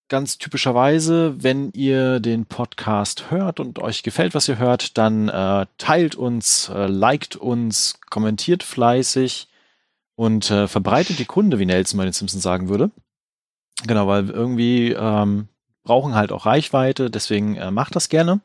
ganz 0.10 0.38
typischerweise, 0.38 1.36
wenn 1.42 1.72
ihr 1.72 2.20
den 2.20 2.46
Podcast 2.46 3.32
hört 3.32 3.60
und 3.60 3.80
euch 3.80 4.04
gefällt, 4.04 4.36
was 4.36 4.48
ihr 4.48 4.58
hört, 4.58 4.98
dann 4.98 5.30
äh, 5.30 5.66
teilt 5.78 6.16
uns, 6.16 6.70
äh, 6.70 6.88
liked 6.88 7.36
uns, 7.36 8.00
kommentiert 8.10 8.64
fleißig 8.64 9.48
und 10.16 10.52
äh, 10.52 10.68
verbreitet 10.68 11.20
die 11.20 11.26
Kunde, 11.26 11.60
wie 11.60 11.66
Nelson 11.66 11.98
bei 11.98 12.04
den 12.04 12.14
Simpsons 12.14 12.44
sagen 12.44 12.70
würde. 12.70 12.92
Genau, 13.88 14.08
weil 14.08 14.30
irgendwie 14.30 14.92
ähm, 14.92 15.48
brauchen 15.84 16.16
halt 16.16 16.32
auch 16.32 16.46
Reichweite, 16.46 17.10
deswegen 17.10 17.56
äh, 17.56 17.72
macht 17.72 17.96
das 17.96 18.10
gerne. 18.10 18.40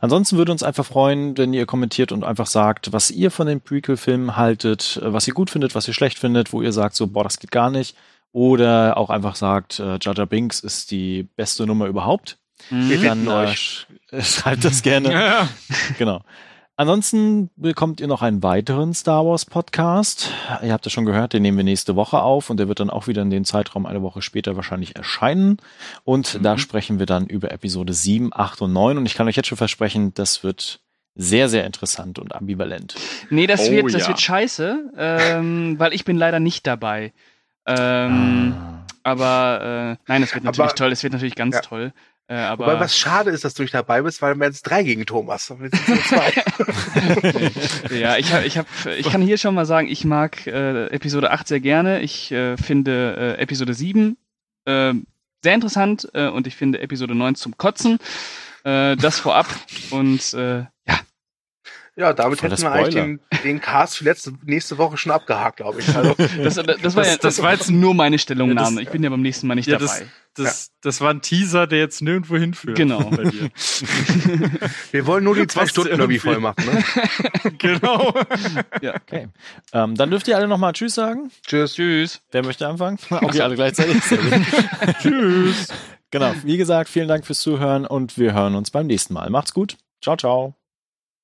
Ansonsten 0.00 0.36
würde 0.36 0.52
uns 0.52 0.62
einfach 0.62 0.86
freuen, 0.86 1.36
wenn 1.36 1.52
ihr 1.52 1.66
kommentiert 1.66 2.12
und 2.12 2.24
einfach 2.24 2.46
sagt, 2.46 2.92
was 2.92 3.10
ihr 3.10 3.30
von 3.30 3.46
den 3.46 3.60
Prequel-Filmen 3.60 4.36
haltet, 4.36 5.00
äh, 5.02 5.12
was 5.12 5.26
ihr 5.26 5.34
gut 5.34 5.50
findet, 5.50 5.74
was 5.74 5.88
ihr 5.88 5.94
schlecht 5.94 6.18
findet, 6.18 6.52
wo 6.52 6.62
ihr 6.62 6.72
sagt, 6.72 6.94
so, 6.94 7.06
boah, 7.08 7.24
das 7.24 7.38
geht 7.38 7.50
gar 7.50 7.70
nicht. 7.70 7.96
Oder 8.32 8.96
auch 8.96 9.10
einfach 9.10 9.34
sagt, 9.36 9.78
äh, 9.80 9.98
Jar 10.00 10.26
Binks 10.26 10.60
ist 10.60 10.90
die 10.90 11.22
beste 11.22 11.66
Nummer 11.66 11.86
überhaupt. 11.86 12.38
Wir 12.70 12.98
Mhm. 12.98 13.04
Dann 13.04 13.26
äh, 13.26 13.30
euch. 13.30 13.58
sch 13.58 13.86
schreibt 14.20 14.64
das 14.64 14.82
gerne. 14.82 15.10
Ja. 15.12 15.48
Genau. 15.98 16.22
Ansonsten 16.78 17.48
bekommt 17.56 18.02
ihr 18.02 18.06
noch 18.06 18.20
einen 18.20 18.42
weiteren 18.42 18.92
Star 18.92 19.24
Wars 19.24 19.46
Podcast. 19.46 20.30
Ihr 20.62 20.74
habt 20.74 20.84
ja 20.84 20.90
schon 20.90 21.06
gehört, 21.06 21.32
den 21.32 21.40
nehmen 21.40 21.56
wir 21.56 21.64
nächste 21.64 21.96
Woche 21.96 22.20
auf 22.20 22.50
und 22.50 22.58
der 22.58 22.68
wird 22.68 22.80
dann 22.80 22.90
auch 22.90 23.06
wieder 23.06 23.22
in 23.22 23.30
den 23.30 23.46
Zeitraum 23.46 23.86
eine 23.86 24.02
Woche 24.02 24.20
später 24.20 24.56
wahrscheinlich 24.56 24.94
erscheinen. 24.94 25.56
Und 26.04 26.38
da 26.44 26.58
sprechen 26.58 26.98
wir 26.98 27.06
dann 27.06 27.26
über 27.26 27.50
Episode 27.50 27.94
7, 27.94 28.30
8 28.34 28.60
und 28.60 28.74
9 28.74 28.98
und 28.98 29.06
ich 29.06 29.14
kann 29.14 29.26
euch 29.26 29.36
jetzt 29.36 29.46
schon 29.48 29.56
versprechen, 29.56 30.12
das 30.12 30.42
wird 30.44 30.80
sehr, 31.14 31.48
sehr 31.48 31.64
interessant 31.64 32.18
und 32.18 32.34
ambivalent. 32.34 32.94
Nee, 33.30 33.46
das 33.46 33.68
Oh, 33.68 33.70
wird, 33.70 33.94
das 33.94 34.02
ja. 34.02 34.08
wird 34.08 34.20
scheiße, 34.20 34.90
ähm, 34.98 35.76
weil 35.78 35.94
ich 35.94 36.04
bin 36.04 36.18
leider 36.18 36.40
nicht 36.40 36.66
dabei. 36.66 37.14
Ähm, 37.66 38.54
Ah. 38.56 38.72
Aber 39.02 39.96
äh, 39.98 40.02
nein, 40.08 40.22
es 40.24 40.34
wird 40.34 40.42
natürlich 40.44 40.70
Aber- 40.70 40.74
toll, 40.76 40.92
es 40.92 41.02
wird 41.04 41.12
natürlich 41.12 41.36
ganz 41.36 41.54
Ja. 41.54 41.60
toll. 41.60 41.92
Äh, 42.28 42.34
aber 42.34 42.66
Wobei 42.66 42.80
was 42.80 42.98
schade 42.98 43.30
ist, 43.30 43.44
dass 43.44 43.54
du 43.54 43.62
nicht 43.62 43.72
dabei 43.72 44.02
bist, 44.02 44.20
weil 44.20 44.34
wir 44.34 44.46
jetzt 44.46 44.62
drei 44.62 44.82
gegen 44.82 45.06
Thomas. 45.06 45.52
Ja, 47.90 48.16
ich 48.16 48.32
hab, 48.32 48.44
ich 48.44 48.58
hab, 48.58 48.66
ich 48.98 49.08
kann 49.10 49.22
hier 49.22 49.38
schon 49.38 49.54
mal 49.54 49.64
sagen, 49.66 49.88
ich 49.88 50.04
mag 50.04 50.46
äh, 50.46 50.86
Episode 50.88 51.30
8 51.30 51.46
sehr 51.48 51.60
gerne. 51.60 52.00
Ich 52.00 52.32
äh, 52.32 52.56
finde 52.56 53.36
äh, 53.38 53.40
Episode 53.42 53.74
7 53.74 54.16
äh, 54.64 54.92
sehr 55.42 55.54
interessant 55.54 56.08
äh, 56.14 56.26
und 56.28 56.46
ich 56.46 56.56
finde 56.56 56.80
Episode 56.80 57.14
9 57.14 57.34
zum 57.36 57.56
Kotzen. 57.56 57.98
Äh, 58.64 58.96
das 58.96 59.20
vorab 59.20 59.46
und 59.90 60.34
äh, 60.34 60.58
ja, 60.60 60.98
ja, 61.96 62.12
damit 62.12 62.42
hätten 62.42 62.60
wir 62.60 62.70
eigentlich 62.72 62.94
den, 62.94 63.20
den 63.42 63.60
Cast 63.60 63.96
für 63.96 64.04
letzte, 64.04 64.32
nächste 64.44 64.76
Woche 64.78 64.96
schon 64.98 65.12
abgehakt, 65.12 65.56
glaube 65.56 65.80
ich. 65.80 65.96
Also, 65.96 66.14
das, 66.42 66.54
das 66.54 66.94
war 66.96 67.02
Das- 67.02 67.12
ja 67.12 67.16
das 67.18 67.42
war 67.42 67.52
jetzt- 67.52 67.70
nur 67.70 67.94
meine 67.94 68.18
Stellungnahme. 68.18 68.76
Ja, 68.76 68.82
ich 68.82 68.90
bin 68.90 69.02
ja 69.02 69.08
beim 69.10 69.22
nächsten 69.22 69.46
Mal 69.46 69.54
nicht 69.54 69.66
Ja, 69.68 69.78
dabei. 69.78 70.06
Das, 70.34 70.70
das 70.82 71.00
war 71.00 71.08
ein 71.10 71.22
Teaser, 71.22 71.66
der 71.66 71.78
jetzt 71.78 72.02
nirgendwo 72.02 72.36
hinführt. 72.36 72.76
Genau. 72.76 73.04
Bei 73.04 73.24
dir. 73.24 73.48
wir 74.92 75.06
wollen 75.06 75.24
nur 75.24 75.34
die 75.34 75.46
zwei 75.46 75.66
Stunden 75.66 75.92
irgendwie 75.98 76.18
voll 76.18 76.40
machen. 76.40 76.62
Ne? 76.66 77.52
genau. 77.58 78.12
Okay. 78.74 79.28
Ähm, 79.72 79.94
dann 79.94 80.10
dürft 80.10 80.28
ihr 80.28 80.36
alle 80.36 80.46
nochmal 80.46 80.74
Tschüss 80.74 80.94
sagen. 80.94 81.30
Tschüss. 81.46 81.74
Tschüss. 81.74 82.20
Wer 82.32 82.44
möchte 82.44 82.66
anfangen? 82.68 82.98
Okay, 83.08 83.40
alle 83.40 83.54
gleichzeitig. 83.54 83.96
Tschüss. 85.00 85.68
Genau. 86.10 86.34
Wie 86.44 86.58
gesagt, 86.58 86.90
vielen 86.90 87.08
Dank 87.08 87.24
fürs 87.24 87.40
Zuhören 87.40 87.86
und 87.86 88.18
wir 88.18 88.34
hören 88.34 88.54
uns 88.56 88.70
beim 88.70 88.86
nächsten 88.86 89.14
Mal. 89.14 89.30
Macht's 89.30 89.54
gut. 89.54 89.78
Ciao, 90.02 90.16
ciao. 90.18 90.54